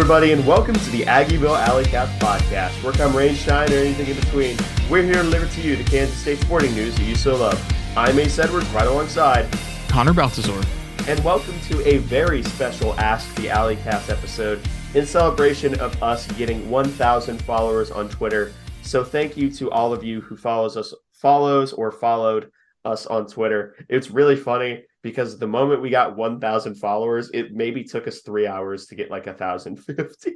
Everybody, 0.00 0.32
and 0.32 0.46
welcome 0.46 0.74
to 0.74 0.90
the 0.92 1.02
Aggieville 1.02 1.58
Alley 1.58 1.84
Cats 1.84 2.10
podcast. 2.24 2.82
Work 2.82 3.00
on 3.00 3.12
Rainshine 3.12 3.68
or 3.68 3.74
anything 3.74 4.08
in 4.08 4.16
between. 4.16 4.56
We're 4.88 5.02
here 5.02 5.16
to 5.16 5.22
deliver 5.24 5.46
to 5.46 5.60
you 5.60 5.76
the 5.76 5.84
Kansas 5.84 6.16
State 6.16 6.38
sporting 6.38 6.74
news 6.74 6.96
that 6.96 7.02
you 7.02 7.14
so 7.14 7.36
love. 7.36 7.62
I'm 7.98 8.18
Ace 8.18 8.38
Edwards, 8.38 8.66
right 8.70 8.86
alongside 8.86 9.46
Connor 9.88 10.14
Baltazar. 10.14 10.58
And 11.06 11.22
welcome 11.22 11.60
to 11.68 11.86
a 11.86 11.98
very 11.98 12.42
special 12.42 12.94
Ask 12.94 13.32
the 13.34 13.50
Alley 13.50 13.76
Cats 13.76 14.08
episode 14.08 14.66
in 14.94 15.04
celebration 15.04 15.78
of 15.80 16.02
us 16.02 16.26
getting 16.28 16.70
1,000 16.70 17.42
followers 17.42 17.90
on 17.90 18.08
Twitter. 18.08 18.54
So 18.80 19.04
thank 19.04 19.36
you 19.36 19.50
to 19.50 19.70
all 19.70 19.92
of 19.92 20.02
you 20.02 20.22
who 20.22 20.34
follows 20.34 20.78
us, 20.78 20.94
follows 21.12 21.74
or 21.74 21.92
followed 21.92 22.50
us 22.84 23.06
on 23.06 23.26
Twitter. 23.26 23.76
It's 23.88 24.10
really 24.10 24.36
funny 24.36 24.84
because 25.02 25.38
the 25.38 25.46
moment 25.46 25.82
we 25.82 25.90
got 25.90 26.16
1,000 26.16 26.74
followers, 26.76 27.30
it 27.32 27.52
maybe 27.52 27.84
took 27.84 28.06
us 28.06 28.20
three 28.20 28.46
hours 28.46 28.86
to 28.86 28.94
get 28.94 29.10
like 29.10 29.26
1,050. 29.26 30.32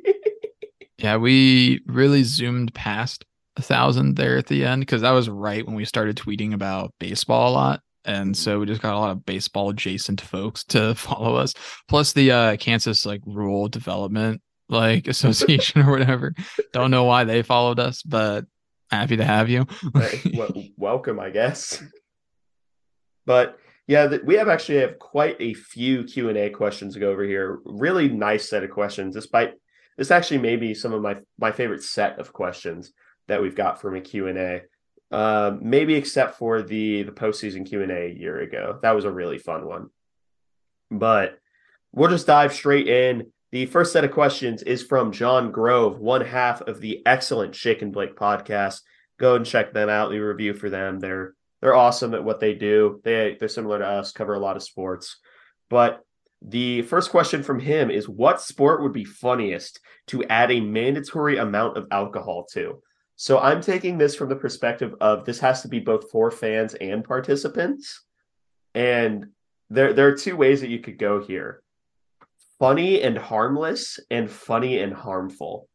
yeah, 0.98 1.16
we 1.16 1.80
really 1.86 2.22
zoomed 2.22 2.74
past 2.74 3.24
a 3.56 3.62
thousand 3.62 4.16
there 4.16 4.36
at 4.36 4.46
the 4.46 4.64
end 4.64 4.80
because 4.80 5.02
that 5.02 5.12
was 5.12 5.28
right 5.28 5.64
when 5.64 5.76
we 5.76 5.84
started 5.84 6.16
tweeting 6.16 6.54
about 6.54 6.94
baseball 6.98 7.50
a 7.50 7.54
lot. 7.54 7.80
And 8.06 8.36
so 8.36 8.58
we 8.58 8.66
just 8.66 8.82
got 8.82 8.94
a 8.94 8.98
lot 8.98 9.12
of 9.12 9.24
baseball 9.24 9.70
adjacent 9.70 10.20
folks 10.20 10.64
to 10.64 10.94
follow 10.94 11.36
us. 11.36 11.54
Plus 11.88 12.12
the 12.12 12.32
uh, 12.32 12.56
Kansas 12.56 13.06
like 13.06 13.20
rural 13.26 13.68
development 13.68 14.42
like 14.68 15.06
association 15.08 15.82
or 15.82 15.90
whatever. 15.90 16.34
Don't 16.72 16.90
know 16.90 17.04
why 17.04 17.24
they 17.24 17.42
followed 17.42 17.78
us, 17.78 18.02
but 18.02 18.44
happy 18.90 19.16
to 19.16 19.24
have 19.24 19.48
you. 19.48 19.66
well, 20.34 20.52
welcome, 20.76 21.18
I 21.20 21.30
guess. 21.30 21.82
But 23.26 23.58
yeah, 23.86 24.16
we 24.24 24.36
have 24.36 24.48
actually 24.48 24.78
have 24.78 24.98
quite 24.98 25.36
a 25.40 25.54
few 25.54 26.04
Q 26.04 26.28
and 26.28 26.38
A 26.38 26.50
questions 26.50 26.94
to 26.94 27.00
go 27.00 27.10
over 27.10 27.24
here. 27.24 27.60
Really 27.64 28.08
nice 28.08 28.48
set 28.48 28.64
of 28.64 28.70
questions. 28.70 29.14
Despite 29.14 29.54
this, 29.96 30.10
actually 30.10 30.38
may 30.38 30.56
be 30.56 30.74
some 30.74 30.92
of 30.92 31.02
my 31.02 31.16
my 31.38 31.52
favorite 31.52 31.82
set 31.82 32.18
of 32.18 32.32
questions 32.32 32.92
that 33.28 33.42
we've 33.42 33.56
got 33.56 33.80
from 33.80 33.94
a 33.94 34.00
Q 34.00 34.28
and 34.28 34.38
A. 34.38 34.62
Uh, 35.10 35.56
maybe 35.60 35.94
except 35.94 36.38
for 36.38 36.62
the 36.62 37.02
the 37.02 37.12
postseason 37.12 37.66
Q 37.66 37.82
and 37.82 37.92
A 37.92 38.06
a 38.06 38.14
year 38.14 38.40
ago. 38.40 38.78
That 38.82 38.94
was 38.94 39.04
a 39.04 39.12
really 39.12 39.38
fun 39.38 39.66
one. 39.66 39.90
But 40.90 41.38
we'll 41.92 42.10
just 42.10 42.26
dive 42.26 42.54
straight 42.54 42.88
in. 42.88 43.32
The 43.52 43.66
first 43.66 43.92
set 43.92 44.04
of 44.04 44.10
questions 44.10 44.62
is 44.62 44.82
from 44.82 45.12
John 45.12 45.52
Grove, 45.52 46.00
one 46.00 46.22
half 46.22 46.62
of 46.62 46.80
the 46.80 47.06
excellent 47.06 47.54
Shake 47.54 47.82
and 47.82 47.92
Blake 47.92 48.16
podcast. 48.16 48.80
Go 49.18 49.36
and 49.36 49.46
check 49.46 49.72
them 49.72 49.88
out. 49.88 50.10
Leave 50.10 50.22
a 50.22 50.26
review 50.26 50.54
for 50.54 50.68
them. 50.68 50.98
They're 50.98 51.34
they're 51.64 51.74
awesome 51.74 52.12
at 52.12 52.22
what 52.22 52.40
they 52.40 52.52
do. 52.52 53.00
They 53.04 53.38
they're 53.40 53.48
similar 53.48 53.78
to 53.78 53.86
us, 53.86 54.12
cover 54.12 54.34
a 54.34 54.38
lot 54.38 54.56
of 54.56 54.62
sports. 54.62 55.16
But 55.70 56.04
the 56.42 56.82
first 56.82 57.10
question 57.10 57.42
from 57.42 57.58
him 57.58 57.90
is 57.90 58.06
what 58.06 58.42
sport 58.42 58.82
would 58.82 58.92
be 58.92 59.06
funniest 59.06 59.80
to 60.08 60.22
add 60.24 60.50
a 60.50 60.60
mandatory 60.60 61.38
amount 61.38 61.78
of 61.78 61.86
alcohol 61.90 62.46
to? 62.52 62.82
So 63.16 63.38
I'm 63.38 63.62
taking 63.62 63.96
this 63.96 64.14
from 64.14 64.28
the 64.28 64.36
perspective 64.36 64.94
of 65.00 65.24
this 65.24 65.40
has 65.40 65.62
to 65.62 65.68
be 65.68 65.80
both 65.80 66.10
for 66.10 66.30
fans 66.30 66.74
and 66.74 67.02
participants. 67.02 68.02
And 68.74 69.28
there 69.70 69.94
there 69.94 70.08
are 70.08 70.16
two 70.16 70.36
ways 70.36 70.60
that 70.60 70.68
you 70.68 70.80
could 70.80 70.98
go 70.98 71.24
here. 71.24 71.62
Funny 72.58 73.00
and 73.00 73.16
harmless 73.16 73.98
and 74.10 74.30
funny 74.30 74.80
and 74.80 74.92
harmful. 74.92 75.70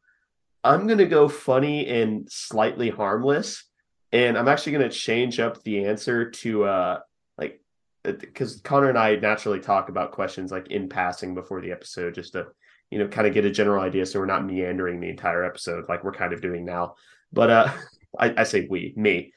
I'm 0.63 0.85
going 0.85 0.99
to 0.99 1.07
go 1.07 1.27
funny 1.27 1.87
and 1.87 2.27
slightly 2.29 2.91
harmless 2.91 3.63
and 4.11 4.37
I'm 4.37 4.47
actually 4.47 4.73
going 4.73 4.89
to 4.89 4.95
change 4.95 5.39
up 5.39 5.63
the 5.63 5.85
answer 5.85 6.29
to 6.31 6.63
uh 6.63 6.99
like 7.37 7.61
because 8.03 8.57
uh, 8.57 8.59
Connor 8.63 8.89
and 8.89 8.97
I 8.97 9.15
naturally 9.15 9.59
talk 9.59 9.89
about 9.89 10.11
questions 10.11 10.51
like 10.51 10.67
in 10.67 10.89
passing 10.89 11.35
before 11.35 11.61
the 11.61 11.71
episode 11.71 12.15
just 12.15 12.33
to 12.33 12.47
you 12.89 12.99
know 12.99 13.07
kind 13.07 13.27
of 13.27 13.33
get 13.33 13.45
a 13.45 13.51
general 13.51 13.83
idea 13.83 14.05
so 14.05 14.19
we're 14.19 14.25
not 14.25 14.45
meandering 14.45 14.99
the 14.99 15.09
entire 15.09 15.43
episode 15.43 15.85
like 15.89 16.03
we're 16.03 16.11
kind 16.11 16.33
of 16.33 16.41
doing 16.41 16.65
now. 16.65 16.95
But 17.31 17.49
uh 17.49 17.71
I, 18.19 18.33
I 18.37 18.43
say 18.43 18.67
we 18.69 18.93
me. 18.95 19.33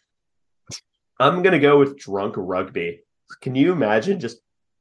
I'm 1.20 1.42
gonna 1.42 1.58
go 1.58 1.78
with 1.78 1.98
drunk 1.98 2.34
rugby. 2.36 3.00
Can 3.40 3.54
you 3.54 3.72
imagine 3.72 4.20
just 4.20 4.38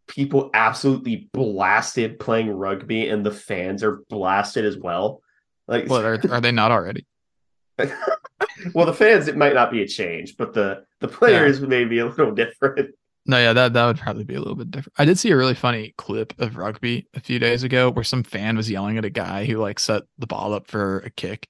people 0.07 0.49
absolutely 0.53 1.29
blasted 1.33 2.19
playing 2.19 2.49
rugby 2.49 3.07
and 3.09 3.25
the 3.25 3.31
fans 3.31 3.83
are 3.83 4.03
blasted 4.09 4.65
as 4.65 4.77
well? 4.77 5.21
Like, 5.67 5.87
well, 5.87 6.01
are, 6.05 6.19
are 6.29 6.41
they 6.41 6.51
not 6.51 6.71
already? 6.71 7.05
well, 8.73 8.85
the 8.85 8.93
fans 8.93 9.27
it 9.27 9.37
might 9.37 9.53
not 9.53 9.71
be 9.71 9.81
a 9.81 9.87
change, 9.87 10.37
but 10.37 10.53
the 10.53 10.83
the 10.99 11.07
players 11.07 11.59
yeah. 11.59 11.67
may 11.67 11.85
be 11.85 11.99
a 11.99 12.05
little 12.05 12.31
different. 12.31 12.95
No, 13.25 13.37
yeah, 13.37 13.53
that 13.53 13.73
that 13.73 13.85
would 13.85 13.99
probably 13.99 14.23
be 14.23 14.35
a 14.35 14.39
little 14.39 14.55
bit 14.55 14.71
different. 14.71 14.93
I 14.97 15.05
did 15.05 15.19
see 15.19 15.29
a 15.29 15.37
really 15.37 15.53
funny 15.53 15.93
clip 15.97 16.33
of 16.39 16.57
rugby 16.57 17.07
a 17.13 17.19
few 17.19 17.37
days 17.37 17.63
ago 17.63 17.91
where 17.91 18.03
some 18.03 18.23
fan 18.23 18.57
was 18.57 18.69
yelling 18.69 18.97
at 18.97 19.05
a 19.05 19.11
guy 19.11 19.45
who 19.45 19.57
like 19.57 19.79
set 19.79 20.03
the 20.17 20.27
ball 20.27 20.53
up 20.53 20.67
for 20.67 20.99
a 20.99 21.09
kick, 21.11 21.47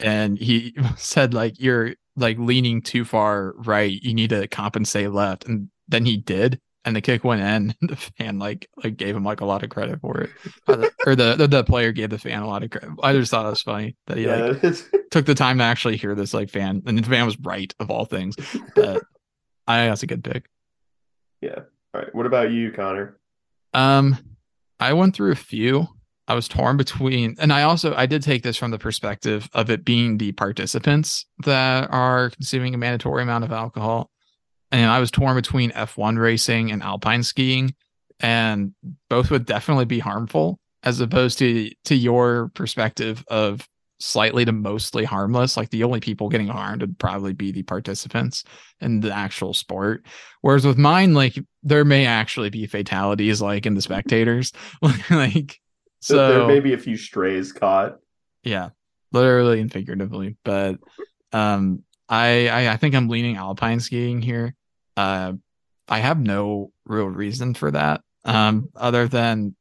and 0.00 0.38
he 0.38 0.76
said 0.96 1.32
like 1.32 1.58
you're 1.58 1.94
like 2.16 2.38
leaning 2.38 2.82
too 2.82 3.04
far 3.04 3.54
right. 3.56 3.90
You 4.02 4.14
need 4.14 4.30
to 4.30 4.46
compensate 4.48 5.12
left, 5.12 5.46
and 5.46 5.70
then 5.88 6.04
he 6.04 6.18
did, 6.18 6.60
and 6.84 6.94
the 6.94 7.00
kick 7.00 7.24
went 7.24 7.40
in. 7.40 7.74
The 7.94 7.96
fan 7.96 8.38
like 8.38 8.68
like 8.82 8.96
gave 8.96 9.14
him 9.14 9.24
like 9.24 9.40
a 9.40 9.44
lot 9.44 9.62
of 9.62 9.70
credit 9.70 10.00
for 10.00 10.20
it, 10.20 10.30
or 11.06 11.14
the, 11.14 11.34
the, 11.36 11.46
the 11.46 11.64
player 11.64 11.92
gave 11.92 12.10
the 12.10 12.18
fan 12.18 12.42
a 12.42 12.46
lot 12.46 12.62
of 12.62 12.70
credit. 12.70 12.90
I 13.02 13.12
just 13.12 13.30
thought 13.30 13.46
it 13.46 13.50
was 13.50 13.62
funny 13.62 13.96
that 14.06 14.16
he 14.16 14.24
yeah, 14.24 14.54
like 14.62 14.76
took 15.10 15.26
the 15.26 15.34
time 15.34 15.58
to 15.58 15.64
actually 15.64 15.96
hear 15.96 16.14
this 16.14 16.34
like 16.34 16.50
fan, 16.50 16.82
and 16.86 16.98
the 16.98 17.02
fan 17.02 17.26
was 17.26 17.38
right 17.40 17.72
of 17.78 17.90
all 17.90 18.04
things. 18.04 18.36
But 18.74 19.04
I 19.66 19.86
that's 19.86 20.02
a 20.02 20.06
good 20.06 20.24
pick. 20.24 20.48
Yeah. 21.40 21.60
All 21.92 22.00
right. 22.00 22.14
What 22.14 22.26
about 22.26 22.50
you, 22.50 22.72
Connor? 22.72 23.18
Um, 23.74 24.16
I 24.80 24.92
went 24.94 25.14
through 25.14 25.32
a 25.32 25.36
few. 25.36 25.88
I 26.26 26.34
was 26.34 26.48
torn 26.48 26.78
between, 26.78 27.36
and 27.38 27.52
I 27.52 27.62
also 27.62 27.94
I 27.94 28.06
did 28.06 28.22
take 28.22 28.42
this 28.42 28.56
from 28.56 28.70
the 28.70 28.78
perspective 28.78 29.48
of 29.52 29.68
it 29.68 29.84
being 29.84 30.16
the 30.16 30.32
participants 30.32 31.26
that 31.44 31.90
are 31.90 32.30
consuming 32.30 32.74
a 32.74 32.78
mandatory 32.78 33.22
amount 33.22 33.44
of 33.44 33.52
alcohol 33.52 34.10
and 34.80 34.90
I 34.90 34.98
was 34.98 35.10
torn 35.10 35.36
between 35.36 35.70
F1 35.70 36.18
racing 36.18 36.72
and 36.72 36.82
alpine 36.82 37.22
skiing, 37.22 37.74
and 38.20 38.74
both 39.08 39.30
would 39.30 39.46
definitely 39.46 39.84
be 39.84 40.00
harmful 40.00 40.58
as 40.82 41.00
opposed 41.00 41.38
to 41.38 41.70
to 41.84 41.94
your 41.94 42.50
perspective 42.54 43.24
of 43.28 43.66
slightly 44.00 44.44
to 44.44 44.52
mostly 44.52 45.04
harmless. 45.04 45.56
Like 45.56 45.70
the 45.70 45.84
only 45.84 46.00
people 46.00 46.28
getting 46.28 46.48
harmed 46.48 46.80
would 46.80 46.98
probably 46.98 47.32
be 47.32 47.52
the 47.52 47.62
participants 47.62 48.42
in 48.80 49.00
the 49.00 49.14
actual 49.14 49.54
sport. 49.54 50.04
Whereas 50.40 50.66
with 50.66 50.76
mine, 50.76 51.14
like 51.14 51.38
there 51.62 51.84
may 51.84 52.06
actually 52.06 52.50
be 52.50 52.66
fatalities, 52.66 53.40
like 53.40 53.66
in 53.66 53.74
the 53.74 53.82
spectators. 53.82 54.52
like 55.10 55.60
so, 56.00 56.28
there 56.28 56.46
may 56.48 56.60
be 56.60 56.74
a 56.74 56.78
few 56.78 56.96
strays 56.96 57.52
caught. 57.52 57.98
Yeah, 58.42 58.70
literally 59.12 59.60
and 59.60 59.72
figuratively. 59.72 60.36
But 60.44 60.78
um, 61.32 61.84
I, 62.08 62.48
I 62.48 62.72
I 62.72 62.76
think 62.76 62.96
I'm 62.96 63.08
leaning 63.08 63.36
alpine 63.36 63.78
skiing 63.78 64.20
here. 64.20 64.56
Uh, 64.96 65.34
I 65.88 65.98
have 65.98 66.18
no 66.18 66.72
real 66.86 67.06
reason 67.06 67.54
for 67.54 67.70
that, 67.70 68.02
um, 68.24 68.70
other 68.74 69.08
than 69.08 69.54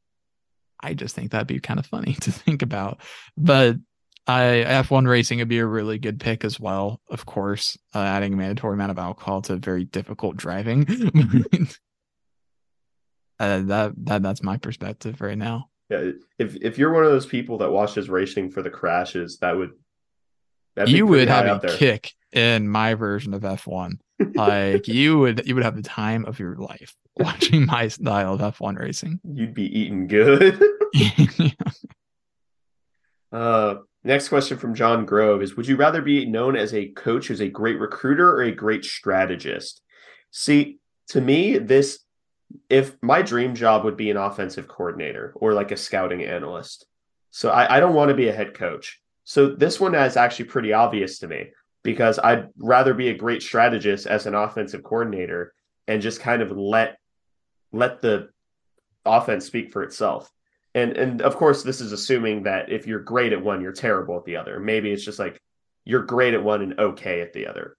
I 0.80 0.94
just 0.94 1.16
think 1.16 1.32
that'd 1.32 1.48
be 1.48 1.60
kind 1.60 1.80
of 1.80 1.86
funny 1.86 2.14
to 2.22 2.32
think 2.32 2.62
about. 2.62 3.02
But 3.38 3.78
I 4.26 4.64
F1 4.66 5.08
racing 5.08 5.40
would 5.40 5.50
be 5.50 5.60
a 5.60 5.66
really 5.66 5.98
good 5.98 6.20
pick 6.20 6.46
as 6.46 6.60
well. 6.60 7.02
Of 7.10 7.26
course, 7.26 7.78
uh, 7.94 8.00
adding 8.00 8.34
a 8.34 8.38
mandatory 8.38 8.76
amount 8.76 8.92
of 8.92 9.00
alcohol 9.00 9.42
to 9.44 9.58
very 9.58 9.84
difficult 9.84 10.38
driving. 10.38 10.88
uh, 13.40 13.60
that 13.64 13.94
that 13.98 14.22
that's 14.22 14.44
my 14.44 14.58
perspective 14.58 15.20
right 15.20 15.38
now. 15.38 15.70
Yeah, 15.90 16.12
if 16.40 16.56
if 16.62 16.78
you're 16.78 16.94
one 16.94 17.04
of 17.04 17.12
those 17.12 17.26
people 17.26 17.58
that 17.58 17.72
watches 17.72 18.10
racing 18.10 18.52
for 18.52 18.62
the 18.62 18.70
crashes, 18.70 19.40
that 19.40 19.58
would 19.58 19.72
you 20.86 21.06
would 21.06 21.28
have 21.28 21.64
a 21.64 21.78
kick 21.78 22.14
in 22.32 22.68
my 22.68 22.96
version 22.96 23.34
of 23.34 23.42
F1 23.42 23.98
like 24.36 24.88
you 24.88 25.20
would 25.20 25.46
you 25.46 25.56
would 25.56 25.64
have 25.64 25.76
the 25.76 25.82
time 25.82 26.26
of 26.26 26.40
your 26.40 26.56
life 26.56 26.96
watching 27.18 27.66
my 27.66 27.88
style 27.88 28.34
of 28.34 28.42
F1 28.42 28.80
racing. 28.80 29.20
You'd 29.24 29.54
be 29.54 29.80
eating 29.80 30.08
good. 30.08 30.62
yeah. 30.94 31.50
Uh 33.32 33.76
next 34.04 34.30
question 34.30 34.58
from 34.58 34.76
John 34.76 35.06
Grove 35.06 35.42
is 35.42 35.56
would 35.56 35.68
you 35.68 35.76
rather 35.76 36.02
be 36.02 36.26
known 36.26 36.56
as 36.56 36.74
a 36.74 36.88
coach 36.90 37.28
who's 37.28 37.42
a 37.42 37.50
great 37.50 37.80
recruiter 37.80 38.30
or 38.30 38.44
a 38.44 38.52
great 38.52 38.86
strategist? 38.86 39.82
See, 40.32 40.78
to 41.10 41.22
me, 41.22 41.58
this 41.58 42.00
if 42.70 42.96
my 43.02 43.22
dream 43.22 43.56
job 43.56 43.84
would 43.84 43.98
be 43.98 44.12
an 44.12 44.18
offensive 44.18 44.68
coordinator 44.68 45.34
or 45.36 45.54
like 45.54 45.72
a 45.72 45.78
scouting 45.78 46.24
analyst. 46.24 46.86
So 47.32 47.50
I, 47.50 47.78
I 47.78 47.80
don't 47.80 47.96
want 47.96 48.10
to 48.10 48.16
be 48.16 48.28
a 48.28 48.34
head 48.34 48.54
coach. 48.54 49.02
So 49.24 49.50
this 49.50 49.80
one 49.80 49.96
is 49.96 50.18
actually 50.18 50.46
pretty 50.46 50.74
obvious 50.74 51.20
to 51.20 51.28
me 51.28 51.52
because 51.84 52.20
I'd 52.20 52.50
rather 52.58 52.94
be 52.94 53.10
a 53.10 53.18
great 53.18 53.42
strategist 53.42 54.08
as 54.08 54.26
an 54.26 54.36
offensive 54.36 54.84
coordinator 54.84 55.54
and 55.88 56.02
just 56.02 56.20
kind 56.20 56.42
of 56.42 56.52
let 56.52 56.98
let 57.72 58.02
the 58.02 58.30
offense 59.06 59.46
speak 59.46 59.72
for 59.72 59.84
itself. 59.84 60.32
And 60.76 60.98
and 60.98 61.22
of 61.22 61.36
course 61.36 61.64
this 61.64 61.82
is 61.82 61.92
assuming 61.92 62.44
that 62.44 62.72
if 62.72 62.88
you're 62.88 63.00
great 63.00 63.34
at 63.34 63.44
one, 63.44 63.62
you're 63.62 63.72
terrible 63.72 64.18
at 64.18 64.26
the 64.26 64.38
other. 64.38 64.60
Maybe 64.60 64.92
it's 64.92 65.06
just 65.06 65.20
like 65.20 65.40
you're 65.86 66.04
great 66.04 66.34
at 66.34 66.44
one 66.44 66.62
and 66.62 66.80
okay 66.80 67.22
at 67.22 67.34
the 67.34 67.48
other. 67.48 67.76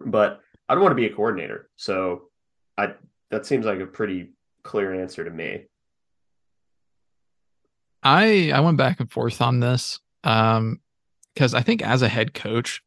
But 0.00 0.40
I 0.68 0.74
don't 0.74 0.82
want 0.82 0.92
to 0.92 0.96
be 0.96 1.06
a 1.06 1.14
coordinator. 1.14 1.68
So 1.76 2.28
I 2.76 2.94
that 3.30 3.46
seems 3.46 3.66
like 3.66 3.80
a 3.80 3.86
pretty 3.86 4.32
clear 4.62 4.94
answer 4.94 5.24
to 5.24 5.30
me. 5.30 5.66
I 8.02 8.52
I 8.52 8.60
went 8.60 8.76
back 8.76 9.00
and 9.00 9.10
forth 9.10 9.40
on 9.40 9.60
this 9.60 9.98
um 10.24 10.80
because 11.34 11.54
I 11.54 11.62
think 11.62 11.82
as 11.82 12.00
a 12.00 12.08
head 12.08 12.32
coach, 12.32 12.80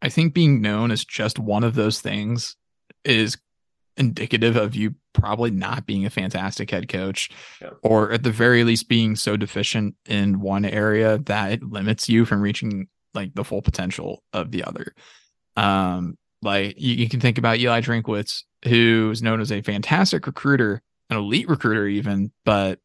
I 0.00 0.08
think 0.08 0.34
being 0.34 0.60
known 0.60 0.90
as 0.90 1.04
just 1.04 1.38
one 1.38 1.62
of 1.62 1.76
those 1.76 2.00
things 2.00 2.56
is 3.04 3.38
indicative 3.96 4.56
of 4.56 4.74
you 4.74 4.94
probably 5.12 5.50
not 5.50 5.86
being 5.86 6.06
a 6.06 6.10
fantastic 6.10 6.70
head 6.70 6.88
coach 6.88 7.30
yeah. 7.60 7.70
or 7.82 8.10
at 8.10 8.22
the 8.22 8.30
very 8.30 8.64
least 8.64 8.88
being 8.88 9.14
so 9.14 9.36
deficient 9.36 9.94
in 10.06 10.40
one 10.40 10.64
area 10.64 11.18
that 11.18 11.52
it 11.52 11.62
limits 11.62 12.08
you 12.08 12.24
from 12.24 12.40
reaching 12.40 12.88
like 13.14 13.34
the 13.34 13.44
full 13.44 13.60
potential 13.60 14.22
of 14.32 14.50
the 14.50 14.64
other 14.64 14.94
um 15.56 16.16
like 16.40 16.74
you, 16.80 16.94
you 16.94 17.08
can 17.08 17.20
think 17.20 17.36
about 17.36 17.58
eli 17.58 17.82
drinkwitz 17.82 18.44
who 18.64 19.10
is 19.12 19.22
known 19.22 19.40
as 19.42 19.52
a 19.52 19.60
fantastic 19.60 20.26
recruiter 20.26 20.80
an 21.10 21.18
elite 21.18 21.48
recruiter 21.48 21.86
even 21.86 22.32
but 22.46 22.78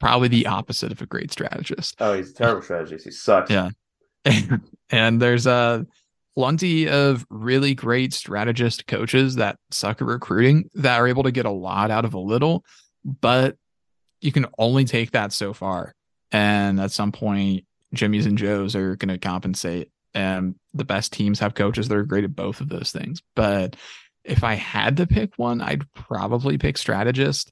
probably 0.00 0.28
the 0.28 0.46
opposite 0.46 0.92
of 0.92 1.02
a 1.02 1.06
great 1.06 1.32
strategist 1.32 1.96
oh 2.00 2.14
he's 2.14 2.30
a 2.30 2.34
terrible 2.34 2.62
strategist 2.62 3.04
he 3.04 3.10
sucks 3.10 3.50
yeah 3.50 3.70
and 4.90 5.20
there's 5.20 5.46
a 5.46 5.86
plenty 6.38 6.88
of 6.88 7.26
really 7.30 7.74
great 7.74 8.14
strategist 8.14 8.86
coaches 8.86 9.34
that 9.34 9.58
suck 9.72 10.00
at 10.00 10.06
recruiting 10.06 10.70
that 10.72 11.00
are 11.00 11.08
able 11.08 11.24
to 11.24 11.32
get 11.32 11.46
a 11.46 11.50
lot 11.50 11.90
out 11.90 12.04
of 12.04 12.14
a 12.14 12.18
little, 12.18 12.64
but 13.04 13.56
you 14.20 14.30
can 14.30 14.46
only 14.56 14.84
take 14.84 15.10
that 15.10 15.32
so 15.32 15.52
far. 15.52 15.96
And 16.30 16.78
at 16.80 16.92
some 16.92 17.10
point, 17.10 17.64
Jimmy's 17.92 18.24
and 18.24 18.38
Joe's 18.38 18.76
are 18.76 18.94
going 18.94 19.08
to 19.08 19.18
compensate. 19.18 19.90
And 20.14 20.54
the 20.74 20.84
best 20.84 21.12
teams 21.12 21.40
have 21.40 21.54
coaches 21.54 21.88
that 21.88 21.98
are 21.98 22.04
great 22.04 22.22
at 22.22 22.36
both 22.36 22.60
of 22.60 22.68
those 22.68 22.92
things. 22.92 23.20
But 23.34 23.74
if 24.22 24.44
I 24.44 24.54
had 24.54 24.98
to 24.98 25.08
pick 25.08 25.32
one, 25.38 25.60
I'd 25.60 25.92
probably 25.92 26.56
pick 26.56 26.78
strategist. 26.78 27.50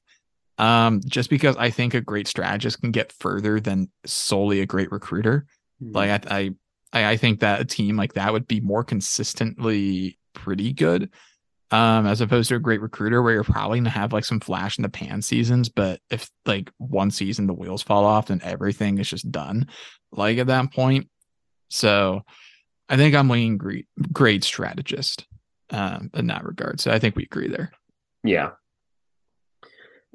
Um, 0.59 1.01
just 1.07 1.29
because 1.29 1.57
I 1.57 1.71
think 1.71 1.95
a 1.95 2.01
great 2.01 2.27
strategist 2.27 2.81
can 2.81 2.91
get 2.91 3.13
further 3.13 3.61
than 3.61 3.91
solely 4.07 4.61
a 4.61 4.67
great 4.67 4.91
recruiter. 4.91 5.47
Mm-hmm. 5.83 5.95
Like 5.95 6.27
I, 6.27 6.39
I 6.39 6.51
I, 6.93 7.11
I 7.13 7.17
think 7.17 7.41
that 7.41 7.61
a 7.61 7.65
team 7.65 7.97
like 7.97 8.15
that 8.15 8.33
would 8.33 8.47
be 8.47 8.61
more 8.61 8.85
consistently 8.85 10.19
pretty 10.33 10.73
good. 10.73 11.11
Um, 11.73 12.07
as 12.07 12.21
opposed 12.21 12.49
to 12.51 12.55
a 12.55 12.61
great 12.61 12.81
recruiter 12.81 13.21
where 13.21 13.35
you're 13.35 13.45
probably 13.45 13.81
gonna 13.81 13.91
have 13.91 14.13
like 14.13 14.25
some 14.25 14.39
flash 14.39 14.79
in 14.79 14.83
the 14.83 14.89
pan 14.89 15.21
seasons, 15.21 15.69
but 15.69 16.01
if 16.11 16.31
like 16.47 16.71
one 16.79 17.11
season 17.11 17.47
the 17.47 17.55
wheels 17.55 17.83
fall 17.83 18.05
off, 18.05 18.29
then 18.29 18.41
everything 18.45 18.99
is 18.99 19.11
just 19.11 19.31
done. 19.33 19.67
Like 20.13 20.39
at 20.39 20.47
that 20.47 20.73
point. 20.73 21.09
So 21.69 22.23
I 22.89 22.97
think 22.97 23.17
I'm 23.17 23.29
leaning 23.29 23.59
great 23.59 23.87
great 24.13 24.45
strategist 24.45 25.27
um 25.71 26.11
in 26.15 26.29
that 26.29 26.45
regard. 26.45 26.81
So 26.81 26.93
I 26.93 27.01
think 27.01 27.17
we 27.17 27.25
agree 27.25 27.49
there. 27.49 27.73
Yeah. 28.23 28.51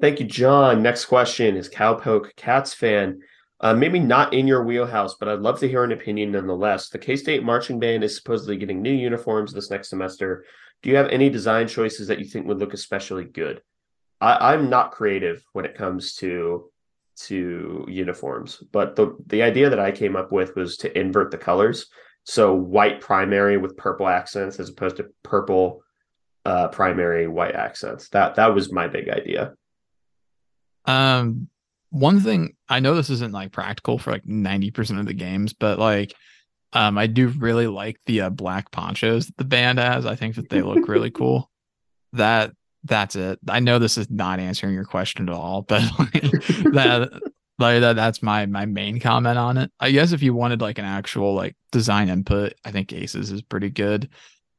Thank 0.02 0.18
you, 0.18 0.26
John. 0.26 0.82
Next 0.82 1.04
question 1.04 1.56
is 1.56 1.68
Cowpoke 1.68 2.34
Cats 2.34 2.74
fan. 2.74 3.20
Uh, 3.60 3.72
maybe 3.72 4.00
not 4.00 4.34
in 4.34 4.48
your 4.48 4.64
wheelhouse, 4.64 5.14
but 5.14 5.28
I'd 5.28 5.38
love 5.38 5.60
to 5.60 5.68
hear 5.68 5.84
an 5.84 5.92
opinion 5.92 6.32
nonetheless. 6.32 6.88
The 6.88 6.98
K 6.98 7.14
State 7.14 7.44
marching 7.44 7.78
band 7.78 8.02
is 8.02 8.16
supposedly 8.16 8.56
getting 8.56 8.82
new 8.82 8.92
uniforms 8.92 9.52
this 9.52 9.70
next 9.70 9.90
semester. 9.90 10.44
Do 10.82 10.90
you 10.90 10.96
have 10.96 11.06
any 11.10 11.30
design 11.30 11.68
choices 11.68 12.08
that 12.08 12.18
you 12.18 12.24
think 12.24 12.48
would 12.48 12.58
look 12.58 12.74
especially 12.74 13.22
good? 13.22 13.62
I, 14.20 14.52
I'm 14.52 14.68
not 14.68 14.90
creative 14.90 15.44
when 15.52 15.64
it 15.64 15.76
comes 15.76 16.16
to 16.16 16.68
to 17.28 17.86
uniforms, 17.88 18.60
but 18.72 18.96
the 18.96 19.16
the 19.28 19.44
idea 19.44 19.70
that 19.70 19.78
I 19.78 19.92
came 19.92 20.16
up 20.16 20.32
with 20.32 20.56
was 20.56 20.78
to 20.78 20.98
invert 20.98 21.30
the 21.30 21.38
colors. 21.38 21.86
So 22.24 22.54
white 22.54 23.00
primary 23.00 23.56
with 23.56 23.76
purple 23.76 24.08
accents 24.08 24.58
as 24.58 24.68
opposed 24.68 24.96
to 24.96 25.10
purple 25.22 25.84
uh, 26.44 26.68
primary 26.68 27.28
white 27.28 27.54
accents. 27.54 28.08
That 28.08 28.34
that 28.34 28.52
was 28.52 28.72
my 28.72 28.88
big 28.88 29.08
idea. 29.08 29.54
Um, 30.84 31.48
one 31.90 32.20
thing 32.20 32.56
I 32.68 32.80
know 32.80 32.94
this 32.94 33.10
isn't 33.10 33.32
like 33.32 33.52
practical 33.52 33.98
for 33.98 34.10
like 34.10 34.24
90% 34.24 34.98
of 34.98 35.06
the 35.06 35.12
games, 35.14 35.52
but 35.52 35.78
like 35.78 36.14
um 36.72 36.96
I 36.96 37.06
do 37.06 37.28
really 37.28 37.66
like 37.66 38.00
the 38.06 38.22
uh, 38.22 38.30
black 38.30 38.70
ponchos 38.70 39.26
that 39.26 39.36
the 39.36 39.44
band 39.44 39.78
has. 39.78 40.06
I 40.06 40.16
think 40.16 40.36
that 40.36 40.48
they 40.48 40.62
look 40.62 40.88
really 40.88 41.10
cool. 41.20 41.50
That 42.14 42.52
that's 42.84 43.14
it. 43.14 43.38
I 43.48 43.60
know 43.60 43.78
this 43.78 43.98
is 43.98 44.10
not 44.10 44.40
answering 44.40 44.74
your 44.74 44.84
question 44.84 45.28
at 45.28 45.34
all, 45.34 45.62
but 45.62 45.82
like, 45.98 46.12
that 46.72 47.10
like 47.58 47.80
that 47.80 47.96
that's 47.96 48.22
my 48.22 48.46
my 48.46 48.64
main 48.66 48.98
comment 48.98 49.38
on 49.38 49.58
it. 49.58 49.70
I 49.78 49.90
guess 49.90 50.12
if 50.12 50.22
you 50.22 50.34
wanted 50.34 50.60
like 50.60 50.78
an 50.78 50.84
actual 50.84 51.34
like 51.34 51.56
design 51.70 52.08
input, 52.08 52.54
I 52.64 52.72
think 52.72 52.92
Aces 52.92 53.30
is 53.30 53.42
pretty 53.42 53.70
good. 53.70 54.08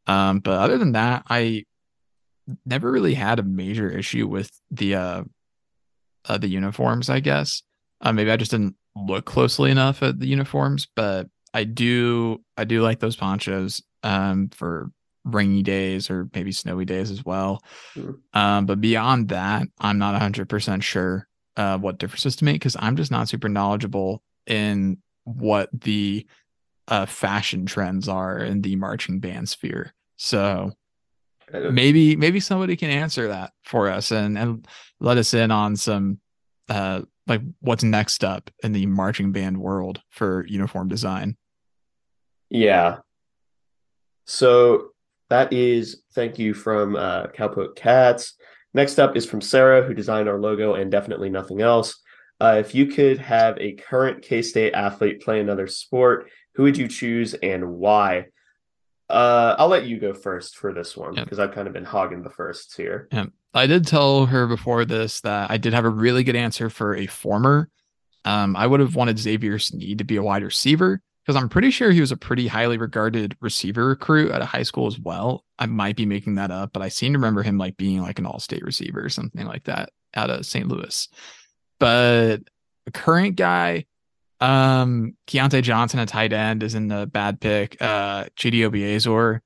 Um, 0.06 0.40
but 0.40 0.60
other 0.60 0.78
than 0.78 0.94
that, 0.94 1.24
I 1.30 1.66
never 2.66 2.92
really 2.92 3.14
had 3.14 3.40
a 3.40 3.44
major 3.44 3.90
issue 3.90 4.28
with 4.28 4.52
the 4.70 4.96
uh 4.96 5.24
uh, 6.28 6.38
the 6.38 6.48
uniforms, 6.48 7.10
I 7.10 7.20
guess. 7.20 7.62
Uh, 8.02 8.14
maybe 8.14 8.32
I 8.32 8.38
just 8.38 8.52
didn't 8.52 8.76
look 8.96 9.26
closely 9.26 9.72
enough 9.72 10.04
at 10.04 10.20
the 10.20 10.28
uniforms, 10.28 10.88
but 10.96 11.28
I 11.54 11.64
do 11.64 12.44
I 12.58 12.64
do 12.64 12.82
like 12.82 13.00
those 13.00 13.16
ponchos 13.16 13.82
um, 14.04 14.50
for 14.50 14.92
rainy 15.26 15.64
days 15.64 16.10
or 16.10 16.30
maybe 16.34 16.52
snowy 16.52 16.86
days 16.86 17.10
as 17.10 17.24
well. 17.24 17.64
Mm. 17.96 18.20
Um, 18.34 18.66
but 18.66 18.82
beyond 18.82 19.30
that, 19.30 19.68
I'm 19.80 19.98
not 19.98 20.20
100% 20.20 20.82
sure 20.82 21.28
uh, 21.56 21.78
what 21.78 21.98
differences 21.98 22.36
to 22.38 22.46
make 22.46 22.56
because 22.56 22.76
I'm 22.80 22.96
just 22.96 23.12
not 23.12 23.30
super 23.30 23.48
knowledgeable 23.48 24.22
in 24.46 24.98
what 25.24 25.70
the 25.72 26.26
uh, 26.88 27.06
fashion 27.06 27.66
trends 27.66 28.10
are 28.10 28.40
in 28.40 28.62
the 28.62 28.76
marching 28.76 29.20
band 29.20 29.48
sphere. 29.48 29.94
So 30.18 30.72
maybe 31.54 32.16
maybe 32.16 32.40
somebody 32.40 32.76
can 32.76 32.90
answer 32.90 33.28
that 33.28 33.52
for 33.64 33.90
us 33.90 34.12
and 34.12 34.38
and 34.38 34.68
let 35.00 35.18
us 35.18 35.34
in 35.34 35.52
on 35.52 35.76
some 35.76 36.20
uh 36.70 37.02
like 37.28 37.42
what's 37.62 37.84
next 37.84 38.24
up 38.24 38.50
in 38.64 38.74
the 38.74 38.86
marching 38.86 39.32
band 39.32 39.58
world 39.58 40.02
for 40.10 40.46
uniform 40.48 40.88
design. 40.88 41.38
Yeah. 42.50 42.98
So 44.26 44.90
that 45.30 45.54
is 45.54 46.04
thank 46.14 46.40
you 46.40 46.54
from 46.54 46.96
uh 46.96 47.28
cowpoke 47.28 47.76
cats. 47.76 48.34
Next 48.74 49.00
up 49.00 49.16
is 49.16 49.26
from 49.26 49.42
sarah 49.42 49.84
who 49.84 49.94
designed 49.94 50.28
our 50.28 50.40
logo 50.40 50.74
and 50.74 50.92
definitely 50.92 51.30
nothing 51.30 51.62
else. 51.62 52.00
Uh, 52.42 52.58
if 52.60 52.76
you 52.76 52.88
could 52.88 53.20
have 53.20 53.58
a 53.60 53.74
current 53.74 54.22
k-state 54.22 54.74
athlete 54.74 55.22
play 55.22 55.40
another 55.40 55.68
sport 55.68 56.30
who 56.56 56.64
would 56.64 56.78
you 56.78 56.88
choose 56.88 57.36
and 57.36 57.76
why 57.76 58.26
uh, 59.10 59.56
I'll 59.58 59.68
let 59.68 59.86
you 59.86 60.00
go 60.00 60.14
first 60.14 60.58
for 60.58 60.74
this 60.74 60.96
one 60.96 61.16
because. 61.16 61.40
I've 61.40 61.54
kind 61.54 61.68
of 61.68 61.74
been 61.74 61.86
hogging 61.86 62.24
the 62.24 62.30
firsts 62.30 62.76
here. 62.76 63.08
Yeah. 63.12 63.26
I 63.54 63.68
did 63.68 63.86
tell 63.86 64.26
her 64.26 64.48
before 64.48 64.86
this 64.86 65.22
that 65.22 65.52
I 65.52 65.58
did 65.58 65.74
have 65.74 65.86
a 65.86 65.90
really 65.90 66.24
good 66.24 66.36
answer 66.36 66.70
for 66.70 66.96
a 66.96 67.06
former. 67.06 67.70
Um, 68.26 68.56
I 68.56 68.66
would 68.66 68.80
have 68.80 68.96
wanted 68.96 69.20
Xavier 69.20 69.60
Sneed 69.60 70.00
to 70.00 70.04
be 70.04 70.16
a 70.16 70.24
wide 70.24 70.44
receiver 70.44 71.02
because 71.24 71.42
I'm 71.42 71.50
pretty 71.50 71.70
sure 71.70 71.92
he 71.92 72.02
was 72.02 72.12
a 72.12 72.18
pretty 72.18 72.48
highly 72.48 72.78
regarded 72.78 73.38
receiver 73.42 73.88
recruit 73.88 74.32
at 74.32 74.42
a 74.42 74.46
high 74.46 74.64
school 74.64 74.88
as 74.88 75.00
well. 75.00 75.46
I 75.60 75.68
might 75.68 75.96
be 75.96 76.06
making 76.06 76.36
that 76.36 76.52
up, 76.52 76.74
but 76.74 76.82
I 76.82 76.90
seem 76.90 77.14
to 77.14 77.20
remember 77.20 77.44
him 77.44 77.58
like 77.58 77.78
being 77.78 78.02
like 78.02 78.20
an 78.20 78.26
all-state 78.26 78.64
receiver 78.64 79.04
or 79.04 79.10
something 79.10 79.46
like 79.46 79.66
that 79.66 79.92
out 80.16 80.30
of 80.30 80.46
St. 80.46 80.68
Louis. 80.68 81.08
But 81.80 82.38
a 82.88 82.92
current 82.92 83.36
guy, 83.36 83.86
um, 84.44 85.16
Keyontae 85.28 85.64
Johnson, 85.64 86.02
a 86.02 86.06
tight 86.06 86.34
end, 86.34 86.64
is 86.64 86.76
in 86.76 86.90
the 86.90 87.08
bad 87.08 87.40
pick. 87.40 87.78
Uh, 87.80 88.26
Chiddi 88.36 88.70
Obiazor, 88.70 89.40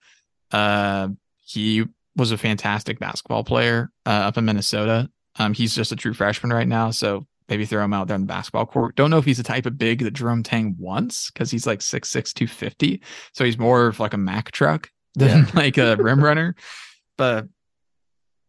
uh, 0.51 1.09
he 1.45 1.85
was 2.15 2.31
a 2.31 2.37
fantastic 2.37 2.97
basketball 2.97 3.43
player 3.43 3.91
uh, 4.07 4.09
up 4.09 4.37
in 4.37 4.45
Minnesota. 4.45 5.07
Um, 5.37 5.53
he's 5.53 5.75
just 5.75 5.91
a 5.91 5.95
true 5.95 6.15
freshman 6.15 6.51
right 6.51 6.67
now, 6.67 6.89
so 6.89 7.27
maybe 7.47 7.63
throw 7.63 7.83
him 7.83 7.93
out 7.93 8.07
there 8.07 8.15
on 8.15 8.21
the 8.21 8.27
basketball 8.27 8.65
court. 8.65 8.95
Don't 8.95 9.11
know 9.11 9.19
if 9.19 9.25
he's 9.25 9.37
the 9.37 9.43
type 9.43 9.67
of 9.67 9.77
big 9.77 9.99
that 10.03 10.15
Jerome 10.15 10.41
Tang 10.41 10.75
wants 10.79 11.29
because 11.29 11.51
he's 11.51 11.67
like 11.67 11.79
6'6, 11.79 12.33
250. 12.33 13.03
So 13.33 13.45
he's 13.45 13.59
more 13.59 13.85
of 13.85 13.99
like 13.99 14.15
a 14.15 14.17
Mack 14.17 14.49
truck 14.49 14.89
than 15.13 15.45
yeah. 15.45 15.51
like 15.53 15.77
a 15.77 15.95
rim 15.95 16.23
runner. 16.23 16.55
But 17.17 17.47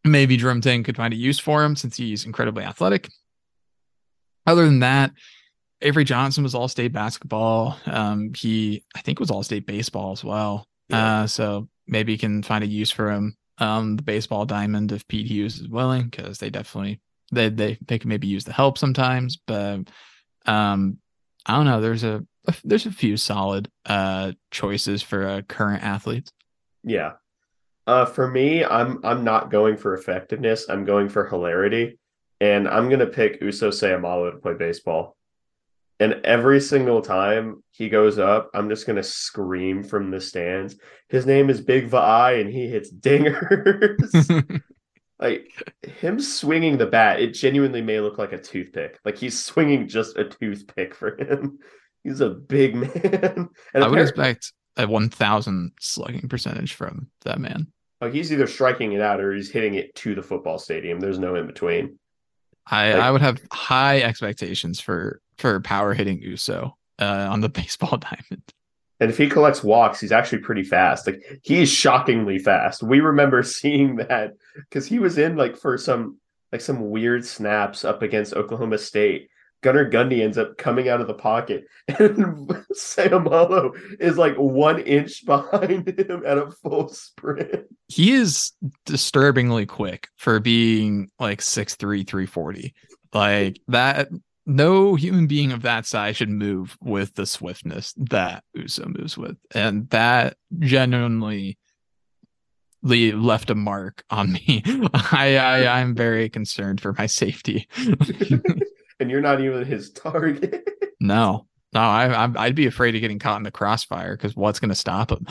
maybe 0.02 0.38
Jerome 0.38 0.62
Tang 0.62 0.82
could 0.82 0.96
find 0.96 1.12
a 1.12 1.16
use 1.16 1.38
for 1.38 1.62
him 1.62 1.76
since 1.76 1.98
he's 1.98 2.24
incredibly 2.24 2.64
athletic. 2.64 3.10
Other 4.46 4.64
than 4.64 4.78
that, 4.78 5.10
Avery 5.80 6.04
Johnson 6.04 6.42
was 6.42 6.54
all 6.54 6.68
state 6.68 6.92
basketball. 6.92 7.78
Um, 7.86 8.32
he 8.36 8.84
I 8.94 9.00
think 9.00 9.20
was 9.20 9.30
all 9.30 9.42
state 9.42 9.66
baseball 9.66 10.12
as 10.12 10.24
well. 10.24 10.66
Yeah. 10.88 11.20
Uh, 11.20 11.26
so 11.26 11.68
maybe 11.86 12.12
you 12.12 12.18
can 12.18 12.42
find 12.42 12.64
a 12.64 12.66
use 12.66 12.90
for 12.90 13.10
him. 13.10 13.36
Um, 13.58 13.96
the 13.96 14.02
baseball 14.02 14.44
diamond 14.44 14.92
if 14.92 15.06
Pete 15.08 15.26
Hughes 15.26 15.58
is 15.58 15.68
willing, 15.68 16.08
because 16.08 16.38
they 16.38 16.50
definitely 16.50 17.00
they 17.32 17.48
they 17.48 17.78
they 17.86 17.98
can 17.98 18.08
maybe 18.08 18.26
use 18.26 18.44
the 18.44 18.52
help 18.52 18.78
sometimes. 18.78 19.36
But 19.36 19.88
um, 20.46 20.98
I 21.46 21.56
don't 21.56 21.66
know. 21.66 21.80
There's 21.80 22.04
a, 22.04 22.24
there's 22.64 22.86
a 22.86 22.92
few 22.92 23.16
solid 23.16 23.70
uh 23.86 24.32
choices 24.50 25.02
for 25.02 25.26
uh, 25.26 25.42
current 25.42 25.82
athletes. 25.82 26.32
Yeah. 26.84 27.12
Uh, 27.86 28.04
for 28.04 28.28
me, 28.28 28.64
I'm 28.64 29.00
I'm 29.04 29.24
not 29.24 29.50
going 29.50 29.76
for 29.76 29.94
effectiveness. 29.94 30.68
I'm 30.68 30.84
going 30.84 31.08
for 31.08 31.26
hilarity, 31.26 31.98
and 32.40 32.68
I'm 32.68 32.88
gonna 32.88 33.06
pick 33.06 33.40
Uso 33.40 33.70
Seumalo 33.70 34.30
to 34.30 34.38
play 34.38 34.54
baseball. 34.54 35.16
And 36.00 36.20
every 36.24 36.60
single 36.60 37.02
time 37.02 37.62
he 37.72 37.88
goes 37.88 38.18
up, 38.18 38.50
I'm 38.54 38.68
just 38.68 38.86
gonna 38.86 39.02
scream 39.02 39.82
from 39.82 40.10
the 40.10 40.20
stands. 40.20 40.76
His 41.08 41.26
name 41.26 41.50
is 41.50 41.60
Big 41.60 41.88
Vai, 41.88 42.40
and 42.40 42.50
he 42.50 42.68
hits 42.68 42.92
dingers. 42.92 44.60
like 45.18 45.50
him 45.82 46.20
swinging 46.20 46.78
the 46.78 46.86
bat, 46.86 47.20
it 47.20 47.34
genuinely 47.34 47.82
may 47.82 48.00
look 48.00 48.18
like 48.18 48.32
a 48.32 48.38
toothpick. 48.38 48.98
Like 49.04 49.18
he's 49.18 49.42
swinging 49.42 49.88
just 49.88 50.16
a 50.16 50.24
toothpick 50.24 50.94
for 50.94 51.16
him. 51.16 51.58
He's 52.04 52.20
a 52.20 52.30
big 52.30 52.76
man. 52.76 53.48
And 53.74 53.84
I 53.84 53.88
would 53.88 53.98
expect 53.98 54.52
a 54.76 54.86
1000 54.86 55.72
slugging 55.80 56.28
percentage 56.28 56.74
from 56.74 57.08
that 57.24 57.40
man. 57.40 57.66
Like 58.00 58.14
he's 58.14 58.32
either 58.32 58.46
striking 58.46 58.92
it 58.92 59.00
out 59.00 59.20
or 59.20 59.34
he's 59.34 59.50
hitting 59.50 59.74
it 59.74 59.94
to 59.96 60.14
the 60.14 60.22
football 60.22 60.58
stadium. 60.58 61.00
There's 61.00 61.18
no 61.18 61.34
in 61.34 61.48
between. 61.48 61.98
I, 62.66 62.92
like, 62.92 63.02
I 63.02 63.10
would 63.10 63.20
have 63.20 63.40
high 63.52 64.00
expectations 64.02 64.80
for 64.80 65.20
for 65.38 65.60
power 65.60 65.94
hitting 65.94 66.20
Uso 66.20 66.76
uh, 66.98 67.28
on 67.30 67.40
the 67.40 67.48
baseball 67.48 67.98
diamond. 67.98 68.42
And 69.00 69.10
if 69.10 69.16
he 69.16 69.28
collects 69.28 69.62
walks, 69.62 70.00
he's 70.00 70.12
actually 70.12 70.38
pretty 70.38 70.64
fast. 70.64 71.06
Like 71.06 71.40
he 71.42 71.62
is 71.62 71.70
shockingly 71.70 72.38
fast. 72.38 72.82
We 72.82 73.00
remember 73.00 73.42
seeing 73.44 73.96
that 73.96 74.34
because 74.54 74.86
he 74.86 74.98
was 74.98 75.18
in 75.18 75.36
like 75.36 75.56
for 75.56 75.78
some 75.78 76.18
like 76.52 76.60
some 76.60 76.90
weird 76.90 77.24
snaps 77.24 77.84
up 77.84 78.02
against 78.02 78.34
Oklahoma 78.34 78.78
State. 78.78 79.28
Gunnar 79.60 79.90
Gundy 79.90 80.22
ends 80.22 80.38
up 80.38 80.56
coming 80.56 80.88
out 80.88 81.00
of 81.00 81.08
the 81.08 81.14
pocket, 81.14 81.66
and 81.88 82.48
Seumalo 82.72 83.76
is 83.98 84.16
like 84.16 84.36
one 84.36 84.80
inch 84.80 85.26
behind 85.26 85.88
him 85.98 86.22
at 86.24 86.38
a 86.38 86.52
full 86.52 86.88
sprint. 86.88 87.66
He 87.88 88.12
is 88.12 88.52
disturbingly 88.86 89.66
quick 89.66 90.10
for 90.16 90.38
being 90.38 91.10
like 91.18 91.40
6'3, 91.40 91.76
340. 92.06 92.72
Like 93.12 93.58
that 93.66 94.08
no 94.48 94.94
human 94.94 95.26
being 95.26 95.52
of 95.52 95.62
that 95.62 95.84
size 95.84 96.16
should 96.16 96.30
move 96.30 96.76
with 96.80 97.14
the 97.14 97.26
swiftness 97.26 97.92
that 97.98 98.42
Uso 98.54 98.88
moves 98.88 99.16
with. 99.16 99.36
And 99.54 99.88
that 99.90 100.36
genuinely 100.58 101.58
left 102.82 103.50
a 103.50 103.54
mark 103.54 104.04
on 104.08 104.32
me. 104.32 104.62
I, 104.94 105.36
I 105.36 105.80
I'm 105.80 105.94
very 105.94 106.30
concerned 106.30 106.80
for 106.80 106.94
my 106.94 107.06
safety. 107.06 107.68
and 109.00 109.10
you're 109.10 109.20
not 109.20 109.40
even 109.40 109.64
his 109.64 109.90
target. 109.90 110.66
no. 110.98 111.44
No, 111.74 111.80
I, 111.80 112.24
I 112.24 112.46
would 112.46 112.54
be 112.54 112.64
afraid 112.64 112.94
of 112.94 113.02
getting 113.02 113.18
caught 113.18 113.36
in 113.36 113.42
the 113.42 113.50
crossfire 113.50 114.16
because 114.16 114.34
what's 114.34 114.58
going 114.58 114.70
to 114.70 114.74
stop 114.74 115.12
him? 115.12 115.26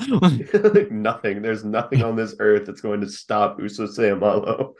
nothing. 0.91 1.41
There's 1.41 1.65
nothing 1.65 2.03
on 2.03 2.15
this 2.15 2.35
earth 2.37 2.67
that's 2.67 2.79
going 2.79 3.01
to 3.01 3.09
stop 3.09 3.59
Uso 3.59 3.87
Seumalo. 3.87 4.73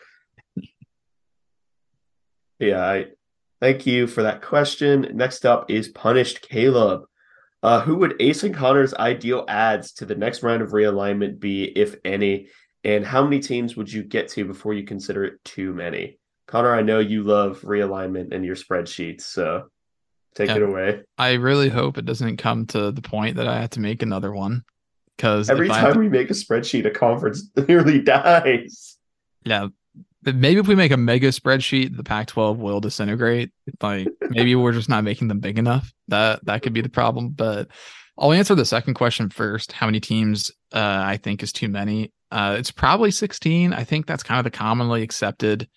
yeah, 2.60 2.86
I 2.86 3.06
Thank 3.60 3.86
you 3.86 4.08
for 4.08 4.24
that 4.24 4.42
question. 4.42 5.10
Next 5.14 5.46
up 5.46 5.72
is 5.72 5.90
Punished 5.90 6.42
Caleb. 6.42 7.06
Uh, 7.64 7.82
who 7.82 7.96
would 7.96 8.16
Ace 8.20 8.44
and 8.44 8.54
Connor's 8.54 8.94
ideal 8.94 9.44
ads 9.48 9.94
to 9.94 10.06
the 10.06 10.16
next 10.16 10.44
round 10.44 10.62
of 10.62 10.70
realignment 10.70 11.40
be, 11.40 11.64
if 11.64 11.96
any? 12.06 12.50
And 12.84 13.04
how 13.04 13.24
many 13.24 13.40
teams 13.40 13.76
would 13.76 13.92
you 13.92 14.04
get 14.04 14.28
to 14.30 14.46
before 14.46 14.74
you 14.74 14.84
consider 14.84 15.26
it 15.26 15.44
too 15.44 15.74
many? 15.74 16.20
Connor, 16.48 16.74
I 16.74 16.84
know 16.84 17.00
you 17.00 17.24
love 17.24 17.62
realignment 17.62 18.34
and 18.34 18.46
your 18.46 18.56
spreadsheets, 18.56 19.22
so 19.22 19.70
take 20.36 20.50
yeah, 20.50 20.58
it 20.58 20.62
away. 20.62 21.02
I 21.18 21.34
really 21.34 21.70
hope 21.70 21.98
it 21.98 22.06
doesn't 22.06 22.38
come 22.38 22.68
to 22.68 22.92
the 22.92 23.02
point 23.02 23.38
that 23.38 23.48
I 23.48 23.60
have 23.60 23.72
to 23.72 23.80
make 23.80 24.04
another 24.04 24.32
one. 24.32 24.64
Because 25.18 25.50
every 25.50 25.68
time 25.68 25.94
to... 25.94 26.00
we 26.00 26.10
make 26.10 26.30
a 26.30 26.34
spreadsheet, 26.34 26.86
a 26.86 26.92
conference 26.92 27.50
nearly 27.68 28.02
dies. 28.02 28.98
Yeah, 29.44 29.70
maybe 30.24 30.60
if 30.60 30.68
we 30.68 30.76
make 30.76 30.92
a 30.92 30.98
mega 30.98 31.30
spreadsheet, 31.30 31.96
the 31.96 32.04
Pac-12 32.04 32.58
will 32.58 32.80
disintegrate. 32.80 33.52
Like 33.82 34.08
maybe 34.22 34.56
we're 34.56 34.74
just 34.74 34.90
not 34.90 35.04
making 35.04 35.28
them 35.28 35.40
big 35.40 35.58
enough. 35.58 35.92
That 36.08 36.44
that 36.46 36.62
could 36.62 36.74
be 36.74 36.82
the 36.82 36.90
problem. 36.90 37.30
But 37.30 37.70
I'll 38.18 38.34
answer 38.34 38.56
the 38.56 38.66
second 38.66 38.96
question 38.96 39.30
first. 39.30 39.72
How 39.72 39.86
many 39.86 40.00
teams 40.00 40.52
uh, 40.74 41.02
I 41.06 41.18
think 41.18 41.44
is 41.44 41.54
too 41.54 41.68
many? 41.68 42.12
Uh, 42.32 42.56
it's 42.58 42.72
probably 42.72 43.12
16. 43.12 43.74
I 43.74 43.84
think 43.84 44.06
that's 44.06 44.24
kind 44.24 44.40
of 44.40 44.44
the 44.44 44.58
commonly 44.58 45.04
accepted. 45.04 45.68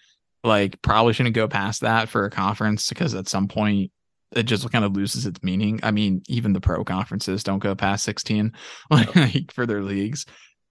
Like 0.42 0.80
probably 0.80 1.12
shouldn't 1.12 1.34
go 1.34 1.48
past 1.48 1.82
that 1.82 2.08
for 2.08 2.24
a 2.24 2.30
conference 2.30 2.88
because 2.88 3.14
at 3.14 3.28
some 3.28 3.46
point 3.46 3.92
it 4.32 4.44
just 4.44 4.70
kind 4.70 4.84
of 4.84 4.96
loses 4.96 5.26
its 5.26 5.42
meaning. 5.42 5.80
I 5.82 5.90
mean, 5.90 6.22
even 6.28 6.52
the 6.52 6.60
pro 6.60 6.82
conferences 6.82 7.44
don't 7.44 7.58
go 7.58 7.74
past 7.74 8.04
16 8.04 8.52
like 8.90 9.52
for 9.52 9.66
their 9.66 9.82
leagues. 9.82 10.24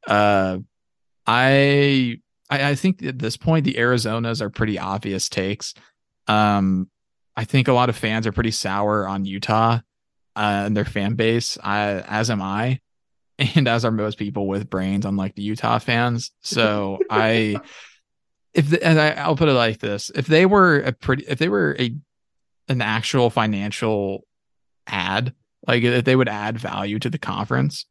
Uh, 0.08 0.60
I 1.28 2.18
I, 2.50 2.72
I 2.72 2.76
think 2.76 3.04
at 3.04 3.20
this 3.20 3.38
point 3.38 3.66
the 3.66 3.76
Arizonas 3.76 4.42
are 4.42 4.50
pretty 4.50 4.80
obvious 4.80 5.30
takes. 5.30 5.74
Um, 6.28 6.90
I 7.36 7.46
think 7.46 7.68
a 7.68 7.74
lot 7.74 7.90
of 7.90 7.96
fans 7.96 8.28
are 8.28 8.32
pretty 8.32 8.52
sour 8.52 9.08
on 9.08 9.26
Utah 9.26 9.80
uh, 10.36 10.64
and 10.66 10.76
their 10.76 10.86
fan 10.86 11.16
base, 11.16 11.58
uh, 11.58 12.04
as 12.08 12.30
am 12.30 12.42
I, 12.42 12.80
and 13.40 13.68
as 13.68 13.86
are 13.86 13.92
most 13.92 14.18
people 14.18 14.48
with 14.48 14.70
brains, 14.70 15.06
unlike 15.06 15.36
the 15.36 15.44
Utah 15.44 15.80
fans. 15.80 16.32
So 16.42 17.00
I, 17.10 17.60
if 18.54 18.70
the, 18.70 18.84
and 18.84 19.00
I, 19.00 19.12
I'll 19.12 19.36
put 19.36 19.50
it 19.50 19.54
like 19.54 19.80
this: 19.80 20.12
if 20.16 20.28
they 20.28 20.46
were 20.46 20.80
a 20.80 20.92
pretty, 20.92 21.26
if 21.28 21.40
they 21.40 21.50
were 21.50 21.76
a 21.80 21.96
an 22.68 22.82
actual 22.82 23.30
financial 23.30 24.26
ad, 24.88 25.34
like 25.68 25.84
if 25.84 26.06
they 26.06 26.16
would 26.16 26.30
add 26.30 26.58
value 26.58 27.00
to 27.00 27.10
the 27.10 27.18
conference, 27.18 27.86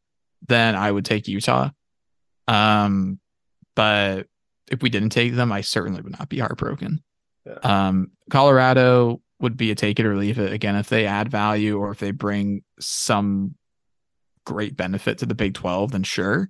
then 0.47 0.75
I 0.75 0.91
would 0.91 1.05
take 1.05 1.27
Utah. 1.27 1.69
Um, 2.47 3.19
but 3.75 4.27
if 4.69 4.81
we 4.81 4.89
didn't 4.89 5.09
take 5.09 5.35
them, 5.35 5.51
I 5.51 5.61
certainly 5.61 6.01
would 6.01 6.17
not 6.17 6.29
be 6.29 6.39
heartbroken. 6.39 7.01
Yeah. 7.45 7.87
Um, 7.87 8.11
Colorado 8.29 9.21
would 9.39 9.57
be 9.57 9.71
a 9.71 9.75
take 9.75 9.99
it 9.99 10.05
or 10.05 10.15
leave 10.15 10.39
it. 10.39 10.53
Again, 10.53 10.75
if 10.75 10.89
they 10.89 11.05
add 11.05 11.29
value 11.29 11.79
or 11.79 11.91
if 11.91 11.99
they 11.99 12.11
bring 12.11 12.63
some 12.79 13.55
great 14.45 14.75
benefit 14.75 15.19
to 15.19 15.25
the 15.25 15.35
Big 15.35 15.53
12, 15.53 15.91
then 15.91 16.03
sure. 16.03 16.49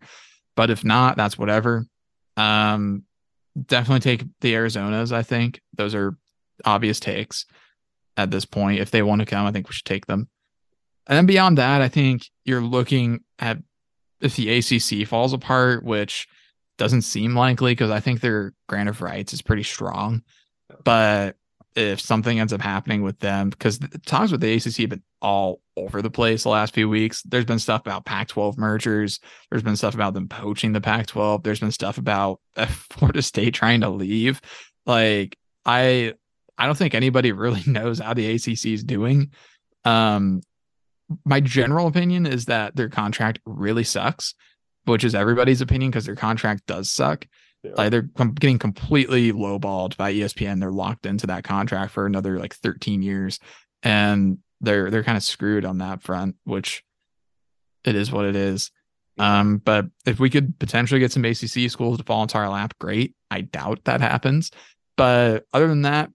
But 0.56 0.70
if 0.70 0.84
not, 0.84 1.16
that's 1.16 1.38
whatever. 1.38 1.86
Um, 2.36 3.04
definitely 3.66 4.00
take 4.02 4.28
the 4.42 4.54
Arizonas. 4.54 5.12
I 5.12 5.24
think 5.24 5.62
those 5.74 5.96
are 5.96 6.18
obvious 6.66 7.00
takes 7.00 7.46
at 8.18 8.32
this 8.32 8.46
point. 8.46 8.80
If 8.80 8.92
they 8.92 9.02
want 9.02 9.20
to 9.20 9.26
come, 9.26 9.46
I 9.46 9.52
think 9.52 9.70
we 9.70 9.74
should 9.74 9.86
take 9.86 10.08
them. 10.08 10.28
And 11.08 11.18
then 11.18 11.26
beyond 11.26 11.58
that, 11.58 11.82
I 11.82 11.88
think 11.88 12.24
you're 12.46 12.62
looking 12.62 13.22
at 13.40 13.58
if 14.22 14.36
the 14.36 14.58
ACC 14.58 15.08
falls 15.08 15.34
apart, 15.34 15.84
which 15.84 16.28
doesn't 16.80 17.04
seem 17.04 17.36
likely 17.36 17.74
because 17.74 17.92
I 17.92 18.00
think 18.00 18.22
their 18.22 18.54
grant 18.68 18.90
of 18.90 19.02
rights 19.02 19.34
is 19.34 19.44
pretty 19.44 19.64
strong. 19.64 20.24
But 20.84 21.36
if 21.76 22.02
something 22.02 22.40
ends 22.40 22.54
up 22.54 22.62
happening 22.62 23.04
with 23.04 23.20
them, 23.20 23.50
because 23.50 23.78
the 23.78 24.00
talks 24.00 24.32
with 24.32 24.42
the 24.42 24.54
ACC 24.54 24.78
have 24.78 24.90
been 24.90 25.04
all 25.22 25.62
over 25.78 26.02
the 26.02 26.10
place 26.10 26.44
the 26.44 26.50
last 26.50 26.74
few 26.74 26.90
weeks. 26.90 27.22
There's 27.24 27.46
been 27.46 27.60
stuff 27.60 27.82
about 27.82 28.06
Pac-12 28.06 28.58
mergers. 28.58 29.20
There's 29.50 29.62
been 29.62 29.76
stuff 29.76 29.94
about 29.94 30.14
them 30.14 30.28
poaching 30.28 30.72
the 30.72 30.82
Pac-12. 30.82 31.44
There's 31.44 31.60
been 31.60 31.72
stuff 31.72 31.98
about 31.98 32.40
Florida 32.68 33.22
State 33.22 33.54
trying 33.54 33.82
to 33.82 33.90
leave. 33.90 34.42
Like 34.86 35.38
I, 35.66 36.14
I 36.58 36.66
don't 36.66 36.78
think 36.78 36.96
anybody 36.96 37.34
really 37.34 37.64
knows 37.68 38.00
how 38.00 38.14
the 38.14 38.32
ACC 38.36 38.66
is 38.68 38.84
doing. 38.84 39.32
Um, 39.86 40.42
my 41.26 41.40
general 41.40 41.88
opinion 41.88 42.26
is 42.26 42.46
that 42.46 42.76
their 42.76 42.90
contract 42.90 43.40
really 43.46 43.84
sucks 43.84 44.34
which 44.90 45.04
is 45.04 45.16
everybody's 45.16 45.62
opinion 45.62 45.92
because 45.92 46.06
their 46.06 46.16
contract 46.16 46.66
does 46.66 46.90
suck. 46.90 47.26
Yeah. 47.64 47.72
Like 47.76 47.92
they're 47.92 48.10
com- 48.16 48.34
getting 48.34 48.60
completely 48.60 49.32
lowballed 49.32 49.98
by 49.98 50.14
ESPN. 50.14 50.60
They're 50.60 50.72
locked 50.72 51.06
into 51.06 51.28
that 51.28 51.44
contract 51.44 51.94
for 51.94 52.06
another 52.06 52.40
like 52.40 52.56
13 52.56 53.02
years, 53.02 53.40
and 53.84 54.40
they're 54.62 54.90
they're 54.90 55.04
kind 55.04 55.18
of 55.18 55.24
screwed 55.24 55.66
on 55.66 55.80
that 55.80 56.02
front. 56.02 56.36
Which 56.44 56.84
it 57.84 57.96
is 57.96 58.12
what 58.12 58.26
it 58.26 58.36
is. 58.36 58.72
Um, 59.18 59.58
but 59.58 59.88
if 60.06 60.20
we 60.20 60.30
could 60.30 60.58
potentially 60.60 61.00
get 61.00 61.12
some 61.12 61.26
ACC 61.26 61.70
schools 61.70 61.98
to 61.98 62.04
fall 62.06 62.22
into 62.22 62.38
our 62.38 62.50
lap, 62.50 62.74
great. 62.80 63.16
I 63.30 63.42
doubt 63.42 63.84
that 63.84 64.00
happens. 64.00 64.52
But 64.96 65.46
other 65.54 65.68
than 65.68 65.82
that, 65.82 66.10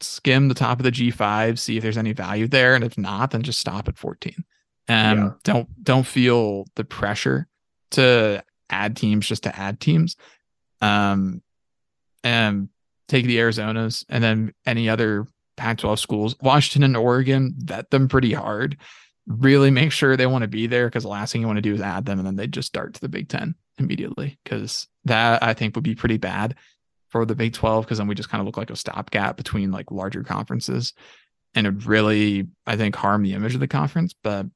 skim 0.00 0.48
the 0.48 0.54
top 0.54 0.78
of 0.78 0.84
the 0.84 0.92
G5, 0.92 1.58
see 1.58 1.76
if 1.76 1.82
there's 1.82 1.98
any 1.98 2.12
value 2.12 2.46
there, 2.46 2.74
and 2.74 2.84
if 2.84 2.96
not, 2.96 3.32
then 3.32 3.42
just 3.42 3.58
stop 3.58 3.88
at 3.88 3.98
14. 3.98 4.44
And 4.88 5.18
yeah. 5.18 5.30
don't 5.44 5.84
don't 5.84 6.06
feel 6.06 6.66
the 6.76 6.84
pressure 6.84 7.48
to 7.92 8.44
add 8.70 8.96
teams 8.96 9.26
just 9.26 9.44
to 9.44 9.56
add 9.56 9.80
teams. 9.80 10.16
Um, 10.80 11.42
and 12.24 12.68
take 13.08 13.26
the 13.26 13.38
Arizonas 13.38 14.04
and 14.08 14.22
then 14.22 14.52
any 14.64 14.88
other 14.88 15.26
Pac 15.56 15.78
12 15.78 16.00
schools, 16.00 16.36
Washington 16.40 16.82
and 16.82 16.96
Oregon, 16.96 17.54
vet 17.58 17.90
them 17.90 18.08
pretty 18.08 18.32
hard. 18.32 18.78
Really 19.26 19.70
make 19.70 19.92
sure 19.92 20.16
they 20.16 20.26
want 20.26 20.42
to 20.42 20.48
be 20.48 20.66
there 20.66 20.88
because 20.88 21.04
the 21.04 21.08
last 21.08 21.32
thing 21.32 21.40
you 21.40 21.46
want 21.46 21.58
to 21.58 21.62
do 21.62 21.74
is 21.74 21.80
add 21.80 22.06
them 22.06 22.18
and 22.18 22.26
then 22.26 22.36
they 22.36 22.46
just 22.46 22.68
start 22.68 22.94
to 22.94 23.00
the 23.00 23.08
Big 23.08 23.28
Ten 23.28 23.54
immediately 23.78 24.38
because 24.42 24.88
that 25.04 25.42
I 25.42 25.54
think 25.54 25.76
would 25.76 25.84
be 25.84 25.94
pretty 25.94 26.16
bad 26.16 26.56
for 27.10 27.24
the 27.24 27.34
Big 27.34 27.52
12 27.52 27.84
because 27.84 27.98
then 27.98 28.06
we 28.06 28.14
just 28.14 28.30
kind 28.30 28.40
of 28.40 28.46
look 28.46 28.56
like 28.56 28.70
a 28.70 28.76
stopgap 28.76 29.36
between 29.36 29.70
like 29.70 29.90
larger 29.90 30.24
conferences 30.24 30.94
and 31.54 31.66
it 31.66 31.86
really, 31.86 32.48
I 32.66 32.76
think, 32.76 32.96
harm 32.96 33.22
the 33.22 33.34
image 33.34 33.54
of 33.54 33.60
the 33.60 33.68
conference. 33.68 34.14
But 34.22 34.46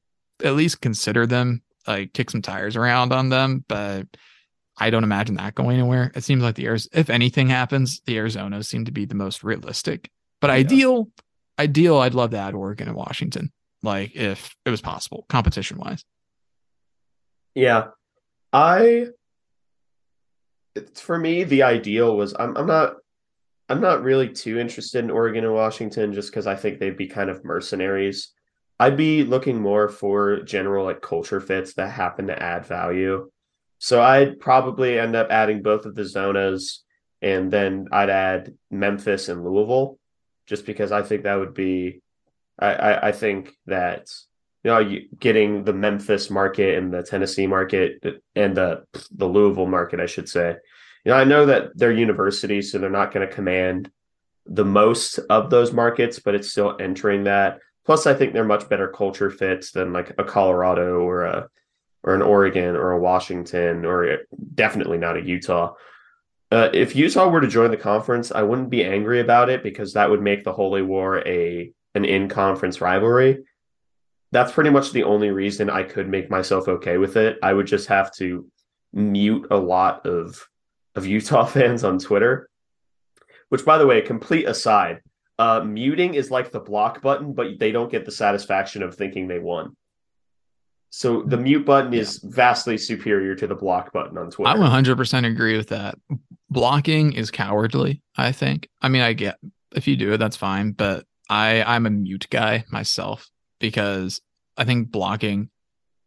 at 0.42 0.54
least 0.54 0.80
consider 0.80 1.26
them 1.26 1.62
like 1.86 2.12
kick 2.12 2.30
some 2.30 2.42
tires 2.42 2.76
around 2.76 3.12
on 3.12 3.28
them, 3.28 3.64
but 3.68 4.06
I 4.78 4.90
don't 4.90 5.04
imagine 5.04 5.36
that 5.36 5.54
going 5.54 5.78
anywhere. 5.78 6.12
It 6.14 6.24
seems 6.24 6.42
like 6.42 6.54
the 6.54 6.66
Arizona, 6.66 7.00
if 7.00 7.10
anything 7.10 7.48
happens, 7.48 8.00
the 8.06 8.16
Arizonas 8.16 8.66
seem 8.66 8.84
to 8.84 8.92
be 8.92 9.04
the 9.04 9.14
most 9.14 9.42
realistic. 9.42 10.10
But 10.40 10.48
yeah. 10.48 10.56
ideal, 10.56 11.08
ideal, 11.58 11.98
I'd 11.98 12.14
love 12.14 12.30
to 12.30 12.38
add 12.38 12.54
Oregon 12.54 12.88
and 12.88 12.96
Washington, 12.96 13.52
like 13.82 14.14
if 14.14 14.54
it 14.64 14.70
was 14.70 14.82
possible, 14.82 15.24
competition 15.28 15.78
wise. 15.78 16.04
Yeah, 17.54 17.88
I 18.52 19.08
it's 20.74 21.00
for 21.00 21.18
me 21.18 21.44
the 21.44 21.62
ideal 21.62 22.16
was 22.16 22.34
I'm 22.38 22.56
I'm 22.56 22.66
not 22.66 22.96
I'm 23.68 23.80
not 23.80 24.02
really 24.02 24.28
too 24.28 24.58
interested 24.58 25.02
in 25.02 25.10
Oregon 25.10 25.44
and 25.44 25.54
Washington 25.54 26.12
just 26.12 26.30
because 26.30 26.46
I 26.46 26.54
think 26.54 26.78
they'd 26.78 26.96
be 26.96 27.08
kind 27.08 27.30
of 27.30 27.44
mercenaries. 27.44 28.32
I'd 28.78 28.96
be 28.96 29.24
looking 29.24 29.60
more 29.60 29.88
for 29.88 30.42
general 30.42 30.84
like 30.84 31.00
culture 31.00 31.40
fits 31.40 31.74
that 31.74 31.90
happen 31.90 32.26
to 32.26 32.42
add 32.42 32.66
value. 32.66 33.30
So 33.78 34.02
I'd 34.02 34.40
probably 34.40 34.98
end 34.98 35.16
up 35.16 35.30
adding 35.30 35.62
both 35.62 35.86
of 35.86 35.94
the 35.94 36.02
zonas 36.02 36.78
and 37.22 37.50
then 37.50 37.88
I'd 37.92 38.10
add 38.10 38.54
Memphis 38.70 39.28
and 39.28 39.44
Louisville 39.44 39.98
just 40.46 40.66
because 40.66 40.92
I 40.92 41.02
think 41.02 41.24
that 41.24 41.36
would 41.36 41.54
be 41.54 42.02
I, 42.58 42.74
I, 42.74 43.08
I 43.08 43.12
think 43.12 43.52
that 43.66 44.08
you 44.62 44.70
know 44.70 44.98
getting 45.18 45.64
the 45.64 45.72
Memphis 45.72 46.30
market 46.30 46.78
and 46.78 46.92
the 46.92 47.02
Tennessee 47.02 47.46
market 47.46 48.04
and 48.34 48.56
the 48.56 48.84
the 49.10 49.26
Louisville 49.26 49.66
market 49.66 50.00
I 50.00 50.06
should 50.06 50.28
say 50.28 50.56
you 51.04 51.10
know 51.10 51.16
I 51.16 51.24
know 51.24 51.46
that 51.46 51.76
they're 51.76 51.92
universities 51.92 52.72
so 52.72 52.78
they're 52.78 52.90
not 52.90 53.12
going 53.12 53.26
to 53.26 53.34
command 53.34 53.90
the 54.46 54.64
most 54.64 55.18
of 55.30 55.50
those 55.50 55.72
markets 55.72 56.18
but 56.18 56.34
it's 56.34 56.50
still 56.50 56.76
entering 56.78 57.24
that 57.24 57.58
plus 57.86 58.06
I 58.06 58.14
think 58.14 58.32
they're 58.32 58.44
much 58.44 58.68
better 58.68 58.88
culture 58.88 59.30
fits 59.30 59.70
than 59.70 59.92
like 59.92 60.14
a 60.18 60.24
Colorado 60.24 61.00
or 61.00 61.24
a 61.24 61.48
or 62.02 62.14
an 62.14 62.22
Oregon 62.22 62.76
or 62.76 62.92
a 62.92 63.00
Washington 63.00 63.84
or 63.84 64.18
definitely 64.54 64.98
not 64.98 65.16
a 65.16 65.22
Utah 65.22 65.74
uh, 66.52 66.70
if 66.72 66.94
Utah 66.94 67.28
were 67.28 67.40
to 67.40 67.48
join 67.48 67.70
the 67.70 67.76
conference, 67.76 68.30
I 68.30 68.42
wouldn't 68.42 68.70
be 68.70 68.84
angry 68.84 69.20
about 69.20 69.50
it 69.50 69.62
because 69.62 69.94
that 69.94 70.08
would 70.08 70.22
make 70.22 70.44
the 70.44 70.52
Holy 70.52 70.82
War 70.82 71.26
a 71.26 71.72
an 71.94 72.04
in 72.04 72.28
conference 72.28 72.80
rivalry. 72.80 73.44
That's 74.30 74.52
pretty 74.52 74.70
much 74.70 74.92
the 74.92 75.04
only 75.04 75.30
reason 75.30 75.70
I 75.70 75.82
could 75.82 76.08
make 76.08 76.30
myself 76.30 76.68
okay 76.68 76.98
with 76.98 77.16
it. 77.16 77.38
I 77.42 77.52
would 77.52 77.66
just 77.66 77.88
have 77.88 78.14
to 78.16 78.46
mute 78.92 79.48
a 79.50 79.56
lot 79.56 80.06
of 80.06 80.46
of 80.94 81.06
Utah 81.06 81.44
fans 81.46 81.82
on 81.82 81.98
Twitter. 81.98 82.48
Which, 83.48 83.64
by 83.64 83.78
the 83.78 83.86
way, 83.86 84.00
complete 84.00 84.48
aside, 84.48 85.00
uh, 85.38 85.60
muting 85.60 86.14
is 86.14 86.30
like 86.30 86.50
the 86.50 86.60
block 86.60 87.02
button, 87.02 87.32
but 87.32 87.58
they 87.58 87.72
don't 87.72 87.90
get 87.90 88.04
the 88.04 88.12
satisfaction 88.12 88.82
of 88.82 88.94
thinking 88.94 89.28
they 89.28 89.38
won. 89.38 89.76
So 90.90 91.22
the 91.22 91.36
mute 91.36 91.66
button 91.66 91.92
is 91.92 92.18
vastly 92.18 92.78
superior 92.78 93.34
to 93.34 93.46
the 93.46 93.54
block 93.54 93.92
button 93.92 94.16
on 94.16 94.30
Twitter. 94.30 94.50
I 94.50 94.56
100% 94.56 95.30
agree 95.30 95.56
with 95.56 95.68
that. 95.68 95.98
Blocking 96.48 97.12
is 97.12 97.30
cowardly, 97.30 98.02
I 98.16 98.32
think. 98.32 98.68
I 98.80 98.88
mean, 98.88 99.02
I 99.02 99.12
get 99.12 99.36
if 99.74 99.86
you 99.86 99.96
do 99.96 100.12
it, 100.12 100.18
that's 100.18 100.36
fine, 100.36 100.72
but 100.72 101.04
I 101.28 101.62
I'm 101.62 101.86
a 101.86 101.90
mute 101.90 102.28
guy 102.30 102.64
myself 102.70 103.28
because 103.58 104.20
I 104.56 104.64
think 104.64 104.90
blocking 104.90 105.50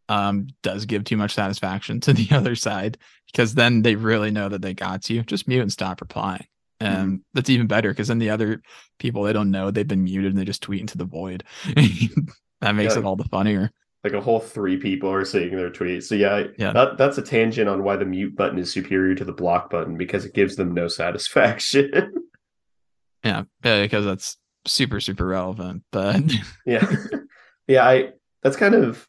um 0.08 0.48
does 0.64 0.86
give 0.86 1.04
too 1.04 1.18
much 1.18 1.36
satisfaction 1.36 2.00
to 2.02 2.14
the 2.14 2.36
other 2.36 2.56
side 2.56 2.98
because 3.28 3.54
then 3.54 3.84
they 3.84 3.96
really 3.96 4.32
know 4.32 4.50
that 4.50 4.62
they 4.62 4.74
got 4.74 5.10
you. 5.10 5.22
Just 5.24 5.48
mute 5.48 5.62
and 5.62 5.72
stop 5.72 6.02
replying. 6.02 6.48
And 6.82 7.08
mm-hmm. 7.08 7.16
that's 7.34 7.50
even 7.50 7.68
better 7.68 7.90
because 7.90 8.08
then 8.08 8.20
the 8.20 8.30
other 8.30 8.62
people 9.00 9.24
they 9.24 9.34
don't 9.34 9.52
know 9.52 9.70
they've 9.70 9.88
been 9.88 10.06
muted 10.06 10.32
and 10.32 10.38
they 10.40 10.46
just 10.46 10.64
tweet 10.64 10.82
into 10.82 10.98
the 10.98 11.06
void. 11.06 11.44
that 12.62 12.76
makes 12.76 12.94
yeah. 12.94 13.00
it 13.00 13.06
all 13.06 13.16
the 13.16 13.26
funnier 13.26 13.72
like 14.04 14.14
a 14.14 14.22
whole 14.22 14.40
three 14.40 14.78
people 14.78 15.12
are 15.12 15.26
seeing 15.26 15.56
their 15.56 15.70
tweets. 15.70 16.04
So 16.04 16.16
yeah, 16.16 16.46
yeah, 16.58 16.72
that, 16.72 16.98
that's 16.98 17.18
a 17.18 17.22
tangent 17.22 17.68
on 17.68 17.84
why 17.84 17.98
the 17.98 18.06
mute 18.06 18.36
button 18.36 18.60
is 18.60 18.72
superior 18.72 19.16
to 19.16 19.26
the 19.26 19.34
block 19.34 19.70
button 19.70 19.98
because 19.98 20.26
it 20.26 20.34
gives 20.34 20.56
them 20.56 20.74
no 20.74 20.88
satisfaction. 20.88 21.92
yeah, 23.24 23.44
yeah, 23.64 23.82
because 23.82 24.06
that's 24.06 24.38
super 24.66 25.02
super 25.02 25.26
relevant. 25.26 25.84
But 25.92 26.22
yeah, 26.66 26.90
yeah, 27.68 27.86
I 27.86 28.12
that's 28.42 28.56
kind 28.56 28.76
of 28.76 29.06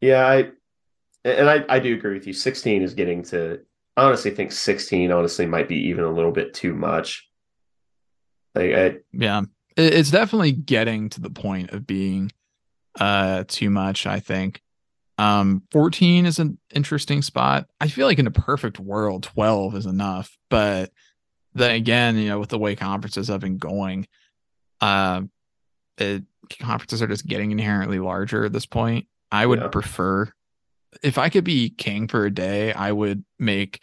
yeah, 0.00 0.26
I 0.26 0.50
and 1.24 1.48
I 1.48 1.64
I 1.68 1.78
do 1.78 1.94
agree 1.94 2.14
with 2.14 2.26
you. 2.26 2.34
Sixteen 2.34 2.82
is 2.82 2.94
getting 2.94 3.22
to. 3.24 3.60
I 3.96 4.04
honestly 4.04 4.30
think 4.30 4.52
sixteen 4.52 5.12
honestly 5.12 5.46
might 5.46 5.68
be 5.68 5.88
even 5.88 6.04
a 6.04 6.12
little 6.12 6.32
bit 6.32 6.54
too 6.54 6.74
much. 6.74 7.28
Like 8.54 8.72
I, 8.72 8.96
yeah, 9.12 9.42
it's 9.76 10.10
definitely 10.10 10.52
getting 10.52 11.08
to 11.10 11.20
the 11.20 11.30
point 11.30 11.70
of 11.70 11.86
being 11.86 12.32
uh 12.98 13.44
too 13.46 13.70
much, 13.70 14.06
I 14.06 14.20
think. 14.20 14.60
Um 15.18 15.62
14 15.70 16.26
is 16.26 16.38
an 16.38 16.58
interesting 16.74 17.22
spot. 17.22 17.68
I 17.80 17.88
feel 17.88 18.06
like 18.06 18.18
in 18.18 18.26
a 18.26 18.32
perfect 18.32 18.80
world 18.80 19.22
12 19.24 19.76
is 19.76 19.86
enough, 19.86 20.36
but 20.50 20.90
then 21.54 21.74
again, 21.74 22.16
you 22.16 22.28
know, 22.28 22.40
with 22.40 22.48
the 22.48 22.58
way 22.58 22.74
conferences 22.74 23.28
have 23.28 23.40
been 23.40 23.58
going, 23.58 24.06
uh 24.80 25.22
it, 25.98 26.24
conferences 26.60 27.00
are 27.00 27.06
just 27.06 27.26
getting 27.26 27.52
inherently 27.52 27.98
larger 27.98 28.44
at 28.44 28.52
this 28.52 28.66
point. 28.66 29.06
I 29.30 29.46
would 29.46 29.60
yeah. 29.60 29.68
prefer 29.68 30.32
if 31.02 31.18
I 31.18 31.28
could 31.28 31.44
be 31.44 31.70
king 31.70 32.08
for 32.08 32.24
a 32.24 32.30
day, 32.30 32.72
I 32.72 32.92
would 32.92 33.24
make 33.38 33.82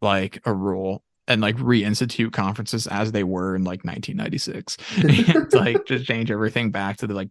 like 0.00 0.40
a 0.44 0.52
rule 0.52 1.02
and 1.28 1.40
like 1.40 1.56
reinstitute 1.56 2.32
conferences 2.32 2.86
as 2.86 3.12
they 3.12 3.24
were 3.24 3.56
in 3.56 3.64
like 3.64 3.84
1996 3.84 4.76
and 4.98 5.52
like 5.52 5.84
just 5.86 6.06
change 6.06 6.30
everything 6.30 6.70
back 6.70 6.98
to 6.98 7.06
the 7.06 7.14
like 7.14 7.30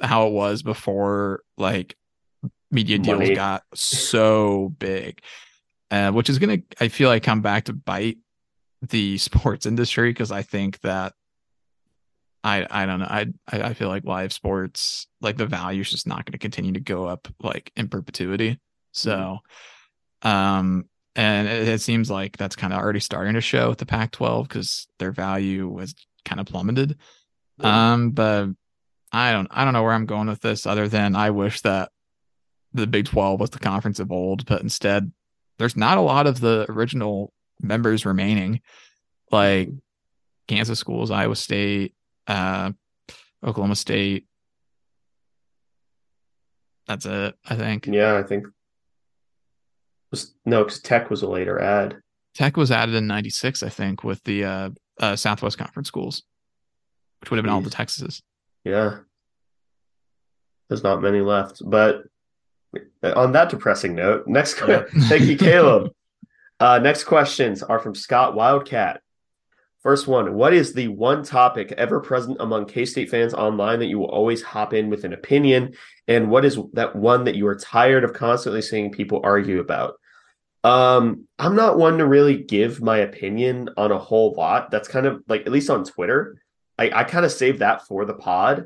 how 0.00 0.26
it 0.26 0.32
was 0.32 0.62
before 0.62 1.42
like 1.56 1.96
media 2.70 2.98
deals 2.98 3.18
Money. 3.18 3.34
got 3.34 3.62
so 3.74 4.74
big. 4.78 5.20
Uh, 5.88 6.10
which 6.10 6.28
is 6.28 6.40
gonna 6.40 6.58
i 6.80 6.88
feel 6.88 7.08
like 7.08 7.22
come 7.22 7.42
back 7.42 7.66
to 7.66 7.72
bite 7.72 8.18
the 8.82 9.16
sports 9.18 9.66
industry 9.66 10.10
because 10.10 10.32
i 10.32 10.42
think 10.42 10.80
that 10.80 11.12
i 12.42 12.66
i 12.72 12.86
don't 12.86 12.98
know 12.98 13.06
I, 13.08 13.26
I 13.52 13.72
feel 13.72 13.86
like 13.86 14.04
live 14.04 14.32
sports 14.32 15.06
like 15.20 15.36
the 15.36 15.46
value 15.46 15.82
is 15.82 15.90
just 15.92 16.08
not 16.08 16.24
going 16.24 16.32
to 16.32 16.38
continue 16.38 16.72
to 16.72 16.80
go 16.80 17.04
up 17.04 17.28
like 17.40 17.70
in 17.76 17.86
perpetuity 17.86 18.58
so 18.96 19.38
mm-hmm. 20.22 20.28
um 20.28 20.84
and 21.14 21.48
it, 21.48 21.68
it 21.68 21.80
seems 21.80 22.10
like 22.10 22.36
that's 22.36 22.56
kind 22.56 22.72
of 22.72 22.80
already 22.80 23.00
starting 23.00 23.34
to 23.34 23.40
show 23.40 23.70
with 23.70 23.78
the 23.78 23.86
pac 23.86 24.10
12 24.12 24.48
because 24.48 24.86
their 24.98 25.12
value 25.12 25.68
was 25.68 25.94
kind 26.24 26.40
of 26.40 26.46
plummeted 26.46 26.98
um 27.60 28.10
but 28.10 28.48
I 29.12 29.32
don't 29.32 29.48
I 29.50 29.64
don't 29.64 29.72
know 29.72 29.82
where 29.82 29.92
I'm 29.92 30.06
going 30.06 30.28
with 30.28 30.40
this 30.40 30.66
other 30.66 30.88
than 30.88 31.16
I 31.16 31.30
wish 31.30 31.62
that 31.62 31.90
the 32.74 32.86
Big 32.86 33.06
12 33.06 33.40
was 33.40 33.50
the 33.50 33.58
conference 33.58 33.98
of 33.98 34.12
old, 34.12 34.44
but 34.46 34.62
instead 34.62 35.10
there's 35.58 35.76
not 35.76 35.98
a 35.98 36.02
lot 36.02 36.26
of 36.26 36.40
the 36.40 36.66
original 36.68 37.32
members 37.60 38.04
remaining. 38.04 38.60
Like 39.30 39.70
Kansas 40.46 40.78
schools, 40.78 41.10
Iowa 41.10 41.34
State, 41.34 41.94
uh, 42.26 42.72
Oklahoma 43.44 43.76
State. 43.76 44.26
That's 46.86 47.06
it, 47.06 47.34
I 47.48 47.56
think. 47.56 47.86
Yeah, 47.86 48.16
I 48.16 48.22
think. 48.22 48.46
Was, 50.16 50.34
no, 50.44 50.64
because 50.64 50.80
Tech 50.80 51.10
was 51.10 51.22
a 51.22 51.28
later 51.28 51.60
ad. 51.60 52.00
Tech 52.34 52.56
was 52.56 52.70
added 52.70 52.94
in 52.94 53.06
'96, 53.06 53.62
I 53.62 53.68
think, 53.68 54.04
with 54.04 54.22
the 54.24 54.44
uh, 54.44 54.70
uh, 55.00 55.16
Southwest 55.16 55.58
Conference 55.58 55.88
schools, 55.88 56.22
which 57.20 57.30
would 57.30 57.38
have 57.38 57.44
been 57.44 57.52
Jeez. 57.52 57.56
all 57.56 57.60
the 57.62 57.70
Texases. 57.70 58.22
Yeah. 58.64 58.98
There's 60.68 60.82
not 60.82 61.00
many 61.00 61.20
left. 61.20 61.62
But 61.64 62.04
on 63.02 63.32
that 63.32 63.50
depressing 63.50 63.94
note, 63.94 64.26
next 64.26 64.60
yeah. 64.66 64.84
thank 65.02 65.22
you, 65.22 65.36
Caleb. 65.36 65.92
Uh, 66.58 66.78
next 66.78 67.04
questions 67.04 67.62
are 67.62 67.78
from 67.78 67.94
Scott 67.94 68.34
Wildcat. 68.34 69.00
First 69.86 70.08
one 70.08 70.34
What 70.34 70.52
is 70.52 70.72
the 70.72 70.88
one 70.88 71.22
topic 71.22 71.70
ever 71.72 72.00
present 72.00 72.38
among 72.40 72.66
K 72.66 72.84
State 72.84 73.08
fans 73.08 73.34
online 73.34 73.78
that 73.78 73.86
you 73.86 74.00
will 74.00 74.10
always 74.10 74.42
hop 74.42 74.72
in 74.74 74.90
with 74.90 75.04
an 75.04 75.12
opinion? 75.12 75.74
And 76.08 76.28
what 76.28 76.44
is 76.44 76.58
that 76.72 76.96
one 76.96 77.24
that 77.24 77.36
you 77.36 77.46
are 77.46 77.54
tired 77.54 78.02
of 78.02 78.12
constantly 78.12 78.62
seeing 78.62 78.90
people 78.90 79.20
argue 79.22 79.60
about? 79.60 79.94
Um, 80.66 81.28
I'm 81.38 81.54
not 81.54 81.78
one 81.78 81.98
to 81.98 82.06
really 82.06 82.42
give 82.42 82.82
my 82.82 82.98
opinion 82.98 83.70
on 83.76 83.92
a 83.92 83.98
whole 83.98 84.34
lot. 84.36 84.72
That's 84.72 84.88
kind 84.88 85.06
of 85.06 85.22
like, 85.28 85.42
at 85.42 85.52
least 85.52 85.70
on 85.70 85.84
Twitter, 85.84 86.42
I, 86.76 86.90
I 86.92 87.04
kind 87.04 87.24
of 87.24 87.30
save 87.30 87.60
that 87.60 87.86
for 87.86 88.04
the 88.04 88.14
pod. 88.14 88.64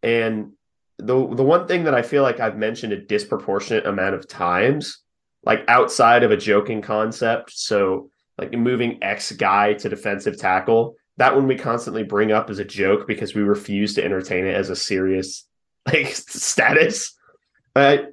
And 0.00 0.52
the 0.98 1.14
the 1.34 1.42
one 1.42 1.66
thing 1.66 1.84
that 1.84 1.94
I 1.94 2.02
feel 2.02 2.22
like 2.22 2.38
I've 2.38 2.56
mentioned 2.56 2.92
a 2.92 3.00
disproportionate 3.00 3.84
amount 3.84 4.14
of 4.14 4.28
times, 4.28 4.98
like 5.42 5.64
outside 5.66 6.22
of 6.22 6.30
a 6.30 6.36
joking 6.36 6.82
concept, 6.82 7.50
so 7.50 8.10
like 8.38 8.52
moving 8.52 9.02
X 9.02 9.32
guy 9.32 9.74
to 9.74 9.88
defensive 9.88 10.38
tackle, 10.38 10.94
that 11.16 11.34
one 11.34 11.48
we 11.48 11.56
constantly 11.56 12.04
bring 12.04 12.30
up 12.30 12.48
as 12.48 12.60
a 12.60 12.64
joke 12.64 13.08
because 13.08 13.34
we 13.34 13.42
refuse 13.42 13.94
to 13.94 14.04
entertain 14.04 14.46
it 14.46 14.54
as 14.54 14.70
a 14.70 14.76
serious 14.76 15.48
like 15.86 16.06
status. 16.14 17.18
But 17.74 18.12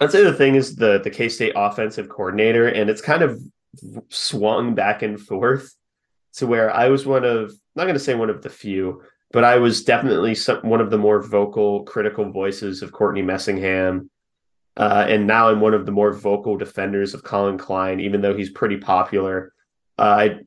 I'd 0.00 0.10
say 0.10 0.24
the 0.24 0.32
thing 0.32 0.54
is 0.54 0.76
the 0.76 1.00
the 1.00 1.10
K 1.10 1.28
State 1.28 1.52
offensive 1.54 2.08
coordinator, 2.08 2.66
and 2.68 2.88
it's 2.88 3.02
kind 3.02 3.22
of 3.22 3.40
swung 4.08 4.74
back 4.74 5.02
and 5.02 5.20
forth 5.20 5.74
to 6.34 6.46
where 6.46 6.74
I 6.74 6.88
was 6.88 7.06
one 7.06 7.24
of 7.24 7.52
not 7.76 7.84
going 7.84 7.94
to 7.94 8.00
say 8.00 8.14
one 8.14 8.30
of 8.30 8.42
the 8.42 8.50
few, 8.50 9.02
but 9.32 9.44
I 9.44 9.58
was 9.58 9.84
definitely 9.84 10.34
some, 10.34 10.58
one 10.58 10.80
of 10.80 10.90
the 10.90 10.98
more 10.98 11.22
vocal, 11.22 11.84
critical 11.84 12.30
voices 12.30 12.82
of 12.82 12.92
Courtney 12.92 13.22
Messingham. 13.22 14.08
Uh, 14.76 15.04
and 15.08 15.26
now 15.26 15.48
I'm 15.48 15.60
one 15.60 15.74
of 15.74 15.84
the 15.84 15.92
more 15.92 16.12
vocal 16.12 16.56
defenders 16.56 17.12
of 17.12 17.22
Collin 17.22 17.58
Klein, 17.58 18.00
even 18.00 18.22
though 18.22 18.36
he's 18.36 18.50
pretty 18.50 18.78
popular. 18.78 19.52
Uh, 19.98 20.02
I, 20.02 20.38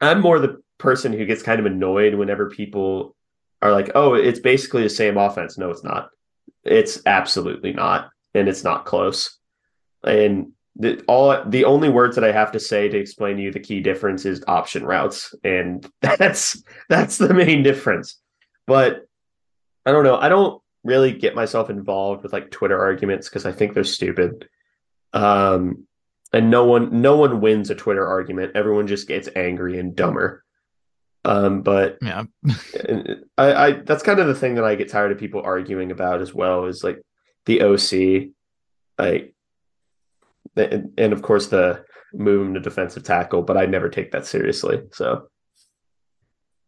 I'm 0.00 0.20
more 0.20 0.38
the 0.38 0.62
person 0.78 1.12
who 1.12 1.26
gets 1.26 1.42
kind 1.42 1.60
of 1.60 1.66
annoyed 1.66 2.14
whenever 2.14 2.48
people 2.48 3.14
are 3.60 3.72
like, 3.72 3.90
oh, 3.94 4.14
it's 4.14 4.40
basically 4.40 4.82
the 4.82 4.90
same 4.90 5.16
offense. 5.16 5.58
No, 5.58 5.70
it's 5.70 5.84
not. 5.84 6.10
It's 6.64 7.02
absolutely 7.04 7.72
not. 7.72 8.10
And 8.34 8.48
it's 8.48 8.64
not 8.64 8.86
close. 8.86 9.38
And 10.04 10.52
the 10.76 11.02
all 11.06 11.44
the 11.44 11.64
only 11.64 11.88
words 11.88 12.14
that 12.16 12.24
I 12.24 12.32
have 12.32 12.52
to 12.52 12.60
say 12.60 12.88
to 12.88 12.96
explain 12.96 13.36
to 13.36 13.42
you 13.42 13.52
the 13.52 13.60
key 13.60 13.80
difference 13.80 14.24
is 14.24 14.42
option 14.48 14.84
routes, 14.84 15.34
and 15.44 15.86
that's 16.00 16.62
that's 16.88 17.18
the 17.18 17.34
main 17.34 17.62
difference. 17.62 18.18
But 18.66 19.06
I 19.84 19.92
don't 19.92 20.04
know. 20.04 20.16
I 20.16 20.28
don't 20.28 20.62
really 20.84 21.12
get 21.12 21.34
myself 21.34 21.70
involved 21.70 22.22
with 22.22 22.32
like 22.32 22.50
Twitter 22.50 22.78
arguments 22.78 23.28
because 23.28 23.46
I 23.46 23.52
think 23.52 23.74
they're 23.74 23.84
stupid. 23.84 24.48
Um, 25.12 25.86
and 26.32 26.50
no 26.50 26.64
one 26.64 27.02
no 27.02 27.16
one 27.16 27.40
wins 27.40 27.70
a 27.70 27.74
Twitter 27.74 28.06
argument. 28.06 28.52
Everyone 28.54 28.86
just 28.86 29.06
gets 29.06 29.28
angry 29.36 29.78
and 29.78 29.94
dumber. 29.94 30.44
Um, 31.24 31.62
but 31.62 31.98
yeah, 32.00 32.24
I, 33.38 33.52
I 33.52 33.72
that's 33.72 34.02
kind 34.02 34.18
of 34.18 34.26
the 34.26 34.34
thing 34.34 34.54
that 34.54 34.64
I 34.64 34.74
get 34.74 34.88
tired 34.88 35.12
of 35.12 35.18
people 35.18 35.42
arguing 35.42 35.90
about 35.90 36.20
as 36.20 36.34
well 36.34 36.64
is 36.64 36.82
like 36.82 37.00
the 37.46 37.62
OC, 37.62 38.30
like 38.98 39.34
and, 40.56 41.12
of 41.12 41.22
course 41.22 41.48
the 41.48 41.84
move 42.12 42.46
him 42.46 42.54
to 42.54 42.60
defensive 42.60 43.02
tackle, 43.02 43.42
but 43.42 43.56
I 43.56 43.66
never 43.66 43.88
take 43.88 44.12
that 44.12 44.26
seriously. 44.26 44.82
So 44.92 45.28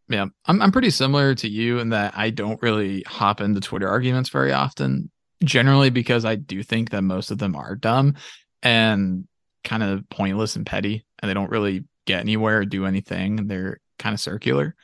yeah, 0.08 0.26
I'm 0.46 0.60
I'm 0.60 0.72
pretty 0.72 0.90
similar 0.90 1.34
to 1.36 1.48
you 1.48 1.78
in 1.78 1.90
that 1.90 2.14
I 2.16 2.30
don't 2.30 2.60
really 2.62 3.02
hop 3.06 3.40
into 3.40 3.60
Twitter 3.60 3.88
arguments 3.88 4.30
very 4.30 4.52
often, 4.52 5.10
generally 5.42 5.90
because 5.90 6.24
I 6.24 6.36
do 6.36 6.62
think 6.62 6.90
that 6.90 7.02
most 7.02 7.30
of 7.30 7.38
them 7.38 7.56
are 7.56 7.74
dumb 7.74 8.14
and 8.62 9.26
kind 9.62 9.82
of 9.82 10.08
pointless 10.10 10.56
and 10.56 10.66
petty, 10.66 11.06
and 11.20 11.28
they 11.28 11.34
don't 11.34 11.50
really 11.50 11.84
get 12.06 12.20
anywhere 12.20 12.58
or 12.58 12.64
do 12.64 12.84
anything. 12.84 13.48
They're 13.48 13.80
kind 13.98 14.14
of 14.14 14.20
circular. 14.20 14.74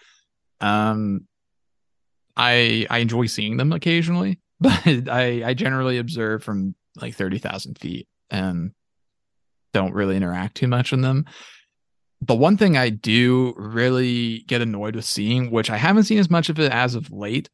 Um, 0.61 1.27
I 2.37 2.87
I 2.89 2.99
enjoy 2.99 3.27
seeing 3.27 3.59
them 3.59 3.73
occasionally, 3.73 4.41
but 4.61 5.09
I 5.09 5.43
I 5.45 5.55
generally 5.55 5.99
observe 5.99 6.43
from 6.43 6.75
like 7.01 7.15
thirty 7.15 7.39
thousand 7.39 7.79
feet 7.79 8.09
and 8.31 8.73
don't 9.73 9.95
really 9.95 10.17
interact 10.17 10.57
too 10.57 10.69
much 10.69 10.93
in 10.93 11.01
them. 11.01 11.27
The 12.23 12.35
one 12.35 12.57
thing 12.57 12.77
I 12.77 12.91
do 12.91 13.55
really 13.57 14.41
get 14.41 14.61
annoyed 14.61 14.95
with 14.95 15.07
seeing, 15.07 15.51
which 15.51 15.71
I 15.71 15.77
haven't 15.79 16.05
seen 16.05 16.19
as 16.19 16.29
much 16.29 16.51
of 16.51 16.59
it 16.59 16.71
as 16.71 16.95
of 16.95 17.11
late, 17.11 17.49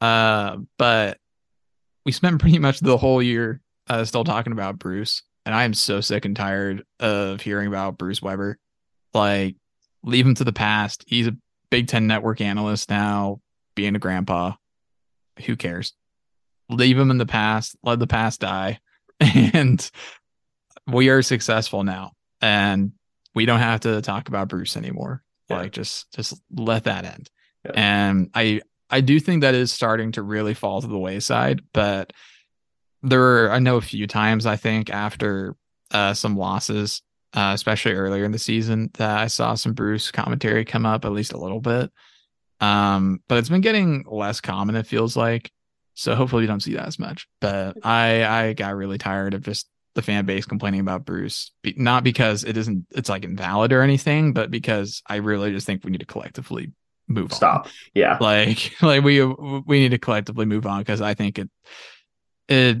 uh, 0.00 0.56
but 0.78 1.18
we 2.04 2.12
spent 2.12 2.40
pretty 2.40 2.58
much 2.58 2.80
the 2.80 2.96
whole 2.96 3.22
year 3.22 3.60
uh, 3.88 4.04
still 4.04 4.24
talking 4.24 4.52
about 4.52 4.78
Bruce, 4.78 5.22
and 5.46 5.54
I 5.54 5.64
am 5.64 5.74
so 5.74 6.00
sick 6.00 6.24
and 6.24 6.34
tired 6.34 6.84
of 6.98 7.40
hearing 7.40 7.68
about 7.68 7.98
Bruce 7.98 8.20
Weber. 8.22 8.58
Like, 9.12 9.56
leave 10.02 10.26
him 10.26 10.34
to 10.36 10.44
the 10.44 10.52
past. 10.52 11.04
He's 11.06 11.28
a 11.28 11.36
Big 11.70 11.86
Ten 11.86 12.06
Network 12.06 12.40
analyst 12.40 12.90
now, 12.90 13.40
being 13.74 13.94
a 13.94 14.00
grandpa. 14.00 14.54
Who 15.46 15.56
cares? 15.56 15.92
Leave 16.68 16.98
him 16.98 17.10
in 17.10 17.18
the 17.18 17.26
past. 17.26 17.76
Let 17.82 17.98
the 17.98 18.06
past 18.06 18.40
die, 18.40 18.78
and 19.20 19.90
we 20.86 21.08
are 21.08 21.22
successful 21.22 21.82
now 21.82 22.12
and 22.44 22.92
we 23.34 23.46
don't 23.46 23.60
have 23.60 23.80
to 23.80 24.02
talk 24.02 24.28
about 24.28 24.48
Bruce 24.48 24.76
anymore. 24.76 25.22
Yeah. 25.48 25.58
Like 25.58 25.72
just 25.72 26.12
just 26.12 26.40
let 26.54 26.84
that 26.84 27.04
end. 27.04 27.30
Yeah. 27.64 27.72
And 27.74 28.30
I 28.34 28.60
I 28.90 29.00
do 29.00 29.18
think 29.18 29.40
that 29.40 29.54
is 29.54 29.72
starting 29.72 30.12
to 30.12 30.22
really 30.22 30.54
fall 30.54 30.80
to 30.80 30.86
the 30.86 30.98
wayside, 30.98 31.62
but 31.72 32.12
there 33.02 33.18
were 33.18 33.50
I 33.50 33.58
know 33.58 33.76
a 33.76 33.82
few 33.82 34.06
times 34.06 34.46
I 34.46 34.56
think 34.56 34.90
after 34.90 35.56
uh, 35.90 36.14
some 36.14 36.36
losses, 36.36 37.02
uh, 37.34 37.52
especially 37.54 37.92
earlier 37.92 38.24
in 38.24 38.32
the 38.32 38.38
season, 38.38 38.90
that 38.94 39.18
I 39.18 39.26
saw 39.28 39.54
some 39.54 39.72
Bruce 39.72 40.10
commentary 40.10 40.64
come 40.64 40.86
up 40.86 41.04
at 41.04 41.12
least 41.12 41.32
a 41.32 41.38
little 41.38 41.60
bit. 41.60 41.90
Um, 42.60 43.20
but 43.28 43.38
it's 43.38 43.48
been 43.48 43.60
getting 43.60 44.04
less 44.08 44.40
common. 44.40 44.76
It 44.76 44.86
feels 44.86 45.16
like 45.16 45.50
so. 45.94 46.14
Hopefully, 46.14 46.42
you 46.42 46.48
don't 46.48 46.62
see 46.62 46.74
that 46.74 46.86
as 46.86 46.98
much. 46.98 47.26
But 47.40 47.76
I 47.84 48.24
I 48.24 48.52
got 48.52 48.74
really 48.74 48.98
tired 48.98 49.34
of 49.34 49.42
just 49.42 49.68
the 49.94 50.02
fan 50.02 50.26
base 50.26 50.44
complaining 50.44 50.80
about 50.80 51.04
Bruce, 51.04 51.52
not 51.76 52.04
because 52.04 52.44
it 52.44 52.56
isn't 52.56 52.86
it's 52.90 53.08
like 53.08 53.24
invalid 53.24 53.72
or 53.72 53.82
anything, 53.82 54.32
but 54.32 54.50
because 54.50 55.02
I 55.08 55.16
really 55.16 55.52
just 55.52 55.66
think 55.66 55.84
we 55.84 55.90
need 55.90 56.00
to 56.00 56.06
collectively 56.06 56.72
move 57.08 57.32
Stop. 57.32 57.66
on. 57.66 57.70
Yeah. 57.94 58.18
Like 58.20 58.72
like 58.82 59.04
we 59.04 59.24
we 59.24 59.80
need 59.80 59.90
to 59.90 59.98
collectively 59.98 60.46
move 60.46 60.66
on 60.66 60.80
because 60.80 61.00
I 61.00 61.14
think 61.14 61.38
it 61.38 61.50
it 62.48 62.78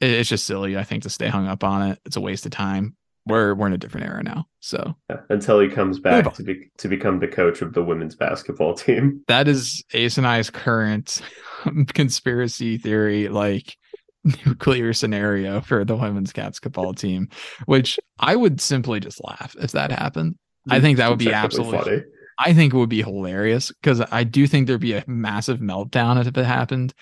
it's 0.00 0.28
just 0.28 0.46
silly. 0.46 0.76
I 0.76 0.84
think 0.84 1.04
to 1.04 1.10
stay 1.10 1.28
hung 1.28 1.46
up 1.46 1.64
on 1.64 1.90
it. 1.90 1.98
It's 2.04 2.16
a 2.16 2.20
waste 2.20 2.46
of 2.46 2.52
time. 2.52 2.96
We're 3.26 3.54
we're 3.54 3.68
in 3.68 3.72
a 3.72 3.78
different 3.78 4.06
era 4.06 4.22
now. 4.22 4.46
So 4.60 4.94
yeah, 5.08 5.20
until 5.30 5.60
he 5.60 5.68
comes 5.68 5.98
back 5.98 6.32
to 6.34 6.42
be 6.42 6.70
to 6.78 6.88
become 6.88 7.20
the 7.20 7.28
coach 7.28 7.62
of 7.62 7.72
the 7.72 7.82
women's 7.82 8.16
basketball 8.16 8.74
team. 8.74 9.22
That 9.28 9.48
is 9.48 9.82
Ace 9.92 10.18
and 10.18 10.26
I's 10.26 10.50
current 10.50 11.20
conspiracy 11.94 12.78
theory. 12.78 13.28
Like 13.28 13.76
nuclear 14.46 14.92
scenario 14.92 15.60
for 15.60 15.84
the 15.84 15.96
women's 15.96 16.32
basketball 16.32 16.94
team, 16.94 17.28
which 17.66 17.98
I 18.18 18.36
would 18.36 18.60
simply 18.60 19.00
just 19.00 19.22
laugh 19.22 19.54
if 19.60 19.72
that 19.72 19.92
happened. 19.92 20.36
I 20.68 20.80
think 20.80 20.96
that 20.96 21.10
would 21.10 21.18
be 21.18 21.32
absolutely 21.32 21.78
funny. 21.78 22.02
I 22.38 22.52
think 22.54 22.72
it 22.72 22.76
would 22.76 22.88
be 22.88 23.02
hilarious 23.02 23.70
because 23.70 24.00
I 24.00 24.24
do 24.24 24.46
think 24.46 24.66
there'd 24.66 24.80
be 24.80 24.94
a 24.94 25.04
massive 25.06 25.58
meltdown 25.58 26.20
if 26.20 26.36
it 26.36 26.44
happened. 26.44 26.94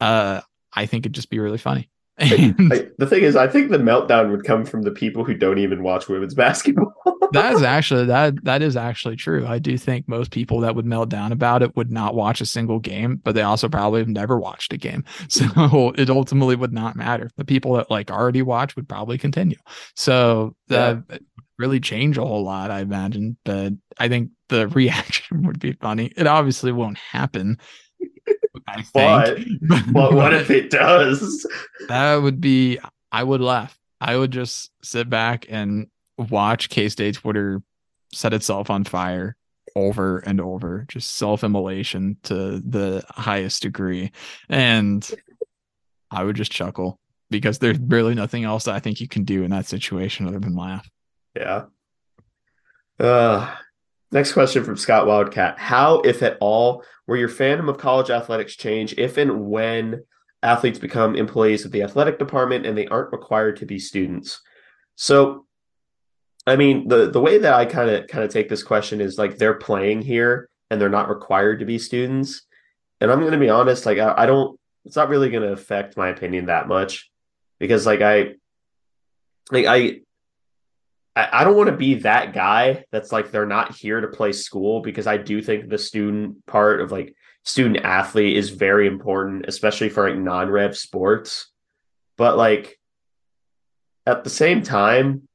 Uh, 0.00 0.40
I 0.72 0.86
think 0.86 1.02
it'd 1.02 1.14
just 1.14 1.30
be 1.30 1.38
really 1.38 1.58
funny. 1.58 1.90
I, 2.18 2.54
I, 2.58 2.86
the 2.96 3.06
thing 3.06 3.22
is, 3.24 3.36
I 3.36 3.46
think 3.46 3.70
the 3.70 3.76
meltdown 3.76 4.30
would 4.30 4.44
come 4.44 4.64
from 4.64 4.82
the 4.82 4.90
people 4.90 5.22
who 5.22 5.34
don't 5.34 5.58
even 5.58 5.82
watch 5.82 6.08
women's 6.08 6.34
basketball. 6.34 6.94
that 7.32 7.52
is 7.52 7.62
actually 7.62 8.06
that 8.06 8.42
that 8.44 8.62
is 8.62 8.76
actually 8.76 9.16
true. 9.16 9.46
I 9.46 9.58
do 9.58 9.76
think 9.76 10.08
most 10.08 10.30
people 10.30 10.60
that 10.60 10.74
would 10.74 10.86
melt 10.86 11.10
down 11.10 11.30
about 11.32 11.62
it 11.62 11.76
would 11.76 11.90
not 11.90 12.14
watch 12.14 12.40
a 12.40 12.46
single 12.46 12.78
game, 12.78 13.20
but 13.22 13.34
they 13.34 13.42
also 13.42 13.68
probably 13.68 14.00
have 14.00 14.08
never 14.08 14.38
watched 14.38 14.72
a 14.72 14.76
game. 14.76 15.04
So 15.28 15.92
it 15.98 16.08
ultimately 16.08 16.56
would 16.56 16.72
not 16.72 16.96
matter. 16.96 17.30
The 17.36 17.44
people 17.44 17.74
that 17.74 17.90
like 17.90 18.10
already 18.10 18.40
watch 18.40 18.74
would 18.74 18.88
probably 18.88 19.18
continue. 19.18 19.56
So 19.94 20.54
that 20.68 21.02
yeah. 21.10 21.18
really 21.58 21.78
change 21.78 22.16
a 22.16 22.24
whole 22.24 22.42
lot, 22.42 22.70
I 22.70 22.80
imagine. 22.80 23.36
But 23.44 23.74
I 23.98 24.08
think 24.08 24.30
the 24.48 24.68
reaction 24.74 25.42
would 25.46 25.58
be 25.58 25.72
funny. 25.72 26.12
It 26.16 26.26
obviously 26.26 26.72
won't 26.72 26.98
happen 26.98 27.58
I 28.68 28.82
think. 28.82 29.58
But, 29.62 29.82
but 29.92 30.12
what 30.14 30.34
if 30.34 30.50
it 30.50 30.70
does? 30.70 31.46
That 31.88 32.16
would 32.16 32.40
be, 32.40 32.78
I 33.12 33.22
would 33.22 33.40
laugh. 33.40 33.78
I 34.00 34.16
would 34.16 34.30
just 34.30 34.70
sit 34.82 35.08
back 35.08 35.46
and 35.48 35.86
watch 36.18 36.68
K 36.68 36.88
State 36.88 37.16
Twitter 37.16 37.62
set 38.12 38.34
itself 38.34 38.70
on 38.70 38.84
fire 38.84 39.36
over 39.74 40.18
and 40.18 40.40
over, 40.40 40.84
just 40.88 41.12
self 41.12 41.44
immolation 41.44 42.16
to 42.24 42.60
the 42.60 43.04
highest 43.08 43.62
degree. 43.62 44.12
And 44.48 45.08
I 46.10 46.24
would 46.24 46.36
just 46.36 46.52
chuckle 46.52 46.98
because 47.30 47.58
there's 47.58 47.78
really 47.78 48.14
nothing 48.14 48.44
else 48.44 48.68
I 48.68 48.80
think 48.80 49.00
you 49.00 49.08
can 49.08 49.24
do 49.24 49.42
in 49.42 49.50
that 49.50 49.66
situation 49.66 50.26
other 50.26 50.38
than 50.38 50.54
laugh. 50.54 50.88
Yeah. 51.34 51.64
Uh, 52.98 53.54
next 54.12 54.32
question 54.32 54.64
from 54.64 54.76
Scott 54.76 55.06
Wildcat. 55.06 55.58
How, 55.58 56.00
if 56.00 56.22
at 56.22 56.38
all, 56.40 56.84
where 57.06 57.18
your 57.18 57.28
fandom 57.28 57.68
of 57.68 57.78
college 57.78 58.10
athletics 58.10 58.56
change 58.56 58.94
if 58.98 59.16
and 59.16 59.48
when 59.48 60.04
athletes 60.42 60.78
become 60.78 61.16
employees 61.16 61.64
of 61.64 61.72
the 61.72 61.82
athletic 61.82 62.18
department 62.18 62.66
and 62.66 62.76
they 62.76 62.86
aren't 62.86 63.12
required 63.12 63.56
to 63.56 63.66
be 63.66 63.78
students. 63.78 64.40
So 64.94 65.46
I 66.46 66.56
mean 66.56 66.88
the 66.88 67.10
the 67.10 67.20
way 67.20 67.38
that 67.38 67.54
I 67.54 67.64
kind 67.64 67.90
of 67.90 68.06
kind 68.06 68.24
of 68.24 68.30
take 68.30 68.48
this 68.48 68.62
question 68.62 69.00
is 69.00 69.18
like 69.18 69.38
they're 69.38 69.54
playing 69.54 70.02
here 70.02 70.48
and 70.70 70.80
they're 70.80 70.88
not 70.88 71.08
required 71.08 71.60
to 71.60 71.64
be 71.64 71.78
students. 71.78 72.42
And 73.00 73.10
I'm 73.10 73.20
going 73.20 73.32
to 73.32 73.38
be 73.38 73.50
honest 73.50 73.86
like 73.86 73.98
I, 73.98 74.14
I 74.16 74.26
don't 74.26 74.58
it's 74.84 74.96
not 74.96 75.08
really 75.08 75.30
going 75.30 75.42
to 75.42 75.52
affect 75.52 75.96
my 75.96 76.08
opinion 76.08 76.46
that 76.46 76.68
much 76.68 77.10
because 77.58 77.86
like 77.86 78.00
I 78.00 78.34
like 79.50 79.66
I 79.66 80.00
I, 81.16 81.44
don't 81.44 81.56
want 81.56 81.70
to 81.70 81.76
be 81.76 81.94
that 81.94 82.34
guy 82.34 82.84
that's 82.92 83.10
like 83.10 83.30
they're 83.30 83.46
not 83.46 83.74
here 83.74 84.02
to 84.02 84.08
play 84.08 84.32
school 84.32 84.80
because 84.80 85.06
I 85.06 85.16
do 85.16 85.40
think 85.40 85.68
the 85.68 85.78
student 85.78 86.44
part 86.44 86.82
of 86.82 86.92
like 86.92 87.14
student 87.42 87.84
athlete 87.84 88.36
is 88.36 88.50
very 88.50 88.86
important, 88.86 89.46
especially 89.48 89.88
for 89.88 90.10
like 90.10 90.18
non-rev 90.18 90.76
sports. 90.76 91.50
But 92.18 92.36
like 92.36 92.78
at 94.04 94.24
the 94.24 94.30
same 94.30 94.62
time, 94.62 95.26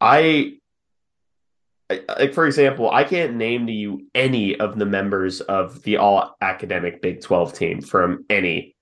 I 0.00 0.58
like 1.90 2.34
for 2.34 2.46
example, 2.46 2.90
I 2.90 3.04
can't 3.04 3.36
name 3.36 3.68
to 3.68 3.72
you 3.72 4.08
any 4.16 4.58
of 4.58 4.78
the 4.78 4.86
members 4.86 5.40
of 5.40 5.82
the 5.84 5.98
all 5.98 6.36
academic 6.40 7.00
Big 7.00 7.20
12 7.20 7.54
team 7.54 7.80
from 7.82 8.24
any 8.28 8.74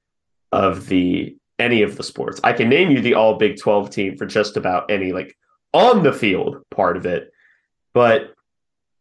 of 0.50 0.86
the 0.86 1.36
any 1.58 1.82
of 1.82 1.96
the 1.96 2.02
sports. 2.02 2.40
I 2.42 2.54
can 2.54 2.70
name 2.70 2.90
you 2.90 3.02
the 3.02 3.14
all 3.14 3.36
Big 3.36 3.58
12 3.58 3.90
team 3.90 4.16
for 4.16 4.24
just 4.24 4.56
about 4.56 4.90
any 4.90 5.12
like 5.12 5.36
on 5.72 6.02
the 6.02 6.12
field 6.12 6.62
part 6.70 6.96
of 6.96 7.06
it. 7.06 7.32
But 7.92 8.34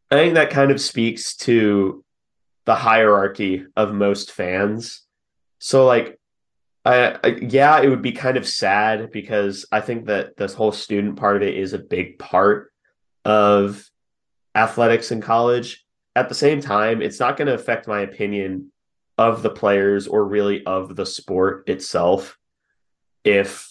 I 0.10 0.16
think 0.16 0.36
that 0.36 0.50
kind 0.50 0.72
of 0.72 0.82
speaks 0.82 1.36
to 1.38 2.04
the 2.66 2.76
hierarchy 2.76 3.66
of 3.76 3.94
most 3.94 4.32
fans. 4.32 5.02
So 5.60 5.86
like 5.86 6.20
I, 6.84 7.18
I, 7.24 7.28
yeah, 7.42 7.80
it 7.80 7.90
would 7.90 8.02
be 8.02 8.12
kind 8.12 8.38
of 8.38 8.48
sad 8.48 9.12
because 9.12 9.66
I 9.72 9.82
think 9.82 10.08
that 10.08 10.36
this 10.38 10.54
whole 10.54 10.72
student 10.72 11.18
part 11.18 11.38
of 11.38 11.44
it 11.44 11.56
is 11.56 11.74
a 11.74 11.80
big 11.80 12.18
part 12.18 12.72
of 13.24 13.88
athletics 14.56 15.12
in 15.12 15.22
college. 15.22 15.86
At 16.16 16.28
the 16.28 16.36
same 16.36 16.60
time, 16.60 17.02
it's 17.02 17.20
not 17.20 17.38
going 17.38 17.48
to 17.48 17.54
affect 17.54 17.88
my 17.88 18.02
opinion 18.02 18.72
of 19.18 19.44
the 19.44 19.50
players 19.50 20.08
or 20.08 20.26
really 20.26 20.66
of 20.66 20.96
the 20.96 21.06
sport 21.06 21.70
itself 21.70 22.38
if 23.24 23.71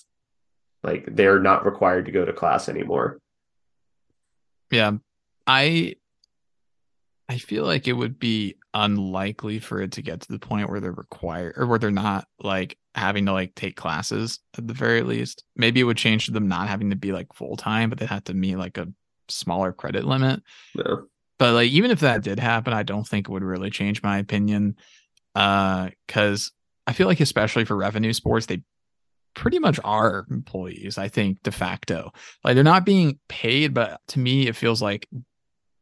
Like 0.83 1.05
they're 1.07 1.41
not 1.41 1.67
required 1.67 2.07
to 2.07 2.13
go 2.13 2.25
to 2.25 2.33
class 2.33 2.69
anymore. 2.69 3.19
Yeah. 4.71 4.93
I 5.47 5.97
I 7.29 7.39
feel 7.39 7.65
like 7.65 7.87
it 7.87 7.93
would 7.93 8.19
be 8.19 8.57
unlikely 8.75 9.59
for 9.59 9.81
it 9.81 9.93
to 9.93 10.03
get 10.03 10.21
to 10.21 10.33
the 10.33 10.39
point 10.39 10.69
where 10.69 10.81
they're 10.81 10.93
required 10.93 11.55
or 11.57 11.67
where 11.67 11.79
they're 11.79 11.91
not 11.91 12.27
like 12.41 12.77
having 12.95 13.27
to 13.27 13.33
like 13.33 13.55
take 13.55 13.77
classes 13.77 14.41
at 14.59 14.67
the 14.67 14.75
very 14.75 15.03
least. 15.03 15.45
Maybe 15.55 15.81
it 15.81 15.85
would 15.85 15.97
change 15.97 16.27
to 16.27 16.33
them 16.33 16.49
not 16.49 16.69
having 16.69 16.91
to 16.91 16.97
be 16.97 17.13
like 17.13 17.33
full 17.33 17.57
time, 17.57 17.89
but 17.91 17.99
they 17.99 18.07
have 18.07 18.25
to 18.25 18.35
meet 18.35 18.57
like 18.57 18.79
a 18.79 18.89
smaller 19.29 19.73
credit 19.73 20.05
limit. 20.05 20.43
No. 20.75 21.07
But 21.39 21.55
like 21.55 21.71
even 21.71 21.91
if 21.91 22.01
that 22.01 22.23
did 22.23 22.41
happen, 22.41 22.73
I 22.73 22.83
don't 22.83 23.07
think 23.07 23.29
it 23.29 23.33
would 23.33 23.45
really 23.45 23.71
change 23.71 24.03
my 24.03 24.19
opinion. 24.19 24.77
Uh 25.35 25.91
because 26.07 26.53
I 26.87 26.93
feel 26.93 27.07
like 27.07 27.21
especially 27.21 27.65
for 27.65 27.77
revenue 27.77 28.13
sports, 28.13 28.47
they 28.47 28.63
pretty 29.35 29.59
much 29.59 29.79
are 29.85 30.27
employees, 30.31 30.99
I 30.99 31.09
think, 31.09 31.43
de 31.43 31.51
facto. 31.51 32.13
Like 32.45 32.55
they're 32.55 32.65
not 32.65 32.85
being 32.85 33.19
paid, 33.29 33.75
but 33.75 34.01
to 34.09 34.19
me 34.19 34.49
it 34.49 34.57
feels 34.57 34.83
like 34.83 35.09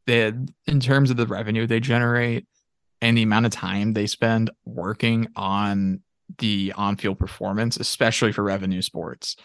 they 0.07 0.33
in 0.67 0.81
terms 0.81 1.11
of 1.11 1.17
the 1.17 1.27
revenue 1.27 1.67
they 1.67 1.81
generate 1.81 2.47
and 3.01 3.17
the 3.17 3.23
amount 3.23 3.47
of 3.47 3.53
time 3.53 3.93
they 3.93 4.07
spend 4.07 4.51
working 4.65 5.29
on 5.37 6.01
the 6.39 6.73
on-field 6.77 7.19
performance, 7.19 7.77
especially 7.79 8.33
for 8.33 8.43
revenue 8.43 8.83
sports, 8.83 9.37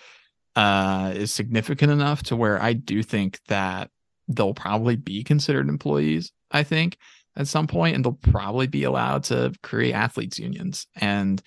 uh, 0.55 1.13
is 1.15 1.31
significant 1.31 1.91
enough 1.91 2.23
to 2.23 2.35
where 2.35 2.61
I 2.61 2.73
do 2.73 3.03
think 3.03 3.39
that 3.47 3.89
they'll 4.27 4.53
probably 4.53 4.95
be 4.95 5.23
considered 5.23 5.69
employees. 5.69 6.31
I 6.51 6.63
think 6.63 6.97
at 7.35 7.47
some 7.47 7.67
point, 7.67 7.95
and 7.95 8.05
they'll 8.05 8.13
probably 8.13 8.67
be 8.67 8.83
allowed 8.83 9.23
to 9.25 9.53
create 9.63 9.93
athletes 9.93 10.39
unions. 10.39 10.87
And 10.95 11.41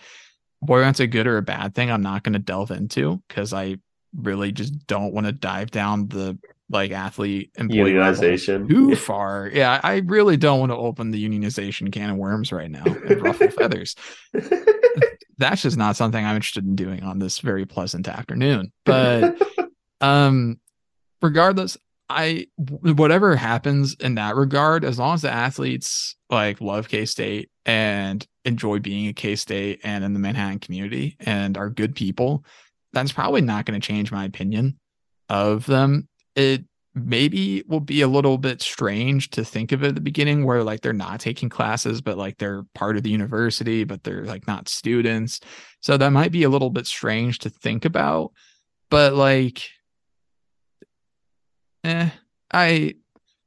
whether 0.60 0.84
that's 0.84 1.00
a 1.00 1.06
good 1.06 1.26
or 1.26 1.38
a 1.38 1.42
bad 1.42 1.74
thing, 1.74 1.90
I'm 1.90 2.02
not 2.02 2.22
going 2.22 2.32
to 2.34 2.38
delve 2.38 2.70
into 2.70 3.22
because 3.28 3.52
I 3.52 3.76
really 4.14 4.52
just 4.52 4.86
don't 4.86 5.12
want 5.12 5.26
to 5.26 5.32
dive 5.32 5.70
down 5.70 6.08
the 6.08 6.38
like 6.68 6.90
athlete 6.90 7.52
employee 7.56 7.92
unionization 7.92 8.68
too 8.68 8.90
yeah. 8.90 8.96
far. 8.96 9.50
Yeah, 9.52 9.80
I 9.82 9.96
really 9.98 10.36
don't 10.36 10.58
want 10.60 10.72
to 10.72 10.76
open 10.76 11.10
the 11.10 11.28
unionization 11.28 11.92
can 11.92 12.10
of 12.10 12.16
worms 12.16 12.52
right 12.52 12.70
now 12.70 12.84
and 12.84 13.22
ruffle 13.22 13.50
feathers. 13.50 13.94
That's 15.38 15.62
just 15.62 15.76
not 15.76 15.96
something 15.96 16.24
I'm 16.24 16.36
interested 16.36 16.64
in 16.64 16.76
doing 16.76 17.02
on 17.02 17.18
this 17.18 17.38
very 17.38 17.66
pleasant 17.66 18.08
afternoon. 18.08 18.72
But 18.84 19.40
um 20.00 20.58
regardless, 21.22 21.76
I 22.08 22.46
whatever 22.56 23.36
happens 23.36 23.94
in 23.94 24.16
that 24.16 24.36
regard, 24.36 24.84
as 24.84 24.98
long 24.98 25.14
as 25.14 25.22
the 25.22 25.30
athletes 25.30 26.16
like 26.30 26.60
love 26.60 26.88
K 26.88 27.04
State 27.04 27.50
and 27.64 28.26
enjoy 28.46 28.78
being 28.78 29.08
at 29.08 29.16
K 29.16 29.36
State 29.36 29.80
and 29.84 30.04
in 30.04 30.12
the 30.14 30.18
Manhattan 30.18 30.60
community 30.60 31.16
and 31.20 31.58
are 31.58 31.68
good 31.68 31.94
people, 31.94 32.44
that's 32.92 33.12
probably 33.12 33.42
not 33.42 33.66
going 33.66 33.78
to 33.78 33.86
change 33.86 34.10
my 34.10 34.24
opinion 34.24 34.78
of 35.28 35.66
them. 35.66 36.08
It 36.34 36.64
maybe 36.94 37.62
will 37.68 37.80
be 37.80 38.00
a 38.00 38.08
little 38.08 38.38
bit 38.38 38.62
strange 38.62 39.28
to 39.30 39.44
think 39.44 39.70
of 39.72 39.84
at 39.84 39.94
the 39.94 40.00
beginning 40.00 40.46
where 40.46 40.62
like 40.62 40.80
they're 40.80 40.94
not 40.94 41.20
taking 41.20 41.50
classes 41.50 42.00
but 42.00 42.16
like 42.16 42.38
they're 42.38 42.64
part 42.74 42.96
of 42.96 43.02
the 43.02 43.10
university 43.10 43.84
but 43.84 44.02
they're 44.02 44.24
like 44.24 44.46
not 44.46 44.66
students. 44.66 45.40
So 45.80 45.98
that 45.98 46.08
might 46.08 46.32
be 46.32 46.44
a 46.44 46.48
little 46.48 46.70
bit 46.70 46.86
strange 46.86 47.40
to 47.40 47.50
think 47.50 47.84
about 47.84 48.32
but 48.88 49.12
like 49.12 49.68
eh 51.84 52.08
i 52.52 52.94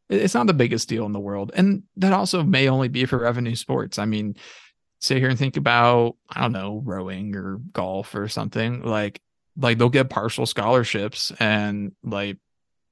it's 0.10 0.34
not 0.34 0.48
the 0.48 0.54
biggest 0.54 0.90
deal 0.90 1.06
in 1.06 1.12
the 1.12 1.20
world. 1.20 1.52
And 1.54 1.84
that 1.98 2.14
also 2.14 2.44
may 2.44 2.68
only 2.68 2.88
be 2.88 3.06
for 3.06 3.20
revenue 3.20 3.56
sports. 3.56 4.00
I 4.00 4.06
mean 4.06 4.36
sit 5.00 5.18
here 5.18 5.30
and 5.30 5.40
think 5.40 5.58
about 5.58 6.16
i 6.30 6.42
don't 6.42 6.52
know 6.52 6.82
rowing 6.84 7.36
or 7.36 7.58
golf 7.74 8.14
or 8.16 8.28
something 8.28 8.84
like 8.84 9.22
like 9.58 9.78
they'll 9.78 9.90
get 9.90 10.10
partial 10.10 10.46
scholarships 10.46 11.32
and 11.40 11.92
like 12.04 12.38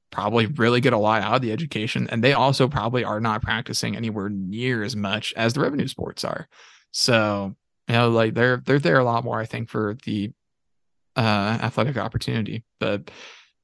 probably 0.10 0.46
really 0.46 0.80
get 0.82 0.93
a 0.93 0.98
lot 0.98 1.22
out 1.22 1.36
of 1.36 1.41
the 1.41 1.52
education 1.52 2.08
and 2.10 2.24
they 2.24 2.34
also 2.34 2.67
probably 2.67 3.04
are 3.04 3.20
not 3.20 3.41
practicing 3.41 3.96
anywhere 3.96 4.30
near 4.30 4.84
as 4.84 4.96
much 4.96 5.34
as 5.36 5.54
the 5.54 5.60
revenue 5.60 5.88
sports 5.88 6.24
are. 6.24 6.48
So 6.91 7.56
you 7.88 7.93
know 7.96 8.10
like 8.10 8.34
they're 8.34 8.58
they're 8.58 8.80
there 8.80 9.00
a 9.00 9.04
lot 9.04 9.24
more 9.24 9.39
i 9.39 9.46
think 9.46 9.70
for 9.70 9.98
the 10.06 10.32
uh 11.15 11.58
athletic 11.62 11.98
opportunity 11.98 12.63
but 12.80 13.10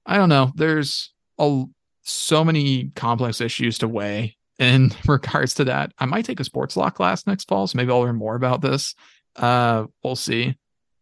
i 0.05 0.17
don't 0.17 0.29
know 0.29 0.51
there's 0.55 1.13
a 1.39 1.63
so 2.03 2.43
many 2.43 2.91
complex 2.95 3.41
issues 3.41 3.77
to 3.77 3.87
weigh 3.87 4.37
in 4.59 4.91
regards 5.07 5.55
to 5.55 5.63
that 5.65 5.91
i 5.97 6.05
might 6.05 6.25
take 6.25 6.39
a 6.39 6.43
sports 6.43 6.77
law 6.77 6.89
class 6.89 7.25
next 7.25 7.47
fall 7.47 7.67
so 7.67 7.77
maybe 7.77 7.91
i'll 7.91 8.01
learn 8.01 8.15
more 8.15 8.35
about 8.35 8.61
this. 8.61 8.95
Uh 9.35 9.85
we'll 10.03 10.15
see. 10.15 10.55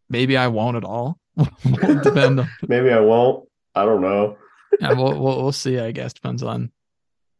Maybe 0.09 0.37
i 0.37 0.47
won't 0.47 0.77
at 0.77 0.85
all. 0.85 1.19
Depend 1.63 2.47
maybe 2.67 2.91
i 2.91 2.99
won't. 2.99 3.47
I 3.75 3.85
don't 3.85 4.01
know. 4.01 4.37
Yeah, 4.79 4.93
we'll, 4.93 5.19
we'll 5.19 5.41
we'll 5.41 5.51
see. 5.51 5.79
I 5.79 5.91
guess. 5.91 6.13
Depends 6.13 6.43
on 6.43 6.71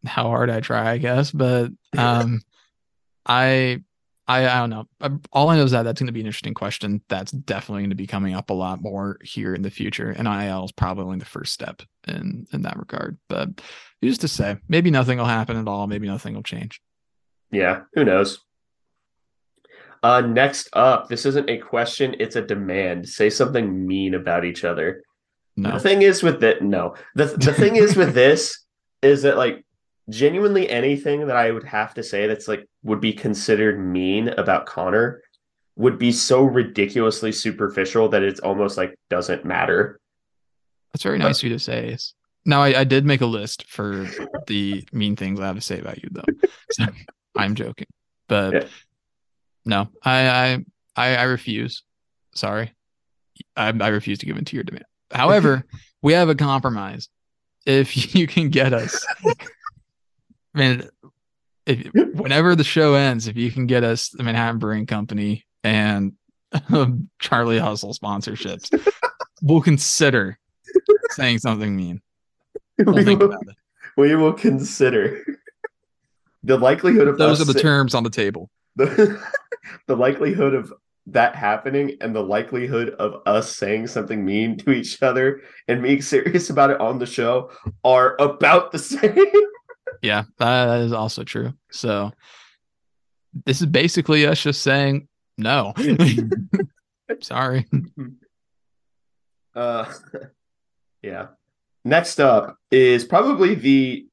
how 0.06 0.24
hard 0.24 0.50
I 0.50 0.60
try. 0.60 0.92
I 0.92 0.98
guess, 0.98 1.32
but 1.32 1.72
um, 1.98 2.42
I 3.26 3.82
I 4.32 4.58
I 4.58 4.60
don't 4.60 4.70
know. 4.70 5.20
All 5.32 5.50
I 5.50 5.58
know 5.58 5.64
is 5.64 5.72
that 5.72 5.84
that's 5.84 6.00
going 6.00 6.08
to 6.08 6.14
be 6.14 6.22
an 6.22 6.26
interesting 6.26 6.54
question. 6.54 7.02
That's 7.10 7.32
definitely 7.32 7.84
going 7.84 7.90
to 7.92 7.96
be 7.96 8.08
coming 8.08 8.34
up 8.34 8.50
a 8.50 8.54
lot 8.54 8.82
more 8.82 9.18
here 9.24 9.54
in 9.54 9.62
the 9.62 9.70
future. 9.70 10.10
And 10.10 10.28
IL 10.28 10.66
is 10.66 10.72
probably 10.72 11.04
only 11.04 11.20
the 11.20 11.26
first 11.26 11.54
step 11.54 11.82
in 12.08 12.48
in 12.54 12.62
that 12.62 12.78
regard. 12.78 13.18
But 13.28 13.62
who's 14.02 14.20
to 14.20 14.28
say? 14.28 14.58
Maybe 14.68 14.92
nothing 14.92 15.18
will 15.18 15.26
happen 15.26 15.58
at 15.58 15.68
all. 15.68 15.88
Maybe 15.88 16.08
nothing 16.08 16.36
will 16.36 16.44
change. 16.44 16.82
Yeah, 17.52 17.82
who 17.94 18.06
knows? 18.06 18.40
Uh, 20.04 20.22
next 20.22 20.70
up, 20.74 21.10
this 21.10 21.26
isn't 21.26 21.50
a 21.50 21.58
question; 21.58 22.16
it's 22.20 22.36
a 22.36 22.42
demand. 22.42 23.08
Say 23.10 23.30
something 23.30 23.86
mean 23.86 24.16
about 24.16 24.46
each 24.46 24.64
other. 24.64 25.04
No. 25.58 25.74
The 25.74 25.80
thing 25.80 26.02
is 26.02 26.24
with 26.24 26.40
that, 26.42 26.62
no. 26.62 26.96
The 27.16 27.26
the 27.26 27.54
thing 27.54 27.76
is 27.76 27.96
with 27.96 28.14
this 28.14 28.64
is 29.02 29.24
that 29.24 29.38
like 29.38 29.66
genuinely 30.10 30.70
anything 30.70 31.28
that 31.28 31.36
I 31.36 31.52
would 31.52 31.64
have 31.64 31.94
to 31.96 32.04
say 32.04 32.28
that's 32.28 32.48
like 32.48 32.68
would 32.84 33.02
be 33.02 33.14
considered 33.14 33.80
mean 33.80 34.30
about 34.30 34.66
Connor 34.66 35.22
would 35.76 35.98
be 35.98 36.12
so 36.12 36.44
ridiculously 36.44 37.32
superficial 37.32 38.10
that 38.10 38.24
it's 38.24 38.40
almost 38.40 38.78
like 38.78 38.96
doesn't 39.10 39.46
matter. 39.46 40.00
That's 40.94 41.04
very 41.04 41.18
nice 41.18 41.40
of 41.40 41.44
you 41.46 41.50
to 41.52 41.60
say. 41.60 41.98
Now 42.46 42.62
I, 42.62 42.80
I 42.82 42.84
did 42.84 43.06
make 43.06 43.22
a 43.22 43.26
list 43.26 43.68
for 43.68 44.08
the 44.48 44.84
mean 44.92 45.16
things 45.16 45.40
I 45.40 45.48
have 45.48 45.56
to 45.56 45.62
say 45.62 45.80
about 45.80 46.02
you 46.02 46.10
though. 46.12 46.26
So 46.72 46.86
I'm 47.36 47.56
joking. 47.56 47.88
But 48.30 48.54
yeah. 48.54 48.68
no, 49.66 49.90
I, 50.04 50.30
I 50.30 50.66
I 50.96 51.16
I 51.18 51.24
refuse. 51.24 51.84
Sorry. 52.34 52.74
I, 53.58 53.74
I 53.78 53.88
refuse 53.90 54.20
to 54.20 54.26
give 54.26 54.38
in 54.38 54.46
to 54.46 54.56
your 54.56 54.64
demand. 54.64 54.86
However, 55.12 55.66
we 56.02 56.14
have 56.14 56.30
a 56.30 56.36
compromise. 56.36 57.10
If 57.66 58.16
you 58.16 58.28
can 58.28 58.50
get 58.50 58.74
us, 58.74 59.06
man, 60.54 60.90
if 61.66 61.88
whenever 61.94 62.56
the 62.56 62.64
show 62.64 62.94
ends, 62.96 63.28
if 63.28 63.38
you 63.38 63.52
can 63.52 63.68
get 63.68 63.84
us 63.84 64.10
the 64.10 64.24
Manhattan 64.24 64.60
Brewing 64.60 64.86
Company 64.86 65.46
and 65.64 66.14
um, 66.70 67.10
Charlie 67.20 67.60
Hustle 67.60 67.94
sponsorships, 67.94 68.70
we'll 69.42 69.62
consider 69.62 70.38
saying 71.12 71.40
something 71.40 71.76
mean. 71.76 72.02
We'll 72.80 72.96
we, 72.96 73.16
will, 73.16 73.38
we 73.98 74.16
will 74.16 74.34
consider 74.34 75.24
the 76.44 76.58
likelihood 76.58 77.08
of 77.08 77.18
those 77.18 77.42
are 77.42 77.52
the 77.52 77.60
terms 77.60 77.94
on 77.94 78.04
the 78.04 78.10
table. 78.10 78.50
The, 78.76 79.22
the 79.88 79.96
likelihood 79.96 80.54
of 80.54 80.74
that 81.08 81.36
happening 81.36 81.98
and 82.02 82.16
the 82.16 82.24
likelihood 82.24 82.90
of 82.92 83.22
us 83.26 83.56
saying 83.56 83.88
something 83.88 84.24
mean 84.24 84.58
to 84.58 84.72
each 84.72 85.02
other 85.02 85.42
and 85.68 85.82
being 85.82 86.02
serious 86.02 86.50
about 86.50 86.70
it 86.70 86.80
on 86.80 87.00
the 87.00 87.06
show 87.06 87.52
are 87.84 88.16
about 88.20 88.72
the 88.72 88.80
same. 88.80 89.26
Yeah, 90.02 90.24
that 90.38 90.82
is 90.82 90.94
also 90.94 91.24
true. 91.24 91.54
So 91.72 92.12
this 93.46 93.62
is 93.62 93.68
basically 93.68 94.26
us 94.26 94.42
just 94.42 94.62
saying 94.62 95.08
no. 95.38 95.74
Sorry. 97.22 97.68
Uh 99.56 99.92
yeah. 101.02 101.28
Next 101.84 102.20
up 102.20 102.58
is 102.70 103.06
probably 103.06 103.56
the 103.56 104.08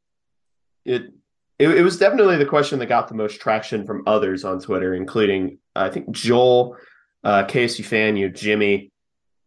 it 0.85 1.13
it, 1.59 1.69
it, 1.69 1.83
was 1.83 1.99
definitely 1.99 2.37
the 2.37 2.47
question 2.47 2.79
that 2.79 2.87
got 2.87 3.09
the 3.09 3.15
most 3.15 3.41
traction 3.41 3.85
from 3.85 4.05
others 4.07 4.45
on 4.45 4.61
Twitter, 4.61 4.95
including 4.95 5.59
I 5.75 5.91
think 5.91 6.11
Joel, 6.13 6.77
uh, 7.25 7.45
KSU 7.45 7.85
fan, 7.85 8.17
you 8.17 8.29
Jimmy, 8.31 8.93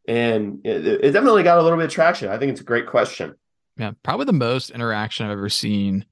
and 0.08 0.60
it, 0.66 0.86
it, 0.86 1.12
definitely 1.12 1.44
got 1.44 1.58
a 1.58 1.64
little 1.64 1.78
bit 1.78 1.86
of 1.86 1.92
traction. 1.92 2.30
I 2.30 2.38
think 2.38 2.52
it's 2.52 2.62
a 2.62 2.66
great 2.66 2.88
question. 2.88 3.36
Yeah, 3.78 3.92
probably 4.04 4.26
the 4.26 4.34
most 4.34 4.72
interaction 4.72 5.26
I've 5.26 5.32
ever 5.32 5.50
seen 5.50 6.06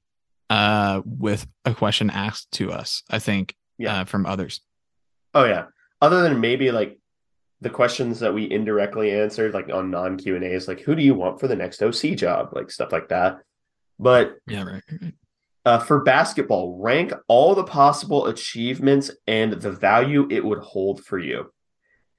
uh, 0.50 1.00
with 1.04 1.46
a 1.64 1.74
question 1.74 2.10
asked 2.10 2.52
to 2.52 2.70
us. 2.70 3.02
I 3.08 3.18
think 3.18 3.56
yeah. 3.78 4.00
Uh, 4.00 4.04
from 4.04 4.26
others. 4.26 4.60
Oh 5.32 5.44
yeah, 5.44 5.66
other 6.02 6.20
than 6.20 6.40
maybe 6.40 6.70
like 6.70 6.98
the 7.62 7.70
questions 7.70 8.20
that 8.20 8.34
we 8.34 8.50
indirectly 8.50 9.10
answered, 9.10 9.54
like 9.54 9.70
on 9.70 9.90
non 9.90 10.18
Q 10.18 10.36
and 10.36 10.44
A's, 10.44 10.68
like 10.68 10.80
who 10.80 10.94
do 10.94 11.02
you 11.02 11.14
want 11.14 11.40
for 11.40 11.48
the 11.48 11.56
next 11.56 11.82
OC 11.82 12.16
job, 12.16 12.50
like 12.52 12.70
stuff 12.70 12.92
like 12.92 13.08
that. 13.08 13.38
But 13.98 14.36
yeah, 14.46 14.64
right. 14.64 14.82
right 15.00 15.14
uh, 15.64 15.78
for 15.78 16.02
basketball, 16.02 16.78
rank 16.78 17.12
all 17.28 17.54
the 17.54 17.64
possible 17.64 18.26
achievements 18.26 19.10
and 19.26 19.52
the 19.52 19.70
value 19.70 20.26
it 20.30 20.44
would 20.44 20.58
hold 20.58 21.04
for 21.04 21.18
you. 21.18 21.52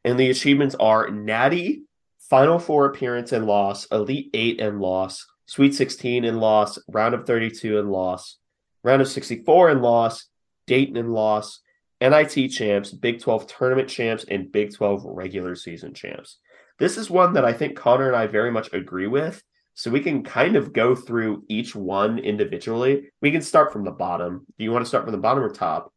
And 0.03 0.19
the 0.19 0.29
achievements 0.29 0.75
are 0.79 1.09
Natty, 1.09 1.83
Final 2.29 2.59
Four 2.59 2.85
appearance 2.85 3.31
and 3.31 3.45
loss, 3.45 3.85
Elite 3.91 4.29
Eight 4.33 4.61
and 4.61 4.79
loss, 4.79 5.25
Sweet 5.51 5.75
16 5.75 6.23
and 6.23 6.39
loss, 6.39 6.79
Round 6.87 7.13
of 7.13 7.27
32 7.27 7.77
and 7.77 7.91
loss, 7.91 8.37
Round 8.85 9.01
of 9.01 9.09
64 9.09 9.71
and 9.71 9.81
loss, 9.81 10.27
Dayton 10.65 10.95
and 10.95 11.11
loss, 11.11 11.59
NIT 11.99 12.51
champs, 12.51 12.93
Big 12.93 13.19
12 13.19 13.47
tournament 13.47 13.89
champs, 13.89 14.23
and 14.23 14.49
Big 14.49 14.73
12 14.73 15.03
regular 15.03 15.55
season 15.55 15.93
champs. 15.93 16.37
This 16.79 16.95
is 16.95 17.09
one 17.09 17.33
that 17.33 17.43
I 17.43 17.51
think 17.51 17.75
Connor 17.75 18.07
and 18.07 18.15
I 18.15 18.27
very 18.27 18.49
much 18.49 18.71
agree 18.71 19.07
with. 19.07 19.43
So 19.73 19.91
we 19.91 19.99
can 19.99 20.23
kind 20.23 20.55
of 20.55 20.71
go 20.71 20.95
through 20.95 21.43
each 21.49 21.75
one 21.75 22.17
individually. 22.17 23.09
We 23.21 23.31
can 23.31 23.41
start 23.41 23.73
from 23.73 23.83
the 23.83 23.91
bottom. 23.91 24.45
Do 24.57 24.63
you 24.63 24.71
want 24.71 24.85
to 24.85 24.87
start 24.87 25.03
from 25.03 25.11
the 25.11 25.17
bottom 25.17 25.43
or 25.43 25.49
top? 25.49 25.91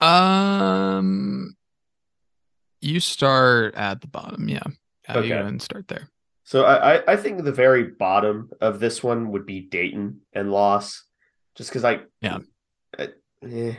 Um, 0.00 1.56
you 2.80 3.00
start 3.00 3.74
at 3.74 4.00
the 4.00 4.06
bottom. 4.06 4.48
Yeah. 4.48 4.62
yeah 5.08 5.18
okay. 5.18 5.26
You 5.26 5.34
and 5.34 5.60
start 5.60 5.88
there. 5.88 6.11
So 6.44 6.64
I, 6.64 7.12
I 7.12 7.16
think 7.16 7.44
the 7.44 7.52
very 7.52 7.84
bottom 7.84 8.50
of 8.60 8.80
this 8.80 9.02
one 9.02 9.30
would 9.30 9.46
be 9.46 9.60
Dayton 9.60 10.20
and 10.32 10.50
loss, 10.50 11.04
just 11.54 11.70
because 11.70 11.84
I 11.84 12.00
yeah. 12.20 12.38
I, 12.98 13.08
eh. 13.46 13.74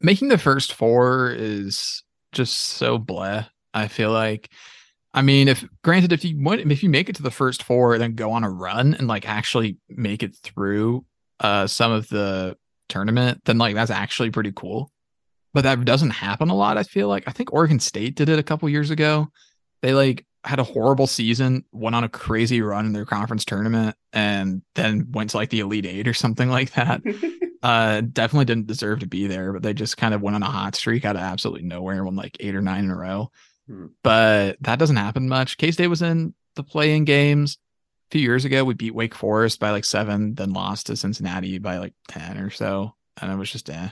Making 0.00 0.28
the 0.28 0.38
first 0.38 0.74
four 0.74 1.30
is 1.30 2.04
just 2.32 2.56
so 2.56 2.98
bleh. 2.98 3.48
I 3.72 3.88
feel 3.88 4.12
like 4.12 4.50
I 5.14 5.22
mean, 5.22 5.48
if 5.48 5.64
granted, 5.82 6.12
if 6.12 6.24
you 6.24 6.40
want, 6.40 6.60
if 6.70 6.82
you 6.82 6.90
make 6.90 7.08
it 7.08 7.16
to 7.16 7.22
the 7.22 7.30
first 7.30 7.62
four, 7.62 7.94
and 7.94 8.02
then 8.02 8.14
go 8.14 8.30
on 8.32 8.44
a 8.44 8.50
run 8.50 8.94
and 8.94 9.08
like 9.08 9.28
actually 9.28 9.78
make 9.88 10.22
it 10.22 10.36
through 10.36 11.04
uh 11.40 11.66
some 11.66 11.92
of 11.92 12.08
the 12.08 12.56
tournament, 12.88 13.40
then 13.44 13.58
like 13.58 13.74
that's 13.74 13.90
actually 13.90 14.30
pretty 14.30 14.52
cool. 14.54 14.92
But 15.54 15.62
that 15.62 15.84
doesn't 15.84 16.10
happen 16.10 16.50
a 16.50 16.54
lot. 16.54 16.76
I 16.76 16.82
feel 16.82 17.08
like 17.08 17.24
I 17.26 17.32
think 17.32 17.52
Oregon 17.52 17.80
State 17.80 18.14
did 18.14 18.28
it 18.28 18.38
a 18.38 18.42
couple 18.42 18.68
years 18.68 18.90
ago. 18.90 19.28
They 19.80 19.94
like 19.94 20.26
had 20.44 20.58
a 20.58 20.64
horrible 20.64 21.06
season, 21.06 21.64
went 21.72 21.96
on 21.96 22.04
a 22.04 22.08
crazy 22.08 22.62
run 22.62 22.86
in 22.86 22.92
their 22.92 23.04
conference 23.04 23.44
tournament, 23.44 23.96
and 24.12 24.62
then 24.74 25.10
went 25.10 25.30
to 25.30 25.36
like 25.36 25.50
the 25.50 25.60
Elite 25.60 25.86
Eight 25.86 26.08
or 26.08 26.14
something 26.14 26.48
like 26.48 26.72
that. 26.72 27.02
uh, 27.62 28.02
definitely 28.12 28.44
didn't 28.44 28.66
deserve 28.66 29.00
to 29.00 29.06
be 29.06 29.26
there, 29.26 29.52
but 29.52 29.62
they 29.62 29.74
just 29.74 29.96
kind 29.96 30.14
of 30.14 30.22
went 30.22 30.36
on 30.36 30.42
a 30.42 30.50
hot 30.50 30.74
streak 30.74 31.04
out 31.04 31.16
of 31.16 31.22
absolutely 31.22 31.66
nowhere, 31.66 32.04
won 32.04 32.16
like 32.16 32.36
eight 32.40 32.54
or 32.54 32.62
nine 32.62 32.84
in 32.84 32.90
a 32.90 32.96
row. 32.96 33.30
Hmm. 33.66 33.86
But 34.02 34.56
that 34.60 34.78
doesn't 34.78 34.96
happen 34.96 35.28
much. 35.28 35.58
K 35.58 35.70
State 35.70 35.88
was 35.88 36.02
in 36.02 36.34
the 36.54 36.62
play-in 36.62 37.04
games 37.04 37.58
a 38.10 38.12
few 38.12 38.22
years 38.22 38.44
ago. 38.44 38.64
We 38.64 38.74
beat 38.74 38.94
Wake 38.94 39.14
Forest 39.14 39.60
by 39.60 39.70
like 39.70 39.84
seven, 39.84 40.34
then 40.34 40.52
lost 40.52 40.86
to 40.86 40.96
Cincinnati 40.96 41.58
by 41.58 41.78
like 41.78 41.94
ten 42.06 42.38
or 42.38 42.50
so, 42.50 42.94
and 43.20 43.30
it 43.30 43.36
was 43.36 43.50
just 43.50 43.68
eh. 43.70 43.88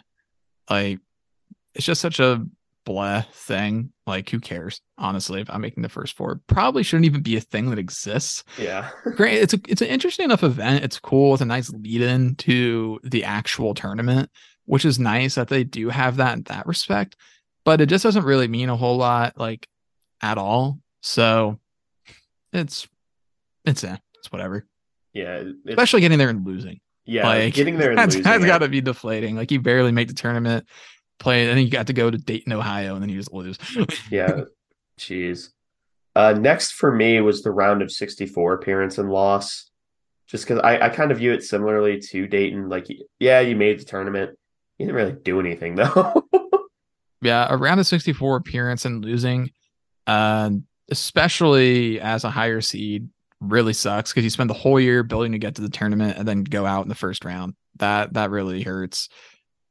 Like 0.70 1.00
it's 1.74 1.86
just 1.86 2.00
such 2.00 2.20
a 2.20 2.44
blah 2.86 3.22
thing. 3.32 3.92
Like, 4.06 4.30
who 4.30 4.40
cares? 4.40 4.80
Honestly, 4.96 5.42
if 5.42 5.50
I'm 5.50 5.60
making 5.60 5.82
the 5.82 5.90
first 5.90 6.16
four, 6.16 6.40
probably 6.46 6.82
shouldn't 6.82 7.04
even 7.04 7.22
be 7.22 7.36
a 7.36 7.40
thing 7.42 7.68
that 7.68 7.78
exists. 7.78 8.44
Yeah, 8.56 8.88
great. 9.16 9.42
It's 9.42 9.52
a 9.52 9.60
it's 9.68 9.82
an 9.82 9.88
interesting 9.88 10.24
enough 10.24 10.42
event. 10.42 10.84
It's 10.84 10.98
cool. 10.98 11.34
It's 11.34 11.42
a 11.42 11.46
nice 11.46 11.68
lead 11.68 12.00
in 12.00 12.36
to 12.36 12.98
the 13.02 13.24
actual 13.24 13.74
tournament, 13.74 14.30
which 14.64 14.86
is 14.86 14.98
nice 14.98 15.34
that 15.34 15.48
they 15.48 15.64
do 15.64 15.90
have 15.90 16.16
that 16.16 16.38
in 16.38 16.44
that 16.44 16.66
respect 16.66 17.16
but 17.66 17.80
it 17.80 17.86
just 17.86 18.04
doesn't 18.04 18.24
really 18.24 18.46
mean 18.46 18.70
a 18.70 18.76
whole 18.76 18.96
lot 18.96 19.36
like 19.36 19.68
at 20.22 20.38
all. 20.38 20.78
So 21.02 21.58
it's 22.52 22.88
it's 23.66 23.84
eh, 23.84 23.96
it's 24.14 24.32
whatever. 24.32 24.64
Yeah, 25.12 25.42
especially 25.66 26.00
getting 26.00 26.18
there 26.18 26.30
and 26.30 26.46
losing. 26.46 26.80
Yeah, 27.04 27.26
like, 27.26 27.54
getting 27.54 27.76
there 27.76 27.90
and 27.90 27.98
that's, 27.98 28.14
losing. 28.14 28.30
That's 28.30 28.46
got 28.46 28.58
to 28.58 28.68
be 28.68 28.80
deflating. 28.80 29.36
Like 29.36 29.50
you 29.50 29.60
barely 29.60 29.92
make 29.92 30.08
the 30.08 30.14
tournament, 30.14 30.66
play, 31.18 31.42
and 31.42 31.50
then 31.50 31.64
you 31.64 31.70
got 31.70 31.86
to 31.88 31.92
go 31.92 32.10
to 32.10 32.18
Dayton, 32.18 32.52
Ohio, 32.52 32.94
and 32.94 33.02
then 33.02 33.08
you 33.08 33.18
just 33.18 33.32
lose. 33.32 33.58
yeah, 34.10 34.42
jeez. 34.98 35.50
Uh, 36.14 36.32
next 36.32 36.72
for 36.72 36.90
me 36.90 37.20
was 37.20 37.42
the 37.42 37.50
round 37.50 37.82
of 37.82 37.92
64 37.92 38.54
appearance 38.54 38.98
and 38.98 39.10
loss. 39.10 39.70
Just 40.26 40.44
because 40.44 40.60
I, 40.60 40.86
I 40.86 40.88
kind 40.88 41.12
of 41.12 41.18
view 41.18 41.32
it 41.32 41.44
similarly 41.44 42.00
to 42.00 42.26
Dayton. 42.26 42.68
Like, 42.68 42.86
yeah, 43.20 43.40
you 43.40 43.54
made 43.54 43.78
the 43.78 43.84
tournament. 43.84 44.36
You 44.78 44.86
didn't 44.86 44.96
really 44.96 45.12
do 45.12 45.38
anything 45.38 45.74
though. 45.76 46.24
yeah, 47.22 47.46
around 47.50 47.78
the 47.78 47.84
64 47.84 48.36
appearance 48.36 48.84
and 48.84 49.04
losing, 49.04 49.50
uh, 50.06 50.50
especially 50.90 52.00
as 52.00 52.24
a 52.24 52.30
higher 52.30 52.60
seed, 52.60 53.08
really 53.40 53.72
sucks 53.72 54.10
because 54.10 54.24
you 54.24 54.30
spend 54.30 54.50
the 54.50 54.54
whole 54.54 54.80
year 54.80 55.02
building 55.02 55.32
to 55.32 55.38
get 55.38 55.54
to 55.56 55.62
the 55.62 55.68
tournament 55.68 56.16
and 56.18 56.26
then 56.26 56.42
go 56.44 56.64
out 56.66 56.82
in 56.82 56.88
the 56.88 56.94
first 56.94 57.24
round. 57.24 57.54
That 57.76 58.14
that 58.14 58.30
really 58.30 58.62
hurts. 58.62 59.08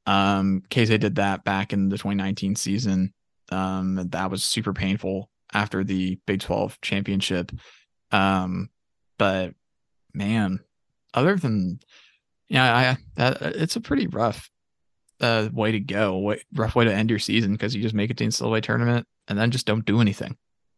Um, 0.06 0.64
KZ 0.70 1.00
did 1.00 1.16
that 1.16 1.44
back 1.44 1.74
in 1.74 1.90
the 1.90 1.98
2019 1.98 2.56
season. 2.56 3.14
Um, 3.52 3.96
that 4.12 4.32
was 4.32 4.44
super 4.44 4.74
painful 4.74 5.30
after 5.54 5.84
the 5.84 6.20
Big 6.26 6.42
12 6.42 6.80
championship. 6.82 7.52
Um, 8.12 8.70
but 9.18 9.54
man, 10.14 10.60
other 11.14 11.36
than 11.36 11.80
yeah, 12.48 12.76
I 12.76 12.98
that 13.16 13.42
it's 13.42 13.76
a 13.76 13.82
pretty 13.82 14.08
rough 14.08 14.50
uh, 15.22 15.50
way 15.52 15.72
to 15.72 15.80
go, 15.80 16.18
way, 16.20 16.42
rough 16.54 16.76
way 16.76 16.86
to 16.86 16.94
end 16.94 17.10
your 17.10 17.20
season 17.20 17.54
because 17.54 17.76
you 17.76 17.82
just 17.82 17.96
make 17.96 18.12
it 18.12 18.18
to 18.18 18.24
the 18.24 18.30
NCAA 18.30 18.62
tournament 18.62 19.08
and 19.28 19.38
then 19.38 19.52
just 19.52 19.66
don't 19.66 19.86
do 19.86 20.02
anything. 20.02 20.38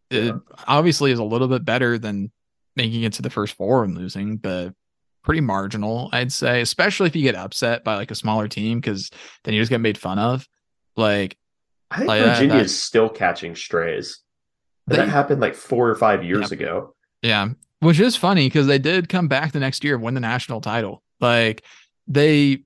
Yeah. 0.09 0.19
It 0.21 0.35
obviously 0.67 1.11
is 1.11 1.19
a 1.19 1.23
little 1.23 1.47
bit 1.47 1.65
better 1.65 1.97
than 1.97 2.31
making 2.75 3.03
it 3.03 3.13
to 3.13 3.21
the 3.21 3.29
first 3.29 3.55
four 3.55 3.83
and 3.83 3.97
losing, 3.97 4.37
but 4.37 4.73
pretty 5.27 5.41
marginal, 5.41 6.09
I'd 6.13 6.31
say, 6.31 6.61
especially 6.61 7.07
if 7.07 7.15
you 7.15 7.21
get 7.21 7.35
upset 7.35 7.83
by 7.83 7.95
like 7.95 8.11
a 8.11 8.15
smaller 8.15 8.47
team 8.47 8.79
because 8.79 9.11
then 9.43 9.53
you 9.53 9.59
just 9.59 9.69
get 9.69 9.81
made 9.81 9.97
fun 9.97 10.17
of. 10.17 10.47
Like, 10.95 11.37
I 11.91 11.97
think 11.97 12.07
like 12.07 12.23
Virginia 12.23 12.55
that, 12.55 12.65
is 12.65 12.81
still 12.81 13.09
catching 13.09 13.53
strays. 13.53 14.19
They, 14.87 14.95
that 14.95 15.09
happened 15.09 15.41
like 15.41 15.53
four 15.53 15.89
or 15.89 15.95
five 15.95 16.23
years 16.23 16.49
yeah. 16.49 16.55
ago. 16.55 16.95
Yeah, 17.21 17.49
which 17.81 17.99
is 17.99 18.15
funny 18.15 18.47
because 18.47 18.67
they 18.67 18.79
did 18.79 19.09
come 19.09 19.27
back 19.27 19.51
the 19.51 19.59
next 19.59 19.83
year 19.83 19.95
and 19.95 20.03
win 20.03 20.13
the 20.13 20.21
national 20.21 20.61
title. 20.61 21.03
Like, 21.19 21.61
they 22.07 22.63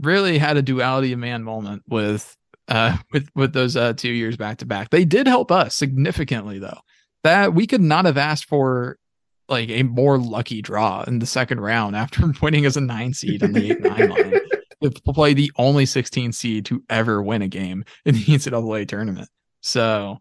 really 0.00 0.38
had 0.38 0.56
a 0.56 0.62
duality 0.62 1.12
of 1.12 1.18
man 1.18 1.44
moment 1.44 1.82
with 1.86 2.34
uh 2.68 2.96
with 3.12 3.28
with 3.34 3.52
those 3.52 3.76
uh 3.76 3.92
two 3.92 4.10
years 4.10 4.38
back 4.38 4.56
to 4.58 4.66
back. 4.66 4.88
They 4.88 5.04
did 5.04 5.26
help 5.26 5.52
us 5.52 5.74
significantly 5.74 6.58
though. 6.58 6.80
That 7.24 7.52
we 7.52 7.66
could 7.66 7.82
not 7.82 8.06
have 8.06 8.16
asked 8.16 8.46
for 8.46 8.98
like 9.48 9.68
a 9.68 9.82
more 9.82 10.18
lucky 10.18 10.62
draw 10.62 11.02
in 11.02 11.18
the 11.18 11.26
second 11.26 11.60
round 11.60 11.96
after 11.96 12.32
winning 12.42 12.64
as 12.64 12.76
a 12.76 12.80
nine 12.80 13.12
seed 13.12 13.42
on 13.42 13.52
the 13.52 13.72
eight 13.72 13.80
nine 13.80 14.08
line 14.08 14.40
to 14.82 14.90
play 14.90 15.34
the 15.34 15.50
only 15.56 15.86
16 15.86 16.32
seed 16.32 16.66
to 16.66 16.82
ever 16.90 17.22
win 17.22 17.42
a 17.42 17.48
game 17.48 17.84
in 18.04 18.14
the 18.14 18.20
NCAA 18.24 18.88
tournament. 18.88 19.28
So 19.60 20.18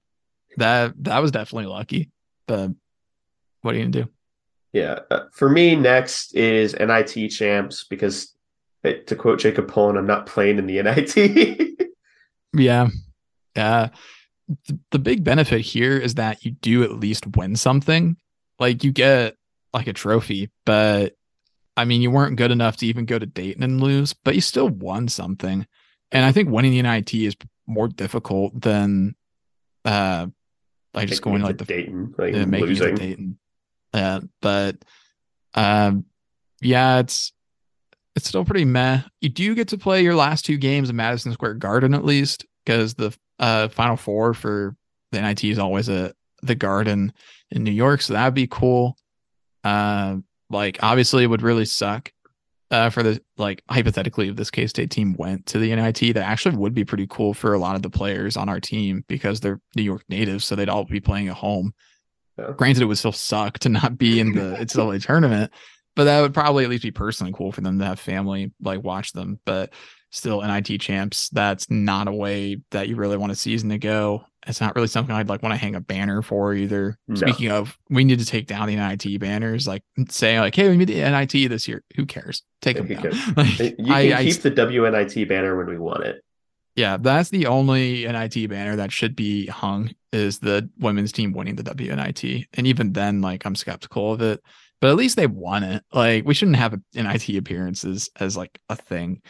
that 0.57 0.93
that 1.03 1.19
was 1.19 1.31
definitely 1.31 1.67
lucky. 1.67 2.09
But 2.47 2.71
what 3.61 3.75
are 3.75 3.77
you 3.77 3.85
gonna 3.85 4.05
do? 4.05 4.09
Yeah, 4.71 4.99
uh, 5.11 5.25
for 5.33 5.49
me 5.49 5.75
next 5.75 6.35
is 6.35 6.75
NIT 6.75 7.29
champs 7.29 7.83
because 7.83 8.33
to 8.83 9.15
quote 9.15 9.39
Jacob 9.39 9.67
Pullen, 9.67 9.97
I'm 9.97 10.07
not 10.07 10.25
playing 10.25 10.57
in 10.57 10.67
the 10.67 10.81
NIT. 10.81 11.89
yeah. 12.53 12.87
Yeah. 13.55 13.89
The, 14.67 14.79
the 14.91 14.99
big 14.99 15.23
benefit 15.23 15.61
here 15.61 15.97
is 15.97 16.15
that 16.15 16.43
you 16.43 16.51
do 16.51 16.83
at 16.83 16.91
least 16.91 17.37
win 17.37 17.55
something. 17.55 18.17
Like 18.63 18.85
you 18.85 18.93
get 18.93 19.35
like 19.73 19.87
a 19.87 19.93
trophy, 19.93 20.49
but 20.65 21.17
I 21.75 21.83
mean, 21.83 22.01
you 22.01 22.09
weren't 22.09 22.37
good 22.37 22.49
enough 22.49 22.77
to 22.77 22.85
even 22.87 23.03
go 23.03 23.19
to 23.19 23.25
Dayton 23.25 23.61
and 23.61 23.81
lose, 23.81 24.13
but 24.13 24.35
you 24.35 24.39
still 24.39 24.69
won 24.69 25.09
something. 25.09 25.67
And 26.13 26.23
I 26.23 26.31
think 26.31 26.49
winning 26.49 26.71
the 26.71 26.81
NIT 26.81 27.13
is 27.13 27.35
more 27.67 27.89
difficult 27.89 28.61
than 28.61 29.15
uh 29.83 30.27
like 30.93 31.09
just 31.09 31.21
going 31.21 31.41
like 31.41 31.57
the 31.57 31.65
Dayton, 31.65 32.15
like 32.17 32.33
uh, 32.35 32.45
making 32.45 32.67
losing. 32.67 32.95
Dayton. 32.95 33.37
Yeah, 33.93 34.21
but 34.41 34.77
um 35.55 36.05
yeah, 36.61 36.99
it's 36.99 37.33
it's 38.15 38.29
still 38.29 38.45
pretty 38.45 38.63
meh. 38.63 39.01
You 39.19 39.27
do 39.27 39.55
get 39.55 39.67
to 39.69 39.77
play 39.77 40.03
your 40.03 40.15
last 40.15 40.45
two 40.45 40.55
games 40.55 40.89
in 40.89 40.95
Madison 40.95 41.33
Square 41.33 41.55
Garden 41.55 41.93
at 41.93 42.05
least, 42.05 42.45
because 42.63 42.93
the 42.93 43.13
uh, 43.39 43.67
Final 43.67 43.97
Four 43.97 44.33
for 44.33 44.77
the 45.11 45.19
NIT 45.19 45.43
is 45.43 45.59
always 45.59 45.89
a 45.89 46.13
the 46.45 46.55
Garden 46.55 47.13
in 47.51 47.63
New 47.63 47.71
York, 47.71 48.01
so 48.01 48.13
that'd 48.13 48.33
be 48.33 48.47
cool. 48.47 48.97
Uh, 49.63 50.17
like 50.49 50.77
obviously, 50.81 51.23
it 51.23 51.27
would 51.27 51.41
really 51.41 51.65
suck 51.65 52.11
uh, 52.71 52.89
for 52.89 53.03
the 53.03 53.21
like 53.37 53.63
hypothetically 53.69 54.29
if 54.29 54.35
this 54.35 54.51
K 54.51 54.67
State 54.67 54.89
team 54.89 55.15
went 55.17 55.45
to 55.47 55.59
the 55.59 55.73
NIT. 55.75 56.13
That 56.13 56.27
actually 56.27 56.57
would 56.57 56.73
be 56.73 56.85
pretty 56.85 57.07
cool 57.09 57.33
for 57.33 57.53
a 57.53 57.59
lot 57.59 57.75
of 57.75 57.81
the 57.81 57.89
players 57.89 58.35
on 58.35 58.49
our 58.49 58.59
team 58.59 59.03
because 59.07 59.39
they're 59.39 59.61
New 59.75 59.83
York 59.83 60.03
natives, 60.09 60.45
so 60.45 60.55
they'd 60.55 60.69
all 60.69 60.83
be 60.83 60.99
playing 60.99 61.27
at 61.27 61.35
home. 61.35 61.73
Yeah. 62.37 62.51
Granted, 62.57 62.83
it 62.83 62.85
would 62.85 62.97
still 62.97 63.11
suck 63.11 63.59
to 63.59 63.69
not 63.69 63.97
be 63.97 64.19
in 64.19 64.33
the 64.33 64.57
NCAA 64.59 65.05
tournament, 65.05 65.51
but 65.95 66.05
that 66.05 66.21
would 66.21 66.33
probably 66.33 66.63
at 66.63 66.69
least 66.69 66.83
be 66.83 66.91
personally 66.91 67.33
cool 67.35 67.51
for 67.51 67.61
them 67.61 67.77
to 67.79 67.85
have 67.85 67.99
family 67.99 68.51
like 68.61 68.83
watch 68.83 69.13
them. 69.13 69.39
But 69.45 69.73
still, 70.09 70.41
NIT 70.41 70.81
champs, 70.81 71.29
that's 71.29 71.69
not 71.69 72.07
a 72.07 72.11
way 72.11 72.61
that 72.71 72.87
you 72.87 72.95
really 72.95 73.17
want 73.17 73.31
a 73.31 73.35
season 73.35 73.69
to 73.69 73.77
go. 73.77 74.25
It's 74.45 74.61
not 74.61 74.75
really 74.75 74.87
something 74.87 75.15
I'd 75.15 75.29
like 75.29 75.41
want 75.41 75.53
to 75.53 75.57
hang 75.57 75.75
a 75.75 75.81
banner 75.81 76.21
for 76.21 76.53
either. 76.53 76.97
No. 77.07 77.15
Speaking 77.15 77.51
of, 77.51 77.77
we 77.89 78.03
need 78.03 78.19
to 78.19 78.25
take 78.25 78.47
down 78.47 78.67
the 78.67 78.75
NIT 78.75 79.19
banners, 79.19 79.67
like 79.67 79.83
saying 80.09 80.39
like, 80.39 80.55
"Hey, 80.55 80.69
we 80.69 80.77
made 80.77 80.89
the 80.89 81.01
NIT 81.01 81.49
this 81.49 81.67
year." 81.67 81.83
Who 81.95 82.05
cares? 82.05 82.43
Take 82.61 82.77
them 82.77 82.87
down. 82.87 83.03
Like, 83.37 83.59
you 83.59 83.75
can 83.75 83.91
I, 83.91 84.23
keep 84.23 84.45
I, 84.45 84.49
the 84.49 84.51
WNIT 84.51 85.27
banner 85.27 85.57
when 85.57 85.67
we 85.67 85.77
want 85.77 86.03
it. 86.03 86.23
Yeah, 86.75 86.97
that's 86.97 87.29
the 87.29 87.45
only 87.45 88.05
NIT 88.05 88.49
banner 88.49 88.75
that 88.77 88.91
should 88.91 89.15
be 89.15 89.47
hung 89.47 89.93
is 90.11 90.39
the 90.39 90.69
women's 90.79 91.11
team 91.11 91.33
winning 91.33 91.55
the 91.55 91.63
WNIT. 91.63 92.45
And 92.53 92.67
even 92.67 92.93
then, 92.93 93.21
like 93.21 93.45
I'm 93.45 93.55
skeptical 93.55 94.13
of 94.13 94.21
it. 94.21 94.41
But 94.81 94.89
at 94.89 94.97
least 94.97 95.15
they 95.15 95.27
won 95.27 95.63
it. 95.63 95.83
Like 95.93 96.25
we 96.25 96.33
shouldn't 96.33 96.57
have 96.57 96.79
NIT 96.93 97.37
appearances 97.37 98.09
as 98.19 98.35
like 98.35 98.59
a 98.69 98.75
thing 98.75 99.21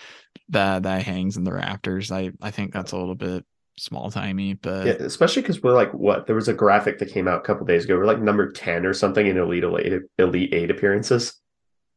that 0.50 0.84
that 0.84 1.04
hangs 1.04 1.38
in 1.38 1.44
the 1.44 1.54
rafters. 1.54 2.12
I 2.12 2.32
I 2.42 2.52
think 2.52 2.74
that's 2.74 2.92
a 2.92 2.98
little 2.98 3.16
bit 3.16 3.46
small 3.78 4.12
timey, 4.12 4.54
but 4.54 4.86
yeah, 4.86 4.94
especially 4.94 5.42
because 5.42 5.62
we're 5.62 5.74
like 5.74 5.92
what 5.94 6.28
there 6.28 6.36
was 6.36 6.48
a 6.48 6.54
graphic 6.54 7.00
that 7.00 7.10
came 7.10 7.28
out 7.28 7.40
a 7.40 7.44
couple 7.44 7.66
days 7.66 7.86
ago. 7.86 7.98
We're 7.98 8.06
like 8.06 8.22
number 8.22 8.52
ten 8.52 8.86
or 8.86 8.94
something 8.94 9.26
in 9.26 9.38
elite 9.38 9.64
elite, 9.64 10.04
elite 10.18 10.54
eight 10.54 10.72
appearances. 10.72 11.34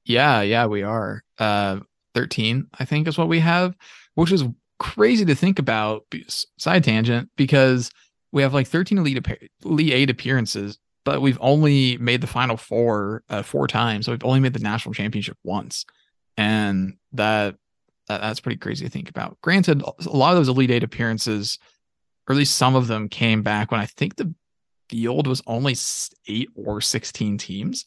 Yeah, 0.05 0.43
yeah, 0.43 0.67
we 0.67 0.83
are. 0.83 1.23
Uh, 1.39 1.81
thirteen, 2.15 2.69
I 2.79 2.85
think, 2.85 3.09
is 3.09 3.19
what 3.19 3.29
we 3.29 3.41
have, 3.41 3.75
which 4.15 4.33
is 4.33 4.45
crazy 4.79 5.25
to 5.25 5.35
think 5.35 5.59
about. 5.59 6.05
Side 6.59 6.85
tangent 6.85 7.31
because 7.37 7.91
we 8.33 8.43
have 8.43 8.55
like 8.55 8.69
thirteen 8.69 8.99
elite 8.99 9.27
elite 9.65 9.93
eight 9.93 10.11
appearances, 10.11 10.79
but 11.05 11.21
we've 11.21 11.39
only 11.41 11.99
made 11.99 12.21
the 12.21 12.27
final 12.27 12.57
four 12.57 13.23
uh, 13.29 13.43
four 13.43 13.67
times. 13.67 14.07
So 14.07 14.13
we've 14.13 14.25
only 14.25 14.41
made 14.41 14.55
the 14.55 14.61
national 14.61 14.95
championship 14.95 15.37
once, 15.45 15.85
and 16.37 16.95
that 17.13 17.57
that, 18.09 18.21
that's 18.21 18.41
pretty 18.41 18.59
crazy 18.59 18.85
to 18.85 18.91
think 18.91 19.11
about. 19.11 19.39
Granted, 19.41 19.83
a 19.83 20.17
lot 20.17 20.33
of 20.33 20.39
those 20.39 20.49
Elite 20.49 20.71
Eight 20.71 20.85
appearances, 20.85 21.59
or 22.29 22.35
at 22.35 22.39
least 22.39 22.57
some 22.57 22.75
of 22.75 22.87
them, 22.87 23.09
came 23.09 23.43
back 23.43 23.71
when 23.71 23.81
I 23.81 23.87
think 23.87 24.17
the 24.17 24.35
field 24.89 25.27
was 25.27 25.43
only 25.47 25.77
eight 26.29 26.49
or 26.55 26.81
16 26.81 27.39
teams. 27.39 27.85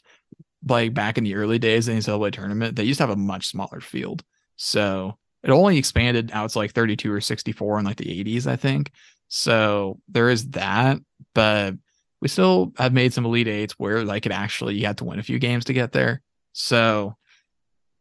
Like 0.67 0.93
back 0.93 1.17
in 1.17 1.24
the 1.24 1.36
early 1.36 1.57
days 1.57 1.88
of 1.88 1.95
the 1.95 2.01
NCAA 2.01 2.34
tournament, 2.34 2.76
they 2.76 2.84
used 2.84 2.97
to 2.97 3.03
have 3.03 3.15
a 3.15 3.15
much 3.15 3.47
smaller 3.47 3.80
field. 3.80 4.24
So 4.57 5.17
it 5.41 5.51
only 5.51 5.78
expanded 5.78 6.32
out 6.34 6.49
to 6.49 6.57
like 6.57 6.74
32 6.74 7.11
or 7.11 7.22
64 7.22 7.80
in 7.80 7.86
like 7.86 7.95
the 7.95 8.24
80s, 8.24 8.45
I 8.45 8.57
think. 8.57 8.91
So 9.30 9.99
there 10.09 10.30
is 10.30 10.49
that, 10.49 10.97
but 11.34 11.76
we 12.22 12.28
still 12.28 12.74
have 12.78 12.93
made 12.93 13.13
some 13.13 13.26
Elite 13.26 13.47
Eights 13.47 13.74
where 13.78 14.03
like 14.03 14.26
it 14.26 14.32
actually 14.32 14.76
you 14.76 14.86
had 14.86 14.97
to 14.97 15.05
win 15.05 15.20
a 15.20 15.24
few 15.24 15.39
games 15.39 15.65
to 15.65 15.74
get 15.74 15.91
there. 15.91 16.22
So, 16.51 17.15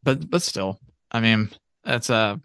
but 0.02 0.28
but 0.28 0.42
still, 0.42 0.80
I 1.12 1.20
mean, 1.20 1.50
that's 1.88 2.10
uh, 2.10 2.36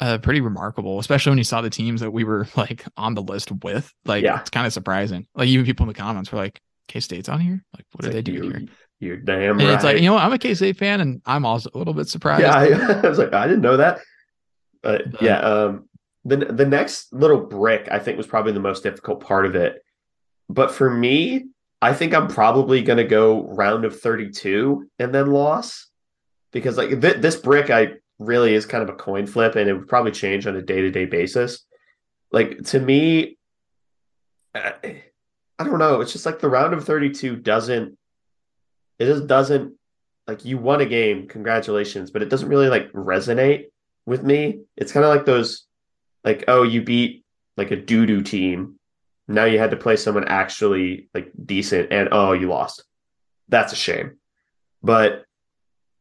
uh 0.00 0.18
pretty 0.18 0.40
remarkable, 0.40 0.98
especially 0.98 1.30
when 1.30 1.38
you 1.38 1.44
saw 1.44 1.60
the 1.60 1.70
teams 1.70 2.00
that 2.00 2.10
we 2.10 2.24
were 2.24 2.46
like 2.56 2.84
on 2.96 3.14
the 3.14 3.22
list 3.22 3.50
with. 3.62 3.92
Like, 4.04 4.24
yeah. 4.24 4.40
it's 4.40 4.50
kind 4.50 4.66
of 4.66 4.72
surprising. 4.72 5.26
Like, 5.34 5.48
even 5.48 5.64
people 5.64 5.84
in 5.84 5.88
the 5.88 5.94
comments 5.94 6.32
were 6.32 6.38
like, 6.38 6.60
"K 6.88 7.00
State's 7.00 7.28
on 7.28 7.40
here. 7.40 7.64
Like, 7.74 7.86
what 7.92 8.04
it's 8.04 8.06
are 8.06 8.16
like, 8.16 8.24
they 8.24 8.32
doing 8.32 8.50
here?" 8.50 8.68
You're 9.00 9.16
damn 9.16 9.60
and 9.60 9.68
right. 9.68 9.74
It's 9.74 9.84
like 9.84 9.98
you 9.98 10.08
know, 10.08 10.16
I'm 10.16 10.32
a 10.32 10.38
K 10.38 10.54
State 10.54 10.76
fan, 10.76 11.00
and 11.00 11.22
I'm 11.24 11.46
also 11.46 11.70
a 11.72 11.78
little 11.78 11.94
bit 11.94 12.08
surprised. 12.08 12.42
Yeah, 12.42 12.54
I, 12.54 13.00
I 13.04 13.08
was 13.08 13.18
like, 13.18 13.32
I 13.32 13.46
didn't 13.46 13.62
know 13.62 13.76
that. 13.76 14.00
But, 14.82 15.12
but 15.12 15.22
yeah, 15.22 15.38
um, 15.38 15.88
the 16.24 16.36
the 16.36 16.66
next 16.66 17.12
little 17.12 17.40
brick 17.40 17.88
I 17.90 18.00
think 18.00 18.16
was 18.16 18.26
probably 18.26 18.52
the 18.52 18.60
most 18.60 18.82
difficult 18.82 19.20
part 19.20 19.46
of 19.46 19.54
it. 19.54 19.82
But 20.48 20.72
for 20.72 20.90
me, 20.90 21.46
I 21.80 21.92
think 21.94 22.14
I'm 22.14 22.28
probably 22.28 22.82
going 22.82 22.96
to 22.96 23.04
go 23.04 23.46
round 23.46 23.84
of 23.84 24.00
32 24.00 24.88
and 24.98 25.14
then 25.14 25.30
loss 25.30 25.88
because 26.52 26.76
like 26.76 27.00
th- 27.00 27.18
this 27.18 27.36
brick 27.36 27.70
I 27.70 27.94
really 28.18 28.54
is 28.54 28.66
kind 28.66 28.82
of 28.82 28.88
a 28.88 28.94
coin 28.94 29.26
flip 29.26 29.56
and 29.56 29.68
it 29.68 29.74
would 29.74 29.88
probably 29.88 30.10
change 30.10 30.46
on 30.46 30.56
a 30.56 30.62
day-to-day 30.62 31.04
basis. 31.06 31.64
Like 32.32 32.62
to 32.64 32.80
me 32.80 33.36
I, 34.54 35.64
don't 35.64 35.78
know. 35.78 36.00
It's 36.00 36.12
just 36.12 36.26
like 36.26 36.40
the 36.40 36.48
round 36.48 36.74
of 36.74 36.84
32 36.84 37.36
doesn't 37.36 37.96
it 38.98 39.06
just 39.06 39.26
doesn't 39.26 39.74
like 40.26 40.44
you 40.44 40.58
won 40.58 40.80
a 40.80 40.86
game 40.86 41.28
congratulations 41.28 42.10
but 42.10 42.22
it 42.22 42.28
doesn't 42.28 42.48
really 42.48 42.68
like 42.68 42.92
resonate 42.92 43.66
with 44.04 44.22
me. 44.22 44.60
It's 44.76 44.92
kind 44.92 45.04
of 45.04 45.14
like 45.14 45.24
those 45.24 45.66
like 46.24 46.44
oh 46.48 46.62
you 46.62 46.82
beat 46.82 47.24
like 47.56 47.70
a 47.70 47.76
doo-doo 47.76 48.22
team. 48.22 48.78
Now 49.28 49.44
you 49.44 49.58
had 49.58 49.70
to 49.70 49.76
play 49.76 49.96
someone 49.96 50.26
actually 50.26 51.08
like 51.14 51.30
decent 51.44 51.92
and 51.92 52.08
oh 52.12 52.32
you 52.32 52.48
lost. 52.48 52.84
That's 53.48 53.72
a 53.72 53.76
shame. 53.76 54.18
But 54.82 55.24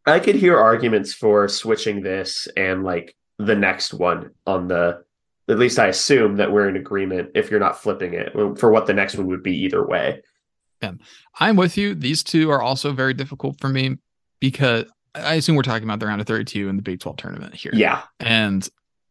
I 0.08 0.20
could 0.20 0.36
hear 0.36 0.58
arguments 0.58 1.14
for 1.14 1.48
switching 1.48 2.02
this 2.02 2.48
and 2.56 2.84
like 2.84 3.16
the 3.38 3.56
next 3.56 3.94
one 3.94 4.32
on 4.46 4.68
the 4.68 5.04
at 5.50 5.60
least 5.60 5.80
I 5.80 5.88
assume 5.88 6.38
that 6.38 6.52
we're 6.52 6.68
in 6.68 6.76
agreement 6.76 7.32
if 7.36 7.50
you're 7.50 7.60
not 7.60 7.82
flipping 7.82 8.14
it 8.14 8.34
for 8.58 8.72
what 8.72 8.86
the 8.86 8.94
next 8.94 9.16
one 9.16 9.28
would 9.28 9.44
be 9.44 9.56
either 9.64 9.86
way. 9.86 10.22
Yeah. 10.82 10.94
I'm 11.40 11.56
with 11.56 11.78
you. 11.78 11.96
These 11.96 12.24
two 12.24 12.52
are 12.52 12.62
also 12.62 12.92
very 12.92 13.14
difficult 13.14 13.60
for 13.60 13.70
me 13.70 13.98
because 14.40 14.86
I 15.16 15.36
assume 15.36 15.56
we're 15.56 15.64
talking 15.64 15.86
about 15.86 16.00
the 16.00 16.08
round 16.08 16.22
of 16.22 16.28
32 16.28 16.68
in 16.68 16.76
the 16.76 16.82
Big 16.82 17.00
12 17.00 17.18
tournament 17.18 17.56
here. 17.56 17.72
Yeah. 17.74 18.02
And 18.20 18.68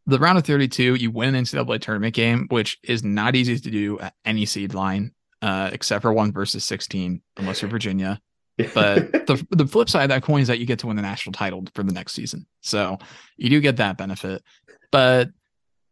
the 0.07 0.18
round 0.18 0.38
of 0.38 0.44
32, 0.44 0.97
you 0.97 1.11
win 1.11 1.34
an 1.34 1.44
NCAA 1.44 1.80
tournament 1.80 2.14
game, 2.14 2.47
which 2.51 2.78
is 2.82 3.03
not 3.03 3.34
easy 3.34 3.59
to 3.59 3.70
do 3.70 3.99
at 3.99 4.14
any 4.24 4.44
seed 4.47 4.74
line, 4.74 5.12
uh, 5.42 5.70
except 5.72 6.03
for 6.03 6.12
one 6.12 6.32
versus 6.32 6.64
16, 6.64 7.22
unless 7.38 7.62
you're 7.62 7.70
Virginia. 7.70 8.20
But 8.57 9.12
the 9.26 9.46
the 9.50 9.66
flip 9.66 9.88
side 9.88 10.04
of 10.04 10.09
that 10.11 10.22
coin 10.22 10.42
is 10.42 10.48
that 10.48 10.59
you 10.59 10.66
get 10.66 10.78
to 10.80 10.86
win 10.86 10.96
the 10.96 11.02
national 11.02 11.32
title 11.32 11.64
for 11.74 11.82
the 11.82 11.92
next 11.92 12.12
season. 12.12 12.46
So 12.61 12.98
you 13.36 13.50
do 13.50 13.61
get 13.61 13.76
that 13.76 13.98
benefit. 13.98 14.42
But 14.90 15.30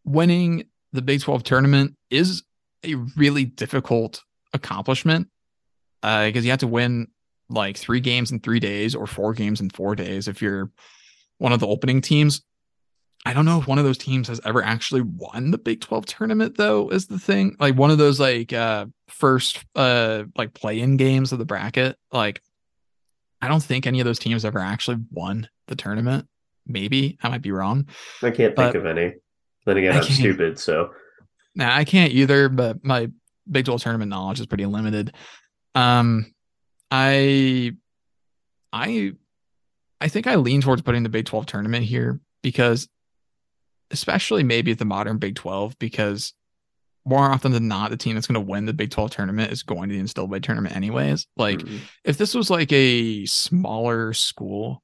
winning 0.05 0.65
the 0.93 1.03
Big 1.03 1.21
12 1.21 1.43
tournament 1.43 1.97
is 2.11 2.43
a 2.85 2.95
really 3.17 3.45
difficult 3.45 4.23
accomplishment 4.53 5.29
because 6.01 6.37
uh, 6.37 6.41
you 6.41 6.51
have 6.51 6.61
to 6.61 6.67
win 6.67 7.09
like 7.49 7.77
three 7.77 8.01
games 8.01 8.31
in 8.31 8.41
three 8.41 8.61
days 8.61 8.95
or 8.95 9.07
four 9.07 9.33
games 9.35 9.61
in 9.61 9.71
four 9.71 9.95
days 9.95 10.29
if 10.29 10.41
you're 10.41 10.71
one 11.39 11.53
of 11.53 11.61
the 11.61 11.67
opening 11.67 12.01
teams. 12.01 12.43
I 13.27 13.33
don't 13.33 13.47
know 13.47 13.59
if 13.59 13.67
one 13.67 13.79
of 13.79 13.85
those 13.85 13.97
teams 13.97 14.29
has 14.29 14.41
ever 14.45 14.63
actually 14.63 15.01
won 15.01 15.51
the 15.51 15.59
Big 15.59 15.81
12 15.81 16.05
tournament 16.07 16.57
though 16.57 16.91
is 16.91 17.07
the 17.07 17.19
thing. 17.19 17.57
Like 17.59 17.75
one 17.75 17.91
of 17.91 17.99
those 17.99 18.21
like 18.21 18.53
uh 18.53 18.87
first 19.09 19.65
uh 19.75 20.25
like 20.37 20.55
play-in 20.55 20.97
games 20.97 21.33
of 21.33 21.39
the 21.39 21.47
bracket. 21.47 21.97
Like 22.13 22.43
I 23.45 23.49
don't 23.49 23.63
think 23.63 23.87
any 23.87 24.01
of 24.01 24.07
those 24.07 24.19
teams 24.19 24.45
ever 24.45 24.59
actually 24.59 24.99
won 25.11 25.49
the 25.67 25.77
tournament. 25.77 26.27
Maybe 26.67 27.19
I 27.23 27.29
might 27.29 27.43
be 27.43 27.53
wrong. 27.53 27.89
I 28.23 28.31
can't 28.31 28.57
think 28.57 28.75
of 28.75 28.87
any. 28.87 29.15
Then 29.67 29.77
again, 29.77 29.93
I 29.93 29.99
am 29.99 30.05
stupid, 30.05 30.59
so 30.59 30.93
nah, 31.55 31.75
I 31.75 31.85
can't 31.85 32.13
either. 32.13 32.49
But 32.49 32.85
my 32.85 33.11
Big 33.51 33.67
12 33.67 33.83
tournament 33.83 34.09
knowledge 34.09 34.41
is 34.41 34.47
pretty 34.47 34.65
limited. 34.65 35.15
Um, 35.75 36.33
I, 36.91 37.73
I, 38.73 39.13
I 40.01 40.09
think 40.09 40.27
I 40.27 40.37
lean 40.37 40.63
towards 40.63 40.83
putting 40.83 41.03
the 41.03 41.09
Big 41.09 41.27
12 41.27 41.47
tournament 41.47 41.85
here 41.85 42.21
because, 42.43 42.89
especially 43.91 44.45
maybe 44.45 44.73
the 44.73 44.85
modern 44.85 45.19
Big 45.19 45.35
12, 45.35 45.79
because 45.79 46.33
more 47.07 47.31
often 47.31 47.53
than 47.53 47.69
not, 47.69 47.91
the 47.91 47.97
team 47.97 48.15
that's 48.15 48.27
going 48.27 48.43
to 48.43 48.51
win 48.51 48.65
the 48.65 48.73
Big 48.73 48.91
12 48.91 49.11
tournament 49.11 49.53
is 49.53 49.63
going 49.63 49.89
to 49.89 49.95
the 49.95 50.03
NCAA 50.03 50.43
tournament 50.43 50.75
anyways. 50.75 51.27
Like, 51.37 51.59
mm-hmm. 51.59 51.77
if 52.05 52.17
this 52.17 52.35
was 52.35 52.49
like 52.51 52.73
a 52.73 53.27
smaller 53.27 54.15
school, 54.15 54.83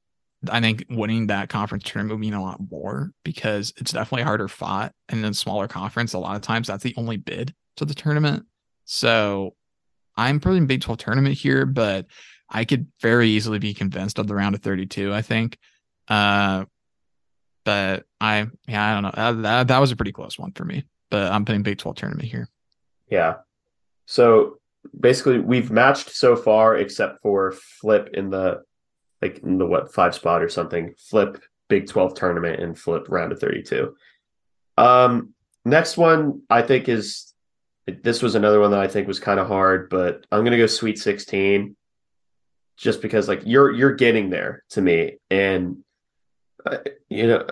I 0.49 0.61
think 0.61 0.85
winning 0.91 1.29
that 1.29 1.49
conference 1.49 1.85
tournament 1.85 2.19
would 2.19 2.21
mean 2.21 2.35
a 2.35 2.43
lot 2.43 2.61
more 2.71 3.13
because 3.25 3.73
it's 3.79 3.93
definitely 3.93 4.25
harder 4.25 4.49
fought. 4.49 4.93
And 5.09 5.25
then 5.25 5.35
smaller 5.35 5.67
conference, 5.67 6.13
a 6.13 6.19
lot 6.19 6.37
of 6.37 6.43
times 6.43 6.67
that's 6.67 6.85
the 6.85 6.95
only 6.97 7.17
bid 7.17 7.55
to 7.77 7.85
the 7.85 7.95
tournament. 7.95 8.45
So 8.85 9.55
I'm 10.17 10.41
putting 10.41 10.67
Big 10.67 10.83
12 10.83 10.99
tournament 10.99 11.37
here, 11.37 11.65
but 11.65 12.07
I 12.51 12.65
could 12.65 12.89
very 13.01 13.31
easily 13.31 13.59
be 13.59 13.73
convinced 13.73 14.19
of 14.19 14.27
the 14.27 14.35
round 14.35 14.55
of 14.55 14.63
32, 14.63 15.15
I 15.15 15.23
think. 15.23 15.57
Uh, 16.09 16.65
but 17.65 18.05
I, 18.21 18.47
yeah, 18.67 18.91
I 18.91 18.95
don't 18.95 19.03
know. 19.05 19.13
That, 19.15 19.43
that, 19.43 19.69
that 19.69 19.79
was 19.79 19.93
a 19.93 19.97
pretty 19.97 20.13
close 20.13 20.39
one 20.39 20.53
for 20.53 20.65
me 20.65 20.85
but 21.11 21.31
I'm 21.33 21.45
putting 21.45 21.63
Big 21.63 21.79
12 21.79 21.97
tournament 21.97 22.29
here. 22.29 22.49
Yeah. 23.11 23.37
So 24.07 24.59
basically, 24.99 25.39
we've 25.39 25.71
matched 25.71 26.11
so 26.11 26.37
far, 26.37 26.77
except 26.77 27.23
for 27.23 27.53
flip 27.53 28.11
in 28.15 28.31
the 28.31 28.63
like 29.21 29.39
in 29.41 29.59
the 29.59 29.67
what 29.67 29.93
five 29.93 30.15
spot 30.15 30.43
or 30.43 30.49
something. 30.49 30.95
Flip 30.99 31.43
Big 31.69 31.87
12 31.89 32.15
tournament 32.15 32.61
and 32.61 32.79
flip 32.79 33.07
round 33.09 33.33
of 33.33 33.41
32. 33.41 33.95
Um, 34.77 35.35
next 35.65 35.97
one 35.97 36.43
I 36.49 36.63
think 36.63 36.89
is 36.89 37.33
this 38.03 38.23
was 38.23 38.35
another 38.35 38.61
one 38.61 38.71
that 38.71 38.81
I 38.81 38.89
think 38.89 39.07
was 39.07 39.21
kind 39.21 39.41
of 39.41 39.49
hard, 39.49 39.91
but 39.91 40.27
I'm 40.31 40.45
gonna 40.45 40.57
go 40.57 40.67
Sweet 40.67 40.99
16, 40.99 41.77
just 42.77 43.03
because 43.03 43.29
like 43.29 43.43
you're 43.45 43.71
you're 43.71 43.95
getting 43.95 44.31
there 44.31 44.65
to 44.71 44.81
me, 44.81 45.19
and 45.31 45.79
uh, 46.65 46.79
you 47.09 47.27
know 47.27 47.47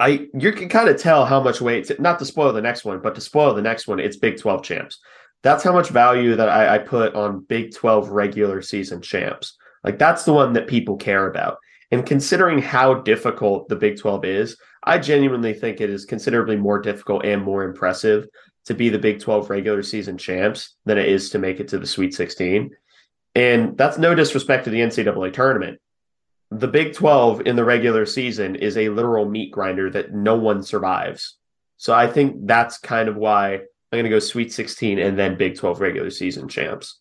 I 0.00 0.28
you 0.38 0.52
can 0.52 0.68
kind 0.68 0.88
of 0.88 1.00
tell 1.00 1.26
how 1.26 1.42
much 1.42 1.60
weight 1.60 1.90
not 2.00 2.18
to 2.18 2.24
spoil 2.24 2.52
the 2.52 2.62
next 2.62 2.84
one, 2.84 3.00
but 3.00 3.14
to 3.14 3.20
spoil 3.20 3.54
the 3.54 3.62
next 3.62 3.86
one, 3.86 4.00
it's 4.00 4.16
Big 4.16 4.38
12 4.38 4.62
champs. 4.62 5.00
That's 5.42 5.62
how 5.62 5.72
much 5.72 5.90
value 5.90 6.34
that 6.36 6.48
I, 6.48 6.76
I 6.76 6.78
put 6.78 7.14
on 7.14 7.44
Big 7.44 7.74
12 7.74 8.08
regular 8.08 8.62
season 8.62 9.02
champs. 9.02 9.56
Like 9.84 9.98
that's 9.98 10.24
the 10.24 10.32
one 10.32 10.54
that 10.54 10.66
people 10.66 10.96
care 10.96 11.28
about. 11.30 11.58
And 11.90 12.04
considering 12.04 12.60
how 12.60 12.94
difficult 12.94 13.68
the 13.68 13.76
Big 13.76 13.98
12 13.98 14.24
is, 14.24 14.56
I 14.82 14.98
genuinely 14.98 15.52
think 15.52 15.80
it 15.80 15.90
is 15.90 16.04
considerably 16.04 16.56
more 16.56 16.80
difficult 16.80 17.24
and 17.24 17.42
more 17.42 17.64
impressive 17.64 18.26
to 18.64 18.74
be 18.74 18.88
the 18.88 18.98
Big 18.98 19.20
12 19.20 19.50
regular 19.50 19.82
season 19.82 20.18
champs 20.18 20.74
than 20.84 20.98
it 20.98 21.08
is 21.08 21.30
to 21.30 21.38
make 21.38 21.60
it 21.60 21.68
to 21.68 21.78
the 21.78 21.86
Sweet 21.86 22.14
16. 22.14 22.70
And 23.34 23.76
that's 23.76 23.98
no 23.98 24.14
disrespect 24.14 24.64
to 24.64 24.70
the 24.70 24.80
NCAA 24.80 25.32
tournament. 25.32 25.80
The 26.50 26.68
Big 26.68 26.94
12 26.94 27.42
in 27.46 27.56
the 27.56 27.64
regular 27.64 28.06
season 28.06 28.56
is 28.56 28.76
a 28.76 28.88
literal 28.88 29.28
meat 29.28 29.50
grinder 29.50 29.90
that 29.90 30.12
no 30.12 30.36
one 30.36 30.62
survives. 30.62 31.36
So 31.76 31.92
I 31.92 32.06
think 32.06 32.46
that's 32.46 32.78
kind 32.78 33.08
of 33.08 33.16
why 33.16 33.54
I'm 33.54 33.60
going 33.92 34.04
to 34.04 34.10
go 34.10 34.18
Sweet 34.18 34.52
16 34.52 34.98
and 34.98 35.18
then 35.18 35.36
Big 35.36 35.56
12 35.56 35.80
regular 35.80 36.10
season 36.10 36.48
champs. 36.48 37.00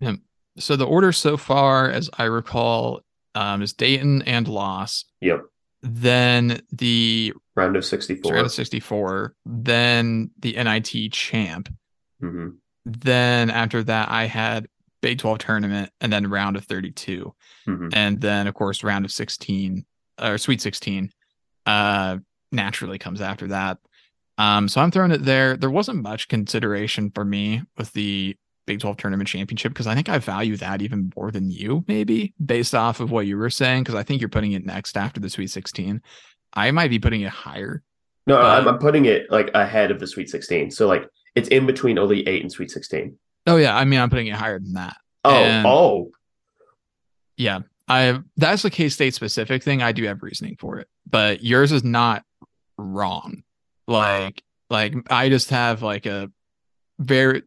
Yeah. 0.00 0.14
So 0.58 0.76
the 0.76 0.86
order 0.86 1.12
so 1.12 1.36
far, 1.36 1.90
as 1.90 2.10
I 2.18 2.24
recall, 2.24 3.00
um, 3.34 3.62
is 3.62 3.72
Dayton 3.72 4.22
and 4.22 4.46
loss. 4.46 5.04
Yep. 5.20 5.40
Then 5.82 6.60
the 6.70 7.32
round 7.56 7.76
of 7.76 7.84
64. 7.84 8.32
Round 8.32 8.46
of 8.46 8.52
64. 8.52 9.34
Then 9.46 10.30
the 10.38 10.52
NIT 10.52 11.12
champ. 11.12 11.68
Mm-hmm. 12.22 12.50
Then 12.84 13.50
after 13.50 13.82
that, 13.84 14.10
I 14.10 14.26
had 14.26 14.68
Big 15.02 15.18
12 15.18 15.38
tournament 15.38 15.90
and 16.00 16.12
then 16.12 16.30
round 16.30 16.56
of 16.56 16.64
32. 16.64 17.34
Mm-hmm. 17.66 17.88
And 17.92 18.20
then, 18.20 18.46
of 18.46 18.54
course, 18.54 18.82
round 18.82 19.04
of 19.04 19.12
16 19.12 19.84
or 20.22 20.38
Sweet 20.38 20.60
16 20.60 21.10
uh, 21.66 22.18
naturally 22.50 22.98
comes 22.98 23.20
after 23.20 23.48
that. 23.48 23.78
Um, 24.38 24.68
so 24.68 24.80
I'm 24.80 24.90
throwing 24.90 25.10
it 25.10 25.24
there. 25.24 25.56
There 25.56 25.70
wasn't 25.70 26.02
much 26.02 26.28
consideration 26.28 27.10
for 27.10 27.24
me 27.24 27.62
with 27.76 27.92
the 27.92 28.36
Big 28.64 28.78
12 28.78 28.96
tournament 28.96 29.28
championship 29.28 29.72
because 29.72 29.88
I 29.88 29.94
think 29.96 30.08
I 30.08 30.18
value 30.18 30.56
that 30.58 30.82
even 30.82 31.12
more 31.16 31.32
than 31.32 31.50
you, 31.50 31.84
maybe 31.88 32.32
based 32.44 32.74
off 32.74 33.00
of 33.00 33.10
what 33.10 33.26
you 33.26 33.36
were 33.36 33.50
saying. 33.50 33.82
Because 33.82 33.96
I 33.96 34.04
think 34.04 34.20
you're 34.20 34.28
putting 34.28 34.52
it 34.52 34.64
next 34.64 34.96
after 34.96 35.20
the 35.20 35.28
Sweet 35.28 35.48
16. 35.48 36.00
I 36.54 36.70
might 36.70 36.90
be 36.90 37.00
putting 37.00 37.22
it 37.22 37.30
higher. 37.30 37.82
No, 38.26 38.36
but... 38.36 38.44
I'm, 38.44 38.68
I'm 38.68 38.78
putting 38.78 39.06
it 39.06 39.30
like 39.30 39.50
ahead 39.52 39.90
of 39.90 39.98
the 39.98 40.06
Sweet 40.06 40.30
16. 40.30 40.70
So 40.70 40.86
like 40.86 41.08
it's 41.34 41.48
in 41.48 41.66
between 41.66 41.98
Elite 41.98 42.28
Eight 42.28 42.42
and 42.42 42.52
Sweet 42.52 42.70
16. 42.70 43.18
Oh 43.46 43.56
yeah, 43.56 43.76
I 43.76 43.84
mean 43.84 44.00
I'm 44.00 44.10
putting 44.10 44.28
it 44.28 44.34
higher 44.34 44.58
than 44.58 44.74
that. 44.74 44.96
Oh, 45.24 45.34
and, 45.34 45.66
oh, 45.66 46.10
yeah. 47.36 47.60
I 47.88 48.20
that's 48.36 48.64
a 48.64 48.70
K 48.70 48.88
State 48.88 49.14
specific 49.14 49.62
thing. 49.62 49.82
I 49.82 49.92
do 49.92 50.04
have 50.04 50.22
reasoning 50.22 50.56
for 50.58 50.78
it, 50.78 50.88
but 51.08 51.42
yours 51.42 51.72
is 51.72 51.84
not 51.84 52.24
wrong. 52.78 53.42
Like, 53.86 54.42
like 54.70 54.94
I 55.10 55.28
just 55.28 55.50
have 55.50 55.82
like 55.82 56.06
a 56.06 56.30
very. 56.98 57.42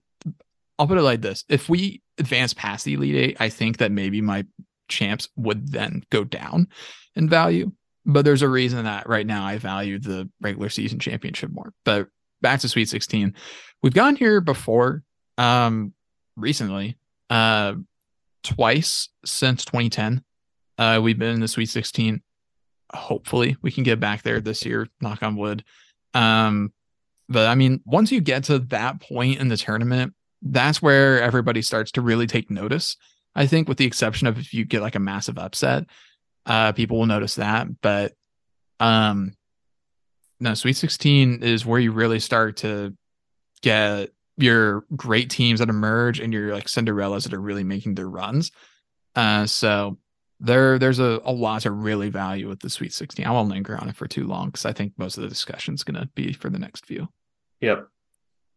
I'll 0.77 0.87
put 0.87 0.97
it 0.97 1.03
like 1.03 1.21
this: 1.21 1.45
if 1.49 1.69
we 1.69 2.01
advance 2.17 2.53
past 2.53 2.85
the 2.85 2.93
Elite 2.93 3.15
Eight, 3.15 3.37
I 3.39 3.49
think 3.49 3.77
that 3.77 3.91
maybe 3.91 4.21
my 4.21 4.45
champs 4.87 5.29
would 5.35 5.71
then 5.71 6.03
go 6.11 6.23
down 6.23 6.67
in 7.15 7.29
value. 7.29 7.71
But 8.05 8.23
there's 8.23 8.43
a 8.43 8.49
reason 8.49 8.83
that 8.83 9.09
right 9.09 9.25
now 9.25 9.45
I 9.45 9.57
value 9.57 9.97
the 9.99 10.29
regular 10.41 10.69
season 10.69 10.99
championship 10.99 11.49
more. 11.51 11.73
But 11.85 12.07
back 12.41 12.59
to 12.59 12.69
Sweet 12.69 12.87
16, 12.87 13.33
we've 13.81 13.93
gone 13.93 14.15
here 14.15 14.41
before, 14.41 15.01
um, 15.37 15.93
recently, 16.35 16.97
uh, 17.29 17.73
twice 18.43 19.09
since 19.25 19.65
2010. 19.65 20.23
Uh, 20.77 20.99
we've 21.01 21.19
been 21.19 21.33
in 21.33 21.39
the 21.39 21.47
Sweet 21.47 21.69
16. 21.69 22.21
Hopefully, 22.93 23.57
we 23.61 23.71
can 23.71 23.83
get 23.83 23.99
back 23.99 24.23
there 24.23 24.39
this 24.39 24.65
year. 24.65 24.87
Knock 25.01 25.23
on 25.23 25.35
wood. 25.35 25.63
Um, 26.13 26.71
but 27.27 27.47
I 27.47 27.55
mean, 27.55 27.81
once 27.85 28.11
you 28.11 28.21
get 28.21 28.45
to 28.45 28.59
that 28.59 29.01
point 29.01 29.39
in 29.39 29.47
the 29.47 29.57
tournament, 29.57 30.13
that's 30.41 30.81
where 30.81 31.21
everybody 31.21 31.61
starts 31.61 31.91
to 31.93 32.01
really 32.01 32.27
take 32.27 32.51
notice. 32.51 32.97
I 33.35 33.47
think, 33.47 33.67
with 33.67 33.77
the 33.77 33.85
exception 33.85 34.27
of 34.27 34.37
if 34.37 34.53
you 34.53 34.63
get 34.63 34.81
like 34.81 34.95
a 34.95 34.99
massive 34.99 35.37
upset, 35.37 35.85
uh, 36.45 36.71
people 36.71 36.97
will 36.97 37.05
notice 37.05 37.35
that. 37.35 37.81
But 37.81 38.13
um, 38.79 39.33
no, 40.39 40.53
Sweet 40.53 40.77
16 40.77 41.43
is 41.43 41.65
where 41.65 41.79
you 41.79 41.91
really 41.91 42.19
start 42.19 42.57
to 42.57 42.95
get 43.61 44.11
your 44.37 44.85
great 44.95 45.29
teams 45.29 45.59
that 45.59 45.69
emerge 45.69 46.19
and 46.19 46.33
your 46.33 46.53
like 46.53 46.65
Cinderellas 46.65 47.23
that 47.23 47.33
are 47.33 47.41
really 47.41 47.63
making 47.63 47.95
their 47.95 48.09
runs. 48.09 48.51
Uh, 49.15 49.45
so 49.45 49.97
there, 50.39 50.77
there's 50.77 50.99
a, 50.99 51.21
a 51.23 51.31
lot 51.31 51.61
to 51.61 51.71
really 51.71 52.09
value 52.09 52.49
with 52.49 52.59
the 52.59 52.69
Sweet 52.69 52.93
16. 52.93 53.25
I 53.25 53.31
won't 53.31 53.49
linger 53.49 53.77
on 53.77 53.87
it 53.87 53.95
for 53.95 54.07
too 54.07 54.27
long 54.27 54.47
because 54.47 54.65
I 54.65 54.73
think 54.73 54.93
most 54.97 55.17
of 55.17 55.23
the 55.23 55.29
discussion 55.29 55.73
is 55.73 55.83
going 55.83 55.99
to 55.99 56.07
be 56.15 56.33
for 56.33 56.49
the 56.49 56.59
next 56.59 56.85
few. 56.85 57.07
Yep. 57.61 57.87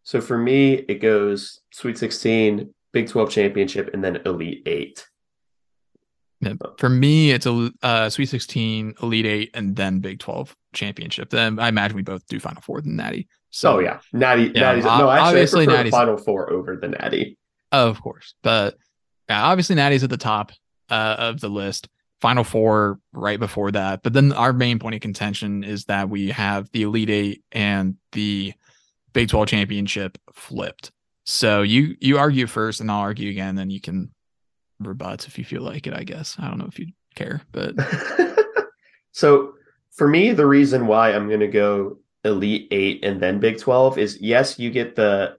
So 0.03 0.21
for 0.21 0.39
me, 0.39 0.75
it 0.75 1.01
goes 1.01 1.61
Sweet 1.73 1.99
16, 1.99 2.75
Big 2.93 3.09
12 3.09 3.31
championship, 3.31 3.91
and 3.93 4.03
then 4.03 4.17
Elite 4.25 4.63
Eight. 4.67 5.07
For 6.79 6.89
me, 6.89 7.33
it's 7.33 7.47
a 7.47 7.71
uh, 7.83 8.09
Sweet 8.11 8.27
16, 8.27 8.95
Elite 9.03 9.27
Eight, 9.27 9.51
and 9.55 9.75
then 9.75 9.99
Big 9.99 10.21
12 10.21 10.55
championship. 10.73 11.31
Then 11.31 11.59
I 11.59 11.69
imagine 11.69 11.97
we 11.97 12.03
both 12.03 12.27
do 12.29 12.39
Final 12.39 12.63
Four 12.63 12.81
than 12.81 12.97
Natty. 12.97 13.29
So 13.51 13.77
oh, 13.77 13.79
yeah, 13.81 14.01
Natty. 14.13 14.53
Yeah, 14.55 14.73
Natty's, 14.73 14.85
no, 14.85 15.11
actually, 15.11 15.29
obviously, 15.29 15.67
Natty's 15.67 15.93
Final 15.93 16.17
Four 16.17 16.53
over 16.53 16.77
the 16.77 16.89
Natty. 16.89 17.37
Of 17.73 18.01
course, 18.01 18.35
but 18.43 18.77
yeah, 19.29 19.45
obviously 19.45 19.77
Natty's 19.77 20.05
at 20.05 20.11
the 20.11 20.17
top 20.17 20.53
uh, 20.91 21.17
of 21.19 21.41
the 21.41 21.49
list. 21.49 21.89
Final 22.21 22.45
Four 22.45 22.99
right 23.13 23.39
before 23.39 23.71
that, 23.73 24.03
but 24.03 24.13
then 24.13 24.33
our 24.33 24.53
main 24.53 24.79
point 24.79 24.95
of 24.95 25.01
contention 25.01 25.65
is 25.65 25.85
that 25.85 26.09
we 26.09 26.31
have 26.31 26.71
the 26.73 26.83
Elite 26.83 27.11
Eight 27.11 27.45
and 27.53 27.97
the 28.13 28.53
Big 29.13 29.29
12 29.29 29.49
championship 29.49 30.19
flipped. 30.33 30.93
So 31.25 31.63
you 31.63 31.97
you 32.01 32.19
argue 32.19 32.47
first, 32.47 32.81
and 32.81 32.91
I'll 32.91 33.01
argue 33.01 33.31
again. 33.31 33.55
Then 33.55 33.71
you 33.71 33.81
can 33.81 34.11
rebut 34.81 35.27
if 35.27 35.39
you 35.39 35.45
feel 35.45 35.63
like 35.63 35.87
it. 35.87 35.95
I 35.95 36.05
guess 36.05 36.37
I 36.39 36.49
don't 36.49 36.59
know 36.59 36.69
if 36.69 36.79
you 36.79 36.89
care, 37.15 37.43
but 37.53 37.75
so 39.13 39.55
for 39.93 40.07
me, 40.07 40.33
the 40.33 40.47
reason 40.47 40.87
why 40.87 41.13
I'm 41.13 41.29
going 41.29 41.41
to 41.41 41.49
go 41.49 41.99
Elite 42.25 42.69
Eight 42.71 43.05
and 43.05 43.21
then 43.21 43.41
Big 43.41 43.59
Twelve 43.59 43.99
is 43.99 44.21
yes, 44.21 44.59
you 44.59 44.71
get 44.71 44.97
the 44.97 45.37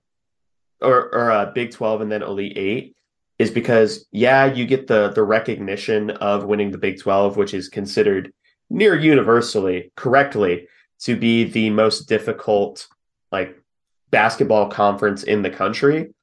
or 0.81 1.13
or 1.13 1.31
uh, 1.31 1.45
Big 1.51 1.71
Twelve 1.71 2.01
and 2.01 2.11
then 2.11 2.23
Elite 2.23 2.57
Eight 2.57 2.95
is 3.37 3.51
because 3.51 4.05
yeah, 4.11 4.45
you 4.45 4.65
get 4.65 4.87
the 4.87 5.09
the 5.09 5.23
recognition 5.23 6.11
of 6.11 6.45
winning 6.45 6.71
the 6.71 6.77
Big 6.77 6.99
Twelve, 6.99 7.37
which 7.37 7.53
is 7.53 7.69
considered 7.69 8.33
near 8.69 8.95
universally 8.95 9.91
correctly 9.95 10.67
to 10.99 11.15
be 11.15 11.45
the 11.45 11.69
most 11.69 12.07
difficult 12.07 12.87
like 13.31 13.55
basketball 14.11 14.69
conference 14.69 15.23
in 15.23 15.41
the 15.41 15.49
country. 15.49 16.13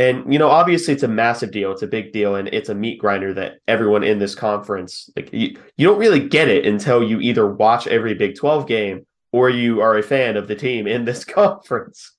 And 0.00 0.32
you 0.32 0.38
know, 0.38 0.48
obviously, 0.48 0.94
it's 0.94 1.02
a 1.02 1.08
massive 1.08 1.50
deal. 1.50 1.72
It's 1.72 1.82
a 1.82 1.86
big 1.86 2.10
deal, 2.10 2.36
and 2.36 2.48
it's 2.48 2.70
a 2.70 2.74
meat 2.74 2.98
grinder 2.98 3.34
that 3.34 3.58
everyone 3.68 4.02
in 4.02 4.18
this 4.18 4.34
conference 4.34 5.10
like. 5.14 5.28
You, 5.30 5.58
you 5.76 5.86
don't 5.86 5.98
really 5.98 6.26
get 6.26 6.48
it 6.48 6.64
until 6.64 7.02
you 7.04 7.20
either 7.20 7.46
watch 7.46 7.86
every 7.86 8.14
Big 8.14 8.34
Twelve 8.34 8.66
game 8.66 9.06
or 9.30 9.50
you 9.50 9.82
are 9.82 9.98
a 9.98 10.02
fan 10.02 10.38
of 10.38 10.48
the 10.48 10.54
team 10.54 10.86
in 10.86 11.04
this 11.04 11.22
conference. 11.26 12.16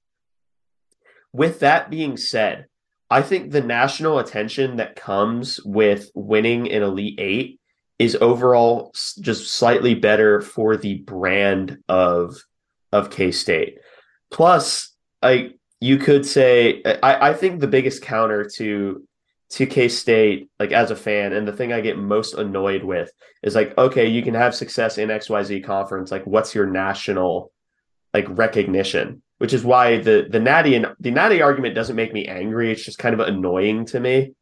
With 1.34 1.62
that 1.62 1.90
being 1.90 2.18
said, 2.18 2.68
I 3.10 3.24
think 3.24 3.50
the 3.50 3.64
national 3.64 4.20
attention 4.20 4.76
that 4.76 4.96
comes 4.96 5.60
with 5.66 6.12
winning 6.14 6.72
an 6.72 6.84
Elite 6.84 7.20
Eight 7.20 7.60
is 7.98 8.16
overall 8.22 8.94
just 8.94 9.52
slightly 9.52 9.96
better 9.96 10.40
for 10.40 10.78
the 10.78 11.00
brand 11.00 11.80
of 11.90 12.44
of 12.92 13.10
K 13.10 13.32
State. 13.32 13.80
Plus, 14.30 14.96
I 15.24 15.54
you 15.82 15.98
could 15.98 16.26
say 16.26 16.82
I, 17.04 17.30
I 17.30 17.34
think 17.34 17.60
the 17.60 17.68
biggest 17.68 18.02
counter 18.02 18.48
to 18.58 19.06
to 19.50 19.66
K 19.66 19.90
State, 19.90 20.50
like 20.60 20.72
as 20.72 20.92
a 20.92 20.96
fan, 20.96 21.34
and 21.34 21.46
the 21.46 21.52
thing 21.52 21.74
I 21.74 21.82
get 21.82 21.98
most 21.98 22.36
annoyed 22.36 22.84
with 22.84 23.12
is 23.44 23.54
like, 23.54 23.78
okay, 23.78 24.08
you 24.08 24.22
can 24.24 24.34
have 24.34 24.56
success 24.56 24.98
in 24.98 25.10
XYZ 25.10 25.66
conference. 25.66 26.10
Like, 26.10 26.26
what's 26.26 26.56
your 26.56 26.68
national 26.68 27.52
like 28.14 28.26
recognition? 28.30 29.22
Which 29.40 29.54
is 29.54 29.66
why 29.66 29.98
the 29.98 30.28
the 30.30 30.40
natty 30.40 30.76
and 30.76 30.96
the 31.00 31.12
natty 31.12 31.42
argument 31.42 31.76
doesn't 31.76 31.96
make 31.96 32.14
me 32.14 32.28
angry. 32.28 32.72
It's 32.72 32.86
just 32.86 33.00
kind 33.00 33.20
of 33.20 33.28
annoying 33.28 33.86
to 33.88 34.00
me 34.00 34.34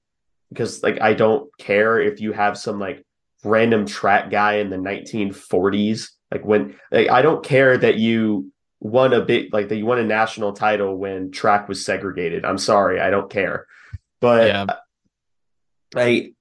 because 0.49 0.83
like 0.83 1.01
I 1.01 1.13
don't 1.13 1.49
care 1.57 1.99
if 1.99 2.19
you 2.19 2.33
have 2.33 2.57
some 2.57 2.79
like 2.79 3.03
random 3.45 3.85
track 3.85 4.29
guy 4.29 4.55
in 4.55 4.69
the 4.69 4.75
1940s. 4.75 6.09
Like 6.31 6.43
when 6.43 6.75
like 6.91 7.09
I 7.09 7.21
don't 7.21 7.43
care 7.43 7.77
that 7.77 7.95
you 7.95 8.51
won 8.79 9.13
a 9.13 9.21
big 9.21 9.53
like 9.53 9.69
that 9.69 9.77
you 9.77 9.85
won 9.85 9.99
a 9.99 10.03
national 10.03 10.53
title 10.53 10.95
when 10.95 11.31
track 11.31 11.67
was 11.67 11.83
segregated. 11.83 12.45
I'm 12.45 12.57
sorry, 12.57 12.99
I 12.99 13.09
don't 13.09 13.29
care. 13.29 13.67
But 14.19 14.47
yeah. 14.47 14.65
I, 15.95 16.31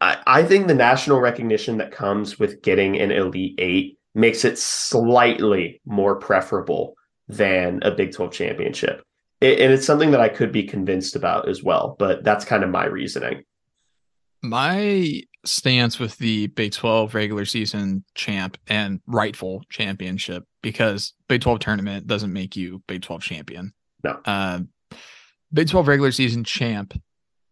I 0.00 0.18
I 0.26 0.42
think 0.44 0.66
the 0.66 0.74
national 0.74 1.20
recognition 1.20 1.78
that 1.78 1.92
comes 1.92 2.38
with 2.38 2.62
getting 2.62 3.00
an 3.00 3.10
Elite 3.10 3.54
Eight 3.58 3.98
makes 4.14 4.44
it 4.44 4.58
slightly 4.58 5.80
more 5.84 6.16
preferable 6.16 6.94
than 7.28 7.80
a 7.82 7.90
Big 7.90 8.12
12 8.12 8.32
championship. 8.32 9.02
It, 9.40 9.60
and 9.60 9.72
it's 9.72 9.86
something 9.86 10.12
that 10.12 10.20
I 10.20 10.28
could 10.28 10.52
be 10.52 10.64
convinced 10.64 11.16
about 11.16 11.48
as 11.48 11.62
well, 11.62 11.96
but 11.98 12.22
that's 12.22 12.44
kind 12.44 12.62
of 12.62 12.70
my 12.70 12.84
reasoning. 12.84 13.44
My 14.42 15.22
stance 15.44 15.98
with 15.98 16.16
the 16.18 16.48
Big 16.48 16.72
12 16.72 17.14
regular 17.14 17.44
season 17.44 18.04
champ 18.14 18.58
and 18.66 19.00
rightful 19.06 19.62
championship 19.70 20.44
because 20.62 21.14
Big 21.28 21.42
12 21.42 21.58
tournament 21.60 22.06
doesn't 22.06 22.32
make 22.32 22.56
you 22.56 22.82
Big 22.86 23.02
12 23.02 23.22
champion. 23.22 23.72
No. 24.02 24.20
Uh, 24.24 24.60
Big 25.52 25.68
12 25.68 25.88
regular 25.88 26.12
season 26.12 26.44
champ. 26.44 27.00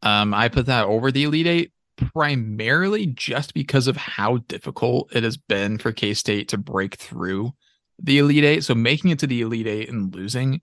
Um, 0.03 0.35
I 0.35 0.49
put 0.49 0.67
that 0.67 0.87
over 0.87 1.13
the 1.13 1.25
Elite 1.25 1.47
Eight 1.47 1.73
primarily 1.97 3.07
just 3.07 3.55
because 3.55 3.87
of 3.87 3.97
how 3.97 4.39
difficult 4.49 5.15
it 5.15 5.23
has 5.23 5.37
been 5.37 5.79
for 5.79 5.93
K 5.93 6.15
State 6.15 6.49
to 6.49 6.59
break 6.59 6.97
through 6.97 7.53
the 8.03 8.19
Elite 8.19 8.45
Eight. 8.45 8.65
So 8.65 8.75
making 8.75 9.11
it 9.11 9.19
to 9.21 9.27
the 9.27 9.43
Elite 9.43 9.67
Eight 9.67 9.89
and 9.89 10.15
losing 10.15 10.61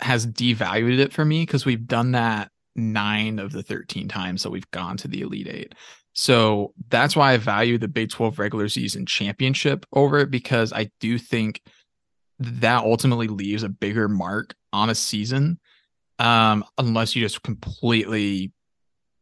has 0.00 0.26
devalued 0.26 0.98
it 0.98 1.12
for 1.12 1.24
me 1.24 1.42
because 1.42 1.64
we've 1.64 1.86
done 1.86 2.12
that 2.12 2.50
nine 2.74 3.38
of 3.38 3.52
the 3.52 3.62
13 3.62 4.08
times 4.08 4.42
that 4.42 4.50
we've 4.50 4.70
gone 4.70 4.96
to 4.98 5.08
the 5.08 5.20
Elite 5.20 5.48
Eight. 5.48 5.74
So 6.14 6.74
that's 6.88 7.16
why 7.16 7.32
I 7.32 7.36
value 7.38 7.78
the 7.78 7.88
Big 7.88 8.10
12 8.10 8.38
regular 8.38 8.68
season 8.68 9.06
championship 9.06 9.86
over 9.92 10.18
it 10.18 10.30
because 10.30 10.72
I 10.72 10.90
do 11.00 11.18
think 11.18 11.62
that 12.38 12.84
ultimately 12.84 13.28
leaves 13.28 13.62
a 13.62 13.68
bigger 13.68 14.08
mark 14.08 14.54
on 14.72 14.90
a 14.90 14.94
season 14.94 15.58
um, 16.18 16.64
unless 16.78 17.16
you 17.16 17.22
just 17.22 17.42
completely 17.42 18.52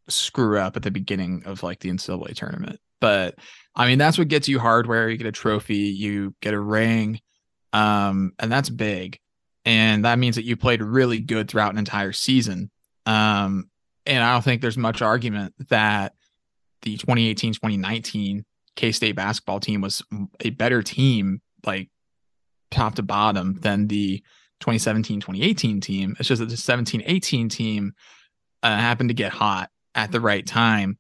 screw 0.09 0.59
up 0.59 0.77
at 0.77 0.83
the 0.83 0.91
beginning 0.91 1.43
of 1.47 1.63
like 1.63 1.81
the 1.81 1.91
NCAA 1.91 2.35
tournament. 2.35 2.81
But 3.01 3.37
I 3.75 3.87
mean, 3.87 3.99
that's 3.99 4.19
what 4.19 4.29
gets 4.29 4.49
you 4.49 4.59
hardware. 4.59 5.09
You 5.09 5.17
get 5.17 5.27
a 5.27 5.33
trophy, 5.33 5.77
you 5.77 6.35
get 6.41 6.55
a 6.55 6.61
ring, 6.61 7.21
um, 7.73 8.33
and 8.39 8.51
that's 8.51 8.69
big. 8.69 9.19
And 9.65 10.05
that 10.05 10.19
means 10.19 10.37
that 10.37 10.45
you 10.45 10.57
played 10.57 10.83
really 10.83 11.21
good 11.21 11.49
throughout 11.49 11.73
an 11.73 11.79
entire 11.79 12.13
season. 12.13 12.71
Um, 13.07 13.71
and 14.07 14.23
I 14.23 14.33
don't 14.33 14.43
think 14.43 14.61
there's 14.61 14.79
much 14.79 15.03
argument 15.03 15.55
that 15.69 16.15
the 16.83 16.97
2018 16.97 17.55
2019 17.55 18.45
K 18.77 18.93
State 18.93 19.17
basketball 19.17 19.61
team 19.61 19.81
was 19.81 20.03
a 20.41 20.51
better 20.51 20.83
team, 20.83 21.41
like 21.65 21.89
top 22.71 22.95
to 22.97 23.03
bottom, 23.03 23.59
than 23.61 23.89
the 23.89 24.19
2017 24.61 25.21
2018 25.21 25.81
team. 25.81 26.17
It's 26.19 26.29
just 26.29 26.41
that 26.41 26.49
the 26.49 26.57
17 26.57 27.03
18 27.05 27.49
team 27.49 27.93
uh, 28.63 28.77
happened 28.77 29.11
to 29.11 29.15
get 29.15 29.33
hot 29.33 29.71
at 29.95 30.13
the 30.13 30.21
right 30.21 30.47
time 30.47 30.99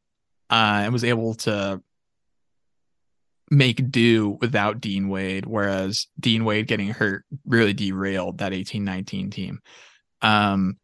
uh, 0.50 0.82
and 0.84 0.92
was 0.92 1.04
able 1.04 1.34
to 1.34 1.82
make 3.50 3.90
do 3.90 4.38
without 4.40 4.80
Dean 4.80 5.08
Wade, 5.08 5.44
whereas 5.44 6.06
Dean 6.18 6.44
Wade 6.44 6.66
getting 6.66 6.90
hurt 6.90 7.24
really 7.44 7.72
derailed 7.72 8.38
that 8.38 8.52
18 8.52 8.84
19 8.84 9.30
team. 9.30 9.60
Um, 10.22 10.78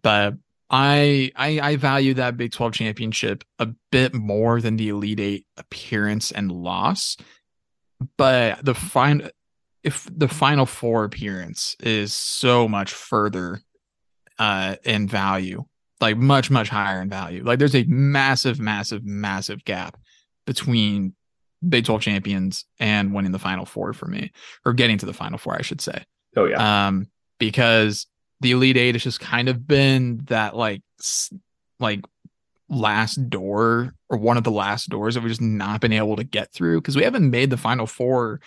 but 0.00 0.34
I, 0.70 1.32
I 1.34 1.60
I 1.60 1.76
value 1.76 2.14
that 2.14 2.36
Big 2.36 2.52
12 2.52 2.74
championship 2.74 3.44
a 3.58 3.68
bit 3.90 4.14
more 4.14 4.60
than 4.60 4.76
the 4.76 4.90
Elite 4.90 5.20
Eight 5.20 5.46
appearance 5.56 6.30
and 6.30 6.52
loss. 6.52 7.16
But 8.16 8.64
the 8.64 8.74
fine 8.74 9.30
if 9.82 10.08
the 10.14 10.28
final 10.28 10.66
four 10.66 11.04
appearance 11.04 11.76
is 11.80 12.12
so 12.12 12.68
much 12.68 12.92
further 12.92 13.60
uh 14.38 14.76
in 14.84 15.08
value, 15.08 15.64
like 16.00 16.16
much, 16.16 16.50
much 16.50 16.68
higher 16.68 17.00
in 17.00 17.08
value. 17.08 17.42
Like 17.42 17.58
there's 17.58 17.74
a 17.74 17.84
massive, 17.84 18.60
massive, 18.60 19.04
massive 19.04 19.64
gap 19.64 19.98
between 20.46 21.14
Big 21.66 21.84
12 21.86 22.02
champions 22.02 22.64
and 22.78 23.12
winning 23.12 23.32
the 23.32 23.38
final 23.38 23.64
four 23.64 23.92
for 23.92 24.06
me, 24.06 24.32
or 24.64 24.72
getting 24.74 24.98
to 24.98 25.06
the 25.06 25.12
final 25.12 25.38
four, 25.38 25.56
I 25.56 25.62
should 25.62 25.80
say. 25.80 26.04
Oh 26.36 26.44
yeah. 26.44 26.86
Um, 26.86 27.08
because 27.38 28.06
the 28.40 28.52
Elite 28.52 28.76
Eight 28.76 28.94
has 28.94 29.02
just 29.02 29.20
kind 29.20 29.48
of 29.48 29.66
been 29.66 30.20
that 30.26 30.54
like 30.54 30.82
like 31.80 32.04
last 32.68 33.30
door 33.30 33.94
or 34.08 34.18
one 34.18 34.36
of 34.36 34.44
the 34.44 34.50
last 34.50 34.88
doors 34.88 35.14
that 35.14 35.22
we've 35.22 35.30
just 35.30 35.40
not 35.40 35.80
been 35.80 35.92
able 35.92 36.16
to 36.16 36.24
get 36.24 36.52
through 36.52 36.80
because 36.80 36.96
we 36.96 37.02
haven't 37.02 37.30
made 37.30 37.50
the 37.50 37.56
final 37.56 37.86
four 37.86 38.40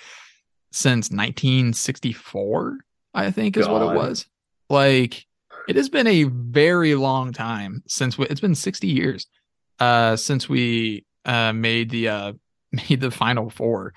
since 0.72 1.10
1964 1.10 2.78
i 3.14 3.32
think 3.32 3.58
is 3.58 3.66
God. 3.66 3.74
what 3.74 3.82
it 3.82 3.98
was 3.98 4.26
like 4.70 5.26
it 5.68 5.76
has 5.76 5.90
been 5.90 6.08
a 6.08 6.24
very 6.24 6.96
long 6.96 7.34
time 7.34 7.84
since 7.88 8.18
we, 8.18 8.26
it's 8.28 8.40
been 8.40 8.56
60 8.56 8.88
years 8.88 9.28
uh 9.80 10.16
since 10.16 10.48
we 10.48 11.06
uh 11.26 11.52
made 11.52 11.90
the 11.90 12.08
uh 12.08 12.34
made 12.72 13.02
the 13.02 13.12
final 13.12 13.50
four 13.50 13.94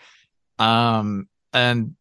um 0.58 1.28
and 1.52 1.94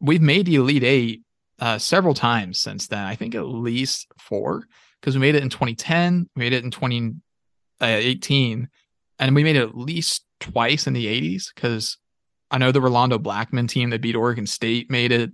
we've 0.00 0.20
made 0.20 0.46
the 0.46 0.56
elite 0.56 0.84
eight 0.84 1.23
uh, 1.64 1.78
several 1.78 2.12
times 2.12 2.60
since 2.60 2.88
then. 2.88 3.06
I 3.06 3.14
think 3.14 3.34
at 3.34 3.46
least 3.46 4.06
four 4.18 4.68
because 5.00 5.14
we 5.14 5.20
made 5.22 5.34
it 5.34 5.42
in 5.42 5.48
2010, 5.48 6.28
we 6.36 6.40
made 6.40 6.52
it 6.52 6.62
in 6.62 6.70
2018, 6.70 8.62
uh, 8.62 8.66
and 9.18 9.34
we 9.34 9.42
made 9.42 9.56
it 9.56 9.62
at 9.62 9.74
least 9.74 10.26
twice 10.40 10.86
in 10.86 10.92
the 10.92 11.06
80s 11.06 11.46
because 11.54 11.96
I 12.50 12.58
know 12.58 12.70
the 12.70 12.82
Rolando 12.82 13.18
Blackman 13.18 13.66
team 13.66 13.88
that 13.90 14.02
beat 14.02 14.14
Oregon 14.14 14.46
State 14.46 14.90
made 14.90 15.10
it, 15.10 15.32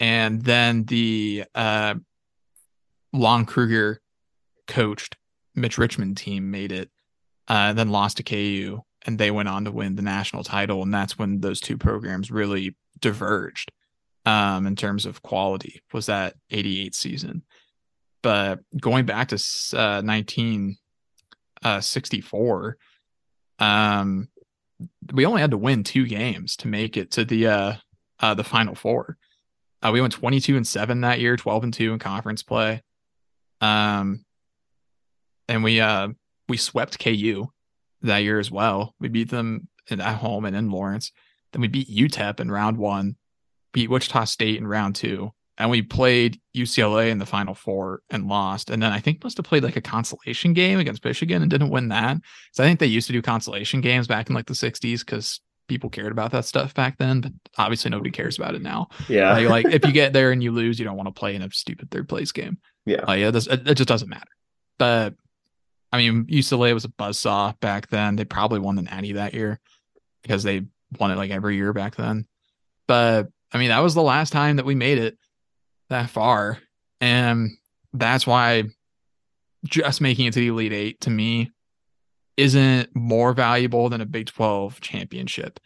and 0.00 0.42
then 0.42 0.82
the 0.82 1.44
uh, 1.54 1.94
Lon 3.12 3.46
Kruger 3.46 4.00
coached 4.66 5.16
Mitch 5.54 5.78
Richmond 5.78 6.16
team 6.16 6.50
made 6.50 6.72
it, 6.72 6.90
uh, 7.46 7.72
then 7.72 7.90
lost 7.90 8.16
to 8.16 8.24
KU, 8.24 8.80
and 9.06 9.16
they 9.16 9.30
went 9.30 9.48
on 9.48 9.64
to 9.64 9.70
win 9.70 9.94
the 9.94 10.02
national 10.02 10.42
title, 10.42 10.82
and 10.82 10.92
that's 10.92 11.16
when 11.16 11.38
those 11.38 11.60
two 11.60 11.78
programs 11.78 12.32
really 12.32 12.74
diverged 12.98 13.70
um, 14.28 14.66
in 14.66 14.76
terms 14.76 15.06
of 15.06 15.22
quality 15.22 15.80
was 15.90 16.04
that 16.06 16.34
88 16.50 16.94
season. 16.94 17.42
But 18.22 18.60
going 18.78 19.06
back 19.06 19.28
to 19.28 19.36
uh, 19.36 20.02
1964, 20.02 22.76
uh, 23.58 23.64
um, 23.64 24.28
we 25.12 25.24
only 25.24 25.40
had 25.40 25.52
to 25.52 25.56
win 25.56 25.82
two 25.82 26.06
games 26.06 26.56
to 26.56 26.68
make 26.68 26.98
it 26.98 27.12
to 27.12 27.24
the 27.24 27.46
uh, 27.46 27.72
uh, 28.20 28.34
the 28.34 28.44
final 28.44 28.74
four. 28.74 29.16
Uh, 29.80 29.92
we 29.94 30.02
went 30.02 30.12
22 30.12 30.56
and 30.56 30.66
7 30.66 31.00
that 31.00 31.20
year, 31.20 31.36
12 31.36 31.64
and 31.64 31.72
2 31.72 31.94
in 31.94 31.98
conference 31.98 32.42
play. 32.42 32.82
Um, 33.62 34.26
and 35.48 35.64
we 35.64 35.80
uh 35.80 36.08
we 36.48 36.58
swept 36.58 36.98
KU 36.98 37.46
that 38.02 38.18
year 38.18 38.38
as 38.38 38.50
well. 38.50 38.94
We 39.00 39.08
beat 39.08 39.30
them 39.30 39.68
at 39.90 40.00
home 40.00 40.44
and 40.44 40.54
in 40.54 40.70
Lawrence. 40.70 41.12
Then 41.52 41.62
we 41.62 41.68
beat 41.68 41.88
UTEP 41.88 42.40
in 42.40 42.50
round 42.50 42.76
one 42.76 43.16
beat 43.72 43.90
Wichita 43.90 44.24
State 44.24 44.58
in 44.58 44.66
round 44.66 44.94
two, 44.94 45.32
and 45.58 45.70
we 45.70 45.82
played 45.82 46.40
UCLA 46.56 47.10
in 47.10 47.18
the 47.18 47.26
final 47.26 47.54
four 47.54 48.02
and 48.10 48.28
lost. 48.28 48.70
And 48.70 48.82
then 48.82 48.92
I 48.92 49.00
think 49.00 49.22
must 49.24 49.36
have 49.36 49.46
played 49.46 49.64
like 49.64 49.76
a 49.76 49.80
consolation 49.80 50.52
game 50.52 50.78
against 50.78 51.04
Michigan 51.04 51.42
and 51.42 51.50
didn't 51.50 51.70
win 51.70 51.88
that. 51.88 52.18
So 52.52 52.62
I 52.62 52.66
think 52.66 52.78
they 52.78 52.86
used 52.86 53.08
to 53.08 53.12
do 53.12 53.20
consolation 53.20 53.80
games 53.80 54.06
back 54.06 54.28
in 54.28 54.34
like 54.34 54.46
the 54.46 54.54
60s 54.54 55.00
because 55.00 55.40
people 55.66 55.90
cared 55.90 56.12
about 56.12 56.30
that 56.30 56.44
stuff 56.44 56.74
back 56.74 56.96
then, 56.98 57.20
but 57.20 57.32
obviously 57.58 57.90
nobody 57.90 58.10
cares 58.10 58.38
about 58.38 58.54
it 58.54 58.62
now. 58.62 58.88
Yeah. 59.08 59.32
Like, 59.32 59.48
like 59.48 59.74
if 59.74 59.84
you 59.84 59.92
get 59.92 60.12
there 60.12 60.30
and 60.30 60.42
you 60.42 60.52
lose, 60.52 60.78
you 60.78 60.84
don't 60.84 60.96
want 60.96 61.08
to 61.08 61.18
play 61.18 61.34
in 61.34 61.42
a 61.42 61.50
stupid 61.50 61.90
third 61.90 62.08
place 62.08 62.30
game. 62.30 62.58
Yeah. 62.86 63.04
Like, 63.04 63.20
yeah, 63.20 63.32
this, 63.32 63.48
it, 63.48 63.68
it 63.68 63.74
just 63.74 63.88
doesn't 63.88 64.08
matter. 64.08 64.30
But 64.78 65.14
I 65.92 65.98
mean, 65.98 66.26
UCLA 66.26 66.72
was 66.72 66.84
a 66.84 66.88
buzzsaw 66.88 67.58
back 67.58 67.88
then. 67.88 68.14
They 68.16 68.24
probably 68.24 68.60
won 68.60 68.76
the 68.76 68.82
Natty 68.82 69.14
that 69.14 69.34
year 69.34 69.58
because 70.22 70.44
they 70.44 70.66
won 70.98 71.10
it 71.10 71.16
like 71.16 71.30
every 71.30 71.56
year 71.56 71.72
back 71.72 71.96
then. 71.96 72.26
But 72.86 73.28
I 73.52 73.58
mean, 73.58 73.68
that 73.68 73.80
was 73.80 73.94
the 73.94 74.02
last 74.02 74.32
time 74.32 74.56
that 74.56 74.66
we 74.66 74.74
made 74.74 74.98
it 74.98 75.18
that 75.88 76.10
far. 76.10 76.58
And 77.00 77.50
that's 77.92 78.26
why 78.26 78.64
just 79.64 80.00
making 80.00 80.26
it 80.26 80.34
to 80.34 80.40
the 80.40 80.48
Elite 80.48 80.72
Eight 80.72 81.00
to 81.02 81.10
me 81.10 81.50
isn't 82.36 82.94
more 82.94 83.32
valuable 83.32 83.88
than 83.88 84.00
a 84.00 84.06
Big 84.06 84.26
12 84.26 84.80
championship. 84.80 85.58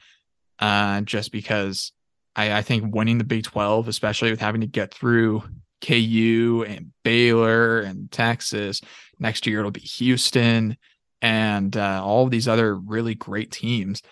Uh, 0.59 1.01
just 1.01 1.33
because 1.33 1.93
I, 2.37 2.59
I 2.59 2.63
think 2.63 2.95
winning 2.95 3.19
the 3.19 3.25
Big 3.25 3.45
12, 3.45 3.89
especially 3.89 4.31
with 4.31 4.41
having 4.41 4.61
to 4.61 4.67
get 4.67 4.95
through 4.95 5.43
KU 5.85 6.65
and 6.67 6.93
Baylor 7.03 7.81
and 7.81 8.11
Texas, 8.11 8.81
next 9.19 9.47
year 9.47 9.59
it'll 9.59 9.71
be 9.71 9.81
Houston 9.81 10.77
and 11.21 11.77
uh, 11.77 12.01
all 12.05 12.25
of 12.25 12.31
these 12.31 12.49
other 12.49 12.75
really 12.75 13.15
great 13.15 13.51
teams. 13.51 14.03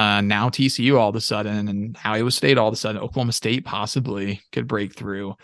Uh, 0.00 0.22
now 0.22 0.48
TCU 0.48 0.98
all 0.98 1.10
of 1.10 1.16
a 1.16 1.20
sudden 1.20 1.68
and 1.68 1.98
Iowa 2.02 2.30
State 2.30 2.56
all 2.56 2.68
of 2.68 2.72
a 2.72 2.76
sudden, 2.76 3.02
Oklahoma 3.02 3.32
State 3.32 3.66
possibly 3.66 4.40
could 4.50 4.66
break 4.66 4.94
through. 4.94 5.36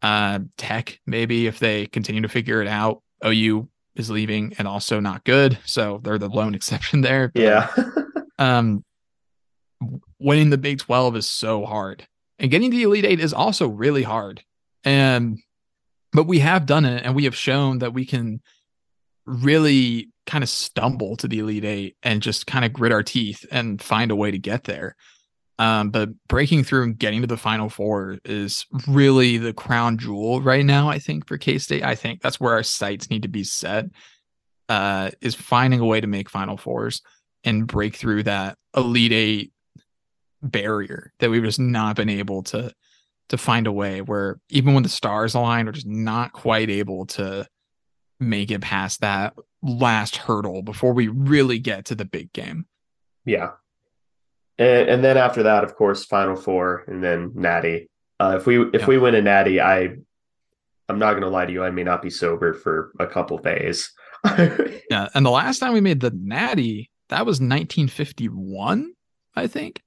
Uh, 0.00 0.38
Tech 0.56 1.00
maybe 1.04 1.48
if 1.48 1.58
they 1.58 1.86
continue 1.86 2.22
to 2.22 2.28
figure 2.28 2.62
it 2.62 2.68
out. 2.68 3.02
OU 3.26 3.68
is 3.96 4.08
leaving 4.08 4.54
and 4.56 4.68
also 4.68 5.00
not 5.00 5.24
good, 5.24 5.58
so 5.64 6.00
they're 6.04 6.16
the 6.16 6.28
lone 6.28 6.54
exception 6.54 7.00
there. 7.00 7.32
But, 7.34 7.42
yeah. 7.42 7.70
um, 8.38 8.84
winning 10.20 10.50
the 10.50 10.58
Big 10.58 10.78
Twelve 10.78 11.16
is 11.16 11.26
so 11.26 11.64
hard, 11.64 12.06
and 12.38 12.52
getting 12.52 12.70
to 12.70 12.76
the 12.76 12.84
Elite 12.84 13.04
Eight 13.04 13.18
is 13.18 13.32
also 13.32 13.66
really 13.66 14.04
hard. 14.04 14.44
And 14.84 15.40
but 16.12 16.28
we 16.28 16.38
have 16.38 16.66
done 16.66 16.84
it, 16.84 17.04
and 17.04 17.16
we 17.16 17.24
have 17.24 17.34
shown 17.34 17.80
that 17.80 17.94
we 17.94 18.06
can 18.06 18.42
really 19.28 20.08
kind 20.26 20.42
of 20.42 20.50
stumble 20.50 21.16
to 21.16 21.28
the 21.28 21.38
Elite 21.38 21.64
Eight 21.64 21.96
and 22.02 22.22
just 22.22 22.46
kind 22.46 22.64
of 22.64 22.72
grit 22.72 22.92
our 22.92 23.02
teeth 23.02 23.44
and 23.50 23.80
find 23.80 24.10
a 24.10 24.16
way 24.16 24.30
to 24.30 24.38
get 24.38 24.64
there. 24.64 24.96
Um, 25.58 25.90
but 25.90 26.10
breaking 26.28 26.64
through 26.64 26.84
and 26.84 26.98
getting 26.98 27.20
to 27.22 27.26
the 27.26 27.36
Final 27.36 27.68
Four 27.68 28.18
is 28.24 28.64
really 28.86 29.38
the 29.38 29.52
crown 29.52 29.98
jewel 29.98 30.40
right 30.40 30.64
now. 30.64 30.88
I 30.88 30.98
think 30.98 31.26
for 31.26 31.36
K 31.36 31.58
State, 31.58 31.82
I 31.82 31.94
think 31.94 32.20
that's 32.20 32.38
where 32.38 32.52
our 32.52 32.62
sights 32.62 33.10
need 33.10 33.22
to 33.22 33.28
be 33.28 33.44
set. 33.44 33.86
Uh, 34.68 35.10
is 35.20 35.34
finding 35.34 35.80
a 35.80 35.86
way 35.86 36.00
to 36.00 36.06
make 36.06 36.28
Final 36.28 36.56
Fours 36.56 37.00
and 37.42 37.66
break 37.66 37.96
through 37.96 38.24
that 38.24 38.56
Elite 38.76 39.12
Eight 39.12 39.52
barrier 40.42 41.12
that 41.18 41.30
we've 41.30 41.42
just 41.42 41.58
not 41.58 41.96
been 41.96 42.10
able 42.10 42.42
to 42.44 42.72
to 43.30 43.36
find 43.36 43.66
a 43.66 43.72
way 43.72 44.00
where 44.00 44.38
even 44.48 44.74
when 44.74 44.82
the 44.82 44.88
stars 44.88 45.34
align, 45.34 45.66
we're 45.66 45.72
just 45.72 45.86
not 45.86 46.32
quite 46.32 46.70
able 46.70 47.06
to 47.06 47.46
make 48.20 48.50
it 48.50 48.60
past 48.60 49.00
that 49.00 49.34
last 49.62 50.16
hurdle 50.16 50.62
before 50.62 50.92
we 50.92 51.08
really 51.08 51.58
get 51.58 51.86
to 51.86 51.94
the 51.94 52.04
big 52.04 52.32
game. 52.32 52.66
Yeah. 53.24 53.52
And, 54.58 54.88
and 54.88 55.04
then 55.04 55.16
after 55.16 55.44
that, 55.44 55.64
of 55.64 55.74
course, 55.74 56.04
Final 56.04 56.36
Four 56.36 56.84
and 56.86 57.02
then 57.02 57.32
Natty. 57.34 57.88
Uh, 58.20 58.34
if 58.38 58.46
we 58.46 58.60
if 58.70 58.82
yeah. 58.82 58.86
we 58.86 58.98
win 58.98 59.14
a 59.14 59.22
Natty, 59.22 59.60
I 59.60 59.96
I'm 60.88 60.98
not 60.98 61.14
gonna 61.14 61.28
lie 61.28 61.46
to 61.46 61.52
you, 61.52 61.62
I 61.62 61.70
may 61.70 61.84
not 61.84 62.02
be 62.02 62.10
sober 62.10 62.54
for 62.54 62.92
a 62.98 63.06
couple 63.06 63.38
days. 63.38 63.92
yeah, 64.90 65.08
and 65.14 65.24
the 65.24 65.30
last 65.30 65.60
time 65.60 65.72
we 65.72 65.80
made 65.80 66.00
the 66.00 66.10
Natty 66.10 66.90
that 67.08 67.24
was 67.24 67.40
1951, 67.40 68.92
I 69.34 69.46
think. 69.46 69.82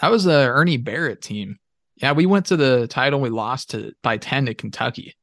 That 0.00 0.10
was 0.10 0.26
a 0.26 0.48
Ernie 0.48 0.76
Barrett 0.76 1.20
team. 1.20 1.58
Yeah, 1.96 2.12
we 2.12 2.26
went 2.26 2.46
to 2.46 2.56
the 2.56 2.86
title. 2.86 3.20
We 3.20 3.28
lost 3.28 3.70
to 3.70 3.92
by 4.02 4.16
10 4.16 4.46
to 4.46 4.54
Kentucky. 4.54 5.14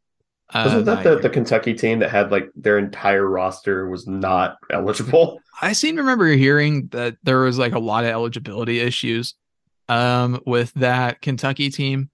Uh, 0.53 0.63
Wasn't 0.65 0.85
that 0.85 1.03
the, 1.03 1.17
the 1.17 1.29
Kentucky 1.29 1.73
team 1.73 1.99
that 1.99 2.09
had 2.09 2.31
like 2.31 2.49
their 2.55 2.77
entire 2.77 3.27
roster 3.27 3.89
was 3.89 4.07
not 4.07 4.57
eligible? 4.71 5.41
I 5.61 5.73
seem 5.73 5.95
to 5.95 6.01
remember 6.01 6.27
hearing 6.27 6.87
that 6.87 7.17
there 7.23 7.39
was 7.39 7.57
like 7.57 7.73
a 7.73 7.79
lot 7.79 8.05
of 8.05 8.11
eligibility 8.11 8.79
issues 8.79 9.35
um, 9.89 10.41
with 10.45 10.73
that 10.75 11.21
Kentucky 11.21 11.69
team. 11.69 12.09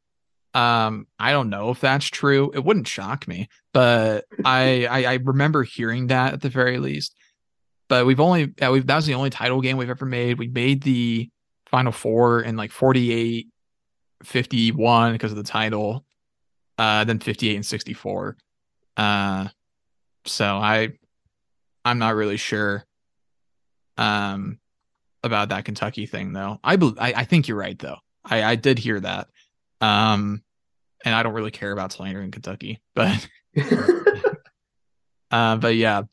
Um, 0.55 1.07
I 1.19 1.31
don't 1.31 1.49
know 1.49 1.71
if 1.71 1.79
that's 1.79 2.05
true. 2.05 2.51
It 2.53 2.63
wouldn't 2.63 2.87
shock 2.87 3.27
me, 3.27 3.49
but 3.71 4.25
I, 4.45 4.85
I, 4.85 5.05
I 5.05 5.13
remember 5.15 5.63
hearing 5.63 6.07
that 6.07 6.33
at 6.33 6.41
the 6.41 6.49
very 6.49 6.79
least. 6.79 7.15
But 7.89 8.05
we've 8.05 8.19
only 8.19 8.53
yeah, 8.59 8.71
we've 8.71 8.87
that 8.87 8.95
was 8.95 9.05
the 9.05 9.13
only 9.13 9.29
title 9.29 9.61
game 9.61 9.77
we've 9.77 9.89
ever 9.89 10.05
made. 10.05 10.39
We 10.39 10.47
made 10.47 10.81
the 10.81 11.29
final 11.67 11.91
four 11.91 12.41
in 12.41 12.55
like 12.55 12.71
48 12.71 13.47
51 14.23 15.11
because 15.11 15.31
of 15.31 15.37
the 15.37 15.43
title. 15.43 16.05
Uh 16.83 17.03
then 17.05 17.19
58 17.19 17.55
and 17.55 17.65
64. 17.65 18.37
Uh 18.97 19.47
so 20.25 20.45
I 20.45 20.89
I'm 21.85 21.99
not 21.99 22.15
really 22.15 22.37
sure 22.37 22.85
um 23.97 24.59
about 25.23 25.49
that 25.49 25.65
Kentucky 25.65 26.05
thing 26.05 26.33
though. 26.33 26.59
I 26.63 26.75
be, 26.75 26.93
I, 26.99 27.13
I 27.17 27.23
think 27.23 27.47
you're 27.47 27.57
right 27.57 27.79
though. 27.79 27.97
I 28.25 28.43
I 28.43 28.55
did 28.55 28.77
hear 28.77 28.99
that. 28.99 29.27
Um, 29.81 30.43
and 31.03 31.13
I 31.13 31.23
don't 31.23 31.33
really 31.33 31.51
care 31.51 31.71
about 31.71 31.91
slander 31.91 32.21
in 32.21 32.31
Kentucky, 32.31 32.81
but 32.95 33.27
uh, 35.31 35.57
but 35.57 35.75
yeah, 35.75 36.03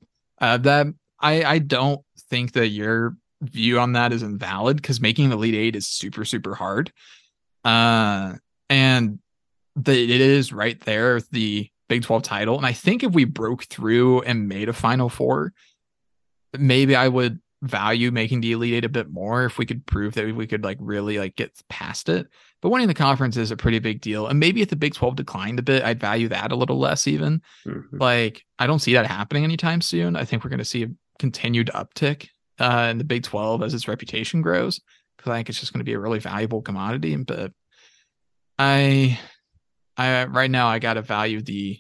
uh, 0.41 0.57
that 0.59 0.87
I 1.21 1.45
I 1.45 1.59
don't 1.59 2.01
think 2.29 2.53
that 2.53 2.69
your 2.69 3.17
view 3.43 3.79
on 3.79 3.93
that 3.93 4.13
is 4.13 4.23
invalid 4.23 4.77
because 4.77 5.01
making 5.01 5.31
the 5.31 5.37
Elite 5.37 5.55
Eight 5.55 5.77
is 5.77 5.87
super 5.87 6.25
super 6.25 6.55
hard. 6.55 6.93
Uh, 7.65 8.35
and 8.69 9.19
the 9.77 9.93
it 9.93 10.21
is 10.21 10.53
right 10.53 10.81
there 10.81 11.21
the 11.31 11.69
Big 11.89 12.03
Twelve 12.03 12.23
title, 12.23 12.57
and 12.57 12.67
I 12.67 12.73
think 12.73 13.03
if 13.03 13.13
we 13.13 13.25
broke 13.25 13.65
through 13.65 14.23
and 14.23 14.49
made 14.49 14.69
a 14.69 14.73
Final 14.73 15.09
Four, 15.09 15.53
maybe 16.59 16.95
I 16.95 17.09
would 17.09 17.41
value 17.63 18.11
making 18.11 18.41
the 18.41 18.53
Elite 18.53 18.75
Eight 18.75 18.85
a 18.85 18.89
bit 18.89 19.11
more 19.11 19.45
if 19.45 19.59
we 19.59 19.67
could 19.67 19.85
prove 19.87 20.15
that 20.15 20.35
we 20.35 20.47
could 20.47 20.65
like 20.65 20.79
really 20.81 21.19
like 21.19 21.37
get 21.37 21.61
past 21.69 22.09
it. 22.09 22.29
But 22.63 22.71
winning 22.71 22.89
the 22.89 22.95
conference 22.95 23.37
is 23.37 23.51
a 23.51 23.57
pretty 23.57 23.79
big 23.79 24.01
deal. 24.01 24.27
And 24.27 24.39
maybe 24.39 24.63
if 24.63 24.69
the 24.69 24.77
Big 24.77 24.95
12 24.95 25.17
declined 25.17 25.59
a 25.59 25.63
bit, 25.63 25.83
I'd 25.83 26.01
value 26.01 26.29
that 26.29 26.53
a 26.53 26.57
little 26.57 26.79
less 26.79 27.07
even. 27.07 27.43
Mm-hmm. 27.67 27.99
Like 27.99 28.45
I 28.59 28.67
don't 28.67 28.79
see 28.79 28.95
that 28.95 29.07
happening 29.07 29.45
anytime 29.45 29.81
soon. 29.81 30.17
I 30.17 30.25
think 30.25 30.43
we're 30.43 30.51
going 30.51 30.59
to 30.59 30.65
see 30.65 30.85
a 30.85 30.91
continued 31.19 31.71
uptick 31.75 32.29
uh, 32.59 32.89
in 32.91 32.99
the 32.99 33.05
Big 33.05 33.25
12 33.25 33.63
as 33.63 33.75
its 33.75 33.89
reputation 33.89 34.43
grows 34.43 34.81
because 35.17 35.31
I 35.31 35.37
think 35.37 35.49
it's 35.49 35.61
just 35.61 35.73
going 35.73 35.81
to 35.81 35.85
be 35.85 35.95
a 35.95 36.01
really 36.01 36.19
valuable 36.19 36.63
commodity. 36.63 37.15
But 37.17 37.53
I, 38.59 39.19
I 39.97 40.25
right 40.25 40.51
now 40.51 40.69
I 40.69 40.79
got 40.79 40.95
to 40.95 41.03
value 41.03 41.43
the, 41.43 41.79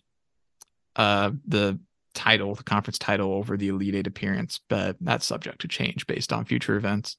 uh, 0.96 1.30
the 1.46 1.78
title, 2.14 2.54
the 2.54 2.64
conference 2.64 2.98
title 2.98 3.32
over 3.32 3.56
the 3.56 3.68
Elite 3.68 3.94
Eight 3.94 4.06
appearance, 4.06 4.60
but 4.68 4.96
that's 5.00 5.26
subject 5.26 5.60
to 5.62 5.68
change 5.68 6.06
based 6.06 6.32
on 6.32 6.44
future 6.44 6.76
events. 6.76 7.16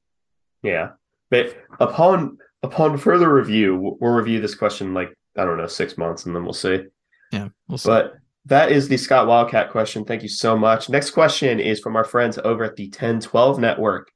Yeah. 0.63 0.91
But 1.29 1.57
upon 1.79 2.37
upon 2.63 2.97
further 2.97 3.33
review, 3.33 3.97
we'll 3.99 4.13
review 4.13 4.41
this 4.41 4.55
question 4.55 4.93
like, 4.93 5.13
I 5.37 5.45
don't 5.45 5.57
know, 5.57 5.67
six 5.67 5.97
months 5.97 6.25
and 6.25 6.35
then 6.35 6.43
we'll 6.43 6.53
see. 6.53 6.83
Yeah, 7.31 7.49
we'll 7.67 7.77
see. 7.77 7.89
But 7.89 8.15
that 8.45 8.71
is 8.71 8.87
the 8.87 8.97
Scott 8.97 9.27
Wildcat 9.27 9.71
question. 9.71 10.03
Thank 10.03 10.23
you 10.23 10.29
so 10.29 10.57
much. 10.57 10.89
Next 10.89 11.11
question 11.11 11.59
is 11.59 11.79
from 11.79 11.95
our 11.95 12.03
friends 12.03 12.37
over 12.43 12.63
at 12.63 12.75
the 12.75 12.85
1012 12.85 13.59
Network. 13.59 14.11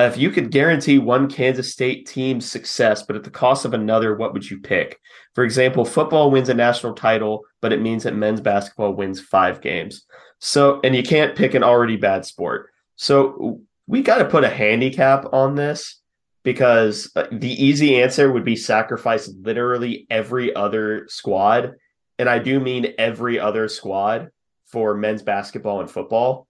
Uh, 0.00 0.04
if 0.04 0.16
you 0.16 0.30
could 0.30 0.50
guarantee 0.50 0.98
one 0.98 1.28
Kansas 1.28 1.70
State 1.70 2.06
team's 2.06 2.50
success, 2.50 3.02
but 3.02 3.16
at 3.16 3.22
the 3.22 3.30
cost 3.30 3.66
of 3.66 3.74
another, 3.74 4.16
what 4.16 4.32
would 4.32 4.50
you 4.50 4.58
pick? 4.58 4.98
For 5.34 5.44
example, 5.44 5.84
football 5.84 6.30
wins 6.30 6.48
a 6.48 6.54
national 6.54 6.94
title, 6.94 7.44
but 7.60 7.70
it 7.70 7.82
means 7.82 8.04
that 8.04 8.14
men's 8.14 8.40
basketball 8.40 8.94
wins 8.94 9.20
five 9.20 9.60
games. 9.60 10.06
So, 10.38 10.80
and 10.82 10.96
you 10.96 11.02
can't 11.02 11.36
pick 11.36 11.52
an 11.52 11.62
already 11.62 11.96
bad 11.96 12.24
sport. 12.24 12.70
So, 12.96 13.60
we 13.86 14.00
got 14.00 14.18
to 14.18 14.24
put 14.24 14.42
a 14.42 14.48
handicap 14.48 15.26
on 15.34 15.54
this 15.54 16.00
because 16.44 17.12
uh, 17.14 17.26
the 17.30 17.52
easy 17.62 18.00
answer 18.00 18.32
would 18.32 18.44
be 18.44 18.56
sacrifice 18.56 19.30
literally 19.42 20.06
every 20.08 20.54
other 20.54 21.08
squad. 21.08 21.74
And 22.18 22.26
I 22.26 22.38
do 22.38 22.58
mean 22.58 22.94
every 22.96 23.38
other 23.38 23.68
squad 23.68 24.30
for 24.64 24.94
men's 24.94 25.22
basketball 25.22 25.80
and 25.80 25.90
football 25.90 26.46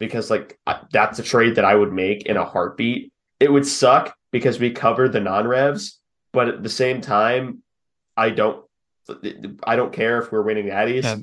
because 0.00 0.30
like 0.30 0.58
that's 0.90 1.20
a 1.20 1.22
trade 1.22 1.54
that 1.54 1.64
I 1.64 1.76
would 1.76 1.92
make 1.92 2.26
in 2.26 2.36
a 2.36 2.44
heartbeat. 2.44 3.12
It 3.38 3.52
would 3.52 3.66
suck 3.66 4.16
because 4.32 4.58
we 4.58 4.70
cover 4.72 5.08
the 5.08 5.20
non-revs, 5.20 6.00
but 6.32 6.48
at 6.48 6.62
the 6.64 6.68
same 6.68 7.00
time, 7.00 7.62
I 8.16 8.30
don't 8.30 8.64
I 9.62 9.76
don't 9.76 9.92
care 9.92 10.18
if 10.18 10.32
we're 10.32 10.42
winning 10.42 10.66
natties. 10.66 11.04
Yeah. 11.04 11.16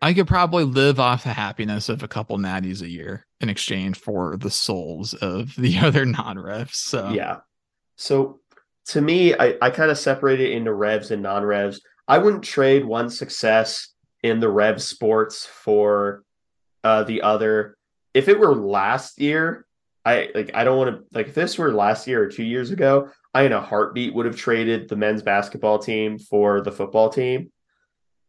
I 0.00 0.14
could 0.14 0.28
probably 0.28 0.64
live 0.64 1.00
off 1.00 1.24
the 1.24 1.32
happiness 1.32 1.88
of 1.88 2.02
a 2.02 2.08
couple 2.08 2.38
natties 2.38 2.82
a 2.82 2.88
year 2.88 3.26
in 3.40 3.48
exchange 3.48 3.98
for 3.98 4.36
the 4.36 4.50
souls 4.50 5.12
of 5.14 5.54
the 5.58 5.78
other 5.78 6.04
non-revs. 6.04 6.78
So 6.78 7.10
yeah. 7.10 7.38
So 7.96 8.40
to 8.86 9.00
me, 9.00 9.34
I, 9.34 9.54
I 9.60 9.70
kind 9.70 9.90
of 9.90 9.98
separate 9.98 10.40
it 10.40 10.52
into 10.52 10.72
revs 10.72 11.10
and 11.10 11.22
non-revs. 11.22 11.82
I 12.06 12.18
wouldn't 12.18 12.44
trade 12.44 12.84
one 12.84 13.10
success 13.10 13.88
in 14.22 14.40
the 14.40 14.48
rev 14.48 14.80
sports 14.80 15.44
for 15.44 16.22
uh, 16.84 17.02
the 17.02 17.22
other 17.22 17.76
if 18.14 18.28
it 18.28 18.38
were 18.38 18.54
last 18.54 19.20
year, 19.20 19.66
I 20.04 20.30
like 20.34 20.52
I 20.54 20.64
don't 20.64 20.78
want 20.78 20.96
to 20.96 21.04
like 21.12 21.28
if 21.28 21.34
this 21.34 21.58
were 21.58 21.72
last 21.72 22.06
year 22.06 22.22
or 22.22 22.28
two 22.28 22.44
years 22.44 22.70
ago, 22.70 23.10
I 23.34 23.42
in 23.42 23.52
a 23.52 23.60
heartbeat 23.60 24.14
would 24.14 24.26
have 24.26 24.36
traded 24.36 24.88
the 24.88 24.96
men's 24.96 25.22
basketball 25.22 25.78
team 25.78 26.18
for 26.18 26.60
the 26.60 26.72
football 26.72 27.10
team. 27.10 27.52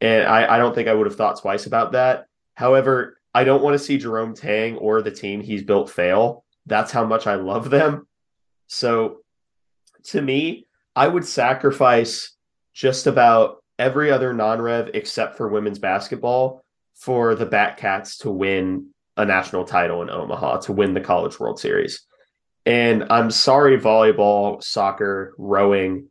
And 0.02 0.26
I, 0.26 0.56
I 0.56 0.58
don't 0.58 0.74
think 0.74 0.88
I 0.88 0.94
would 0.94 1.08
have 1.08 1.16
thought 1.16 1.40
twice 1.40 1.66
about 1.66 1.94
that. 1.94 2.26
However, 2.56 3.20
I 3.34 3.44
don't 3.44 3.64
want 3.64 3.76
to 3.76 3.84
see 3.84 3.98
Jerome 3.98 4.34
Tang 4.34 4.78
or 4.78 5.02
the 5.02 5.12
team 5.12 5.42
he's 5.42 5.64
built 5.64 5.90
fail. 5.90 6.44
That's 6.66 6.92
how 6.92 7.06
much 7.06 7.28
I 7.28 7.36
love 7.36 7.70
them. 7.70 8.08
So 8.68 9.20
to 10.06 10.22
me, 10.22 10.68
I 10.96 11.08
would 11.08 11.26
sacrifice 11.26 12.36
just 12.74 13.08
about 13.08 13.64
every 13.78 14.12
other 14.12 14.34
non-rev 14.34 14.92
except 14.94 15.38
for 15.38 15.48
women's 15.48 15.80
basketball 15.80 16.64
for 16.96 17.36
the 17.36 17.46
Batcats 17.46 18.20
to 18.20 18.32
win 18.32 18.90
a 19.20 19.26
national 19.26 19.66
title 19.66 20.02
in 20.02 20.10
Omaha 20.10 20.62
to 20.62 20.72
win 20.72 20.94
the 20.94 21.02
College 21.02 21.40
World 21.40 21.60
Series. 21.60 22.06
And 22.66 23.06
I'm 23.10 23.30
sorry, 23.32 23.78
volleyball, 23.78 24.64
soccer, 24.64 25.34
rowing, 25.38 26.10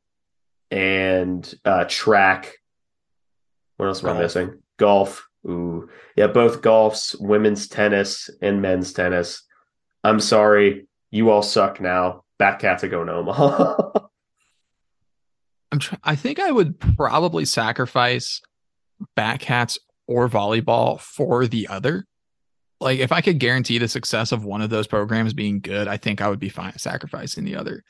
and 0.70 1.54
uh, 1.64 1.86
track. 1.88 2.58
What 3.78 3.86
else 3.86 4.04
am 4.04 4.10
I 4.10 4.20
missing? 4.20 4.62
Golf. 4.76 5.26
Ooh, 5.48 5.88
yeah, 6.16 6.26
both 6.26 6.60
golfs, 6.60 7.18
women's 7.18 7.68
tennis, 7.68 8.28
and 8.42 8.60
men's 8.60 8.92
tennis. 8.92 9.42
I'm 10.04 10.20
sorry, 10.20 10.86
you 11.10 11.30
all 11.30 11.42
suck 11.42 11.80
now. 11.80 12.24
Batcats 12.38 12.82
are 12.82 12.88
going 12.88 13.06
to 13.06 13.14
Omaha. 13.14 13.92
I'm. 15.72 15.78
Tr- 15.78 15.94
I 16.04 16.14
think 16.14 16.40
I 16.40 16.50
would 16.50 16.78
probably 16.78 17.46
sacrifice 17.46 18.42
Batcats 19.16 19.78
or 20.06 20.28
volleyball 20.28 21.00
for 21.00 21.46
the 21.46 21.68
other 21.68 22.04
like 22.80 23.00
if 23.00 23.12
I 23.12 23.20
could 23.20 23.38
guarantee 23.38 23.78
the 23.78 23.88
success 23.88 24.32
of 24.32 24.44
one 24.44 24.62
of 24.62 24.70
those 24.70 24.86
programs 24.86 25.34
being 25.34 25.60
good, 25.60 25.88
I 25.88 25.96
think 25.96 26.20
I 26.20 26.28
would 26.28 26.38
be 26.38 26.48
fine 26.48 26.78
sacrificing 26.78 27.44
the 27.44 27.56
other. 27.56 27.84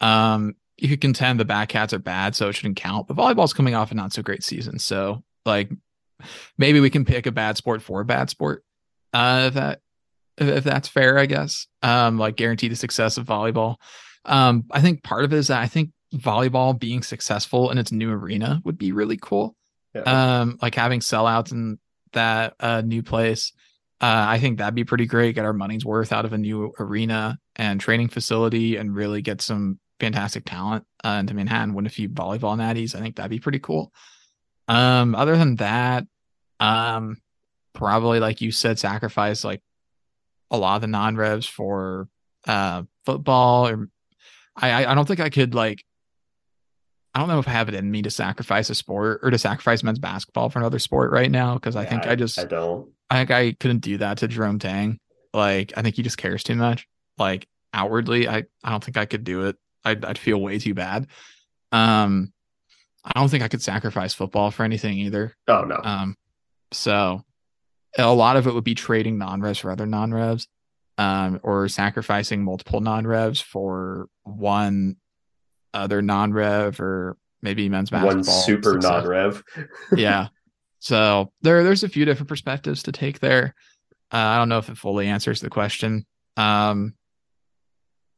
Um, 0.00 0.54
you 0.78 0.88
could 0.88 1.00
contend 1.00 1.38
the 1.38 1.44
Batcats 1.44 1.92
are 1.92 1.98
bad, 1.98 2.34
so 2.34 2.48
it 2.48 2.54
shouldn't 2.54 2.76
count. 2.76 3.06
But 3.06 3.16
volleyball's 3.16 3.52
coming 3.52 3.74
off 3.74 3.92
a 3.92 3.94
not 3.94 4.12
so 4.12 4.22
great 4.22 4.42
season, 4.42 4.78
so 4.78 5.22
like 5.44 5.70
maybe 6.56 6.80
we 6.80 6.90
can 6.90 7.04
pick 7.04 7.26
a 7.26 7.32
bad 7.32 7.56
sport 7.56 7.82
for 7.82 8.00
a 8.00 8.04
bad 8.04 8.30
sport. 8.30 8.64
Uh, 9.12 9.44
if 9.48 9.54
that 9.54 9.80
if 10.38 10.64
that's 10.64 10.88
fair, 10.88 11.18
I 11.18 11.26
guess. 11.26 11.66
Um, 11.82 12.18
like 12.18 12.36
guarantee 12.36 12.68
the 12.68 12.76
success 12.76 13.18
of 13.18 13.26
volleyball. 13.26 13.76
Um, 14.24 14.64
I 14.70 14.80
think 14.80 15.02
part 15.02 15.24
of 15.24 15.32
it 15.32 15.36
is 15.36 15.48
that 15.48 15.60
I 15.60 15.66
think 15.66 15.90
volleyball 16.14 16.78
being 16.78 17.02
successful 17.02 17.70
in 17.70 17.78
its 17.78 17.92
new 17.92 18.10
arena 18.10 18.60
would 18.64 18.78
be 18.78 18.92
really 18.92 19.16
cool. 19.16 19.54
Yeah. 19.94 20.02
Um, 20.02 20.58
like 20.62 20.74
having 20.74 21.00
sellouts 21.00 21.52
in 21.52 21.78
that 22.12 22.54
uh, 22.60 22.80
new 22.80 23.02
place. 23.02 23.52
Uh, 24.00 24.24
I 24.28 24.38
think 24.38 24.58
that'd 24.58 24.74
be 24.74 24.84
pretty 24.84 25.06
great. 25.06 25.34
Get 25.34 25.44
our 25.44 25.52
money's 25.52 25.84
worth 25.84 26.12
out 26.12 26.24
of 26.24 26.32
a 26.32 26.38
new 26.38 26.72
arena 26.78 27.38
and 27.56 27.80
training 27.80 28.08
facility, 28.08 28.76
and 28.76 28.94
really 28.94 29.20
get 29.20 29.42
some 29.42 29.78
fantastic 29.98 30.44
talent 30.46 30.84
uh, 31.04 31.18
into 31.20 31.34
Manhattan. 31.34 31.74
Win 31.74 31.86
a 31.86 31.90
few 31.90 32.08
volleyball 32.08 32.56
natties. 32.56 32.94
I 32.94 33.00
think 33.00 33.16
that'd 33.16 33.30
be 33.30 33.40
pretty 33.40 33.58
cool. 33.58 33.92
Um, 34.68 35.14
other 35.14 35.36
than 35.36 35.56
that, 35.56 36.06
um, 36.60 37.18
probably 37.74 38.20
like 38.20 38.40
you 38.40 38.52
said, 38.52 38.78
sacrifice 38.78 39.44
like 39.44 39.62
a 40.50 40.56
lot 40.56 40.76
of 40.76 40.80
the 40.80 40.86
non 40.86 41.16
revs 41.16 41.46
for 41.46 42.08
uh 42.46 42.84
football. 43.04 43.68
Or 43.68 43.88
I 44.56 44.86
I 44.86 44.94
don't 44.94 45.06
think 45.06 45.20
I 45.20 45.28
could 45.28 45.54
like 45.54 45.84
I 47.14 47.18
don't 47.18 47.28
know 47.28 47.40
if 47.40 47.48
I 47.48 47.52
have 47.52 47.68
it 47.68 47.74
in 47.74 47.90
me 47.90 48.02
to 48.02 48.10
sacrifice 48.10 48.70
a 48.70 48.74
sport 48.74 49.20
or 49.22 49.30
to 49.30 49.38
sacrifice 49.38 49.82
men's 49.82 49.98
basketball 49.98 50.48
for 50.48 50.60
another 50.60 50.78
sport 50.78 51.10
right 51.10 51.30
now 51.30 51.54
because 51.54 51.76
I 51.76 51.84
think 51.84 52.06
I, 52.06 52.12
I 52.12 52.14
just 52.14 52.38
I 52.38 52.44
don't 52.44 52.90
I 53.10 53.18
think 53.18 53.30
I 53.30 53.52
couldn't 53.58 53.80
do 53.80 53.98
that 53.98 54.18
to 54.18 54.28
Jerome 54.28 54.58
Tang. 54.58 54.98
Like 55.34 55.72
I 55.76 55.82
think 55.82 55.96
he 55.96 56.02
just 56.02 56.18
cares 56.18 56.42
too 56.42 56.54
much. 56.54 56.86
Like 57.18 57.46
outwardly. 57.74 58.28
I 58.28 58.44
I 58.64 58.70
don't 58.70 58.82
think 58.82 58.96
I 58.96 59.06
could 59.06 59.24
do 59.24 59.46
it. 59.46 59.56
I'd, 59.84 60.04
I'd 60.04 60.18
feel 60.18 60.40
way 60.40 60.58
too 60.58 60.74
bad. 60.74 61.06
Um, 61.72 62.32
I 63.04 63.18
don't 63.18 63.28
think 63.28 63.42
I 63.42 63.48
could 63.48 63.62
sacrifice 63.62 64.12
football 64.14 64.50
for 64.50 64.64
anything 64.64 64.98
either. 64.98 65.34
Oh 65.48 65.62
no. 65.62 65.80
Um, 65.82 66.16
so 66.72 67.22
a 67.98 68.12
lot 68.14 68.36
of 68.36 68.46
it 68.46 68.54
would 68.54 68.64
be 68.64 68.74
trading 68.74 69.18
non-revs 69.18 69.58
for 69.58 69.70
other 69.70 69.86
non-revs, 69.86 70.46
um, 70.98 71.40
or 71.42 71.68
sacrificing 71.68 72.44
multiple 72.44 72.80
non-revs 72.80 73.40
for 73.40 74.08
one 74.22 74.96
other 75.72 76.02
non-rev 76.02 76.78
or 76.80 77.16
maybe 77.42 77.68
men's 77.68 77.90
basketball. 77.90 78.16
One 78.16 78.24
super 78.24 78.78
non-rev. 78.78 79.42
yeah. 79.96 80.28
So 80.80 81.32
there, 81.42 81.62
there's 81.62 81.84
a 81.84 81.88
few 81.88 82.04
different 82.04 82.28
perspectives 82.28 82.82
to 82.84 82.92
take 82.92 83.20
there. 83.20 83.54
Uh, 84.12 84.16
I 84.16 84.38
don't 84.38 84.48
know 84.48 84.58
if 84.58 84.68
it 84.68 84.78
fully 84.78 85.06
answers 85.06 85.40
the 85.40 85.50
question. 85.50 86.06
Um, 86.36 86.94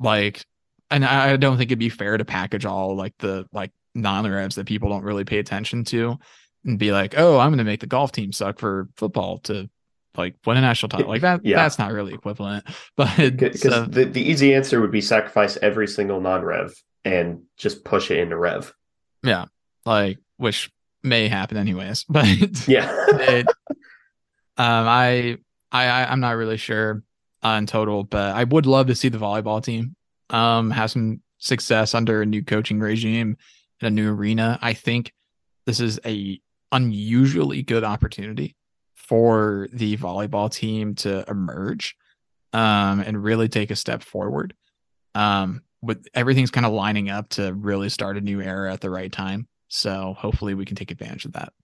like, 0.01 0.45
and 0.91 1.05
I 1.05 1.37
don't 1.37 1.59
think 1.59 1.69
it'd 1.69 1.79
be 1.79 1.89
fair 1.89 2.17
to 2.17 2.25
package 2.25 2.65
all 2.65 2.97
like 2.97 3.15
the 3.19 3.47
like 3.53 3.73
non-revs 3.95 4.55
that 4.57 4.67
people 4.67 4.89
don't 4.89 5.05
really 5.05 5.25
pay 5.25 5.39
attention 5.39 5.85
to 5.85 6.19
and 6.65 6.79
be 6.79 6.93
like, 6.93 7.15
oh, 7.17 7.39
I'm 7.39 7.51
going 7.51 7.59
to 7.59 7.65
make 7.65 7.81
the 7.81 7.87
golf 7.87 8.13
team 8.13 8.33
suck 8.33 8.59
for 8.59 8.89
football 8.97 9.39
to 9.41 9.69
like 10.17 10.37
win 10.47 10.57
a 10.57 10.61
national 10.61 10.91
title. 10.91 11.09
Like 11.09 11.23
that, 11.23 11.45
yeah. 11.45 11.57
that's 11.57 11.79
not 11.79 11.93
really 11.93 12.15
equivalent. 12.15 12.65
But 12.97 13.17
because 13.17 13.89
the, 13.89 14.05
the 14.05 14.23
easy 14.23 14.55
answer 14.55 14.81
would 14.81 14.93
be 14.93 15.01
sacrifice 15.01 15.57
every 15.57 15.89
single 15.89 16.21
non-rev 16.21 16.73
and 17.05 17.43
just 17.57 17.85
push 17.85 18.11
it 18.11 18.19
into 18.19 18.37
rev. 18.37 18.73
Yeah, 19.23 19.47
like 19.85 20.19
which 20.37 20.71
may 21.03 21.29
happen 21.29 21.57
anyways. 21.57 22.05
But 22.09 22.27
yeah, 22.69 22.91
it, 23.11 23.47
um, 24.57 24.87
I 24.89 25.39
I 25.71 26.05
I'm 26.05 26.21
not 26.21 26.37
really 26.37 26.57
sure 26.57 27.03
uh, 27.45 27.57
in 27.59 27.67
total, 27.67 28.05
but 28.05 28.35
I 28.35 28.45
would 28.45 28.67
love 28.67 28.87
to 28.89 28.95
see 28.95 29.09
the 29.09 29.19
volleyball 29.19 29.63
team 29.63 29.97
um 30.31 30.71
have 30.71 30.91
some 30.91 31.21
success 31.39 31.95
under 31.95 32.23
a 32.23 32.27
new 32.27 32.43
coaching 32.43 32.81
regime 32.81 33.37
in 33.81 33.87
a 33.87 33.91
new 33.91 34.13
arena. 34.13 34.59
I 34.63 34.75
think 34.75 35.13
this 35.67 35.81
is 35.81 36.01
a 36.07 36.41
unusually 36.71 37.63
good 37.63 37.85
opportunity 37.85 38.57
for 38.95 39.69
the 39.73 39.97
volleyball 39.97 40.51
team 40.51 40.95
to 40.95 41.25
emerge 41.29 41.97
um, 42.53 43.01
and 43.01 43.23
really 43.23 43.49
take 43.49 43.71
a 43.71 43.77
step 43.77 44.03
forward. 44.03 44.55
Um, 45.15 45.63
with 45.83 46.07
everything's 46.15 46.51
kind 46.51 46.65
of 46.65 46.73
lining 46.73 47.11
up 47.11 47.29
to 47.31 47.53
really 47.53 47.89
start 47.89 48.17
a 48.17 48.21
new 48.21 48.41
era 48.41 48.73
at 48.73 48.81
the 48.81 48.89
right 48.89 49.11
time. 49.11 49.49
So 49.75 50.15
hopefully 50.19 50.53
we 50.53 50.67
can 50.67 50.77
take 50.77 50.91
advantage 50.91 51.25
of 51.25 51.33
that. 51.33 51.55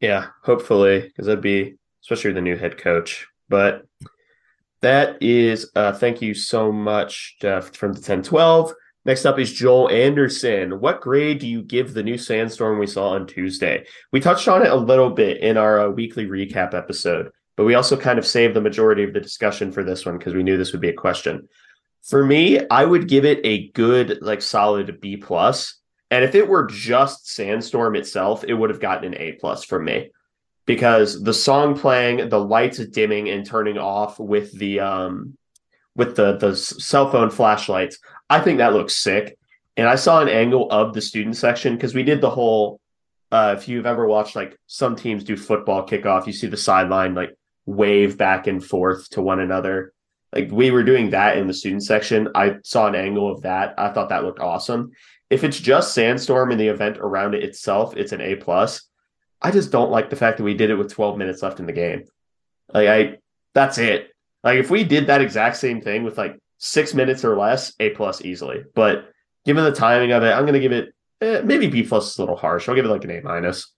Yeah, 0.00 0.26
hopefully, 0.42 1.02
because 1.02 1.26
that'd 1.26 1.40
be 1.40 1.76
especially 2.02 2.32
the 2.32 2.40
new 2.40 2.56
head 2.56 2.78
coach. 2.78 3.28
But 3.48 3.86
that 4.82 5.22
is 5.22 5.70
uh 5.76 5.92
thank 5.92 6.20
you 6.20 6.34
so 6.34 6.72
much, 6.72 7.36
Jeff, 7.40 7.76
from 7.76 7.92
the 7.92 8.00
1012. 8.00 8.74
Next 9.04 9.24
up 9.24 9.38
is 9.38 9.52
Joel 9.52 9.88
Anderson. 9.88 10.80
What 10.80 11.00
grade 11.00 11.38
do 11.38 11.46
you 11.46 11.62
give 11.62 11.94
the 11.94 12.02
new 12.02 12.18
sandstorm 12.18 12.80
we 12.80 12.88
saw 12.88 13.10
on 13.10 13.28
Tuesday? 13.28 13.86
We 14.10 14.18
touched 14.18 14.48
on 14.48 14.62
it 14.62 14.72
a 14.72 14.74
little 14.76 15.10
bit 15.10 15.38
in 15.38 15.56
our 15.56 15.86
uh, 15.86 15.88
weekly 15.90 16.26
recap 16.26 16.74
episode, 16.74 17.30
but 17.56 17.66
we 17.66 17.76
also 17.76 17.96
kind 17.96 18.18
of 18.18 18.26
saved 18.26 18.54
the 18.54 18.60
majority 18.60 19.04
of 19.04 19.12
the 19.12 19.20
discussion 19.20 19.70
for 19.70 19.84
this 19.84 20.04
one 20.04 20.18
because 20.18 20.34
we 20.34 20.42
knew 20.42 20.56
this 20.56 20.72
would 20.72 20.80
be 20.80 20.88
a 20.88 20.92
question. 20.92 21.48
For 22.02 22.26
me, 22.26 22.66
I 22.68 22.84
would 22.84 23.06
give 23.06 23.24
it 23.24 23.38
a 23.44 23.68
good, 23.68 24.18
like 24.22 24.42
solid 24.42 25.00
B 25.00 25.16
plus. 25.16 25.76
And 26.10 26.24
if 26.24 26.34
it 26.34 26.48
were 26.48 26.66
just 26.66 27.28
Sandstorm 27.28 27.96
itself, 27.96 28.44
it 28.44 28.54
would 28.54 28.70
have 28.70 28.80
gotten 28.80 29.12
an 29.12 29.20
A 29.20 29.32
plus 29.32 29.64
from 29.64 29.84
me. 29.84 30.10
Because 30.64 31.22
the 31.22 31.34
song 31.34 31.78
playing, 31.78 32.28
the 32.28 32.40
lights 32.40 32.78
dimming 32.78 33.28
and 33.28 33.46
turning 33.46 33.78
off 33.78 34.18
with 34.18 34.56
the 34.58 34.80
um 34.80 35.36
with 35.94 36.16
the 36.16 36.36
the 36.36 36.56
cell 36.56 37.10
phone 37.10 37.30
flashlights, 37.30 37.98
I 38.28 38.40
think 38.40 38.58
that 38.58 38.72
looks 38.72 38.96
sick. 38.96 39.38
And 39.76 39.88
I 39.88 39.94
saw 39.96 40.20
an 40.20 40.28
angle 40.28 40.70
of 40.70 40.92
the 40.92 41.00
student 41.00 41.36
section 41.36 41.74
because 41.74 41.94
we 41.94 42.02
did 42.02 42.20
the 42.20 42.30
whole 42.30 42.80
uh, 43.32 43.54
if 43.58 43.68
you've 43.68 43.86
ever 43.86 44.06
watched 44.06 44.36
like 44.36 44.56
some 44.66 44.94
teams 44.94 45.24
do 45.24 45.36
football 45.36 45.86
kickoff, 45.86 46.26
you 46.26 46.32
see 46.32 46.46
the 46.46 46.56
sideline 46.56 47.14
like 47.14 47.36
wave 47.66 48.16
back 48.16 48.46
and 48.46 48.64
forth 48.64 49.10
to 49.10 49.20
one 49.20 49.40
another 49.40 49.92
like 50.36 50.50
we 50.50 50.70
were 50.70 50.82
doing 50.82 51.10
that 51.10 51.38
in 51.38 51.46
the 51.46 51.54
student 51.54 51.82
section. 51.82 52.28
I 52.34 52.56
saw 52.62 52.86
an 52.86 52.94
angle 52.94 53.30
of 53.30 53.42
that. 53.42 53.74
I 53.78 53.88
thought 53.90 54.10
that 54.10 54.24
looked 54.24 54.40
awesome. 54.40 54.92
If 55.30 55.44
it's 55.44 55.58
just 55.58 55.94
Sandstorm 55.94 56.50
and 56.50 56.60
the 56.60 56.68
event 56.68 56.98
around 56.98 57.34
it 57.34 57.42
itself, 57.42 57.96
it's 57.96 58.12
an 58.12 58.20
A 58.20 58.36
plus. 58.36 58.82
I 59.42 59.50
just 59.50 59.72
don't 59.72 59.90
like 59.90 60.10
the 60.10 60.16
fact 60.16 60.38
that 60.38 60.44
we 60.44 60.54
did 60.54 60.70
it 60.70 60.76
with 60.76 60.92
12 60.92 61.18
minutes 61.18 61.42
left 61.42 61.60
in 61.60 61.66
the 61.66 61.72
game. 61.72 62.04
Like 62.72 62.88
I 62.88 63.18
that's 63.54 63.78
it. 63.78 64.10
Like 64.44 64.58
if 64.58 64.70
we 64.70 64.84
did 64.84 65.08
that 65.08 65.20
exact 65.20 65.56
same 65.56 65.80
thing 65.80 66.04
with 66.04 66.18
like 66.18 66.38
six 66.58 66.94
minutes 66.94 67.24
or 67.24 67.36
less, 67.36 67.74
A 67.80 67.90
plus 67.90 68.24
easily. 68.24 68.64
But 68.74 69.10
given 69.44 69.64
the 69.64 69.72
timing 69.72 70.12
of 70.12 70.22
it, 70.22 70.32
I'm 70.32 70.46
gonna 70.46 70.60
give 70.60 70.72
it 70.72 70.94
eh, 71.20 71.40
maybe 71.42 71.68
B 71.68 71.82
plus 71.82 72.12
is 72.12 72.18
a 72.18 72.22
little 72.22 72.36
harsh. 72.36 72.68
I'll 72.68 72.74
give 72.74 72.84
it 72.84 72.88
like 72.90 73.04
an 73.04 73.10
A 73.10 73.20
minus. 73.20 73.72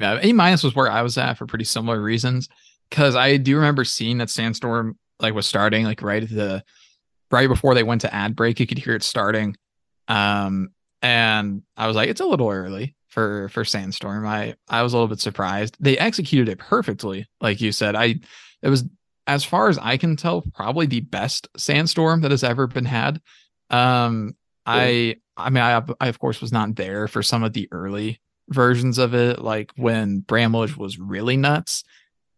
Yeah, 0.00 0.18
A 0.22 0.32
minus 0.32 0.62
was 0.62 0.74
where 0.74 0.90
I 0.90 1.02
was 1.02 1.18
at 1.18 1.34
for 1.34 1.46
pretty 1.46 1.64
similar 1.64 2.00
reasons. 2.00 2.48
Cause 2.90 3.16
I 3.16 3.38
do 3.38 3.56
remember 3.56 3.84
seeing 3.84 4.18
that 4.18 4.28
Sandstorm 4.28 4.98
like 5.18 5.34
was 5.34 5.46
starting 5.46 5.84
like 5.84 6.02
right 6.02 6.22
at 6.22 6.28
the 6.28 6.62
right 7.30 7.48
before 7.48 7.74
they 7.74 7.82
went 7.82 8.02
to 8.02 8.14
ad 8.14 8.36
break. 8.36 8.60
You 8.60 8.66
could 8.66 8.78
hear 8.78 8.94
it 8.94 9.02
starting. 9.02 9.56
Um, 10.08 10.70
and 11.00 11.62
I 11.76 11.86
was 11.86 11.96
like, 11.96 12.08
it's 12.08 12.20
a 12.20 12.26
little 12.26 12.48
early 12.48 12.94
for 13.08 13.48
for 13.50 13.64
Sandstorm. 13.64 14.26
I 14.26 14.54
I 14.68 14.82
was 14.82 14.92
a 14.92 14.96
little 14.96 15.08
bit 15.08 15.20
surprised. 15.20 15.76
They 15.80 15.98
executed 15.98 16.48
it 16.48 16.58
perfectly, 16.58 17.26
like 17.40 17.60
you 17.60 17.72
said. 17.72 17.94
I 17.94 18.20
it 18.62 18.68
was 18.68 18.84
as 19.26 19.44
far 19.44 19.68
as 19.68 19.78
I 19.78 19.96
can 19.96 20.16
tell, 20.16 20.42
probably 20.54 20.86
the 20.86 21.00
best 21.00 21.48
Sandstorm 21.56 22.22
that 22.22 22.30
has 22.30 22.44
ever 22.44 22.66
been 22.66 22.84
had. 22.84 23.20
Um, 23.70 24.36
I 24.66 25.16
I 25.36 25.50
mean, 25.50 25.62
I 25.62 25.82
I 26.00 26.08
of 26.08 26.18
course 26.18 26.40
was 26.40 26.52
not 26.52 26.76
there 26.76 27.08
for 27.08 27.22
some 27.22 27.42
of 27.42 27.52
the 27.52 27.68
early 27.72 28.20
versions 28.48 28.98
of 28.98 29.14
it, 29.14 29.40
like 29.40 29.72
when 29.76 30.20
Bramlage 30.20 30.76
was 30.76 30.98
really 30.98 31.36
nuts. 31.36 31.84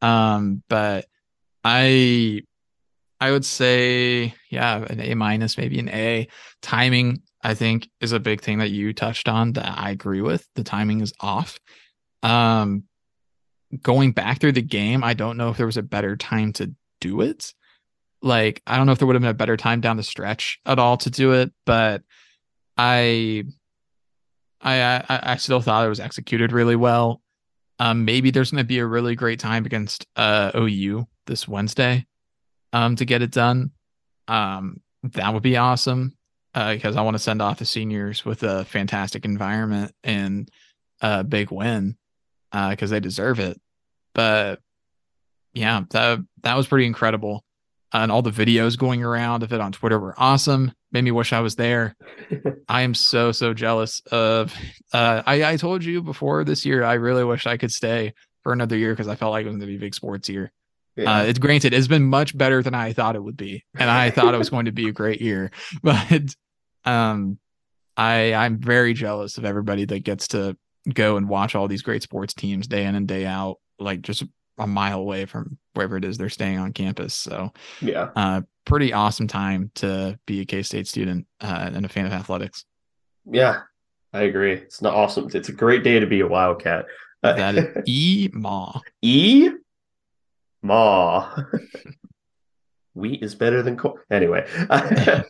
Um, 0.02 0.62
but 0.68 1.06
I 1.62 2.42
I 3.20 3.30
would 3.30 3.44
say, 3.44 4.34
yeah, 4.50 4.84
an 4.88 5.00
A 5.00 5.14
minus, 5.14 5.56
maybe 5.56 5.78
an 5.78 5.88
A. 5.88 6.28
Timing, 6.60 7.22
I 7.44 7.52
think, 7.52 7.90
is 8.00 8.12
a 8.12 8.18
big 8.18 8.40
thing 8.40 8.58
that 8.58 8.70
you 8.70 8.94
touched 8.94 9.28
on 9.28 9.52
that 9.52 9.78
I 9.78 9.90
agree 9.90 10.22
with. 10.22 10.48
The 10.54 10.64
timing 10.64 11.02
is 11.02 11.12
off. 11.20 11.60
Um, 12.22 12.84
going 13.82 14.12
back 14.12 14.40
through 14.40 14.52
the 14.52 14.62
game, 14.62 15.04
I 15.04 15.12
don't 15.12 15.36
know 15.36 15.50
if 15.50 15.58
there 15.58 15.66
was 15.66 15.76
a 15.76 15.82
better 15.82 16.16
time 16.16 16.54
to 16.54 16.74
do 17.02 17.20
it. 17.20 17.52
Like, 18.22 18.62
I 18.66 18.78
don't 18.78 18.86
know 18.86 18.92
if 18.92 18.98
there 18.98 19.06
would 19.06 19.14
have 19.14 19.22
been 19.22 19.30
a 19.30 19.34
better 19.34 19.58
time 19.58 19.82
down 19.82 19.98
the 19.98 20.02
stretch 20.02 20.58
at 20.64 20.78
all 20.78 20.96
to 20.96 21.10
do 21.10 21.32
it, 21.32 21.52
but 21.66 22.02
I, 22.78 23.44
I, 24.62 25.04
I, 25.08 25.36
still 25.36 25.60
thought 25.60 25.84
it 25.84 25.90
was 25.90 26.00
executed 26.00 26.50
really 26.50 26.76
well. 26.76 27.20
Um, 27.78 28.06
maybe 28.06 28.30
there's 28.30 28.50
going 28.50 28.64
to 28.64 28.66
be 28.66 28.78
a 28.78 28.86
really 28.86 29.14
great 29.14 29.38
time 29.38 29.66
against 29.66 30.06
uh, 30.16 30.50
OU 30.56 31.06
this 31.26 31.46
Wednesday 31.46 32.06
um, 32.72 32.96
to 32.96 33.04
get 33.04 33.20
it 33.20 33.30
done. 33.30 33.72
Um, 34.26 34.80
that 35.02 35.34
would 35.34 35.42
be 35.42 35.58
awesome 35.58 36.16
because 36.54 36.96
uh, 36.96 37.00
I 37.00 37.02
want 37.02 37.16
to 37.16 37.22
send 37.22 37.42
off 37.42 37.58
the 37.58 37.64
seniors 37.64 38.24
with 38.24 38.44
a 38.44 38.64
fantastic 38.64 39.24
environment 39.24 39.92
and 40.04 40.48
a 41.00 41.24
big 41.24 41.50
win 41.50 41.96
because 42.52 42.92
uh, 42.92 42.94
they 42.94 43.00
deserve 43.00 43.40
it. 43.40 43.60
But 44.14 44.60
yeah, 45.52 45.82
that 45.90 46.20
that 46.42 46.56
was 46.56 46.68
pretty 46.68 46.86
incredible, 46.86 47.44
and 47.92 48.12
all 48.12 48.22
the 48.22 48.30
videos 48.30 48.78
going 48.78 49.02
around 49.02 49.42
of 49.42 49.52
it 49.52 49.60
on 49.60 49.72
Twitter 49.72 49.98
were 49.98 50.14
awesome. 50.16 50.72
Made 50.92 51.02
me 51.02 51.10
wish 51.10 51.32
I 51.32 51.40
was 51.40 51.56
there. 51.56 51.96
I 52.68 52.82
am 52.82 52.94
so 52.94 53.32
so 53.32 53.52
jealous 53.52 54.00
of. 54.12 54.54
Uh, 54.92 55.22
I 55.26 55.44
I 55.44 55.56
told 55.56 55.82
you 55.82 56.02
before 56.02 56.44
this 56.44 56.64
year 56.64 56.84
I 56.84 56.94
really 56.94 57.24
wish 57.24 57.46
I 57.46 57.56
could 57.56 57.72
stay 57.72 58.14
for 58.44 58.52
another 58.52 58.76
year 58.76 58.92
because 58.92 59.08
I 59.08 59.16
felt 59.16 59.32
like 59.32 59.44
it 59.44 59.48
was 59.48 59.56
going 59.56 59.60
to 59.62 59.66
be 59.66 59.76
a 59.76 59.80
big 59.80 59.94
sports 59.94 60.28
year. 60.28 60.52
Yeah. 60.96 61.12
Uh, 61.12 61.22
it's 61.24 61.40
granted, 61.40 61.74
it's 61.74 61.88
been 61.88 62.04
much 62.04 62.38
better 62.38 62.62
than 62.62 62.74
I 62.74 62.92
thought 62.92 63.16
it 63.16 63.24
would 63.24 63.36
be, 63.36 63.64
and 63.76 63.90
I 63.90 64.10
thought 64.10 64.32
it 64.34 64.38
was 64.38 64.50
going 64.50 64.66
to 64.66 64.72
be 64.72 64.88
a 64.88 64.92
great 64.92 65.20
year. 65.20 65.50
But 65.82 66.36
um, 66.84 67.38
I 67.96 68.34
I'm 68.34 68.58
very 68.58 68.92
jealous 68.94 69.38
of 69.38 69.44
everybody 69.44 69.84
that 69.86 70.00
gets 70.00 70.28
to 70.28 70.56
go 70.92 71.16
and 71.16 71.28
watch 71.28 71.54
all 71.54 71.68
these 71.68 71.82
great 71.82 72.02
sports 72.02 72.34
teams 72.34 72.66
day 72.66 72.84
in 72.84 72.94
and 72.94 73.08
day 73.08 73.26
out, 73.26 73.58
like 73.78 74.02
just 74.02 74.24
a 74.58 74.66
mile 74.66 75.00
away 75.00 75.24
from 75.24 75.58
wherever 75.74 75.96
it 75.96 76.04
is 76.04 76.16
they're 76.16 76.28
staying 76.28 76.58
on 76.58 76.72
campus. 76.72 77.14
So 77.14 77.52
yeah, 77.80 78.10
uh, 78.16 78.42
pretty 78.64 78.92
awesome 78.92 79.26
time 79.26 79.70
to 79.76 80.18
be 80.26 80.40
a 80.40 80.44
K 80.44 80.62
State 80.62 80.86
student 80.86 81.26
uh, 81.40 81.70
and 81.72 81.84
a 81.84 81.88
fan 81.88 82.06
of 82.06 82.12
athletics. 82.12 82.64
Yeah, 83.24 83.62
I 84.12 84.22
agree. 84.22 84.52
It's 84.54 84.82
not 84.82 84.94
awesome. 84.94 85.30
It's 85.32 85.48
a 85.48 85.52
great 85.52 85.82
day 85.82 85.98
to 86.00 86.06
be 86.06 86.20
a 86.20 86.26
Wildcat. 86.26 86.86
that 87.22 87.54
is 87.54 87.76
E 87.86 88.28
Ma. 88.32 88.80
E 89.02 89.48
Ma. 90.62 91.34
Wheat 92.94 93.22
is 93.22 93.34
better 93.34 93.62
than 93.62 93.76
corn. 93.76 94.00
Anyway, 94.10 94.46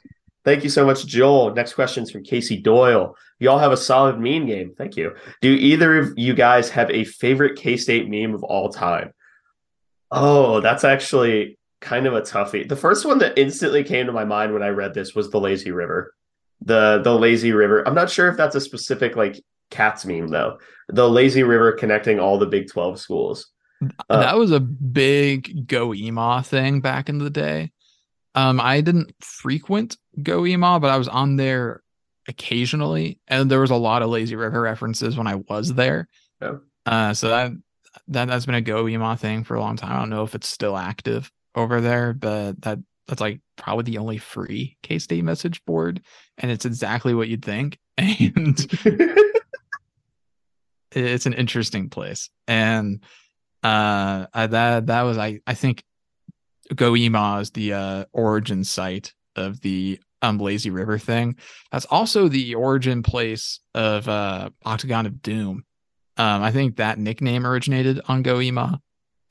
thank 0.44 0.64
you 0.64 0.70
so 0.70 0.84
much, 0.84 1.06
Joel. 1.06 1.54
Next 1.54 1.74
question 1.74 2.02
is 2.02 2.10
from 2.10 2.24
Casey 2.24 2.56
Doyle. 2.56 3.16
You 3.38 3.50
all 3.50 3.58
have 3.58 3.72
a 3.72 3.76
solid 3.76 4.18
meme 4.18 4.46
game. 4.46 4.74
Thank 4.76 4.96
you. 4.96 5.14
Do 5.40 5.52
either 5.52 5.98
of 5.98 6.14
you 6.16 6.34
guys 6.34 6.70
have 6.70 6.90
a 6.90 7.04
favorite 7.04 7.58
K 7.58 7.76
State 7.76 8.08
meme 8.08 8.34
of 8.34 8.42
all 8.42 8.68
time? 8.70 9.12
Oh, 10.10 10.60
that's 10.60 10.84
actually 10.84 11.58
kind 11.80 12.06
of 12.06 12.14
a 12.14 12.22
toughie. 12.22 12.68
The 12.68 12.76
first 12.76 13.04
one 13.04 13.18
that 13.18 13.38
instantly 13.38 13.84
came 13.84 14.06
to 14.06 14.12
my 14.12 14.24
mind 14.24 14.52
when 14.52 14.62
I 14.62 14.68
read 14.68 14.94
this 14.94 15.14
was 15.14 15.30
the 15.30 15.40
lazy 15.40 15.70
river. 15.70 16.14
The 16.62 17.00
the 17.02 17.14
lazy 17.14 17.52
river. 17.52 17.86
I'm 17.86 17.94
not 17.94 18.10
sure 18.10 18.28
if 18.28 18.36
that's 18.36 18.54
a 18.54 18.60
specific 18.60 19.16
like 19.16 19.42
cats 19.70 20.04
meme 20.06 20.28
though. 20.28 20.58
The 20.88 21.08
lazy 21.08 21.42
river 21.42 21.72
connecting 21.72 22.20
all 22.20 22.38
the 22.38 22.46
Big 22.46 22.70
12 22.70 23.00
schools. 23.00 23.50
Uh, 24.08 24.20
that 24.20 24.38
was 24.38 24.50
a 24.50 24.60
big 24.60 25.66
Go 25.66 25.88
EMAW 25.88 26.46
thing 26.46 26.80
back 26.80 27.08
in 27.08 27.18
the 27.18 27.30
day. 27.30 27.72
Um, 28.34 28.60
I 28.60 28.80
didn't 28.80 29.14
frequent 29.20 29.96
Go 30.22 30.42
EMAW, 30.42 30.80
but 30.80 30.90
I 30.90 30.96
was 30.96 31.08
on 31.08 31.36
there 31.36 31.82
occasionally, 32.28 33.18
and 33.28 33.50
there 33.50 33.60
was 33.60 33.70
a 33.70 33.76
lot 33.76 34.02
of 34.02 34.10
lazy 34.10 34.36
river 34.36 34.60
references 34.60 35.16
when 35.16 35.26
I 35.26 35.36
was 35.36 35.74
there. 35.74 36.08
Yeah. 36.40 36.56
Uh, 36.86 37.14
so 37.14 37.28
that 37.28 37.52
that 38.08 38.28
that's 38.28 38.46
been 38.46 38.54
a 38.54 38.60
Go 38.60 38.84
EMAW 38.84 39.18
thing 39.18 39.44
for 39.44 39.54
a 39.54 39.60
long 39.60 39.76
time. 39.76 39.92
I 39.92 39.98
don't 39.98 40.10
know 40.10 40.24
if 40.24 40.34
it's 40.34 40.48
still 40.48 40.76
active 40.76 41.30
over 41.54 41.80
there, 41.80 42.12
but 42.12 42.60
that 42.62 42.78
that's 43.06 43.20
like 43.20 43.40
probably 43.56 43.84
the 43.84 43.98
only 43.98 44.18
free 44.18 44.76
K 44.82 44.98
State 44.98 45.24
message 45.24 45.64
board, 45.64 46.02
and 46.38 46.50
it's 46.50 46.64
exactly 46.64 47.14
what 47.14 47.28
you'd 47.28 47.44
think. 47.44 47.78
And 47.96 48.58
it's 50.92 51.26
an 51.26 51.32
interesting 51.32 51.90
place, 51.90 52.30
and 52.46 53.02
uh, 53.62 54.26
that 54.34 54.86
that 54.86 55.02
was 55.02 55.18
I 55.18 55.40
I 55.46 55.54
think 55.54 55.82
Go 56.74 56.92
EMAW 56.92 57.40
is 57.42 57.50
the 57.50 57.72
uh, 57.72 58.04
origin 58.12 58.64
site 58.64 59.12
of 59.36 59.60
the 59.60 60.00
um 60.22 60.38
Lazy 60.38 60.70
River 60.70 60.98
thing. 60.98 61.36
That's 61.70 61.86
also 61.86 62.28
the 62.28 62.54
origin 62.54 63.02
place 63.02 63.60
of 63.74 64.08
uh 64.08 64.50
Octagon 64.64 65.06
of 65.06 65.22
Doom. 65.22 65.64
Um, 66.16 66.42
I 66.42 66.52
think 66.52 66.76
that 66.76 66.98
nickname 66.98 67.46
originated 67.46 68.00
on 68.06 68.22
Go 68.22 68.36
EMAW, 68.36 68.78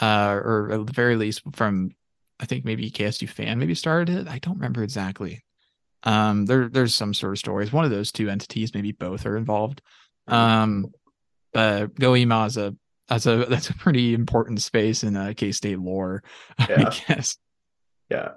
uh, 0.01 0.39
or 0.43 0.71
at 0.71 0.85
the 0.85 0.93
very 0.93 1.15
least 1.15 1.41
from 1.53 1.91
I 2.39 2.45
think 2.45 2.65
maybe 2.65 2.91
KSU 2.91 3.29
fan 3.29 3.59
maybe 3.59 3.75
started 3.75 4.15
it. 4.15 4.27
I 4.27 4.39
don't 4.39 4.55
remember 4.55 4.83
exactly. 4.83 5.43
Um, 6.03 6.45
there 6.45 6.67
there's 6.67 6.93
some 6.93 7.13
sort 7.13 7.33
of 7.33 7.39
stories. 7.39 7.71
One 7.71 7.85
of 7.85 7.91
those 7.91 8.11
two 8.11 8.29
entities, 8.29 8.73
maybe 8.73 8.91
both, 8.91 9.25
are 9.25 9.37
involved. 9.37 9.81
Um, 10.27 10.87
but 11.53 11.95
Go 11.95 12.11
EMAW 12.11 12.47
is 12.47 12.57
a 12.57 12.75
that's 13.07 13.25
a 13.25 13.45
that's 13.45 13.69
a 13.69 13.75
pretty 13.75 14.13
important 14.13 14.61
space 14.61 15.03
in 15.03 15.15
uh, 15.15 15.33
K 15.35 15.51
State 15.51 15.79
lore, 15.79 16.23
yeah. 16.69 16.89
I 16.89 16.99
guess. 17.07 17.37
Yeah. 18.09 18.31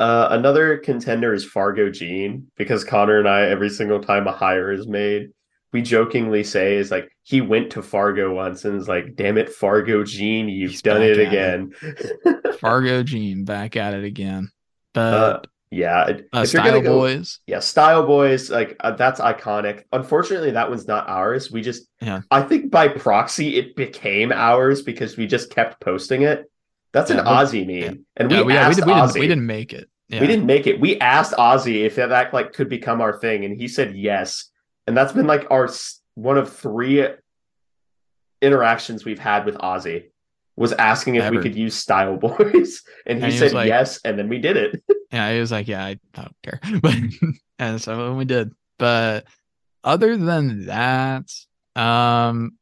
Uh, 0.00 0.28
another 0.30 0.78
contender 0.78 1.34
is 1.34 1.44
Fargo 1.44 1.90
Gene 1.90 2.46
because 2.56 2.84
Connor 2.84 3.18
and 3.18 3.28
I, 3.28 3.42
every 3.42 3.68
single 3.68 4.00
time 4.00 4.26
a 4.26 4.32
hire 4.32 4.72
is 4.72 4.88
made, 4.88 5.28
we 5.72 5.82
jokingly 5.82 6.42
say 6.42 6.76
is 6.76 6.90
like 6.90 7.14
he 7.22 7.42
went 7.42 7.72
to 7.72 7.82
Fargo 7.82 8.34
once 8.34 8.64
and 8.64 8.80
is 8.80 8.88
like, 8.88 9.14
"Damn 9.14 9.36
it, 9.36 9.50
Fargo 9.50 10.02
Gene, 10.02 10.48
you've 10.48 10.70
He's 10.70 10.80
done 10.80 11.02
it 11.02 11.18
again." 11.18 11.72
It. 11.82 12.56
Fargo 12.60 13.02
Gene 13.02 13.44
back 13.44 13.76
at 13.76 13.92
it 13.92 14.04
again. 14.04 14.50
But 14.94 15.00
uh, 15.00 15.40
yeah, 15.70 16.18
uh, 16.32 16.46
Style 16.46 16.80
go, 16.80 16.98
Boys. 16.98 17.40
Yeah, 17.46 17.60
Style 17.60 18.06
Boys. 18.06 18.50
Like 18.50 18.76
uh, 18.80 18.92
that's 18.92 19.20
iconic. 19.20 19.84
Unfortunately, 19.92 20.52
that 20.52 20.70
one's 20.70 20.88
not 20.88 21.10
ours. 21.10 21.52
We 21.52 21.60
just, 21.60 21.86
yeah. 22.00 22.22
I 22.30 22.40
think 22.40 22.70
by 22.70 22.88
proxy 22.88 23.58
it 23.58 23.76
became 23.76 24.32
ours 24.32 24.80
because 24.80 25.18
we 25.18 25.26
just 25.26 25.50
kept 25.50 25.80
posting 25.80 26.22
it. 26.22 26.50
That's 26.92 27.10
yeah, 27.10 27.20
an 27.20 27.26
Ozzy 27.26 27.66
meme, 27.66 27.76
yeah. 27.76 27.92
and 28.16 28.30
we 28.30 28.36
yeah, 28.36 28.42
we, 28.42 28.56
asked 28.56 28.84
we, 28.84 28.92
we, 28.92 28.98
Didn't, 28.98 29.14
we 29.14 29.26
didn't 29.28 29.46
make 29.46 29.72
it. 29.72 29.88
We 30.10 30.26
didn't 30.26 30.46
make 30.46 30.66
it. 30.66 30.80
We 30.80 30.98
asked 30.98 31.34
Ozzy 31.34 31.84
if 31.84 31.94
that 31.96 32.34
like 32.34 32.52
could 32.52 32.68
become 32.68 33.00
our 33.00 33.18
thing, 33.18 33.44
and 33.44 33.60
he 33.60 33.68
said 33.68 33.94
yes. 33.94 34.50
And 34.86 34.96
that's 34.96 35.12
been 35.12 35.26
like 35.26 35.46
our 35.50 35.68
one 36.14 36.36
of 36.36 36.52
three 36.52 37.06
interactions 38.42 39.04
we've 39.04 39.18
had 39.18 39.44
with 39.44 39.56
Ozzy 39.56 40.06
was 40.56 40.72
asking 40.72 41.14
if 41.14 41.22
Ever. 41.22 41.36
we 41.36 41.42
could 41.42 41.54
use 41.54 41.74
Style 41.74 42.16
Boys, 42.16 42.82
and 43.06 43.18
he, 43.18 43.24
and 43.24 43.32
he 43.32 43.38
said 43.38 43.52
like, 43.52 43.68
yes, 43.68 44.00
and 44.04 44.18
then 44.18 44.28
we 44.28 44.38
did 44.38 44.56
it. 44.56 44.82
yeah, 45.12 45.32
he 45.32 45.40
was 45.40 45.52
like, 45.52 45.68
"Yeah, 45.68 45.84
I, 45.84 45.98
I 46.14 46.22
don't 46.22 46.36
care," 46.42 46.60
but 46.80 46.94
and 47.58 47.80
so 47.80 48.14
we 48.14 48.24
did. 48.24 48.52
But 48.78 49.26
other 49.84 50.16
than 50.16 50.66
that, 50.66 51.30
um, 51.76 52.58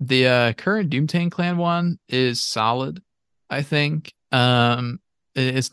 the 0.00 0.26
uh, 0.26 0.52
current 0.54 0.90
Doomtang 0.90 1.30
Clan 1.30 1.56
one 1.56 1.98
is 2.08 2.40
solid. 2.40 3.02
I 3.50 3.62
think 3.62 4.12
um, 4.32 5.00
it's 5.34 5.70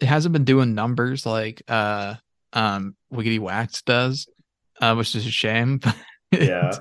it 0.00 0.06
hasn't 0.06 0.32
been 0.32 0.44
doing 0.44 0.74
numbers 0.74 1.24
like 1.24 1.62
uh 1.68 2.14
um 2.52 2.96
Wiggity 3.12 3.38
Wax 3.38 3.82
does, 3.82 4.28
uh, 4.80 4.94
which 4.94 5.14
is 5.14 5.26
a 5.26 5.30
shame. 5.30 5.80
yeah. 6.32 6.72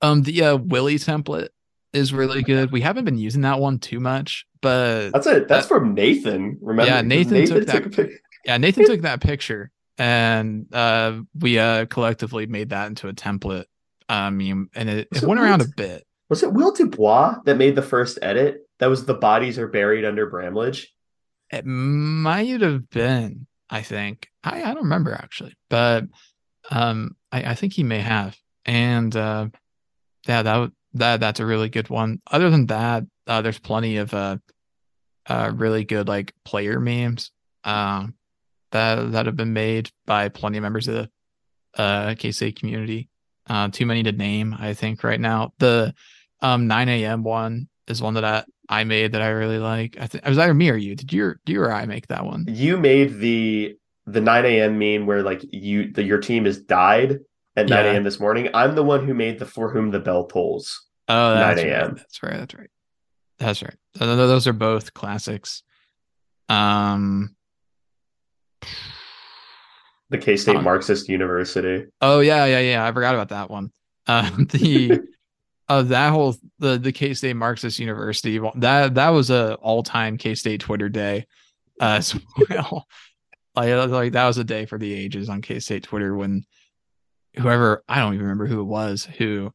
um, 0.00 0.22
the 0.22 0.42
uh, 0.42 0.56
Willie 0.56 0.96
template 0.96 1.48
is 1.92 2.12
really 2.12 2.42
good. 2.42 2.72
We 2.72 2.80
haven't 2.80 3.04
been 3.04 3.18
using 3.18 3.42
that 3.42 3.60
one 3.60 3.78
too 3.78 4.00
much, 4.00 4.46
but 4.60 5.10
that's 5.10 5.26
it. 5.26 5.48
That's 5.48 5.66
uh, 5.66 5.68
from 5.68 5.94
Nathan. 5.94 6.58
Remember? 6.60 6.90
Yeah, 6.90 7.02
Nathan, 7.02 7.34
Nathan 7.34 7.66
took 7.66 7.92
that. 7.94 8.10
yeah, 8.44 8.56
Nathan 8.58 8.86
took 8.86 9.02
that 9.02 9.20
picture, 9.20 9.70
and 9.98 10.66
uh, 10.72 11.20
we 11.38 11.58
uh 11.58 11.86
collectively 11.86 12.46
made 12.46 12.70
that 12.70 12.88
into 12.88 13.08
a 13.08 13.12
template. 13.12 13.64
I 14.08 14.30
mean, 14.30 14.68
and 14.74 14.90
it, 14.90 15.08
it, 15.10 15.22
it 15.22 15.26
went 15.26 15.40
around 15.40 15.62
a 15.62 15.68
bit. 15.76 16.04
Was 16.28 16.42
it 16.42 16.52
Will 16.52 16.72
Dubois 16.72 17.36
that 17.44 17.56
made 17.56 17.76
the 17.76 17.82
first 17.82 18.18
edit? 18.22 18.66
That 18.82 18.90
was 18.90 19.04
the 19.04 19.14
bodies 19.14 19.60
are 19.60 19.68
buried 19.68 20.04
under 20.04 20.26
Bramlage. 20.26 20.92
It 21.52 21.64
might 21.64 22.62
have 22.62 22.90
been. 22.90 23.46
I 23.70 23.82
think 23.82 24.28
I, 24.42 24.64
I 24.64 24.74
don't 24.74 24.82
remember 24.82 25.14
actually, 25.14 25.54
but 25.70 26.06
um, 26.68 27.14
I, 27.30 27.52
I 27.52 27.54
think 27.54 27.74
he 27.74 27.84
may 27.84 28.00
have. 28.00 28.36
And 28.66 29.14
uh, 29.14 29.50
yeah, 30.26 30.42
that 30.42 30.72
that 30.94 31.20
that's 31.20 31.38
a 31.38 31.46
really 31.46 31.68
good 31.68 31.90
one. 31.90 32.22
Other 32.28 32.50
than 32.50 32.66
that, 32.66 33.04
uh, 33.28 33.40
there's 33.40 33.60
plenty 33.60 33.98
of 33.98 34.12
uh, 34.12 34.38
uh, 35.26 35.52
really 35.54 35.84
good 35.84 36.08
like 36.08 36.34
player 36.44 36.80
memes 36.80 37.30
um, 37.62 38.16
that 38.72 39.12
that 39.12 39.26
have 39.26 39.36
been 39.36 39.52
made 39.52 39.92
by 40.06 40.28
plenty 40.28 40.58
of 40.58 40.62
members 40.62 40.88
of 40.88 40.94
the 40.94 41.10
uh, 41.80 42.14
KSA 42.16 42.56
community. 42.58 43.10
Uh, 43.48 43.68
too 43.68 43.86
many 43.86 44.02
to 44.02 44.10
name, 44.10 44.56
I 44.58 44.74
think, 44.74 45.04
right 45.04 45.20
now. 45.20 45.52
The 45.60 45.94
um, 46.40 46.66
9 46.66 46.88
a.m. 46.88 47.22
one 47.22 47.68
is 47.86 48.02
one 48.02 48.14
that 48.14 48.24
I, 48.24 48.44
I 48.68 48.84
made 48.84 49.12
that 49.12 49.22
I 49.22 49.28
really 49.28 49.58
like. 49.58 49.96
I 50.00 50.06
think 50.06 50.24
it 50.24 50.28
was 50.28 50.38
either 50.38 50.54
me 50.54 50.70
or 50.70 50.76
you. 50.76 50.94
Did 50.94 51.12
you, 51.12 51.34
do 51.44 51.52
you 51.52 51.62
or 51.62 51.72
I 51.72 51.86
make 51.86 52.06
that 52.08 52.24
one? 52.24 52.44
You 52.48 52.76
made 52.76 53.18
the 53.18 53.76
the 54.06 54.20
9 54.20 54.44
a.m. 54.44 54.78
meme 54.78 55.06
where 55.06 55.22
like 55.22 55.44
you 55.52 55.92
the, 55.92 56.02
your 56.02 56.18
team 56.18 56.46
is 56.46 56.60
died 56.60 57.20
at 57.56 57.68
yeah. 57.68 57.82
9 57.82 57.86
a.m. 57.86 58.04
this 58.04 58.18
morning. 58.18 58.48
I'm 58.54 58.74
the 58.74 58.82
one 58.82 59.06
who 59.06 59.14
made 59.14 59.38
the 59.38 59.46
for 59.46 59.70
whom 59.70 59.90
the 59.90 60.00
bell 60.00 60.26
tolls. 60.26 60.86
Oh, 61.08 61.34
that's 61.34 61.60
9 61.60 61.68
a.m. 61.68 61.80
Right. 61.80 61.96
That's 61.96 62.22
right. 62.22 62.36
That's 62.38 62.54
right. 62.54 62.70
That's 63.38 63.62
right. 63.62 63.76
Those 63.94 64.46
are 64.46 64.52
both 64.52 64.94
classics. 64.94 65.62
Um, 66.48 67.34
the 70.10 70.18
K 70.18 70.36
State 70.36 70.60
Marxist 70.60 71.08
University. 71.08 71.86
Oh 72.00 72.20
yeah, 72.20 72.44
yeah, 72.44 72.60
yeah. 72.60 72.86
I 72.86 72.92
forgot 72.92 73.14
about 73.14 73.30
that 73.30 73.50
one. 73.50 73.72
Uh, 74.06 74.30
the 74.50 75.02
uh, 75.72 75.82
that 75.82 76.10
whole 76.10 76.36
the 76.58 76.78
the 76.78 76.92
K 76.92 77.14
State 77.14 77.34
Marxist 77.34 77.78
University 77.78 78.38
that 78.56 78.94
that 78.94 79.08
was 79.08 79.30
a 79.30 79.54
all 79.54 79.82
time 79.82 80.18
K 80.18 80.34
State 80.34 80.60
Twitter 80.60 80.90
day 80.90 81.26
uh, 81.80 81.96
as 81.98 82.14
well. 82.50 82.86
like, 83.56 83.90
like 83.90 84.12
that 84.12 84.26
was 84.26 84.38
a 84.38 84.44
day 84.44 84.66
for 84.66 84.78
the 84.78 84.92
ages 84.92 85.28
on 85.28 85.40
K 85.40 85.60
State 85.60 85.84
Twitter 85.84 86.14
when 86.14 86.44
whoever 87.36 87.82
I 87.88 88.00
don't 88.00 88.12
even 88.14 88.26
remember 88.26 88.46
who 88.46 88.60
it 88.60 88.64
was 88.64 89.04
who 89.04 89.52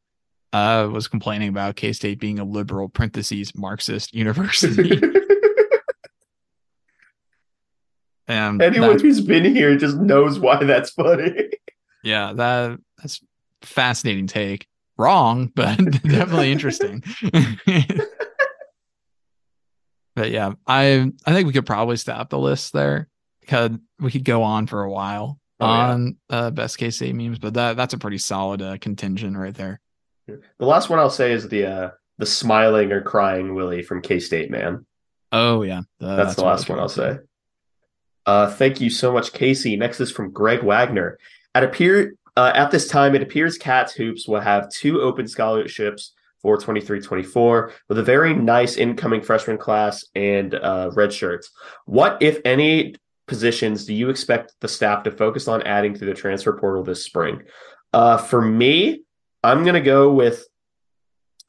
uh, 0.54 0.90
was 0.92 1.08
complaining 1.08 1.50
about 1.50 1.76
K 1.76 1.94
State 1.94 2.20
being 2.20 2.40
a 2.40 2.44
liberal 2.44 2.90
parentheses 2.90 3.56
Marxist 3.56 4.16
university. 4.16 5.00
and 8.28 8.60
anyone 8.62 8.94
that, 8.94 9.02
who's 9.02 9.22
been 9.22 9.46
here 9.46 9.78
just 9.78 9.98
knows 9.98 10.40
why 10.40 10.64
that's 10.64 10.90
funny. 10.92 11.50
yeah, 12.04 12.34
that 12.34 12.80
that's 12.98 13.22
fascinating 13.62 14.26
take. 14.26 14.68
Wrong, 14.98 15.52
but 15.54 15.78
definitely 16.04 16.52
interesting. 16.52 17.04
but 20.16 20.32
yeah, 20.32 20.54
I 20.66 21.12
I 21.26 21.34
think 21.34 21.48
we 21.48 21.54
could 21.54 21.66
probably 21.66 21.98
stop 21.98 22.30
the 22.30 22.40
list 22.40 22.74
there 22.74 23.08
because 23.42 23.72
we 24.00 24.12
could 24.12 24.26
go 24.26 24.44
on 24.44 24.68
for 24.68 24.84
a 24.84 24.92
while 24.92 25.40
oh, 25.60 25.66
on 25.66 26.18
yeah. 26.30 26.38
uh, 26.38 26.52
best 26.52 26.78
K 26.78 26.90
State 26.90 27.16
memes, 27.16 27.40
but 27.40 27.54
that 27.54 27.78
that's 27.78 27.94
a 27.94 28.00
pretty 28.00 28.18
solid 28.18 28.62
uh, 28.62 28.78
contingent 28.80 29.38
right 29.38 29.54
there. 29.54 29.80
The 30.28 30.66
last 30.66 30.90
one 30.90 31.00
I'll 31.00 31.10
say 31.10 31.32
is 31.32 31.48
the 31.48 31.66
uh, 31.66 31.90
the 32.18 32.26
smiling 32.26 32.92
or 32.92 33.02
crying 33.02 33.56
Willie 33.56 33.84
from 33.84 34.02
K 34.02 34.20
State 34.20 34.50
man. 34.50 34.86
Oh 35.32 35.62
yeah, 35.62 35.80
uh, 35.80 35.84
that's, 36.00 36.18
that's, 36.18 36.36
the 36.36 36.46
last 36.46 36.70
one 36.70 36.80
I'll 36.80 36.90
say. 36.90 37.20
Uh, 38.26 38.52
thank 38.52 38.82
you 38.82 38.90
so 38.90 39.14
much, 39.14 39.32
Casey. 39.32 39.78
Next 39.78 40.02
is 40.02 40.12
from 40.12 40.32
Greg 40.32 40.62
Wagner. 40.62 41.18
At 41.56 41.64
appear 41.64 42.14
uh, 42.38 42.52
at 42.54 42.70
this 42.70 42.88
time, 42.88 43.16
it 43.16 43.24
appears 43.24 43.58
Cats 43.58 43.94
Hoops 43.94 44.28
will 44.28 44.40
have 44.40 44.70
two 44.70 45.02
open 45.02 45.28
scholarships 45.28 46.14
for 46.42 46.58
23-24 46.58 47.72
with 47.90 47.98
a 47.98 48.04
very 48.04 48.34
nice 48.34 48.78
incoming 48.78 49.24
freshman 49.24 49.58
class 49.58 50.06
and 50.14 50.54
uh, 50.54 50.92
red 50.94 51.12
shirts. 51.12 51.50
What, 51.86 52.22
if 52.22 52.40
any, 52.46 52.94
positions 53.28 53.86
do 53.86 53.94
you 53.94 54.10
expect 54.10 54.54
the 54.62 54.68
staff 54.68 55.04
to 55.04 55.12
focus 55.12 55.48
on 55.48 55.64
adding 55.64 55.96
through 55.96 56.08
the 56.08 56.14
transfer 56.14 56.54
portal 56.54 56.84
this 56.84 57.04
spring? 57.04 57.42
Uh, 57.92 58.18
for 58.18 58.42
me, 58.42 59.02
I'm 59.44 59.64
going 59.64 59.74
to 59.74 59.82
go 59.82 60.14
with 60.14 60.46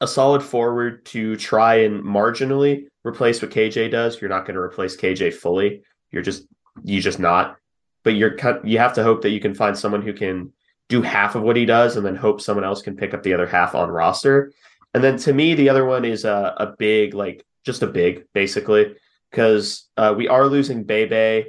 a 0.01 0.07
solid 0.07 0.41
forward 0.41 1.05
to 1.05 1.35
try 1.35 1.81
and 1.81 2.03
marginally 2.03 2.85
replace 3.05 3.41
what 3.41 3.51
KJ 3.51 3.91
does. 3.91 4.19
You're 4.19 4.29
not 4.29 4.45
going 4.45 4.55
to 4.55 4.61
replace 4.61 4.97
KJ 4.97 5.35
fully. 5.35 5.83
You're 6.11 6.23
just 6.23 6.47
you 6.83 6.99
just 7.01 7.19
not. 7.19 7.57
But 8.03 8.11
you're 8.15 8.35
you 8.63 8.79
have 8.79 8.93
to 8.93 9.03
hope 9.03 9.21
that 9.23 9.31
you 9.31 9.39
can 9.39 9.53
find 9.53 9.77
someone 9.77 10.01
who 10.01 10.13
can 10.13 10.53
do 10.89 11.01
half 11.01 11.35
of 11.35 11.43
what 11.43 11.55
he 11.55 11.65
does, 11.65 11.95
and 11.95 12.05
then 12.05 12.15
hope 12.15 12.41
someone 12.41 12.65
else 12.65 12.81
can 12.81 12.97
pick 12.97 13.13
up 13.13 13.23
the 13.23 13.33
other 13.33 13.47
half 13.47 13.75
on 13.75 13.89
roster. 13.89 14.51
And 14.93 15.03
then 15.03 15.17
to 15.17 15.33
me, 15.33 15.53
the 15.53 15.69
other 15.69 15.85
one 15.85 16.03
is 16.03 16.25
a, 16.25 16.53
a 16.57 16.73
big, 16.77 17.13
like 17.13 17.45
just 17.63 17.83
a 17.83 17.87
big, 17.87 18.25
basically, 18.33 18.95
because 19.29 19.87
uh, 19.97 20.13
we 20.17 20.27
are 20.27 20.47
losing 20.47 20.83
Bebe. 20.83 21.47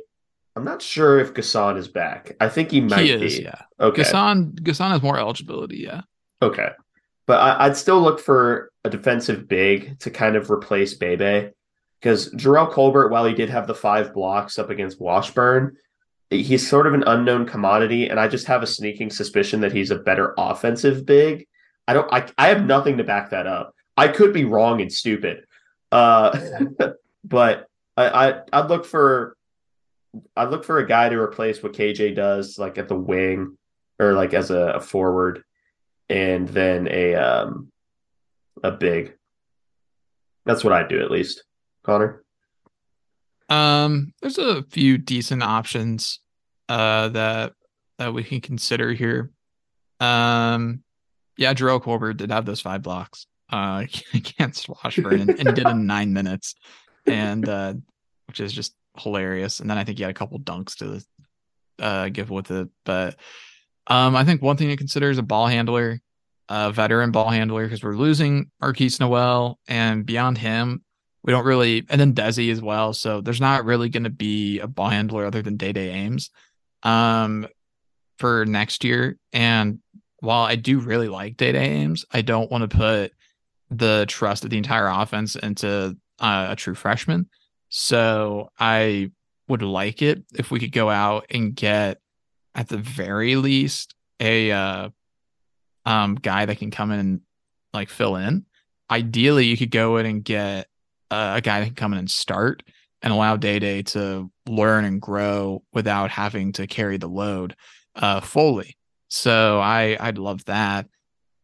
I'm 0.54 0.64
not 0.64 0.82
sure 0.82 1.18
if 1.18 1.32
Gasson 1.32 1.78
is 1.78 1.88
back. 1.88 2.36
I 2.38 2.48
think 2.48 2.70
he 2.70 2.82
might 2.82 3.06
he 3.06 3.12
is, 3.12 3.38
be. 3.38 3.44
Yeah. 3.44 3.62
Okay. 3.80 4.02
Gasson 4.02 4.52
Gasson 4.60 4.90
has 4.90 5.02
more 5.02 5.18
eligibility. 5.18 5.78
Yeah. 5.78 6.02
Okay. 6.42 6.70
But 7.26 7.38
I, 7.40 7.68
would 7.68 7.76
still 7.76 8.02
look 8.02 8.20
for 8.20 8.72
a 8.84 8.90
defensive 8.90 9.46
big 9.46 9.98
to 10.00 10.10
kind 10.10 10.36
of 10.36 10.50
replace 10.50 10.94
Bebe 10.94 11.50
because 12.00 12.34
Jerrell 12.34 12.70
Colbert, 12.70 13.08
while 13.08 13.24
he 13.24 13.34
did 13.34 13.50
have 13.50 13.66
the 13.66 13.74
five 13.74 14.12
blocks 14.12 14.58
up 14.58 14.68
against 14.68 15.00
Washburn, 15.00 15.76
he's 16.30 16.68
sort 16.68 16.86
of 16.86 16.94
an 16.94 17.04
unknown 17.06 17.46
commodity, 17.46 18.08
and 18.08 18.18
I 18.18 18.28
just 18.28 18.46
have 18.46 18.62
a 18.62 18.66
sneaking 18.66 19.10
suspicion 19.10 19.60
that 19.60 19.72
he's 19.72 19.90
a 19.90 19.98
better 19.98 20.34
offensive 20.38 21.04
big. 21.04 21.46
I 21.86 21.92
don't. 21.92 22.12
I 22.12 22.28
I 22.38 22.48
have 22.48 22.64
nothing 22.64 22.98
to 22.98 23.04
back 23.04 23.30
that 23.30 23.46
up. 23.46 23.74
I 23.96 24.08
could 24.08 24.32
be 24.32 24.44
wrong 24.44 24.80
and 24.80 24.92
stupid, 24.92 25.44
uh, 25.90 26.38
but 27.24 27.66
I, 27.96 28.28
I 28.28 28.42
I'd 28.52 28.68
look 28.68 28.86
for 28.86 29.36
I'd 30.36 30.50
look 30.50 30.64
for 30.64 30.78
a 30.78 30.86
guy 30.86 31.08
to 31.08 31.18
replace 31.18 31.62
what 31.62 31.72
KJ 31.72 32.14
does, 32.14 32.58
like 32.58 32.78
at 32.78 32.88
the 32.88 32.96
wing 32.96 33.56
or 33.98 34.12
like 34.12 34.32
as 34.32 34.50
a, 34.50 34.74
a 34.74 34.80
forward, 34.80 35.42
and 36.08 36.48
then 36.48 36.88
a 36.88 37.14
um 37.16 37.72
a 38.62 38.70
big. 38.70 39.16
That's 40.46 40.64
what 40.64 40.72
I'd 40.72 40.88
do 40.88 41.02
at 41.02 41.10
least, 41.10 41.44
Connor. 41.84 42.24
Um, 43.50 44.14
there's 44.20 44.38
a 44.38 44.62
few 44.62 44.96
decent 44.98 45.42
options 45.42 46.20
uh 46.68 47.08
that 47.08 47.52
that 47.98 48.14
we 48.14 48.22
can 48.22 48.40
consider 48.40 48.92
here. 48.92 49.30
Um, 49.98 50.82
yeah, 51.36 51.52
Jerrell 51.52 51.82
Colbert 51.82 52.14
did 52.14 52.30
have 52.30 52.46
those 52.46 52.60
five 52.60 52.82
blocks 52.82 53.26
uh 53.50 53.84
against 54.14 54.68
Washburn 54.68 55.20
and, 55.20 55.30
and 55.30 55.54
did 55.54 55.66
in 55.66 55.86
nine 55.86 56.12
minutes, 56.12 56.54
and 57.06 57.48
uh, 57.48 57.74
which 58.28 58.40
is 58.40 58.52
just 58.52 58.74
hilarious. 58.98 59.60
And 59.60 59.68
then 59.68 59.78
I 59.78 59.84
think 59.84 59.98
he 59.98 60.02
had 60.02 60.10
a 60.10 60.14
couple 60.14 60.38
dunks 60.38 60.76
to 60.76 61.04
uh 61.84 62.08
give 62.08 62.30
with 62.30 62.50
it, 62.50 62.68
but 62.84 63.16
um, 63.86 64.14
I 64.14 64.24
think 64.24 64.40
one 64.40 64.56
thing 64.56 64.68
to 64.68 64.76
consider 64.76 65.10
is 65.10 65.18
a 65.18 65.22
ball 65.22 65.48
handler, 65.48 66.00
a 66.48 66.70
veteran 66.70 67.10
ball 67.10 67.28
handler, 67.28 67.64
because 67.64 67.82
we're 67.82 67.96
losing 67.96 68.50
Markquis 68.62 69.00
Nowell, 69.00 69.58
and 69.66 70.06
beyond 70.06 70.38
him, 70.38 70.84
we 71.22 71.32
don't 71.32 71.44
really, 71.44 71.84
and 71.88 72.00
then 72.00 72.14
Desi 72.14 72.50
as 72.50 72.62
well. 72.62 72.92
So 72.92 73.20
there's 73.20 73.40
not 73.40 73.64
really 73.64 73.88
going 73.88 74.04
to 74.04 74.10
be 74.10 74.58
a 74.60 74.66
ball 74.66 74.88
handler 74.88 75.26
other 75.26 75.42
than 75.42 75.56
Dai 75.56 75.72
Dai 75.72 75.80
Ames 75.80 76.30
um, 76.82 77.46
for 78.18 78.46
next 78.46 78.84
year. 78.84 79.18
And 79.32 79.80
while 80.20 80.44
I 80.44 80.56
do 80.56 80.80
really 80.80 81.08
like 81.08 81.36
Dai 81.36 81.52
Dai 81.52 81.60
Ames, 81.60 82.04
I 82.10 82.22
don't 82.22 82.50
want 82.50 82.70
to 82.70 82.76
put 82.76 83.12
the 83.70 84.04
trust 84.08 84.44
of 84.44 84.50
the 84.50 84.56
entire 84.56 84.88
offense 84.88 85.36
into 85.36 85.96
uh, 86.18 86.48
a 86.50 86.56
true 86.56 86.74
freshman. 86.74 87.28
So 87.68 88.50
I 88.58 89.10
would 89.48 89.62
like 89.62 90.02
it 90.02 90.24
if 90.34 90.50
we 90.50 90.58
could 90.58 90.72
go 90.72 90.90
out 90.90 91.26
and 91.30 91.54
get, 91.54 91.98
at 92.54 92.68
the 92.68 92.78
very 92.78 93.36
least, 93.36 93.94
a 94.18 94.50
uh, 94.50 94.88
um, 95.84 96.14
guy 96.16 96.46
that 96.46 96.58
can 96.58 96.70
come 96.70 96.90
in 96.90 96.98
and 96.98 97.20
like 97.72 97.88
fill 97.88 98.16
in. 98.16 98.44
Ideally, 98.90 99.46
you 99.46 99.56
could 99.56 99.70
go 99.70 99.98
in 99.98 100.06
and 100.06 100.24
get 100.24 100.66
uh, 101.10 101.34
a 101.36 101.40
guy 101.40 101.60
that 101.60 101.66
can 101.66 101.74
come 101.74 101.92
in 101.92 101.98
and 101.98 102.10
start 102.10 102.62
and 103.02 103.12
allow 103.12 103.36
Dai 103.36 103.58
Dai 103.58 103.82
to 103.82 104.30
learn 104.46 104.84
and 104.84 105.00
grow 105.00 105.62
without 105.72 106.10
having 106.10 106.52
to 106.52 106.66
carry 106.66 106.96
the 106.96 107.08
load 107.08 107.56
uh, 107.96 108.20
fully. 108.20 108.76
So 109.08 109.60
I 109.60 109.96
I'd 109.98 110.18
love 110.18 110.44
that. 110.46 110.86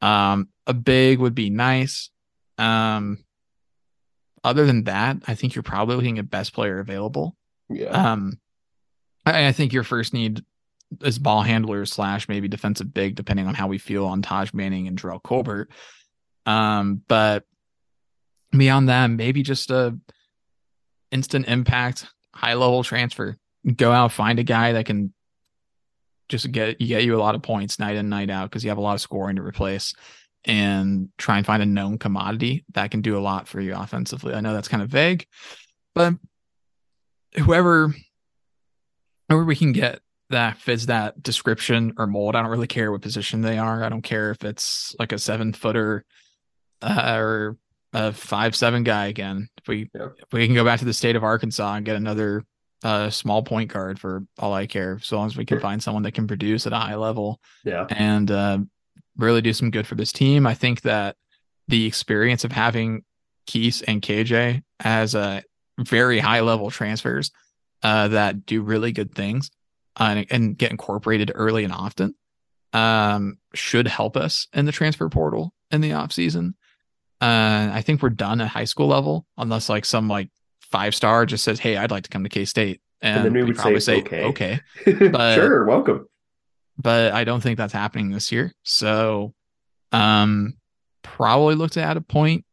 Um, 0.01 0.49
a 0.67 0.75
big 0.75 1.19
would 1.19 1.35
be 1.35 1.51
nice. 1.51 2.11
Um, 2.59 3.25
other 4.45 4.67
than 4.67 4.85
that, 4.85 5.17
I 5.27 5.35
think 5.35 5.55
you're 5.55 5.63
probably 5.63 5.97
looking 5.97 6.19
at 6.19 6.31
best 6.31 6.53
player 6.53 6.79
available. 6.79 7.37
Yeah. 7.69 7.89
Um, 7.89 8.39
I, 9.25 9.49
I 9.49 9.53
think 9.53 9.73
your 9.73 9.83
first 9.83 10.15
need 10.15 10.45
is 11.03 11.19
ball 11.19 11.43
handler 11.43 11.85
slash 11.85 12.29
maybe 12.29 12.47
defensive 12.47 12.95
big, 12.95 13.17
depending 13.17 13.49
on 13.49 13.55
how 13.55 13.67
we 13.67 13.79
feel 13.79 14.07
on 14.07 14.23
Taj 14.23 14.53
Manning 14.53 14.87
and 14.87 15.01
Jerrell 15.01 15.23
Colbert. 15.23 15.71
Um, 16.45 17.03
but 17.09 17.45
beyond 18.51 18.89
that, 18.89 19.09
maybe 19.09 19.43
just 19.43 19.71
a 19.71 19.99
instant 21.11 21.49
impact, 21.49 22.07
high 22.35 22.55
level 22.55 22.83
transfer. 22.83 23.37
Go 23.75 23.93
out, 23.93 24.13
find 24.13 24.39
a 24.39 24.45
guy 24.45 24.73
that 24.73 24.87
can 24.87 25.13
just 26.29 26.51
get 26.51 26.81
you 26.81 26.89
get 26.89 27.05
you 27.05 27.17
a 27.17 27.19
lot 27.19 27.35
of 27.35 27.43
points 27.43 27.79
night 27.79 27.97
in 27.97 28.09
night 28.09 28.31
out 28.31 28.51
because 28.51 28.65
you 28.65 28.71
have 28.71 28.79
a 28.79 28.83
lot 28.83 28.95
of 28.95 29.01
scoring 29.01 29.37
to 29.37 29.43
replace, 29.43 29.95
and 30.45 31.09
try 31.19 31.37
and 31.37 31.47
find 31.47 31.63
a 31.63 31.67
known 31.67 31.99
commodity 31.99 32.65
that 32.75 32.91
can 32.91 33.01
do 33.01 33.19
a 33.19 33.21
lot 33.21 33.49
for 33.49 33.61
you 33.61 33.75
offensively. 33.75 34.35
I 34.35 34.41
know 34.41 34.55
that's 34.55 34.69
kind 34.69 34.83
of 34.83 34.89
vague, 34.89 35.27
but 35.95 36.15
whoever 37.37 37.95
whoever 39.29 39.45
we 39.45 39.57
can 39.57 39.73
get 39.73 40.01
that 40.31 40.59
fits 40.59 40.87
that 40.87 41.23
description 41.23 41.95
or 41.99 42.07
mold. 42.07 42.35
I 42.35 42.43
don't 42.43 42.51
really 42.51 42.67
care 42.67 42.91
what 42.91 43.03
position 43.03 43.43
they 43.43 43.59
are. 43.59 43.85
I 43.85 43.89
don't 43.89 44.03
care 44.03 44.31
if 44.31 44.45
it's 44.45 44.95
like 44.99 45.13
a 45.13 45.19
seven 45.19 45.53
footer 45.53 46.05
uh, 46.83 47.15
or 47.17 47.57
a 47.93 48.13
five 48.13 48.55
seven 48.57 48.85
guy 48.85 49.07
again. 49.07 49.49
If 49.59 49.69
we 49.69 49.91
yeah. 49.95 50.09
if 50.19 50.33
we 50.33 50.47
can 50.47 50.55
go 50.55 50.65
back 50.65 50.81
to 50.81 50.85
the 50.85 50.93
state 50.93 51.17
of 51.17 51.25
Arkansas 51.25 51.75
and 51.75 51.87
get 51.87 51.97
another 51.97 52.45
uh, 52.83 53.11
small 53.11 53.43
point 53.43 53.73
guard 53.73 53.99
for 53.99 54.25
all 54.39 54.53
I 54.53 54.67
care, 54.67 54.99
so 55.01 55.17
long 55.17 55.27
as 55.27 55.37
we 55.37 55.45
can 55.45 55.61
find 55.61 55.83
someone 55.83 56.03
that 56.05 56.13
can 56.13 56.27
produce 56.27 56.67
at 56.67 56.73
a 56.73 56.79
high 56.79 56.97
level, 56.97 57.41
yeah, 57.65 57.87
and 57.91 58.31
uh, 58.31 58.59
really 59.17 59.43
do 59.43 59.53
some 59.53 59.71
good 59.71 59.87
for 59.87 59.95
this 59.95 60.13
team. 60.13 60.47
I 60.47 60.55
think 60.55 60.83
that 60.83 61.17
the 61.69 61.87
experience 61.87 62.45
of 62.45 62.53
having 62.53 63.05
Keese 63.47 63.83
and 63.87 64.03
KJ 64.03 64.63
as 64.81 65.15
a 65.15 65.43
very 65.79 66.19
high 66.19 66.41
level 66.41 66.71
transfers 66.71 67.31
uh, 67.83 68.09
that 68.09 68.47
do 68.47 68.63
really 68.63 68.93
good 68.93 69.15
things 69.15 69.51
uh, 69.99 70.15
and, 70.17 70.27
and, 70.31 70.59
get 70.59 70.71
incorporated 70.71 71.31
early 71.35 71.65
and 71.65 71.73
often 71.73 72.15
um, 72.73 73.39
should 73.55 73.87
help 73.87 74.17
us 74.17 74.49
in 74.53 74.65
the 74.65 74.73
transfer 74.73 75.09
portal 75.09 75.53
in 75.71 75.81
the 75.81 75.93
off 75.93 76.13
season. 76.13 76.55
Uh, 77.21 77.71
I 77.73 77.83
think 77.83 78.03
we're 78.03 78.11
done 78.11 78.41
at 78.41 78.49
high 78.49 78.65
school 78.65 78.89
level, 78.89 79.27
unless 79.39 79.69
like 79.69 79.85
some 79.85 80.09
like 80.09 80.29
five 80.61 80.95
star 80.95 81.25
just 81.27 81.45
says, 81.45 81.59
"Hey, 81.59 81.77
I'd 81.77 81.91
like 81.91 82.05
to 82.05 82.11
come 82.11 82.25
to 82.25 82.29
K 82.29 82.45
State," 82.45 82.81
and, 83.01 83.19
and, 83.19 83.27
then 83.27 83.33
we 83.33 83.43
would 83.43 83.57
probably 83.57 83.81
say, 83.81 84.01
"Okay, 84.01 84.25
okay, 84.25 84.61
but, 85.11 85.35
sure, 85.35 85.65
welcome." 85.65 86.07
But 86.79 87.13
I 87.13 87.25
don't 87.25 87.41
think 87.41 87.57
that's 87.57 87.73
happening 87.73 88.11
this 88.11 88.31
year. 88.31 88.53
So, 88.63 89.35
um, 89.93 90.55
probably 91.03 91.55
look 91.55 91.73
to 91.73 91.83
add 91.83 91.97
a 91.97 92.03
point 92.03 92.45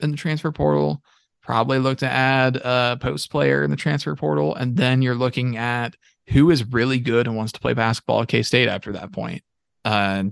in 0.00 0.12
the 0.12 0.16
transfer 0.16 0.50
portal. 0.50 1.02
Probably 1.42 1.78
look 1.78 1.98
to 1.98 2.08
add 2.08 2.56
a 2.56 2.96
post 3.00 3.30
player 3.30 3.62
in 3.62 3.70
the 3.70 3.76
transfer 3.76 4.14
portal, 4.16 4.54
and 4.54 4.76
then 4.76 5.02
you're 5.02 5.14
looking 5.14 5.56
at 5.58 5.94
who 6.28 6.50
is 6.50 6.64
really 6.64 6.98
good 6.98 7.26
and 7.26 7.36
wants 7.36 7.52
to 7.52 7.60
play 7.60 7.74
basketball 7.74 8.22
at 8.22 8.28
K 8.28 8.42
State 8.42 8.68
after 8.68 8.92
that 8.92 9.12
point. 9.12 9.42
Uh, 9.84 10.24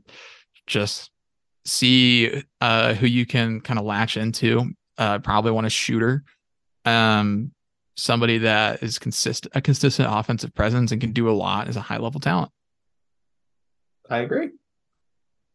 just 0.67 1.11
see 1.69 2.43
uh, 2.61 2.95
who 2.95 3.07
you 3.07 3.27
can 3.27 3.61
kind 3.61 3.79
of 3.79 3.85
latch 3.85 4.17
into. 4.17 4.73
Uh, 4.97 5.19
probably 5.21 5.53
want 5.53 5.67
a 5.67 5.71
shooter, 5.71 6.25
um, 6.85 7.53
somebody 7.97 8.39
that 8.39 8.83
is 8.83 8.99
consistent, 8.99 9.55
a 9.55 9.61
consistent 9.61 10.09
offensive 10.11 10.53
presence 10.55 10.91
and 10.91 11.01
can 11.01 11.13
do 11.13 11.29
a 11.29 11.33
lot 11.33 11.69
as 11.69 11.77
a 11.77 11.81
high 11.81 11.99
level 11.99 12.21
talent. 12.21 12.51
I 14.11 14.19
agree. 14.19 14.51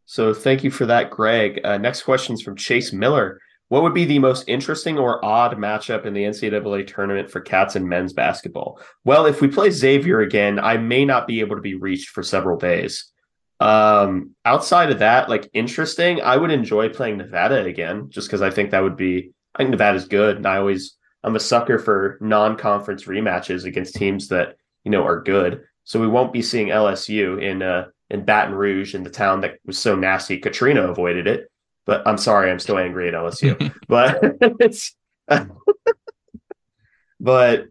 So 0.05 0.33
thank 0.33 0.63
you 0.63 0.71
for 0.71 0.85
that, 0.85 1.09
Greg. 1.09 1.59
Uh, 1.63 1.77
next 1.77 2.03
question 2.03 2.35
is 2.35 2.41
from 2.41 2.55
Chase 2.55 2.93
Miller. 2.93 3.39
What 3.69 3.83
would 3.83 3.93
be 3.93 4.05
the 4.05 4.19
most 4.19 4.47
interesting 4.47 4.99
or 4.99 5.23
odd 5.25 5.57
matchup 5.57 6.05
in 6.05 6.13
the 6.13 6.23
NCAA 6.23 6.85
tournament 6.85 7.31
for 7.31 7.41
cats 7.41 7.75
and 7.75 7.87
men's 7.87 8.13
basketball? 8.13 8.79
Well, 9.03 9.25
if 9.25 9.41
we 9.41 9.47
play 9.47 9.71
Xavier 9.71 10.19
again, 10.19 10.59
I 10.59 10.77
may 10.77 11.05
not 11.05 11.25
be 11.25 11.39
able 11.39 11.55
to 11.55 11.61
be 11.61 11.75
reached 11.75 12.09
for 12.09 12.21
several 12.21 12.57
days. 12.57 13.11
Um, 13.59 14.31
outside 14.45 14.91
of 14.91 14.99
that, 14.99 15.29
like 15.29 15.49
interesting, 15.53 16.21
I 16.21 16.37
would 16.37 16.51
enjoy 16.51 16.89
playing 16.89 17.17
Nevada 17.17 17.63
again, 17.63 18.09
just 18.09 18.27
because 18.27 18.41
I 18.41 18.49
think 18.49 18.71
that 18.71 18.83
would 18.83 18.97
be. 18.97 19.31
I 19.55 19.59
think 19.59 19.69
Nevada's 19.69 20.07
good, 20.07 20.37
and 20.37 20.47
I 20.47 20.57
always 20.57 20.97
I'm 21.23 21.35
a 21.35 21.39
sucker 21.39 21.77
for 21.77 22.17
non-conference 22.21 23.05
rematches 23.05 23.65
against 23.65 23.95
teams 23.95 24.27
that 24.29 24.57
you 24.83 24.91
know 24.91 25.05
are 25.05 25.21
good. 25.21 25.61
So 25.83 25.99
we 25.99 26.07
won't 26.07 26.33
be 26.33 26.41
seeing 26.41 26.67
LSU 26.67 27.41
in 27.41 27.61
uh 27.61 27.85
in 28.09 28.25
Baton 28.25 28.55
Rouge 28.55 28.95
in 28.95 29.03
the 29.03 29.09
town 29.09 29.41
that 29.41 29.59
was 29.65 29.77
so 29.77 29.95
nasty. 29.95 30.37
Katrina 30.37 30.89
avoided 30.89 31.27
it, 31.27 31.49
but 31.85 32.05
I'm 32.07 32.17
sorry, 32.17 32.51
I'm 32.51 32.59
still 32.59 32.77
angry 32.77 33.07
at 33.07 33.13
LSU. 33.13 33.73
but 33.87 34.19
it's 34.59 34.95
but 37.19 37.67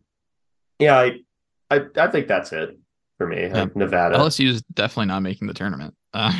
yeah, 0.78 0.98
I, 0.98 1.18
I 1.70 1.80
I 1.96 2.06
think 2.08 2.28
that's 2.28 2.52
it 2.52 2.78
for 3.22 3.28
me. 3.28 3.42
Yeah. 3.42 3.66
Nevada. 3.74 4.16
LSU 4.16 4.48
is 4.48 4.62
definitely 4.62 5.06
not 5.06 5.20
making 5.20 5.48
the 5.48 5.54
tournament. 5.54 5.94
Uh, 6.14 6.30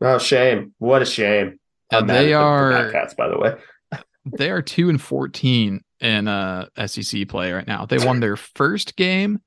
oh, 0.00 0.16
shame! 0.16 0.72
What 0.78 1.02
a 1.02 1.04
shame. 1.04 1.60
they 1.90 2.32
are 2.32 2.90
cats, 2.90 3.12
by 3.12 3.28
the 3.28 3.36
way. 3.36 3.56
they 4.38 4.50
are 4.50 4.62
two 4.62 4.88
and 4.88 4.98
fourteen 4.98 5.82
in 6.00 6.26
uh 6.26 6.64
SEC 6.86 7.28
play 7.28 7.52
right 7.52 7.66
now. 7.66 7.84
They 7.84 7.98
won 7.98 8.20
their 8.20 8.36
first 8.36 8.96
game 8.96 9.42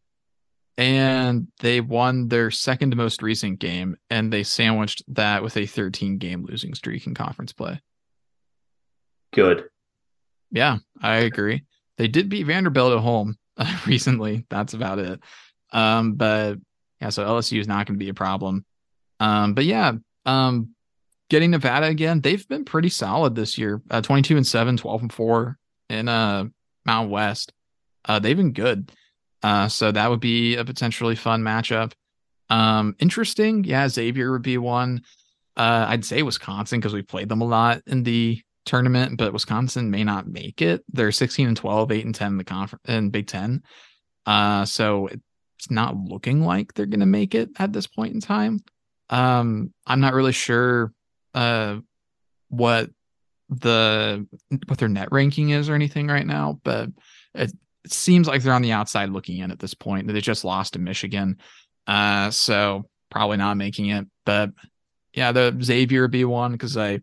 and 0.77 1.47
they 1.61 1.81
won 1.81 2.27
their 2.27 2.51
second 2.51 2.95
most 2.95 3.23
recent 3.23 3.57
game 3.57 3.97
and 4.11 4.31
they 4.31 4.43
sandwiched 4.43 5.01
that 5.15 5.41
with 5.41 5.57
a 5.57 5.65
13 5.65 6.19
game 6.19 6.45
losing 6.45 6.76
streak 6.76 7.07
in 7.07 7.15
conference 7.15 7.51
play. 7.51 7.81
Good. 9.34 9.65
Yeah, 10.51 10.77
I 11.01 11.18
agree. 11.18 11.63
They 11.97 12.07
did 12.07 12.30
beat 12.30 12.45
Vanderbilt 12.45 12.93
at 12.93 12.99
home 12.99 13.35
uh, 13.57 13.80
recently. 13.88 14.45
That's 14.49 14.76
about 14.76 14.99
it. 14.99 15.19
Um, 15.72 16.13
but 16.13 16.57
yeah, 17.02 17.10
so 17.10 17.26
LSU 17.26 17.60
is 17.60 17.68
not 17.68 17.88
going 17.88 17.98
to 17.98 18.03
be 18.03 18.10
a 18.10 18.14
problem. 18.14 18.65
Um, 19.19 19.53
but 19.53 19.65
yeah, 19.65 19.94
um, 20.26 20.76
getting 21.30 21.52
Nevada 21.52 21.88
again, 21.88 22.22
they've 22.22 22.48
been 22.48 22.65
pretty 22.65 22.90
solid 22.90 23.36
this 23.36 23.57
year. 23.57 23.82
Uh, 23.90 24.02
22 24.02 24.38
and 24.38 24.45
7, 24.45 24.78
12 24.78 25.02
and 25.02 25.14
4 25.14 25.57
in 25.90 26.07
uh 26.07 26.45
Mount 26.86 27.10
West. 27.10 27.53
Uh, 28.06 28.19
they've 28.19 28.38
been 28.38 28.53
good. 28.53 28.91
Uh, 29.44 29.68
so 29.68 29.91
that 29.91 30.10
would 30.10 30.19
be 30.19 30.56
a 30.56 30.65
potentially 30.65 31.15
fun 31.15 31.44
matchup. 31.44 31.94
Um, 32.49 32.95
interesting. 32.99 33.64
Yeah, 33.64 33.88
Xavier 33.88 34.32
would 34.32 34.41
be 34.41 34.57
one. 34.57 35.02
Uh, 35.56 35.86
I'd 35.90 36.06
say 36.06 36.22
Wisconsin 36.22 36.80
because 36.80 36.94
we 36.94 37.02
played 37.02 37.30
them 37.30 37.41
a 37.41 37.45
lot 37.45 37.82
in 37.88 38.03
the 38.03 38.41
tournament, 38.65 39.18
but 39.18 39.34
Wisconsin 39.34 39.91
may 39.91 40.03
not 40.03 40.28
make 40.28 40.61
it. 40.61 40.84
They're 40.91 41.11
16 41.11 41.48
and 41.48 41.57
12, 41.57 41.91
8 41.91 42.06
and 42.06 42.15
10 42.15 42.32
in 42.32 42.38
the 42.38 42.44
conference 42.44 42.84
in 42.88 43.10
Big 43.10 43.28
Ten. 43.28 43.64
Uh, 44.26 44.65
so 44.65 45.10
it's 45.61 45.69
not 45.69 45.95
looking 45.95 46.41
like 46.41 46.73
they're 46.73 46.88
gonna 46.88 47.05
make 47.05 47.35
it 47.35 47.51
at 47.59 47.71
this 47.71 47.85
point 47.85 48.15
in 48.15 48.19
time. 48.19 48.59
Um, 49.11 49.71
I'm 49.85 49.99
not 49.99 50.15
really 50.15 50.31
sure 50.31 50.91
uh 51.35 51.77
what 52.49 52.89
the 53.49 54.25
what 54.67 54.79
their 54.79 54.89
net 54.89 55.09
ranking 55.11 55.51
is 55.51 55.69
or 55.69 55.75
anything 55.75 56.07
right 56.07 56.25
now, 56.25 56.59
but 56.63 56.89
it, 57.35 57.53
it 57.83 57.93
seems 57.93 58.27
like 58.27 58.41
they're 58.41 58.53
on 58.53 58.63
the 58.63 58.71
outside 58.71 59.09
looking 59.09 59.38
in 59.38 59.51
at 59.51 59.59
this 59.59 59.75
point. 59.75 60.07
They 60.07 60.19
just 60.19 60.43
lost 60.43 60.73
to 60.73 60.79
Michigan. 60.79 61.38
Uh, 61.85 62.31
so 62.31 62.88
probably 63.11 63.38
not 63.38 63.57
making 63.57 63.89
it. 63.89 64.07
But 64.25 64.49
yeah, 65.13 65.31
the 65.31 65.55
Xavier 65.61 66.01
would 66.01 66.11
be 66.11 66.25
one 66.25 66.53
because 66.53 66.75
I 66.75 67.01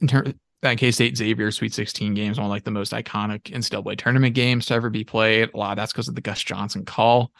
in 0.00 0.06
terms 0.06 0.34
that 0.62 0.78
K 0.78 0.92
State 0.92 1.16
Xavier 1.16 1.50
Sweet 1.50 1.74
16 1.74 2.14
games, 2.14 2.38
one 2.38 2.46
of 2.46 2.50
like 2.50 2.64
the 2.64 2.70
most 2.70 2.92
iconic 2.92 3.42
NCAA 3.44 3.96
tournament 3.96 4.34
games 4.34 4.66
to 4.66 4.74
ever 4.74 4.90
be 4.90 5.04
played. 5.04 5.50
A 5.52 5.56
lot 5.56 5.72
of 5.72 5.76
that's 5.76 5.92
because 5.92 6.08
of 6.08 6.14
the 6.14 6.20
Gus 6.20 6.42
Johnson 6.42 6.84
call. 6.84 7.32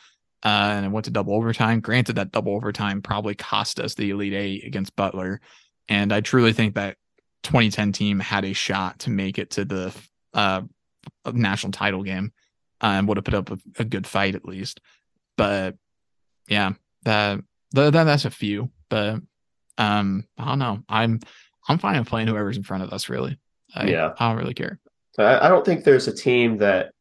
Uh, 0.44 0.72
and 0.76 0.86
it 0.86 0.90
went 0.90 1.04
to 1.06 1.10
double 1.10 1.34
overtime. 1.34 1.80
Granted, 1.80 2.16
that 2.16 2.30
double 2.30 2.54
overtime 2.54 3.02
probably 3.02 3.34
cost 3.34 3.80
us 3.80 3.94
the 3.94 4.10
Elite 4.10 4.34
Eight 4.34 4.64
against 4.64 4.94
Butler. 4.94 5.40
And 5.88 6.12
I 6.12 6.20
truly 6.20 6.52
think 6.52 6.74
that 6.74 6.96
2010 7.42 7.92
team 7.92 8.20
had 8.20 8.44
a 8.44 8.52
shot 8.52 9.00
to 9.00 9.10
make 9.10 9.38
it 9.38 9.50
to 9.50 9.64
the 9.64 9.94
uh, 10.34 10.62
national 11.32 11.72
title 11.72 12.02
game 12.02 12.32
uh, 12.80 12.86
and 12.86 13.08
would 13.08 13.16
have 13.16 13.24
put 13.24 13.34
up 13.34 13.50
a, 13.50 13.58
a, 13.78 13.84
good 13.84 14.06
fight 14.06 14.34
at 14.34 14.44
least. 14.44 14.80
But 15.36 15.76
yeah, 16.46 16.72
that, 17.04 17.40
that 17.72 17.92
that's 17.92 18.24
a 18.24 18.30
few. 18.30 18.70
But 18.88 19.20
um, 19.76 20.24
I 20.36 20.44
don't 20.44 20.58
know. 20.58 20.80
I'm 20.88 21.20
I'm 21.68 21.78
fine 21.78 21.98
with 21.98 22.08
playing 22.08 22.28
whoever's 22.28 22.56
in 22.56 22.62
front 22.62 22.82
of 22.82 22.92
us. 22.92 23.08
Really, 23.08 23.38
I, 23.74 23.86
yeah, 23.86 24.12
I 24.18 24.28
don't 24.28 24.38
really 24.38 24.54
care. 24.54 24.78
I, 25.18 25.46
I 25.46 25.48
don't 25.48 25.64
think 25.64 25.84
there's 25.84 26.08
a 26.08 26.14
team 26.14 26.58
that 26.58 26.92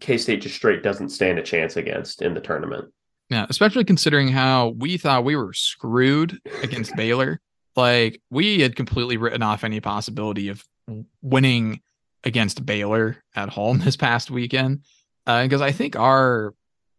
K 0.00 0.18
State 0.18 0.42
just 0.42 0.54
straight 0.54 0.82
doesn't 0.82 1.10
stand 1.10 1.38
a 1.38 1.42
chance 1.42 1.76
against 1.76 2.22
in 2.22 2.34
the 2.34 2.40
tournament. 2.40 2.92
Yeah, 3.30 3.46
especially 3.48 3.84
considering 3.84 4.28
how 4.28 4.68
we 4.68 4.96
thought 4.98 5.24
we 5.24 5.36
were 5.36 5.52
screwed 5.52 6.38
against 6.62 6.94
Baylor. 6.96 7.40
Like 7.74 8.20
we 8.30 8.60
had 8.60 8.76
completely 8.76 9.16
written 9.16 9.42
off 9.42 9.64
any 9.64 9.80
possibility 9.80 10.48
of 10.48 10.64
winning 11.22 11.80
against 12.24 12.64
Baylor 12.64 13.22
at 13.34 13.50
home 13.50 13.78
this 13.84 13.96
past 13.96 14.30
weekend. 14.30 14.82
Because 15.24 15.60
uh, 15.60 15.64
I 15.64 15.72
think 15.72 15.96
our 15.96 16.54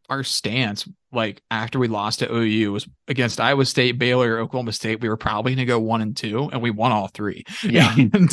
our 0.09 0.23
stance, 0.23 0.87
like 1.11 1.41
after 1.51 1.79
we 1.79 1.87
lost 1.87 2.19
to 2.19 2.33
OU, 2.33 2.71
was 2.71 2.87
against 3.07 3.39
Iowa 3.39 3.65
State, 3.65 3.97
Baylor, 3.97 4.39
Oklahoma 4.39 4.71
State. 4.73 5.01
We 5.01 5.09
were 5.09 5.17
probably 5.17 5.53
going 5.53 5.65
to 5.65 5.65
go 5.65 5.79
one 5.79 6.01
and 6.01 6.15
two, 6.15 6.49
and 6.51 6.61
we 6.61 6.71
won 6.71 6.91
all 6.91 7.07
three. 7.07 7.43
Yeah. 7.63 7.93
And, 8.13 8.31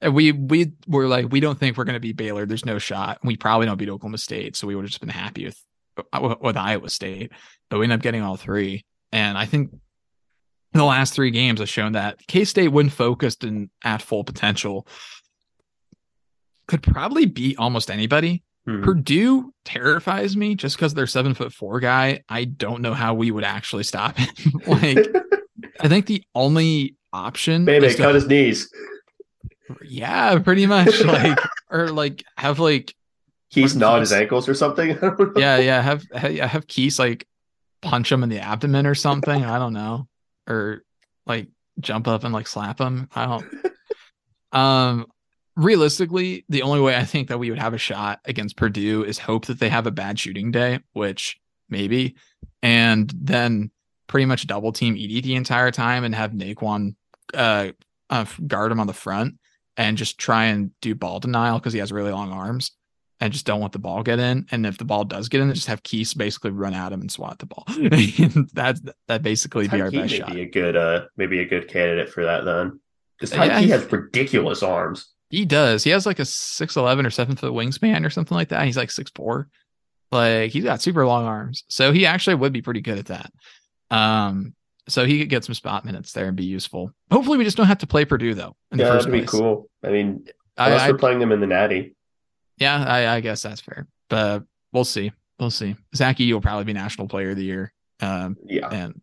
and 0.00 0.14
we 0.14 0.32
we 0.32 0.72
were 0.86 1.08
like, 1.08 1.30
we 1.30 1.40
don't 1.40 1.58
think 1.58 1.76
we're 1.76 1.84
going 1.84 1.94
to 1.94 2.00
beat 2.00 2.16
Baylor. 2.16 2.46
There's 2.46 2.64
no 2.64 2.78
shot. 2.78 3.18
We 3.22 3.36
probably 3.36 3.66
don't 3.66 3.78
beat 3.78 3.88
Oklahoma 3.88 4.18
State, 4.18 4.56
so 4.56 4.66
we 4.66 4.74
would 4.74 4.82
have 4.82 4.90
just 4.90 5.00
been 5.00 5.08
happy 5.08 5.46
with 5.46 5.62
with 6.40 6.56
Iowa 6.56 6.88
State. 6.88 7.32
But 7.68 7.78
we 7.78 7.84
end 7.84 7.92
up 7.92 8.02
getting 8.02 8.22
all 8.22 8.36
three, 8.36 8.84
and 9.12 9.36
I 9.36 9.46
think 9.46 9.70
the 10.72 10.84
last 10.84 11.14
three 11.14 11.30
games 11.30 11.60
have 11.60 11.68
shown 11.68 11.92
that 11.92 12.18
K 12.28 12.44
State, 12.44 12.68
when 12.68 12.88
focused 12.88 13.44
and 13.44 13.70
at 13.84 14.02
full 14.02 14.24
potential, 14.24 14.86
could 16.66 16.82
probably 16.82 17.26
beat 17.26 17.58
almost 17.58 17.90
anybody. 17.90 18.44
Hmm. 18.66 18.82
Purdue 18.82 19.52
terrifies 19.64 20.36
me 20.36 20.54
just 20.54 20.76
because 20.76 20.94
they're 20.94 21.06
seven 21.06 21.34
foot 21.34 21.52
four 21.52 21.80
guy. 21.80 22.22
I 22.28 22.44
don't 22.44 22.82
know 22.82 22.94
how 22.94 23.14
we 23.14 23.30
would 23.30 23.44
actually 23.44 23.84
stop 23.84 24.16
him. 24.16 24.28
like, 24.66 24.98
I 25.80 25.88
think 25.88 26.06
the 26.06 26.22
only 26.34 26.96
option, 27.12 27.64
baby, 27.64 27.88
cut 27.94 28.08
to, 28.08 28.14
his 28.14 28.26
knees. 28.26 28.70
Yeah, 29.84 30.38
pretty 30.38 30.66
much. 30.66 31.02
Like, 31.02 31.38
or 31.70 31.88
like 31.88 32.24
have 32.36 32.58
like 32.58 32.94
Keys 33.50 33.74
gnaw 33.74 34.00
his 34.00 34.12
ankles 34.12 34.48
or 34.48 34.54
something. 34.54 34.98
yeah, 35.36 35.58
yeah. 35.58 35.80
Have 35.80 36.04
have 36.12 36.66
Keys 36.66 36.98
like 36.98 37.26
punch 37.80 38.10
him 38.12 38.22
in 38.22 38.28
the 38.28 38.40
abdomen 38.40 38.86
or 38.86 38.94
something. 38.94 39.44
I 39.44 39.58
don't 39.58 39.72
know, 39.72 40.08
or 40.48 40.84
like 41.26 41.48
jump 41.80 42.08
up 42.08 42.24
and 42.24 42.34
like 42.34 42.46
slap 42.46 42.80
him. 42.80 43.08
I 43.14 43.26
don't. 43.26 43.72
um, 44.52 45.06
realistically, 45.56 46.44
the 46.48 46.62
only 46.62 46.80
way 46.80 46.96
I 46.96 47.04
think 47.04 47.28
that 47.28 47.38
we 47.38 47.50
would 47.50 47.58
have 47.58 47.74
a 47.74 47.78
shot 47.78 48.20
against 48.24 48.56
Purdue 48.56 49.04
is 49.04 49.18
hope 49.18 49.46
that 49.46 49.60
they 49.60 49.68
have 49.68 49.86
a 49.86 49.92
bad 49.92 50.18
shooting 50.18 50.50
day, 50.50 50.80
which 50.92 51.38
maybe, 51.68 52.16
and 52.62 53.12
then 53.16 53.70
pretty 54.06 54.26
much 54.26 54.46
double 54.46 54.72
team 54.72 54.94
Edey 54.94 55.22
the 55.22 55.36
entire 55.36 55.70
time 55.70 56.04
and 56.04 56.14
have 56.14 56.32
Nae'Qwan 56.32 56.96
uh, 57.34 57.68
uh, 58.10 58.24
guard 58.46 58.72
him 58.72 58.80
on 58.80 58.86
the 58.86 58.92
front 58.92 59.37
and 59.78 59.96
just 59.96 60.18
try 60.18 60.46
and 60.46 60.72
do 60.82 60.94
ball 60.94 61.20
denial 61.20 61.58
because 61.58 61.72
he 61.72 61.78
has 61.78 61.92
really 61.92 62.10
long 62.10 62.32
arms 62.32 62.72
and 63.20 63.32
just 63.32 63.46
don't 63.46 63.60
want 63.60 63.72
the 63.72 63.78
ball 63.78 64.02
get 64.02 64.18
in. 64.18 64.46
And 64.50 64.66
if 64.66 64.76
the 64.76 64.84
ball 64.84 65.04
does 65.04 65.28
get 65.28 65.40
in, 65.40 65.52
just 65.54 65.68
have 65.68 65.82
Keys 65.82 66.12
basically 66.12 66.50
run 66.50 66.74
at 66.74 66.92
him 66.92 67.00
and 67.00 67.10
swat 67.10 67.38
the 67.38 67.46
ball. 67.46 67.64
That's 68.52 68.82
that 69.06 69.22
basically 69.22 69.68
be 69.68 69.80
our 69.80 69.90
best 69.90 70.14
shot. 70.14 70.32
Be 70.34 70.42
a 70.42 70.50
good 70.50 70.76
uh 70.76 71.06
maybe 71.16 71.38
a 71.38 71.46
good 71.46 71.68
candidate 71.68 72.10
for 72.10 72.24
that 72.24 72.44
then. 72.44 72.80
Because 73.18 73.34
yeah, 73.34 73.60
he 73.60 73.70
has 73.70 73.90
ridiculous 73.90 74.62
arms. 74.62 75.12
He 75.30 75.44
does. 75.44 75.84
He 75.84 75.90
has 75.90 76.06
like 76.06 76.18
a 76.18 76.24
six 76.24 76.76
eleven 76.76 77.06
or 77.06 77.10
seven 77.10 77.36
foot 77.36 77.52
wingspan 77.52 78.04
or 78.04 78.10
something 78.10 78.36
like 78.36 78.48
that. 78.48 78.64
He's 78.66 78.76
like 78.76 78.90
six 78.90 79.10
four. 79.14 79.48
Like 80.10 80.50
he's 80.50 80.64
got 80.64 80.82
super 80.82 81.06
long 81.06 81.24
arms. 81.24 81.64
So 81.68 81.92
he 81.92 82.06
actually 82.06 82.36
would 82.36 82.52
be 82.52 82.62
pretty 82.62 82.80
good 82.80 82.98
at 82.98 83.06
that. 83.06 83.32
Um 83.90 84.54
so 84.88 85.04
he 85.04 85.18
could 85.18 85.28
get 85.28 85.44
some 85.44 85.54
spot 85.54 85.84
minutes 85.84 86.12
there 86.12 86.26
and 86.26 86.36
be 86.36 86.44
useful. 86.44 86.92
Hopefully, 87.10 87.38
we 87.38 87.44
just 87.44 87.56
don't 87.56 87.66
have 87.66 87.78
to 87.78 87.86
play 87.86 88.04
Purdue 88.04 88.34
though. 88.34 88.56
yeah, 88.74 88.86
that'd 88.86 89.10
place. 89.10 89.22
be 89.22 89.26
cool. 89.26 89.68
I 89.84 89.90
mean, 89.90 90.26
unless 90.56 90.82
I, 90.82 90.90
we're 90.90 90.98
playing 90.98 91.18
them 91.18 91.32
in 91.32 91.40
the 91.40 91.46
Natty. 91.46 91.94
Yeah, 92.58 92.84
I, 92.84 93.16
I, 93.16 93.20
guess 93.20 93.42
that's 93.42 93.60
fair, 93.60 93.86
but 94.08 94.42
we'll 94.72 94.84
see. 94.84 95.12
We'll 95.38 95.50
see. 95.50 95.76
Zach 95.94 96.16
Edey 96.16 96.32
will 96.32 96.40
probably 96.40 96.64
be 96.64 96.72
National 96.72 97.06
Player 97.06 97.30
of 97.30 97.36
the 97.36 97.44
Year. 97.44 97.72
Um, 98.00 98.36
yeah, 98.44 98.68
and 98.68 99.00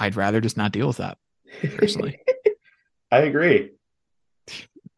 I'd 0.00 0.16
rather 0.16 0.40
just 0.40 0.56
not 0.56 0.72
deal 0.72 0.88
with 0.88 0.96
that 0.96 1.18
personally. 1.76 2.18
I 3.12 3.18
agree. 3.20 3.70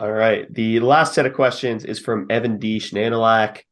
All 0.01 0.13
right. 0.13 0.53
The 0.53 0.81
last 0.81 1.15
set 1.15 1.27
of 1.27 1.35
questions 1.35 1.85
is 1.85 1.99
from 1.99 2.27
Evan 2.31 2.59
D. 2.59 2.79
Schnanelak. 2.79 3.63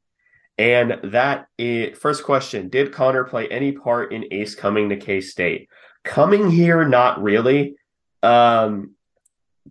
And 0.59 0.99
that 1.05 1.47
is, 1.59 1.97
first 1.99 2.25
question 2.25 2.69
Did 2.69 2.93
Connor 2.93 3.25
play 3.25 3.47
any 3.49 3.73
part 3.73 4.13
in 4.13 4.25
Ace 4.31 4.55
coming 4.55 4.89
to 4.89 4.97
K 4.97 5.21
State? 5.21 5.69
Coming 6.07 6.51
here, 6.51 6.87
not 6.89 7.21
really. 7.21 7.75
Um, 8.23 8.95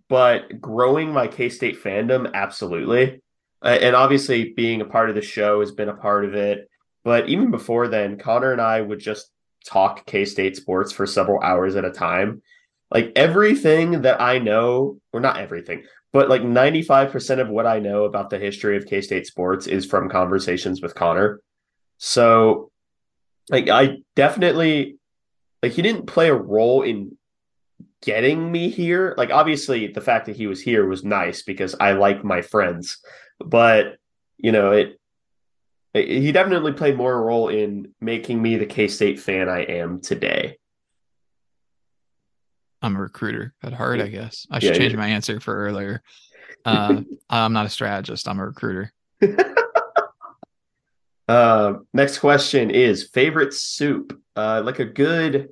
but 0.08 0.60
growing 0.60 1.10
my 1.10 1.26
K 1.26 1.48
State 1.48 1.82
fandom, 1.82 2.32
absolutely. 2.34 3.22
Uh, 3.62 3.78
and 3.80 3.96
obviously, 3.96 4.52
being 4.52 4.82
a 4.82 4.84
part 4.84 5.08
of 5.08 5.14
the 5.14 5.22
show 5.22 5.60
has 5.60 5.72
been 5.72 5.88
a 5.88 5.96
part 5.96 6.26
of 6.26 6.34
it. 6.34 6.68
But 7.04 7.28
even 7.28 7.50
before 7.50 7.88
then, 7.88 8.18
Connor 8.18 8.52
and 8.52 8.60
I 8.60 8.80
would 8.80 9.00
just 9.00 9.30
talk 9.64 10.04
K 10.04 10.26
State 10.26 10.56
sports 10.56 10.92
for 10.92 11.06
several 11.06 11.42
hours 11.42 11.74
at 11.74 11.86
a 11.86 11.90
time. 11.90 12.42
Like 12.90 13.12
everything 13.16 14.02
that 14.02 14.20
I 14.20 14.38
know, 14.38 15.00
or 15.12 15.20
not 15.20 15.38
everything, 15.38 15.84
but 16.12 16.28
like 16.28 16.42
95% 16.42 17.40
of 17.40 17.48
what 17.48 17.66
I 17.66 17.80
know 17.80 18.04
about 18.04 18.30
the 18.30 18.38
history 18.38 18.76
of 18.76 18.86
K 18.86 19.00
State 19.00 19.26
sports 19.26 19.66
is 19.66 19.86
from 19.86 20.10
conversations 20.10 20.82
with 20.82 20.94
Connor. 20.94 21.40
So, 21.96 22.70
like, 23.48 23.70
I 23.70 23.98
definitely 24.14 24.98
like 25.62 25.72
he 25.72 25.82
didn't 25.82 26.06
play 26.06 26.28
a 26.28 26.34
role 26.34 26.82
in 26.82 27.16
getting 28.02 28.50
me 28.50 28.70
here. 28.70 29.14
Like 29.16 29.30
obviously 29.30 29.88
the 29.88 30.00
fact 30.00 30.26
that 30.26 30.36
he 30.36 30.46
was 30.46 30.60
here 30.60 30.86
was 30.86 31.04
nice 31.04 31.42
because 31.42 31.74
I 31.78 31.92
like 31.92 32.24
my 32.24 32.42
friends, 32.42 32.98
but 33.38 33.96
you 34.36 34.52
know, 34.52 34.72
it, 34.72 35.00
it 35.94 36.08
he 36.08 36.32
definitely 36.32 36.72
played 36.72 36.96
more 36.96 37.12
a 37.12 37.20
role 37.20 37.48
in 37.48 37.94
making 38.00 38.40
me 38.40 38.56
the 38.56 38.66
K-State 38.66 39.18
fan 39.18 39.48
I 39.48 39.62
am 39.62 40.00
today. 40.00 40.58
I'm 42.82 42.96
a 42.96 43.00
recruiter 43.00 43.54
at 43.62 43.72
heart, 43.72 44.00
I 44.00 44.08
guess. 44.08 44.46
I 44.50 44.58
should 44.58 44.74
yeah, 44.74 44.78
change 44.78 44.92
yeah. 44.92 44.98
my 44.98 45.08
answer 45.08 45.40
for 45.40 45.54
earlier. 45.54 46.02
Uh, 46.64 47.02
I'm 47.30 47.52
not 47.52 47.66
a 47.66 47.68
strategist. 47.68 48.26
I'm 48.26 48.40
a 48.40 48.46
recruiter. 48.46 48.92
uh, 51.28 51.74
next 51.92 52.18
question 52.18 52.70
is 52.70 53.08
favorite 53.08 53.54
soup. 53.54 54.20
Uh, 54.36 54.62
like 54.64 54.78
a 54.78 54.84
good, 54.84 55.48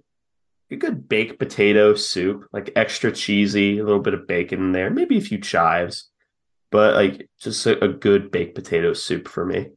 a 0.71 0.77
good 0.77 1.09
baked 1.09 1.39
potato 1.39 1.95
soup, 1.95 2.47
like 2.53 2.71
extra 2.77 3.11
cheesy, 3.11 3.79
a 3.79 3.85
little 3.85 4.01
bit 4.03 4.15
of 4.15 4.27
bacon 4.27 4.61
in 4.61 4.73
there, 4.73 4.91
maybe 4.91 5.17
a 5.17 5.23
few 5.23 5.39
chives, 5.39 6.11
but 6.71 6.95
like 6.95 7.29
just 7.41 7.65
a, 7.67 7.83
a 7.83 7.89
good 7.89 8.31
baked 8.31 8.55
potato 8.55 8.93
soup 8.93 9.27
for 9.29 9.47
me. 9.47 9.71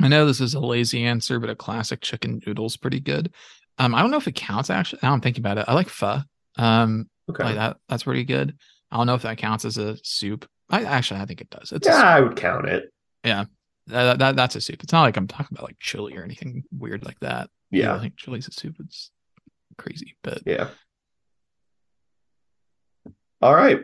I 0.00 0.08
know 0.08 0.24
this 0.24 0.40
is 0.40 0.54
a 0.54 0.60
lazy 0.60 1.04
answer, 1.04 1.38
but 1.38 1.50
a 1.50 1.54
classic 1.54 2.00
chicken 2.00 2.40
noodle's 2.46 2.76
pretty 2.76 3.00
good. 3.00 3.32
Um, 3.78 3.94
I 3.94 4.00
don't 4.00 4.10
know 4.10 4.16
if 4.16 4.28
it 4.28 4.34
counts 4.34 4.70
actually. 4.70 5.00
Now 5.02 5.12
I'm 5.12 5.20
thinking 5.20 5.42
about 5.42 5.58
it. 5.58 5.66
I 5.68 5.74
like 5.74 5.88
pho. 5.88 6.20
Um, 6.56 7.08
okay, 7.28 7.44
like 7.44 7.54
that 7.56 7.76
that's 7.88 8.04
pretty 8.04 8.24
good. 8.24 8.56
I 8.90 8.96
don't 8.96 9.06
know 9.06 9.14
if 9.14 9.22
that 9.22 9.38
counts 9.38 9.64
as 9.64 9.78
a 9.78 9.96
soup. 10.02 10.48
I 10.70 10.84
actually 10.84 11.20
I 11.20 11.26
think 11.26 11.40
it 11.40 11.50
does. 11.50 11.72
It's 11.72 11.86
yeah, 11.86 12.02
I 12.02 12.20
would 12.20 12.36
count 12.36 12.66
it. 12.66 12.92
Yeah, 13.24 13.44
that, 13.88 14.18
that 14.18 14.36
that's 14.36 14.56
a 14.56 14.60
soup. 14.60 14.82
It's 14.82 14.92
not 14.92 15.02
like 15.02 15.16
I'm 15.16 15.28
talking 15.28 15.48
about 15.56 15.66
like 15.66 15.78
chili 15.80 16.16
or 16.16 16.22
anything 16.22 16.64
weird 16.70 17.04
like 17.04 17.20
that. 17.20 17.50
Yeah, 17.70 17.94
I 17.94 18.00
think 18.00 18.16
chili's 18.16 18.48
a 18.48 18.52
soup. 18.52 18.76
It's 18.80 19.10
crazy, 19.78 20.16
but 20.22 20.42
yeah. 20.44 20.68
All 23.42 23.54
right. 23.54 23.80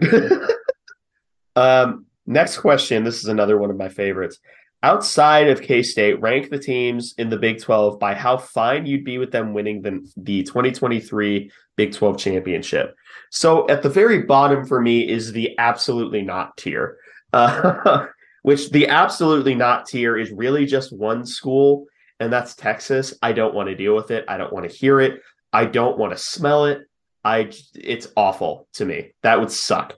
um, 1.57 2.07
next 2.27 2.59
question. 2.59 3.05
This 3.05 3.19
is 3.19 3.27
another 3.27 3.57
one 3.59 3.71
of 3.71 3.77
my 3.77 3.89
favorites. 3.89 4.39
Outside 4.83 5.49
of 5.49 5.63
K 5.63 5.83
State, 5.83 6.21
rank 6.21 6.51
the 6.51 6.59
teams 6.59 7.15
in 7.17 7.31
the 7.31 7.39
Big 7.39 7.63
12 7.63 7.99
by 7.99 8.15
how 8.15 8.37
fine 8.37 8.87
you'd 8.87 9.05
be 9.05 9.19
with 9.19 9.33
them 9.33 9.55
winning 9.55 9.81
the, 9.83 10.07
the 10.17 10.43
2023 10.43 11.51
Big 11.77 11.93
12 11.93 12.19
championship. 12.19 12.95
So 13.31 13.69
at 13.69 13.83
the 13.83 13.89
very 13.89 14.23
bottom 14.23 14.67
for 14.67 14.81
me 14.81 15.09
is 15.09 15.33
the 15.33 15.59
absolutely 15.59 16.23
not 16.23 16.57
tier, 16.57 16.99
uh, 17.33 18.07
which 18.43 18.71
the 18.71 18.89
absolutely 18.89 19.55
not 19.55 19.87
tier 19.87 20.17
is 20.17 20.31
really 20.31 20.67
just 20.67 20.93
one 20.93 21.25
school, 21.25 21.87
and 22.21 22.33
that's 22.33 22.55
Texas. 22.55 23.15
I 23.23 23.33
don't 23.33 23.55
want 23.55 23.69
to 23.69 23.75
deal 23.75 23.95
with 23.95 24.11
it. 24.11 24.25
I 24.29 24.37
don't 24.37 24.53
want 24.53 24.69
to 24.69 24.75
hear 24.75 25.01
it. 25.01 25.21
I 25.53 25.65
don't 25.65 25.99
want 25.99 26.13
to 26.13 26.19
smell 26.19 26.67
it. 26.67 26.83
I 27.25 27.51
it's 27.75 28.09
awful 28.17 28.69
to 28.75 28.85
me. 28.85 29.13
That 29.23 29.41
would 29.41 29.51
suck. 29.51 29.95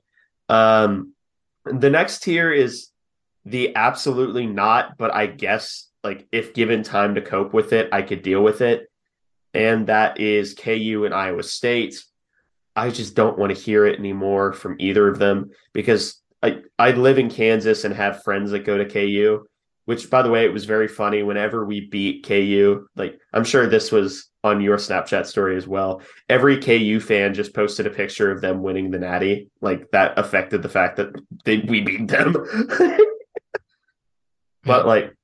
Um, 0.48 1.12
the 1.64 1.90
next 1.90 2.22
tier 2.22 2.52
is 2.52 2.88
the 3.44 3.76
absolutely 3.76 4.46
not, 4.46 4.96
but 4.96 5.14
I 5.14 5.26
guess 5.26 5.88
like 6.04 6.26
if 6.32 6.54
given 6.54 6.82
time 6.82 7.14
to 7.14 7.22
cope 7.22 7.52
with 7.52 7.72
it, 7.72 7.90
I 7.92 8.02
could 8.02 8.22
deal 8.22 8.42
with 8.42 8.60
it. 8.60 8.90
And 9.54 9.86
that 9.88 10.20
is 10.20 10.54
KU 10.54 11.02
and 11.04 11.14
Iowa 11.14 11.42
State. 11.42 12.02
I 12.76 12.90
just 12.90 13.14
don't 13.14 13.38
want 13.38 13.54
to 13.54 13.60
hear 13.60 13.86
it 13.86 13.98
anymore 13.98 14.52
from 14.52 14.76
either 14.78 15.08
of 15.08 15.18
them 15.18 15.50
because 15.72 16.20
I, 16.42 16.60
I 16.78 16.92
live 16.92 17.18
in 17.18 17.30
Kansas 17.30 17.84
and 17.84 17.94
have 17.94 18.22
friends 18.22 18.52
that 18.52 18.60
go 18.60 18.78
to 18.78 18.88
KU, 18.88 19.44
which 19.88 20.10
by 20.10 20.20
the 20.20 20.28
way, 20.28 20.44
it 20.44 20.52
was 20.52 20.66
very 20.66 20.86
funny 20.86 21.22
whenever 21.22 21.64
we 21.64 21.88
beat 21.88 22.26
KU. 22.26 22.86
Like 22.94 23.18
I'm 23.32 23.44
sure 23.44 23.66
this 23.66 23.90
was 23.90 24.28
on 24.44 24.60
your 24.60 24.76
Snapchat 24.76 25.24
story 25.24 25.56
as 25.56 25.66
well. 25.66 26.02
Every 26.28 26.60
KU 26.60 27.00
fan 27.00 27.32
just 27.32 27.54
posted 27.54 27.86
a 27.86 27.90
picture 27.90 28.30
of 28.30 28.42
them 28.42 28.62
winning 28.62 28.90
the 28.90 28.98
Natty. 28.98 29.48
Like 29.62 29.90
that 29.92 30.18
affected 30.18 30.62
the 30.62 30.68
fact 30.68 30.98
that 30.98 31.14
they 31.46 31.60
we 31.60 31.80
beat 31.80 32.06
them. 32.06 32.34
but 34.62 34.86
like 34.86 35.16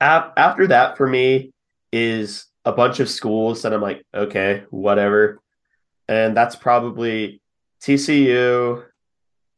ap- 0.00 0.34
after 0.36 0.68
that 0.68 0.96
for 0.96 1.08
me 1.08 1.52
is 1.90 2.44
a 2.64 2.70
bunch 2.70 3.00
of 3.00 3.10
schools 3.10 3.62
that 3.62 3.74
I'm 3.74 3.82
like, 3.82 4.06
okay, 4.14 4.62
whatever 4.70 5.40
and 6.08 6.36
that's 6.36 6.54
probably 6.54 7.42
TCU, 7.82 8.84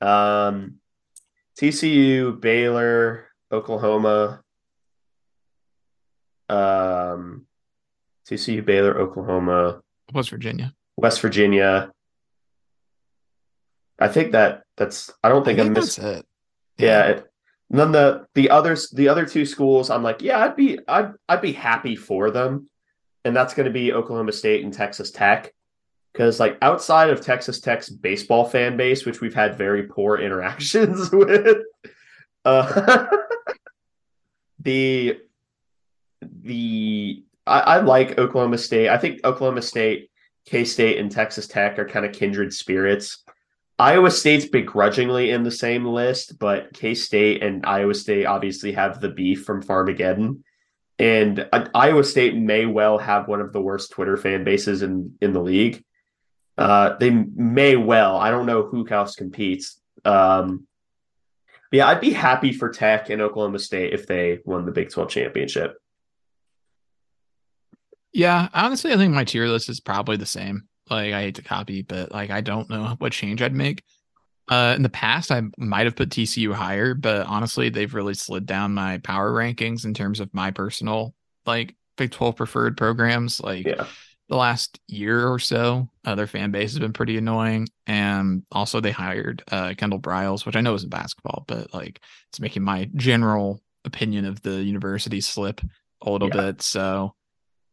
um, 0.01 0.77
TCU, 1.61 2.41
Baylor, 2.41 3.30
Oklahoma, 3.53 4.43
um, 6.49 7.47
TCU, 8.29 8.65
Baylor, 8.65 8.99
Oklahoma, 8.99 9.83
West 10.13 10.31
Virginia, 10.31 10.75
West 10.97 11.21
Virginia. 11.21 11.91
I 13.99 14.09
think 14.09 14.33
that 14.33 14.63
that's. 14.77 15.11
I 15.23 15.29
don't 15.29 15.45
think, 15.45 15.59
I 15.59 15.65
think 15.65 15.77
I'm 15.77 15.83
missing 15.83 16.05
it. 16.05 16.27
Yeah. 16.79 16.87
yeah 16.87 17.07
it, 17.09 17.31
then 17.71 17.93
the 17.93 18.27
the 18.35 18.51
others, 18.51 18.91
the 18.91 19.09
other 19.09 19.27
two 19.27 19.47
schools, 19.47 19.91
I'm 19.91 20.03
like, 20.03 20.23
yeah, 20.23 20.41
I'd 20.41 20.57
be, 20.57 20.79
I'd, 20.89 21.13
I'd 21.29 21.43
be 21.43 21.53
happy 21.53 21.97
for 21.97 22.31
them, 22.31 22.69
and 23.25 23.35
that's 23.35 23.55
going 23.55 23.67
to 23.67 23.73
be 23.73 23.93
Oklahoma 23.93 24.33
State 24.33 24.65
and 24.65 24.73
Texas 24.73 25.11
Tech 25.11 25.53
because 26.13 26.41
like 26.41 26.59
outside 26.63 27.11
of 27.11 27.21
Texas 27.21 27.61
Tech's 27.61 27.89
baseball 27.89 28.45
fan 28.45 28.77
base, 28.77 29.07
which 29.07 29.21
we've 29.21 29.35
had 29.35 29.57
very 29.57 29.85
poor 29.85 30.19
interactions 30.21 31.11
with, 31.11 31.59
uh, 32.45 33.07
the 34.63 35.19
the 36.23 37.25
I, 37.47 37.61
I, 37.61 37.81
like 37.81 38.19
Oklahoma 38.19 38.59
State. 38.59 38.89
I 38.89 38.99
think 38.99 39.25
Oklahoma 39.25 39.63
State, 39.63 40.11
K 40.47 40.65
State, 40.65 40.99
and 40.99 41.11
Texas 41.11 41.47
Tech 41.47 41.79
are 41.79 41.89
kind 41.89 42.05
of 42.05 42.13
kindred 42.13 42.53
spirits. 42.53 43.25
Iowa 43.79 44.11
State's 44.11 44.45
begrudgingly 44.45 45.31
in 45.31 45.43
the 45.43 45.51
same 45.51 45.87
list, 45.87 46.39
but 46.39 46.73
K 46.75 46.95
State 46.95 47.43
and 47.43 47.65
Iowa 47.65 47.95
State 47.95 48.27
obviously 48.27 48.73
have 48.73 49.01
the 49.01 49.09
beef 49.09 49.45
from 49.45 49.63
Farmageddon. 49.63 50.43
And 50.99 51.49
uh, 51.51 51.67
Iowa 51.75 52.05
State 52.05 52.37
may 52.37 52.67
well 52.67 52.99
have 52.99 53.27
one 53.27 53.41
of 53.41 53.55
the 53.55 53.61
worst 53.61 53.91
Twitter 53.91 54.19
fan 54.19 54.45
bases 54.45 54.83
in 54.83 55.17
in 55.23 55.33
the 55.33 55.41
league. 55.41 55.83
Uh, 56.59 56.97
they 56.99 57.09
may 57.09 57.77
well. 57.77 58.17
I 58.17 58.31
don't 58.31 58.45
know 58.45 58.65
who 58.65 58.87
else 58.87 59.15
competes. 59.17 59.81
Um, 60.05 60.67
yeah, 61.73 61.87
I'd 61.89 62.01
be 62.01 62.13
happy 62.13 62.53
for 62.53 62.69
Tech 62.69 63.11
and 63.11 63.23
Oklahoma 63.23 63.59
State 63.59 63.93
if 63.93 64.07
they 64.07 64.41
won 64.45 64.67
the 64.67 64.73
Big 64.73 64.91
12 64.91 65.09
championship. 65.09 65.77
Yeah, 68.13 68.49
honestly, 68.53 68.93
I 68.93 68.97
think 68.97 69.15
my 69.15 69.25
tier 69.25 69.47
list 69.47 69.69
is 69.69 69.81
probably 69.81 70.17
the 70.17 70.27
same. 70.27 70.69
Like, 70.89 71.13
I 71.13 71.23
hate 71.23 71.37
to 71.37 71.43
copy, 71.43 71.83
but 71.83 72.11
like, 72.11 72.31
I 72.31 72.41
don't 72.41 72.69
know 72.69 72.97
what 72.99 73.13
change 73.13 73.41
I'd 73.41 73.55
make. 73.55 73.85
Uh, 74.49 74.75
in 74.77 74.83
the 74.83 74.89
past, 74.89 75.31
I 75.31 75.43
might 75.59 75.87
have 75.87 75.95
put 75.95 76.11
TCU 76.11 76.53
higher, 76.53 76.95
but 76.95 77.27
honestly, 77.27 77.69
they've 77.69 77.95
really 77.95 78.15
slid 78.15 78.47
down 78.47 78.75
my 78.75 78.99
power 78.99 79.31
rankings 79.33 79.85
in 79.85 79.95
terms 79.95 80.19
of 80.19 80.35
my 80.35 80.51
personal 80.51 81.15
like 81.47 81.77
Big 81.97 82.11
12 82.11 82.35
preferred 82.35 82.77
programs. 82.77 83.41
Like, 83.41 83.65
yeah 83.65 83.87
the 84.31 84.37
last 84.37 84.81
year 84.87 85.29
or 85.29 85.39
so. 85.39 85.91
Uh, 86.05 86.15
their 86.15 86.29
fan 86.29 86.53
base 86.53 86.71
has 86.71 86.79
been 86.79 86.93
pretty 86.93 87.19
annoying, 87.19 87.69
and 87.87 88.45
also 88.53 88.81
they 88.81 88.93
hired 88.93 89.43
uh, 89.51 89.75
Kendall 89.77 89.99
Briles, 89.99 90.47
which 90.47 90.57
I 90.57 90.61
know 90.61 90.75
isn't 90.75 90.89
basketball, 90.89 91.45
but 91.47 91.75
like 91.75 92.01
it's 92.29 92.41
making 92.41 92.63
my 92.63 92.89
general 92.95 93.61
opinion 93.85 94.25
of 94.25 94.41
the 94.43 94.63
university 94.63 95.21
slip 95.21 95.61
a 96.03 96.11
little 96.11 96.29
yeah. 96.29 96.43
bit. 96.43 96.63
So 96.63 97.15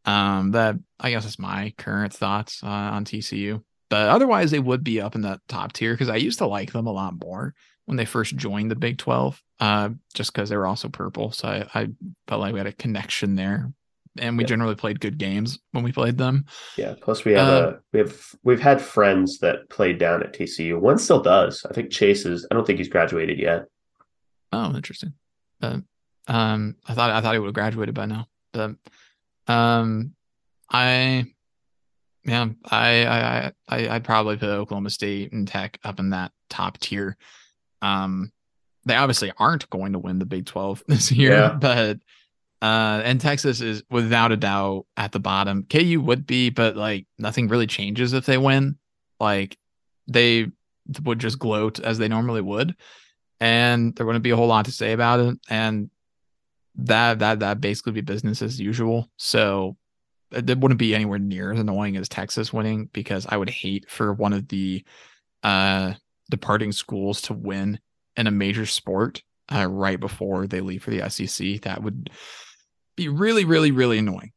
um, 0.06 0.52
that 0.52 0.76
I 1.00 1.12
guess 1.12 1.26
is 1.26 1.40
my 1.40 1.74
current 1.78 2.12
thoughts 2.12 2.62
uh, 2.64 2.68
on 2.68 3.06
TCU. 3.06 3.62
But 3.90 4.10
otherwise, 4.10 4.52
they 4.52 4.60
would 4.60 4.84
be 4.84 5.00
up 5.00 5.16
in 5.16 5.22
that 5.22 5.40
top 5.48 5.72
tier 5.74 5.94
because 5.94 6.10
I 6.10 6.18
used 6.18 6.40
to 6.40 6.48
like 6.48 6.74
them 6.74 6.88
a 6.88 6.92
lot 6.92 7.14
more 7.24 7.54
when 7.86 7.96
they 7.96 8.04
first 8.04 8.36
joined 8.36 8.70
the 8.70 8.76
Big 8.76 8.98
12, 8.98 9.42
uh, 9.62 9.90
just 10.14 10.34
because 10.34 10.50
they 10.50 10.58
were 10.58 10.68
also 10.68 10.90
purple. 10.90 11.32
So 11.32 11.48
I, 11.48 11.80
I, 11.80 11.88
felt 12.28 12.42
like 12.42 12.52
we 12.52 12.60
had 12.60 12.68
a 12.68 12.74
connection 12.74 13.36
there 13.36 13.72
and 14.20 14.38
we 14.38 14.44
yeah. 14.44 14.48
generally 14.48 14.76
played 14.76 15.00
good 15.00 15.18
games 15.18 15.60
when 15.72 15.84
we 15.84 15.92
played 15.92 16.18
them. 16.18 16.46
Yeah. 16.76 16.96
Plus, 17.02 17.26
we 17.26 17.34
have 17.34 17.48
uh, 17.48 17.68
a 17.68 17.80
we 17.94 18.00
have 18.00 18.22
we've 18.44 18.62
had 18.62 18.82
friends 18.82 19.40
that 19.40 19.70
played 19.70 19.98
down 19.98 20.24
at 20.24 20.34
TCU. 20.34 20.80
One 20.80 20.98
still 20.98 21.22
does. 21.22 21.66
I 21.70 21.74
think 21.74 21.92
Chase 21.92 22.26
is. 22.26 22.48
I 22.50 22.56
don't 22.56 22.66
think 22.66 22.80
he's 22.80 22.90
graduated 22.90 23.40
yet. 23.40 23.66
Oh, 24.52 24.76
interesting. 24.76 25.14
But 25.60 25.82
um, 26.28 26.76
I 26.88 26.94
thought 26.94 27.12
I 27.12 27.22
thought 27.22 27.34
he 27.34 27.40
would 27.40 27.48
have 27.48 27.54
graduated 27.56 27.96
by 27.96 28.06
now. 28.06 28.28
But 28.54 28.76
um, 29.48 30.14
I 30.70 31.26
yeah, 32.26 32.50
I 32.66 33.06
I 33.06 33.52
I 33.68 33.90
I'd 33.90 34.04
probably 34.04 34.38
put 34.38 34.50
Oklahoma 34.50 34.90
State 34.90 35.32
and 35.32 35.48
Tech 35.48 35.80
up 35.84 36.00
in 36.00 36.12
that 36.12 36.32
top 36.50 36.78
tier. 36.78 37.18
Um, 37.82 38.32
they 38.86 38.96
obviously 38.96 39.32
aren't 39.38 39.70
going 39.70 39.94
to 39.94 40.00
win 40.00 40.20
the 40.20 40.26
Big 40.26 40.46
Twelve 40.46 40.84
this 40.88 41.12
year, 41.12 41.32
yeah. 41.32 41.54
but 41.54 42.00
uh, 42.62 43.02
and 43.04 43.22
Texas 43.22 43.62
is 43.62 43.84
without 43.90 44.32
a 44.32 44.38
doubt 44.38 44.86
at 44.96 45.12
the 45.12 45.20
bottom. 45.20 45.66
KU 45.70 46.02
would 46.02 46.26
be, 46.26 46.50
but 46.50 46.76
like 46.76 47.06
nothing 47.18 47.48
really 47.48 47.68
changes 47.68 48.14
if 48.14 48.26
they 48.26 48.38
win. 48.38 48.78
Like 49.20 49.58
they 50.08 50.48
would 51.04 51.20
just 51.20 51.40
gloat 51.40 51.80
as 51.80 51.98
they 51.98 52.08
normally 52.08 52.42
would, 52.42 52.76
and 53.40 53.96
there 53.96 54.06
wouldn't 54.06 54.24
be 54.24 54.32
a 54.32 54.36
whole 54.36 54.48
lot 54.48 54.66
to 54.66 54.72
say 54.72 54.94
about 54.94 55.20
it. 55.20 55.38
And 55.50 55.90
that 56.76 57.20
that 57.20 57.40
that 57.40 57.62
basically 57.62 57.92
be 57.92 58.02
business 58.02 58.42
as 58.42 58.60
usual. 58.60 59.10
So 59.18 59.78
it 60.32 60.58
wouldn't 60.58 60.80
be 60.80 60.96
anywhere 60.96 61.20
near 61.20 61.54
as 61.54 61.60
annoying 61.60 61.96
as 61.96 62.10
Texas 62.10 62.52
winning 62.52 62.90
because 62.92 63.26
I 63.30 63.38
would 63.38 63.50
hate 63.50 63.90
for 63.90 64.14
one 64.14 64.34
of 64.34 64.48
the 64.48 64.84
uh 65.44 65.94
departing 66.30 66.72
schools 66.72 67.22
to 67.22 67.34
win 67.34 67.80
in 68.18 68.28
a 68.28 68.32
major 68.32 68.66
sport 68.66 69.22
uh, 69.54 69.68
right 69.68 70.00
before 70.00 70.48
they 70.48 70.60
leave 70.60 70.84
for 70.84 70.92
the 70.92 71.08
SEC. 71.10 71.62
That 71.62 71.84
would 71.84 72.10
be 72.98 73.08
really, 73.08 73.46
really, 73.46 73.72
really 73.72 74.00
annoying. 74.00 74.34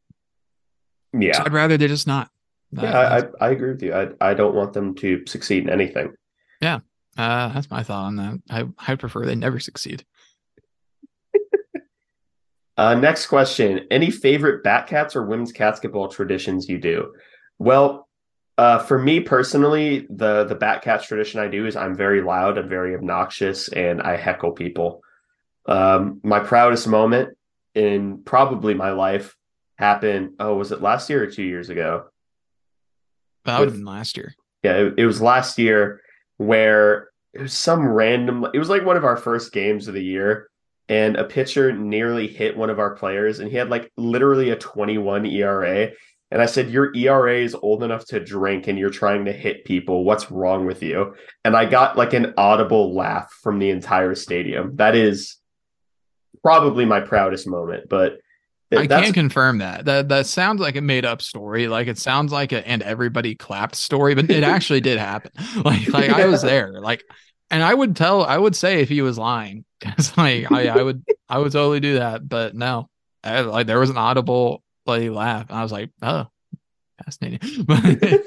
Yeah. 1.12 1.38
So 1.38 1.44
I'd 1.44 1.52
rather 1.52 1.76
they 1.76 1.88
just 1.88 2.06
not. 2.06 2.30
Yeah, 2.70 2.96
I, 2.96 3.18
I, 3.18 3.22
I 3.40 3.50
agree 3.50 3.72
with 3.72 3.82
you. 3.82 3.92
I, 3.92 4.10
I 4.20 4.34
don't 4.34 4.54
want 4.54 4.74
them 4.74 4.94
to 4.96 5.24
succeed 5.26 5.64
in 5.64 5.70
anything. 5.70 6.12
Yeah. 6.60 6.80
Uh, 7.18 7.48
that's 7.52 7.68
my 7.68 7.82
thought 7.82 8.04
on 8.04 8.16
that. 8.16 8.40
I 8.48 8.92
I 8.92 8.94
prefer 8.94 9.26
they 9.26 9.34
never 9.34 9.58
succeed. 9.58 10.04
uh, 12.76 12.94
next 12.94 13.26
question: 13.26 13.86
Any 13.90 14.12
favorite 14.12 14.62
Batcats 14.62 15.16
or 15.16 15.26
women's 15.26 15.52
basketball 15.52 16.08
traditions 16.08 16.68
you 16.68 16.78
do? 16.78 17.12
Well, 17.58 18.08
uh, 18.56 18.78
for 18.78 18.96
me 18.96 19.18
personally, 19.20 20.06
the 20.08 20.44
the 20.44 20.54
Batcats 20.54 21.02
tradition 21.02 21.40
I 21.40 21.48
do 21.48 21.66
is 21.66 21.74
I'm 21.74 21.96
very 21.96 22.22
loud, 22.22 22.56
I'm 22.56 22.68
very 22.68 22.94
obnoxious, 22.94 23.68
and 23.68 24.00
I 24.00 24.16
heckle 24.16 24.52
people. 24.52 25.02
Um, 25.66 26.20
my 26.22 26.38
proudest 26.38 26.86
moment 26.86 27.36
in 27.74 28.22
probably 28.24 28.74
my 28.74 28.90
life 28.90 29.36
happened. 29.78 30.34
Oh, 30.38 30.56
was 30.56 30.72
it 30.72 30.82
last 30.82 31.08
year 31.10 31.22
or 31.22 31.26
two 31.26 31.42
years 31.42 31.70
ago? 31.70 32.06
That 33.44 33.58
would 33.58 33.68
have 33.68 33.76
been 33.76 33.84
last 33.84 34.16
year. 34.16 34.34
Yeah, 34.62 34.76
it, 34.76 34.94
it 34.98 35.06
was 35.06 35.22
last 35.22 35.58
year 35.58 36.00
where 36.36 37.08
it 37.32 37.42
was 37.42 37.52
some 37.52 37.86
random. 37.86 38.46
It 38.52 38.58
was 38.58 38.68
like 38.68 38.84
one 38.84 38.96
of 38.96 39.04
our 39.04 39.16
first 39.16 39.52
games 39.52 39.88
of 39.88 39.94
the 39.94 40.04
year, 40.04 40.48
and 40.88 41.16
a 41.16 41.24
pitcher 41.24 41.72
nearly 41.72 42.26
hit 42.26 42.56
one 42.56 42.70
of 42.70 42.78
our 42.78 42.94
players, 42.94 43.38
and 43.38 43.50
he 43.50 43.56
had 43.56 43.70
like 43.70 43.90
literally 43.96 44.50
a 44.50 44.56
21 44.56 45.26
ERA. 45.26 45.90
And 46.32 46.40
I 46.40 46.46
said, 46.46 46.70
Your 46.70 46.94
ERA 46.94 47.38
is 47.38 47.56
old 47.56 47.82
enough 47.82 48.04
to 48.06 48.20
drink 48.20 48.68
and 48.68 48.78
you're 48.78 48.90
trying 48.90 49.24
to 49.24 49.32
hit 49.32 49.64
people. 49.64 50.04
What's 50.04 50.30
wrong 50.30 50.64
with 50.64 50.80
you? 50.80 51.14
And 51.44 51.56
I 51.56 51.64
got 51.64 51.96
like 51.96 52.12
an 52.12 52.34
audible 52.36 52.94
laugh 52.94 53.32
from 53.42 53.58
the 53.58 53.70
entire 53.70 54.14
stadium. 54.14 54.76
That 54.76 54.94
is 54.94 55.39
probably 56.42 56.84
my 56.84 57.00
proudest 57.00 57.46
moment. 57.46 57.88
But 57.88 58.20
I 58.72 58.86
can't 58.86 59.14
confirm 59.14 59.58
that. 59.58 59.84
That 59.84 60.08
that 60.08 60.26
sounds 60.26 60.60
like 60.60 60.76
a 60.76 60.80
made 60.80 61.04
up 61.04 61.22
story. 61.22 61.68
Like 61.68 61.88
it 61.88 61.98
sounds 61.98 62.32
like 62.32 62.52
a 62.52 62.66
and 62.66 62.82
everybody 62.82 63.34
clapped 63.34 63.74
story, 63.74 64.14
but 64.14 64.30
it 64.30 64.44
actually 64.44 64.80
did 64.80 64.98
happen. 64.98 65.32
Like 65.64 65.88
like 65.88 66.08
yeah. 66.08 66.18
I 66.18 66.26
was 66.26 66.42
there. 66.42 66.80
Like 66.80 67.04
and 67.50 67.62
I 67.62 67.74
would 67.74 67.96
tell 67.96 68.24
I 68.24 68.38
would 68.38 68.54
say 68.54 68.80
if 68.80 68.88
he 68.88 69.02
was 69.02 69.18
lying. 69.18 69.64
Cause 69.80 70.16
like 70.16 70.50
I, 70.52 70.68
I 70.68 70.82
would 70.82 71.02
I 71.28 71.38
would 71.38 71.52
totally 71.52 71.80
do 71.80 71.94
that. 71.94 72.28
But 72.28 72.54
no. 72.54 72.88
I, 73.24 73.40
like 73.40 73.66
there 73.66 73.80
was 73.80 73.90
an 73.90 73.96
audible 73.96 74.62
like 74.86 75.10
laugh. 75.10 75.48
And 75.48 75.58
I 75.58 75.62
was 75.62 75.72
like, 75.72 75.90
oh, 76.02 76.26
fascinating. 77.04 77.64
But 77.66 78.22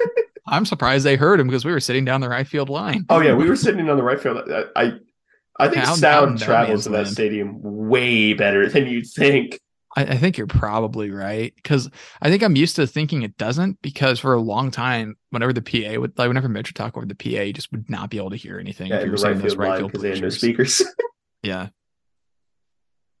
I'm 0.46 0.66
surprised 0.66 1.06
they 1.06 1.16
heard 1.16 1.40
him 1.40 1.46
because 1.46 1.64
we 1.64 1.72
were 1.72 1.80
sitting 1.80 2.04
down 2.04 2.20
the 2.20 2.28
right 2.28 2.46
field 2.46 2.68
line. 2.68 3.06
Oh 3.08 3.20
yeah, 3.20 3.34
we 3.34 3.48
were 3.48 3.56
sitting 3.56 3.88
on 3.88 3.96
the 3.96 4.02
right 4.02 4.20
field. 4.20 4.50
I 4.50 4.64
I 4.76 4.92
think 5.68 5.84
How 5.84 5.94
sound 5.94 6.40
travels 6.40 6.86
in 6.86 6.92
that 6.92 7.06
stadium 7.06 7.58
way 7.62 8.32
better 8.34 8.68
than 8.70 8.86
you'd 8.86 9.06
think. 9.06 9.60
I, 9.96 10.02
I 10.02 10.16
think 10.16 10.36
you're 10.36 10.46
probably 10.46 11.10
right 11.10 11.54
because 11.54 11.88
I 12.20 12.28
think 12.28 12.42
I'm 12.42 12.56
used 12.56 12.76
to 12.76 12.86
thinking 12.86 13.22
it 13.22 13.36
doesn't 13.36 13.80
because 13.80 14.18
for 14.18 14.34
a 14.34 14.40
long 14.40 14.70
time, 14.70 15.16
whenever 15.30 15.52
the 15.52 15.62
PA 15.62 16.00
would 16.00 16.18
like 16.18 16.28
whenever 16.28 16.48
Mitch 16.48 16.70
would 16.70 16.76
talk 16.76 16.96
over 16.96 17.06
the 17.06 17.14
PA, 17.14 17.42
you 17.42 17.52
just 17.52 17.70
would 17.70 17.88
not 17.88 18.10
be 18.10 18.16
able 18.16 18.30
to 18.30 18.36
hear 18.36 18.58
anything. 18.58 18.88
Yeah, 18.88 18.98
if 18.98 19.04
you 19.04 19.12
were 19.12 19.16
right 19.16 19.40
field 19.40 19.58
right 19.58 19.78
field 19.78 19.92
because 19.92 20.02
they 20.02 20.10
had 20.10 20.22
no 20.22 20.28
speakers. 20.28 20.82
yeah. 21.42 21.68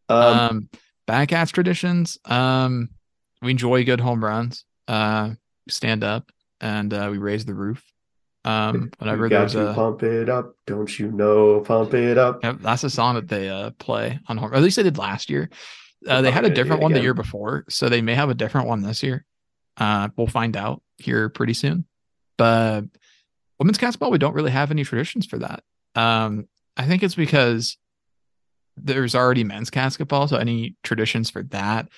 Um, 0.08 0.38
um 0.38 0.68
at 1.08 1.48
traditions. 1.48 2.18
Um, 2.24 2.90
we 3.42 3.52
enjoy 3.52 3.84
good 3.84 4.00
home 4.00 4.24
runs. 4.24 4.64
Uh, 4.88 5.30
stand 5.68 6.02
up 6.02 6.30
and 6.60 6.92
uh, 6.92 7.08
we 7.10 7.18
raise 7.18 7.44
the 7.44 7.54
roof. 7.54 7.84
Um, 8.44 8.90
whenever 8.98 9.28
got 9.28 9.50
there's 9.50 9.54
a 9.54 9.72
pump 9.74 10.02
it 10.02 10.28
up, 10.28 10.54
don't 10.66 10.98
you 10.98 11.10
know? 11.10 11.60
Pump 11.60 11.94
it 11.94 12.18
up. 12.18 12.44
Yep, 12.44 12.56
that's 12.60 12.84
a 12.84 12.90
song 12.90 13.14
that 13.14 13.28
they 13.28 13.48
uh 13.48 13.70
play 13.78 14.18
on. 14.28 14.38
Or 14.38 14.54
at 14.54 14.62
least 14.62 14.76
they 14.76 14.82
did 14.82 14.98
last 14.98 15.30
year. 15.30 15.48
Uh, 16.06 16.20
they 16.20 16.30
had 16.30 16.44
a 16.44 16.50
different 16.50 16.82
one 16.82 16.92
the 16.92 17.00
year 17.00 17.14
before, 17.14 17.64
so 17.70 17.88
they 17.88 18.02
may 18.02 18.14
have 18.14 18.28
a 18.28 18.34
different 18.34 18.68
one 18.68 18.82
this 18.82 19.02
year. 19.02 19.24
Uh, 19.78 20.08
we'll 20.16 20.26
find 20.26 20.56
out 20.56 20.82
here 20.98 21.30
pretty 21.30 21.54
soon. 21.54 21.86
But 22.36 22.82
women's 23.58 23.78
basketball, 23.78 24.10
we 24.10 24.18
don't 24.18 24.34
really 24.34 24.50
have 24.50 24.70
any 24.70 24.84
traditions 24.84 25.24
for 25.24 25.38
that. 25.38 25.62
Um, 25.94 26.46
I 26.76 26.86
think 26.86 27.02
it's 27.02 27.14
because 27.14 27.78
there's 28.76 29.14
already 29.14 29.44
men's 29.44 29.70
basketball, 29.70 30.28
so 30.28 30.36
any 30.36 30.76
traditions 30.82 31.30
for 31.30 31.42
that, 31.44 31.88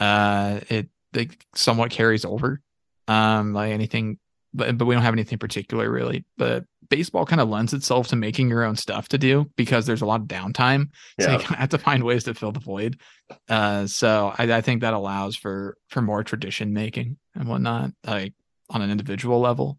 uh, 0.00 0.60
it 0.68 0.88
they 1.12 1.28
somewhat 1.54 1.90
carries 1.90 2.24
over. 2.24 2.60
Um, 3.08 3.54
like 3.54 3.70
anything, 3.70 4.18
but 4.56 4.76
but 4.78 4.86
we 4.86 4.94
don't 4.94 5.04
have 5.04 5.14
anything 5.14 5.38
particular 5.38 5.90
really. 5.90 6.24
But 6.36 6.64
baseball 6.88 7.26
kind 7.26 7.40
of 7.40 7.48
lends 7.48 7.74
itself 7.74 8.08
to 8.08 8.16
making 8.16 8.48
your 8.48 8.64
own 8.64 8.76
stuff 8.76 9.08
to 9.08 9.18
do 9.18 9.50
because 9.56 9.86
there's 9.86 10.02
a 10.02 10.06
lot 10.06 10.20
of 10.20 10.26
downtime. 10.26 10.90
So 11.20 11.32
you 11.32 11.38
have 11.38 11.70
to 11.70 11.78
find 11.78 12.04
ways 12.04 12.24
to 12.24 12.34
fill 12.34 12.52
the 12.52 12.60
void. 12.60 13.00
Uh, 13.48 13.86
so 13.86 14.32
I, 14.38 14.52
I, 14.52 14.60
think 14.60 14.82
that 14.82 14.94
allows 14.94 15.36
for 15.36 15.76
for 15.88 16.00
more 16.00 16.22
tradition 16.22 16.72
making 16.72 17.18
and 17.34 17.48
whatnot, 17.48 17.90
like 18.04 18.34
on 18.70 18.82
an 18.82 18.90
individual 18.90 19.40
level. 19.40 19.78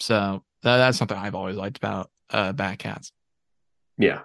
So 0.00 0.42
that, 0.62 0.78
that's 0.78 0.98
something 0.98 1.16
I've 1.16 1.34
always 1.34 1.56
liked 1.56 1.76
about 1.76 2.10
uh, 2.30 2.52
Batcats. 2.52 3.12
Yeah. 3.96 4.20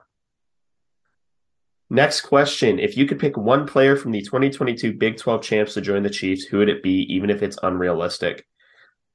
Next 1.92 2.22
question. 2.22 2.80
If 2.80 2.98
you 2.98 3.06
could 3.08 3.20
pick 3.20 3.36
one 3.36 3.66
player 3.66 3.96
from 3.96 4.12
the 4.12 4.22
2022 4.22 4.94
Big 4.94 5.18
12 5.18 5.42
champs 5.42 5.74
to 5.74 5.82
join 5.82 6.04
the 6.04 6.10
Chiefs, 6.10 6.44
who 6.44 6.60
would 6.60 6.70
it 6.70 6.84
be, 6.84 7.02
even 7.14 7.32
if 7.32 7.42
it's 7.42 7.58
unrealistic? 7.64 8.46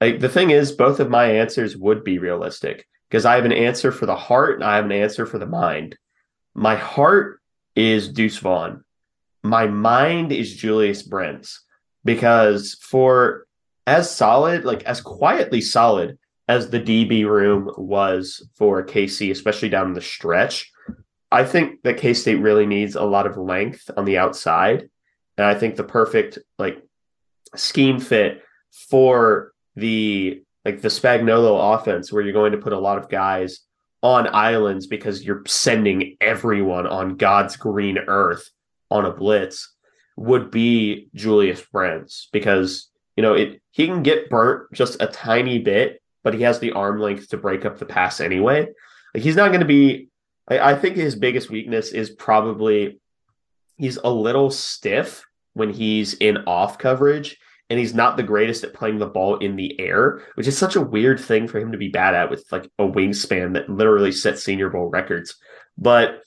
Like 0.00 0.20
the 0.20 0.28
thing 0.28 0.50
is, 0.50 0.72
both 0.72 1.00
of 1.00 1.10
my 1.10 1.26
answers 1.26 1.76
would 1.76 2.04
be 2.04 2.18
realistic 2.18 2.86
because 3.08 3.24
I 3.24 3.36
have 3.36 3.44
an 3.44 3.52
answer 3.52 3.92
for 3.92 4.06
the 4.06 4.16
heart 4.16 4.56
and 4.56 4.64
I 4.64 4.76
have 4.76 4.84
an 4.84 4.92
answer 4.92 5.26
for 5.26 5.38
the 5.38 5.46
mind. 5.46 5.96
My 6.54 6.76
heart 6.76 7.40
is 7.76 8.08
Deuce 8.08 8.38
Vaughn. 8.38 8.84
My 9.42 9.66
mind 9.66 10.32
is 10.32 10.56
Julius 10.56 11.02
Brents 11.02 11.64
because 12.04 12.74
for 12.80 13.46
as 13.86 14.10
solid, 14.10 14.64
like 14.64 14.84
as 14.84 15.00
quietly 15.00 15.60
solid 15.60 16.18
as 16.48 16.70
the 16.70 16.80
DB 16.80 17.26
room 17.26 17.70
was 17.76 18.48
for 18.54 18.84
KC, 18.84 19.30
especially 19.30 19.68
down 19.68 19.92
the 19.92 20.00
stretch, 20.00 20.70
I 21.30 21.44
think 21.44 21.82
that 21.82 21.98
K 21.98 22.14
State 22.14 22.36
really 22.40 22.66
needs 22.66 22.94
a 22.94 23.02
lot 23.02 23.26
of 23.26 23.36
length 23.36 23.90
on 23.96 24.04
the 24.04 24.18
outside. 24.18 24.88
And 25.36 25.46
I 25.46 25.54
think 25.54 25.76
the 25.76 25.84
perfect 25.84 26.38
like 26.58 26.82
scheme 27.56 27.98
fit 27.98 28.42
for 28.88 29.53
the 29.76 30.42
like 30.64 30.80
the 30.80 30.88
Spagnuolo 30.88 31.74
offense 31.74 32.12
where 32.12 32.22
you're 32.22 32.32
going 32.32 32.52
to 32.52 32.58
put 32.58 32.72
a 32.72 32.78
lot 32.78 32.98
of 32.98 33.08
guys 33.08 33.60
on 34.02 34.34
islands 34.34 34.86
because 34.86 35.24
you're 35.24 35.42
sending 35.46 36.16
everyone 36.20 36.86
on 36.86 37.16
God's 37.16 37.56
green 37.56 37.98
earth 37.98 38.50
on 38.90 39.04
a 39.04 39.12
blitz 39.12 39.74
would 40.16 40.50
be 40.50 41.08
Julius 41.14 41.62
Brents 41.72 42.28
because 42.32 42.90
you 43.16 43.22
know 43.22 43.34
it 43.34 43.60
he 43.70 43.86
can 43.86 44.02
get 44.02 44.30
burnt 44.30 44.72
just 44.72 45.00
a 45.00 45.06
tiny 45.06 45.58
bit, 45.58 46.00
but 46.22 46.34
he 46.34 46.42
has 46.42 46.58
the 46.58 46.72
arm 46.72 47.00
length 47.00 47.28
to 47.30 47.36
break 47.36 47.64
up 47.64 47.78
the 47.78 47.86
pass 47.86 48.20
anyway. 48.20 48.68
Like 49.14 49.22
he's 49.22 49.36
not 49.36 49.48
going 49.48 49.60
to 49.60 49.66
be. 49.66 50.08
I, 50.48 50.72
I 50.72 50.74
think 50.74 50.96
his 50.96 51.16
biggest 51.16 51.50
weakness 51.50 51.90
is 51.90 52.10
probably 52.10 53.00
he's 53.76 53.96
a 53.96 54.10
little 54.10 54.50
stiff 54.50 55.24
when 55.54 55.70
he's 55.70 56.14
in 56.14 56.38
off 56.46 56.78
coverage 56.78 57.38
and 57.70 57.78
he's 57.78 57.94
not 57.94 58.16
the 58.16 58.22
greatest 58.22 58.64
at 58.64 58.74
playing 58.74 58.98
the 58.98 59.06
ball 59.06 59.38
in 59.38 59.56
the 59.56 59.78
air, 59.80 60.22
which 60.34 60.46
is 60.46 60.56
such 60.56 60.76
a 60.76 60.80
weird 60.80 61.18
thing 61.18 61.48
for 61.48 61.58
him 61.58 61.72
to 61.72 61.78
be 61.78 61.88
bad 61.88 62.14
at 62.14 62.30
with 62.30 62.44
like 62.52 62.68
a 62.78 62.84
wingspan 62.84 63.54
that 63.54 63.70
literally 63.70 64.12
sets 64.12 64.44
senior 64.44 64.68
bowl 64.68 64.86
records. 64.86 65.36
But 65.78 66.22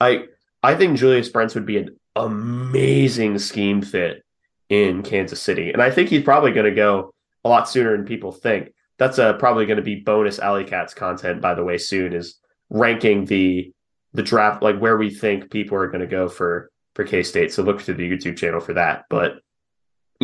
I 0.00 0.26
I 0.62 0.74
think 0.74 0.98
Julius 0.98 1.28
Brents 1.28 1.54
would 1.54 1.66
be 1.66 1.78
an 1.78 1.96
amazing 2.16 3.38
scheme 3.38 3.82
fit 3.82 4.22
in 4.68 5.02
Kansas 5.02 5.40
City. 5.40 5.72
And 5.72 5.82
I 5.82 5.90
think 5.90 6.08
he's 6.08 6.22
probably 6.22 6.52
going 6.52 6.66
to 6.66 6.74
go 6.74 7.12
a 7.44 7.48
lot 7.48 7.68
sooner 7.68 7.96
than 7.96 8.06
people 8.06 8.32
think. 8.32 8.72
That's 8.98 9.18
uh, 9.18 9.34
probably 9.34 9.66
going 9.66 9.76
to 9.78 9.82
be 9.82 9.96
bonus 9.96 10.38
Alley 10.38 10.64
Cats 10.64 10.94
content, 10.94 11.40
by 11.40 11.54
the 11.54 11.64
way, 11.64 11.78
soon 11.78 12.12
is 12.12 12.38
ranking 12.70 13.24
the 13.24 13.72
the 14.12 14.22
draft, 14.22 14.62
like 14.62 14.78
where 14.78 14.96
we 14.96 15.10
think 15.10 15.50
people 15.50 15.76
are 15.76 15.88
going 15.88 16.00
to 16.00 16.06
go 16.06 16.28
for 16.28 16.70
for 16.94 17.04
K 17.04 17.22
State. 17.22 17.52
So 17.52 17.62
look 17.62 17.82
to 17.82 17.94
the 17.94 18.08
YouTube 18.08 18.36
channel 18.36 18.60
for 18.60 18.74
that. 18.74 19.04
But 19.10 19.40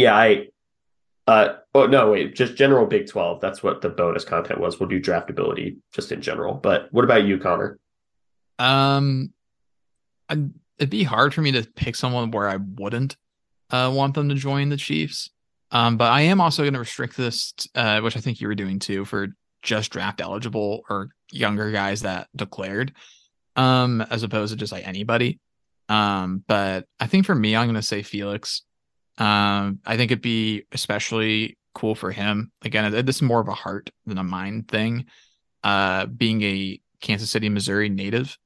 yeah, 0.00 0.14
I. 0.14 0.46
Uh, 1.26 1.56
oh 1.74 1.86
no, 1.86 2.10
wait, 2.10 2.34
just 2.34 2.56
general 2.56 2.86
Big 2.86 3.08
Twelve. 3.08 3.40
That's 3.40 3.62
what 3.62 3.82
the 3.82 3.88
bonus 3.88 4.24
content 4.24 4.58
was. 4.58 4.80
We'll 4.80 4.88
do 4.88 5.00
draftability 5.00 5.76
just 5.92 6.10
in 6.10 6.22
general. 6.22 6.54
But 6.54 6.88
what 6.92 7.04
about 7.04 7.24
you, 7.24 7.38
Connor? 7.38 7.78
Um, 8.58 9.32
I'd, 10.28 10.50
it'd 10.78 10.90
be 10.90 11.04
hard 11.04 11.32
for 11.32 11.42
me 11.42 11.52
to 11.52 11.62
pick 11.76 11.94
someone 11.94 12.30
where 12.30 12.48
I 12.48 12.56
wouldn't 12.56 13.16
uh, 13.70 13.92
want 13.94 14.14
them 14.14 14.28
to 14.30 14.34
join 14.34 14.70
the 14.70 14.76
Chiefs. 14.76 15.30
Um, 15.70 15.96
but 15.96 16.10
I 16.10 16.22
am 16.22 16.40
also 16.40 16.62
going 16.62 16.74
to 16.74 16.80
restrict 16.80 17.16
this, 17.16 17.54
uh, 17.76 18.00
which 18.00 18.16
I 18.16 18.20
think 18.20 18.40
you 18.40 18.48
were 18.48 18.56
doing 18.56 18.80
too, 18.80 19.04
for 19.04 19.28
just 19.62 19.92
draft 19.92 20.20
eligible 20.20 20.82
or 20.88 21.10
younger 21.30 21.70
guys 21.70 22.02
that 22.02 22.28
declared, 22.34 22.92
um, 23.56 24.00
as 24.00 24.22
opposed 24.22 24.52
to 24.52 24.56
just 24.56 24.72
like 24.72 24.86
anybody. 24.86 25.38
Um, 25.88 26.42
but 26.46 26.86
I 26.98 27.06
think 27.06 27.26
for 27.26 27.34
me, 27.34 27.54
I'm 27.54 27.66
going 27.66 27.74
to 27.74 27.82
say 27.82 28.02
Felix 28.02 28.62
um, 29.20 29.78
I 29.84 29.96
think 29.96 30.10
it'd 30.10 30.22
be 30.22 30.64
especially 30.72 31.58
cool 31.74 31.94
for 31.94 32.10
him. 32.10 32.50
Again, 32.62 32.90
this 33.04 33.16
is 33.16 33.22
more 33.22 33.40
of 33.40 33.48
a 33.48 33.54
heart 33.54 33.90
than 34.06 34.18
a 34.18 34.24
mind 34.24 34.68
thing. 34.68 35.04
Uh, 35.62 36.06
being 36.06 36.42
a 36.42 36.80
Kansas 37.02 37.30
City, 37.30 37.50
Missouri 37.50 37.90
native, 37.90 38.36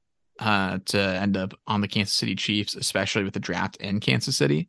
uh, 0.40 0.80
to 0.86 1.00
end 1.00 1.36
up 1.36 1.54
on 1.68 1.80
the 1.80 1.88
Kansas 1.88 2.14
City 2.14 2.34
Chiefs, 2.34 2.74
especially 2.74 3.22
with 3.22 3.34
the 3.34 3.40
draft 3.40 3.76
in 3.76 4.00
Kansas 4.00 4.36
City. 4.36 4.68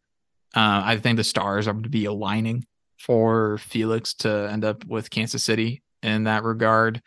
Uh, 0.55 0.83
I 0.85 0.97
think 0.97 1.17
the 1.17 1.23
stars 1.23 1.67
are 1.67 1.73
to 1.73 1.89
be 1.89 2.05
aligning 2.05 2.65
for 2.99 3.57
Felix 3.57 4.13
to 4.13 4.29
end 4.51 4.63
up 4.63 4.85
with 4.85 5.09
Kansas 5.09 5.43
City 5.43 5.81
in 6.03 6.25
that 6.25 6.43
regard. 6.43 7.01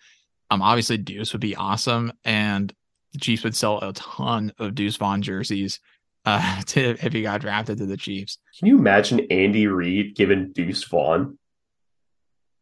Um, 0.50 0.60
obviously 0.60 0.98
Deuce 0.98 1.32
would 1.32 1.40
be 1.40 1.54
awesome, 1.54 2.12
and 2.24 2.74
the 3.12 3.20
Chiefs 3.20 3.44
would 3.44 3.54
sell 3.54 3.78
a 3.78 3.92
ton 3.92 4.52
of 4.58 4.74
Deuce 4.74 4.96
Vaughn 4.96 5.22
jerseys 5.22 5.78
uh, 6.58 6.60
to, 6.66 6.80
if 7.02 7.12
he 7.12 7.22
got 7.22 7.40
drafted 7.40 7.78
to 7.78 7.86
the 7.86 7.96
Chiefs. 7.96 8.38
Can 8.58 8.68
you 8.68 8.78
imagine 8.78 9.26
Andy 9.30 9.66
Reid 9.66 10.14
giving 10.14 10.52
Deuce 10.52 10.84
Vaughn? 10.84 11.38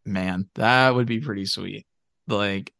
Man, 0.05 0.49
that 0.55 0.95
would 0.95 1.09
be 1.09 1.19
pretty 1.19 1.47
sweet. 1.47 1.85
Like, 2.29 2.73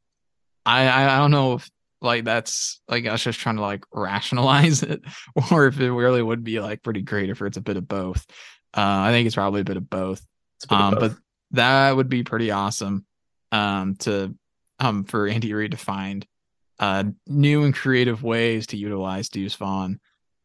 I 0.65 0.89
I 0.89 1.19
don't 1.19 1.33
know 1.33 1.55
if 1.55 1.69
like 2.01 2.25
that's 2.25 2.81
like 2.89 3.05
I 3.05 3.11
was 3.13 3.23
just 3.23 3.41
trying 3.41 3.57
to 3.57 3.63
like 3.63 3.85
rationalize 3.93 4.83
it, 4.85 5.03
or 5.51 5.67
if 5.67 5.81
it 5.81 5.91
really 5.91 6.23
would 6.23 6.45
be 6.45 6.61
like 6.61 6.85
pretty 6.85 7.03
great 7.03 7.31
if 7.31 7.43
it's 7.43 7.57
a 7.57 7.63
bit 7.63 7.77
of 7.77 7.89
both. 7.89 8.25
Uh, 8.73 9.09
I 9.09 9.11
think 9.11 9.27
it's 9.27 9.35
probably 9.35 9.63
a 9.63 9.65
bit 9.65 9.77
of 9.77 9.91
both. 9.91 10.25
Bit 10.69 10.79
um, 10.79 10.95
of 10.95 11.01
both. 11.01 11.13
but 11.13 11.21
that 11.53 11.97
would 11.97 12.09
be 12.09 12.23
pretty 12.23 12.53
awesome. 12.53 13.05
Um, 13.51 13.97
to 13.97 14.37
um 14.79 15.03
for 15.03 15.27
Andy 15.27 15.53
Reid 15.53 15.73
to 15.73 15.77
find 15.77 16.25
uh 16.79 17.05
new 17.27 17.65
and 17.65 17.75
creative 17.75 18.23
ways 18.23 18.69
to 18.69 18.77
utilize 18.77 19.31
Deuce 19.31 19.55
Vaughn, 19.55 19.99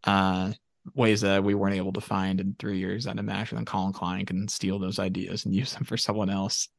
uh 0.04 0.52
ways 0.96 1.22
that 1.22 1.44
we 1.44 1.54
weren't 1.54 1.76
able 1.76 1.94
to 1.94 2.02
find 2.02 2.40
in 2.42 2.56
three 2.58 2.80
years. 2.80 3.06
I'd 3.06 3.20
imagine 3.20 3.58
that 3.58 3.68
Collin 3.68 3.94
Klein 3.94 4.26
can 4.26 4.48
steal 4.48 4.80
those 4.80 4.98
ideas 4.98 5.46
and 5.46 5.56
use 5.62 5.74
them 5.74 5.84
for 5.84 5.98
someone 5.98 6.30
else 6.30 6.70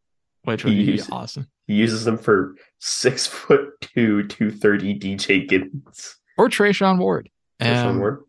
which 0.44 0.64
would 0.64 0.72
he 0.72 0.86
be 0.86 0.92
uses, 0.92 1.10
awesome. 1.10 1.46
He 1.66 1.74
uses 1.74 2.04
them 2.04 2.18
for 2.18 2.56
six 2.78 3.26
foot 3.28 3.80
two, 3.80 4.24
two 4.24 4.50
thirty 4.50 4.98
DJ 4.98 5.48
Giddens 5.48 6.14
or 6.36 6.48
Treshaun 6.48 6.98
Ward. 6.98 7.28
Um, 7.60 7.98
Ward. 7.98 8.24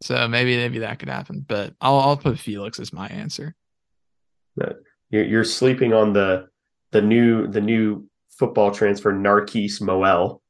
So 0.00 0.28
maybe 0.28 0.56
maybe 0.56 0.80
that 0.80 0.98
could 0.98 1.08
happen, 1.08 1.44
but 1.46 1.74
I'll 1.80 1.98
I'll 1.98 2.16
put 2.16 2.38
Felix 2.38 2.78
as 2.80 2.92
my 2.92 3.08
answer. 3.08 3.54
You're 5.10 5.24
you're 5.24 5.44
sleeping 5.44 5.92
on 5.92 6.12
the 6.12 6.48
the 6.92 7.02
new 7.02 7.46
the 7.46 7.60
new 7.60 8.08
football 8.30 8.70
transfer 8.70 9.12
Narquise 9.12 9.80
Moel. 9.80 10.40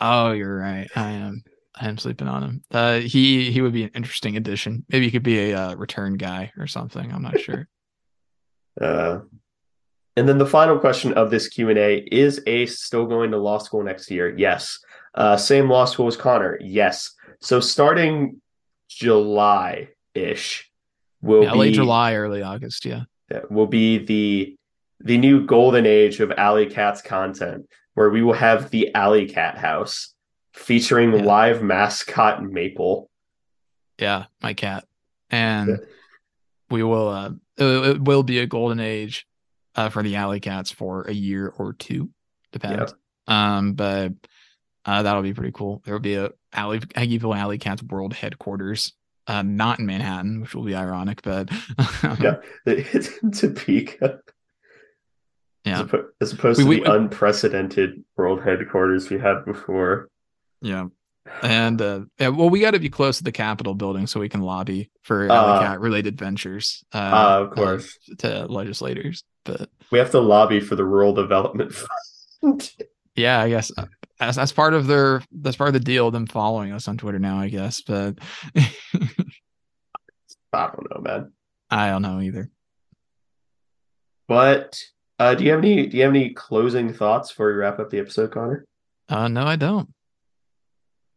Oh, 0.00 0.32
you're 0.32 0.56
right. 0.56 0.88
I 0.94 1.12
am. 1.12 1.42
I 1.74 1.88
am 1.88 1.98
sleeping 1.98 2.28
on 2.28 2.42
him. 2.42 2.62
Uh, 2.70 2.98
he 3.00 3.50
he 3.50 3.60
would 3.60 3.72
be 3.72 3.84
an 3.84 3.90
interesting 3.94 4.36
addition. 4.36 4.84
Maybe 4.88 5.06
he 5.06 5.10
could 5.10 5.22
be 5.22 5.50
a 5.50 5.58
uh, 5.58 5.74
return 5.74 6.14
guy 6.16 6.52
or 6.58 6.66
something. 6.66 7.12
I'm 7.12 7.22
not 7.22 7.40
sure. 7.40 7.68
uh, 8.80 9.20
and 10.16 10.28
then 10.28 10.38
the 10.38 10.46
final 10.46 10.78
question 10.78 11.12
of 11.14 11.30
this 11.30 11.48
Q&A, 11.48 11.98
is 11.98 12.40
Ace 12.46 12.82
still 12.82 13.06
going 13.06 13.32
to 13.32 13.36
law 13.36 13.58
school 13.58 13.82
next 13.82 14.10
year? 14.10 14.32
Yes. 14.36 14.78
Uh, 15.14 15.36
same 15.36 15.68
law 15.68 15.84
school 15.84 16.06
as 16.06 16.16
Connor? 16.16 16.58
Yes. 16.60 17.12
So 17.40 17.58
starting 17.58 18.40
July-ish 18.88 20.70
will 21.20 21.42
yeah, 21.42 21.52
be... 21.52 21.58
late 21.58 21.74
July, 21.74 22.14
early 22.14 22.42
August, 22.42 22.84
yeah. 22.84 23.02
Will 23.50 23.66
be 23.66 23.98
the 23.98 24.56
the 25.00 25.18
new 25.18 25.44
golden 25.44 25.86
age 25.86 26.20
of 26.20 26.30
Alley 26.32 26.66
Cats 26.66 27.02
content, 27.02 27.66
where 27.94 28.10
we 28.10 28.22
will 28.22 28.34
have 28.34 28.70
the 28.70 28.94
Alley 28.94 29.26
Cat 29.28 29.58
House 29.58 30.13
featuring 30.54 31.12
yeah. 31.12 31.22
live 31.22 31.62
mascot 31.62 32.42
Maple. 32.42 33.10
Yeah, 33.98 34.24
my 34.42 34.54
cat. 34.54 34.86
And 35.30 35.80
we 36.70 36.82
will 36.82 37.08
uh 37.08 37.30
it, 37.56 38.00
will 38.00 38.22
be 38.22 38.38
a 38.38 38.46
golden 38.46 38.80
age 38.80 39.26
uh, 39.76 39.88
for 39.88 40.02
the 40.02 40.16
Alley 40.16 40.40
Cats 40.40 40.70
for 40.70 41.02
a 41.02 41.12
year 41.12 41.52
or 41.56 41.72
two, 41.72 42.10
depends. 42.52 42.92
Yep. 42.92 43.36
Um, 43.36 43.72
but 43.74 44.12
uh, 44.84 45.02
that'll 45.02 45.22
be 45.22 45.34
pretty 45.34 45.52
cool. 45.52 45.82
There 45.84 45.94
will 45.94 46.00
be 46.00 46.14
a 46.14 46.30
Alley 46.52 46.80
Aggieville 46.80 47.36
Alley 47.36 47.58
Cats 47.58 47.82
World 47.82 48.14
Headquarters, 48.14 48.92
uh, 49.26 49.42
not 49.42 49.78
in 49.78 49.86
Manhattan, 49.86 50.40
which 50.40 50.54
will 50.54 50.64
be 50.64 50.74
ironic, 50.74 51.22
but 51.22 51.50
yeah, 52.20 52.36
it's 52.66 53.18
in 53.18 53.32
Topeka. 53.32 54.20
Yeah, 55.64 55.86
as, 56.20 56.32
opposed 56.32 56.60
to 56.60 56.66
we, 56.66 56.76
the 56.76 56.82
we, 56.82 56.86
unprecedented 56.86 58.04
World 58.16 58.42
Headquarters 58.42 59.08
we 59.08 59.18
had 59.18 59.46
before. 59.46 60.10
Yeah, 60.64 60.86
and 61.42 61.80
uh, 61.80 62.00
yeah, 62.18 62.28
well, 62.28 62.48
we 62.48 62.60
got 62.60 62.70
to 62.70 62.78
be 62.78 62.88
close 62.88 63.18
to 63.18 63.24
the 63.24 63.32
Capitol 63.32 63.74
building 63.74 64.06
so 64.06 64.18
we 64.18 64.30
can 64.30 64.40
lobby 64.40 64.90
for 65.02 65.30
uh, 65.30 65.58
cat 65.60 65.78
related 65.78 66.18
ventures. 66.18 66.82
Uh, 66.92 66.98
uh, 66.98 67.44
of 67.44 67.50
course, 67.54 67.98
to 68.18 68.46
legislators. 68.46 69.24
But 69.44 69.68
we 69.90 69.98
have 69.98 70.10
to 70.12 70.20
lobby 70.20 70.60
for 70.60 70.74
the 70.74 70.84
rural 70.84 71.12
development 71.12 71.74
fund. 72.40 72.70
yeah, 73.14 73.40
I 73.40 73.50
guess 73.50 73.70
uh, 73.76 73.86
as 74.20 74.36
that's 74.36 74.52
part 74.52 74.72
of 74.72 74.86
their 74.86 75.22
that's 75.32 75.56
part 75.56 75.68
of 75.68 75.74
the 75.74 75.80
deal. 75.80 76.10
Them 76.10 76.26
following 76.26 76.72
us 76.72 76.88
on 76.88 76.96
Twitter 76.96 77.18
now, 77.18 77.38
I 77.38 77.50
guess. 77.50 77.82
But 77.82 78.18
I 78.56 78.66
don't 80.52 80.90
know, 80.90 81.00
man. 81.02 81.32
I 81.70 81.90
don't 81.90 82.02
know 82.02 82.20
either. 82.20 82.50
But 84.28 84.80
uh, 85.18 85.34
do 85.34 85.44
you 85.44 85.50
have 85.50 85.60
any 85.60 85.86
do 85.86 85.96
you 85.96 86.04
have 86.04 86.12
any 86.12 86.30
closing 86.30 86.92
thoughts 86.94 87.30
before 87.30 87.48
we 87.48 87.54
wrap 87.54 87.78
up 87.78 87.90
the 87.90 87.98
episode, 87.98 88.30
Connor? 88.30 88.64
Uh, 89.08 89.28
no, 89.28 89.44
I 89.44 89.56
don't. 89.56 89.90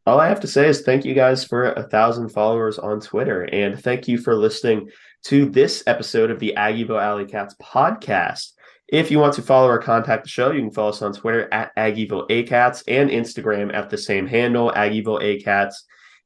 All 0.08 0.22
I 0.22 0.30
have 0.30 0.40
to 0.40 0.48
say 0.48 0.70
is 0.70 0.84
thank 0.84 1.04
you 1.04 1.14
guys 1.14 1.44
for 1.44 1.74
a 1.74 1.84
thousand 1.84 2.30
followers 2.30 2.80
on 2.80 3.02
Twitter, 3.02 3.44
and 3.44 3.78
thank 3.78 4.08
you 4.08 4.18
for 4.18 4.36
listening 4.36 4.90
to 5.26 5.50
this 5.50 5.84
episode 5.86 6.32
of 6.32 6.40
the 6.40 6.54
Aggieville 6.56 7.04
Alley 7.04 7.26
Cats 7.26 7.56
podcast. 7.62 8.54
If 8.88 9.12
you 9.12 9.20
want 9.20 9.34
to 9.34 9.42
follow 9.42 9.68
or 9.68 9.80
contact 9.80 10.24
the 10.24 10.30
show, 10.30 10.52
you 10.52 10.62
can 10.62 10.72
follow 10.72 10.92
us 10.92 11.02
on 11.02 11.12
Twitter 11.12 11.54
at 11.54 11.76
Aggieville 11.76 12.30
ACats 12.30 12.84
and 12.88 13.10
Instagram 13.10 13.74
at 13.74 13.90
the 13.90 13.98
same 13.98 14.28
handle, 14.28 14.72
Aggieville 14.74 15.22
ACats. 15.22 15.74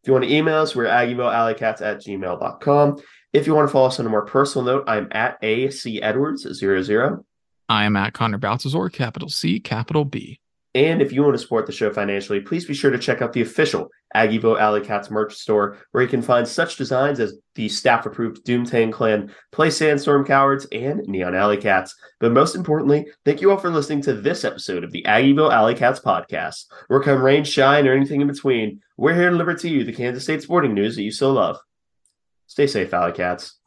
If 0.04 0.08
you 0.08 0.14
want 0.14 0.26
to 0.26 0.32
email 0.32 0.60
us, 0.60 0.76
we're 0.76 0.86
AggieVilleAlleyCats 0.86 1.82
at 1.82 2.04
gmail.com. 2.04 3.02
If 3.34 3.48
you 3.48 3.56
want 3.56 3.68
to 3.68 3.72
follow 3.72 3.88
us 3.88 4.00
on 4.00 4.06
a 4.06 4.10
more 4.10 4.28
personal 4.28 4.64
note, 4.64 4.84
I'm 4.86 5.08
at 5.10 5.40
AC 5.42 6.02
Edwards00. 6.02 7.24
I 7.68 7.86
am 7.86 7.96
at 7.96 8.14
Connor 8.14 8.38
Baltazar, 8.38 8.92
capital 8.92 9.30
C, 9.30 9.60
capital 9.60 10.06
B. 10.06 10.40
And 10.74 11.02
if 11.02 11.12
you 11.12 11.22
want 11.22 11.34
to 11.34 11.40
support 11.40 11.66
the 11.66 11.74
show 11.74 11.92
financially, 11.92 12.40
please 12.40 12.66
be 12.66 12.74
sure 12.74 12.92
to 12.92 12.98
check 12.98 13.22
out 13.22 13.34
the 13.34 13.42
official 13.42 13.90
Aggieville 14.16 14.60
Alley 14.60 14.80
Cats 14.80 15.12
merch 15.12 15.36
store, 15.36 15.78
where 15.92 16.02
you 16.02 16.10
can 16.10 16.22
find 16.22 16.48
such 16.48 16.78
designs 16.78 17.20
as 17.20 17.40
the 17.56 17.68
staff 17.68 18.06
approved 18.06 18.46
Doomtang 18.46 18.94
Clan, 18.94 19.32
Play 19.52 19.70
Sandstorm 19.70 20.26
Cowards, 20.26 20.66
and 20.72 21.02
Neon 21.08 21.36
Alley 21.36 21.58
Cats. 21.58 21.94
But 22.20 22.32
most 22.32 22.56
importantly, 22.56 23.06
thank 23.26 23.42
you 23.42 23.52
all 23.52 23.58
for 23.58 23.70
listening 23.70 24.02
to 24.04 24.14
this 24.14 24.46
episode 24.46 24.86
of 24.86 24.92
the 24.92 25.04
Aggieville 25.04 25.52
Alley 25.52 25.76
Cats 25.76 26.00
podcast. 26.00 26.66
Where 26.88 27.02
come 27.02 27.22
rain, 27.22 27.44
shine, 27.44 27.86
or 27.86 27.94
anything 27.94 28.22
in 28.22 28.28
between, 28.28 28.82
we're 28.96 29.16
here 29.16 29.30
to 29.30 29.32
deliver 29.32 29.56
to 29.56 29.70
you 29.70 29.84
the 29.84 29.94
Kansas 29.94 30.24
State 30.24 30.42
sporting 30.42 30.74
news 30.74 30.96
that 30.96 31.04
you 31.04 31.12
so 31.12 31.32
love. 31.32 31.58
Stay 32.48 32.68
safe, 32.68 32.94
Alley 32.94 33.12
Cats. 33.12 33.61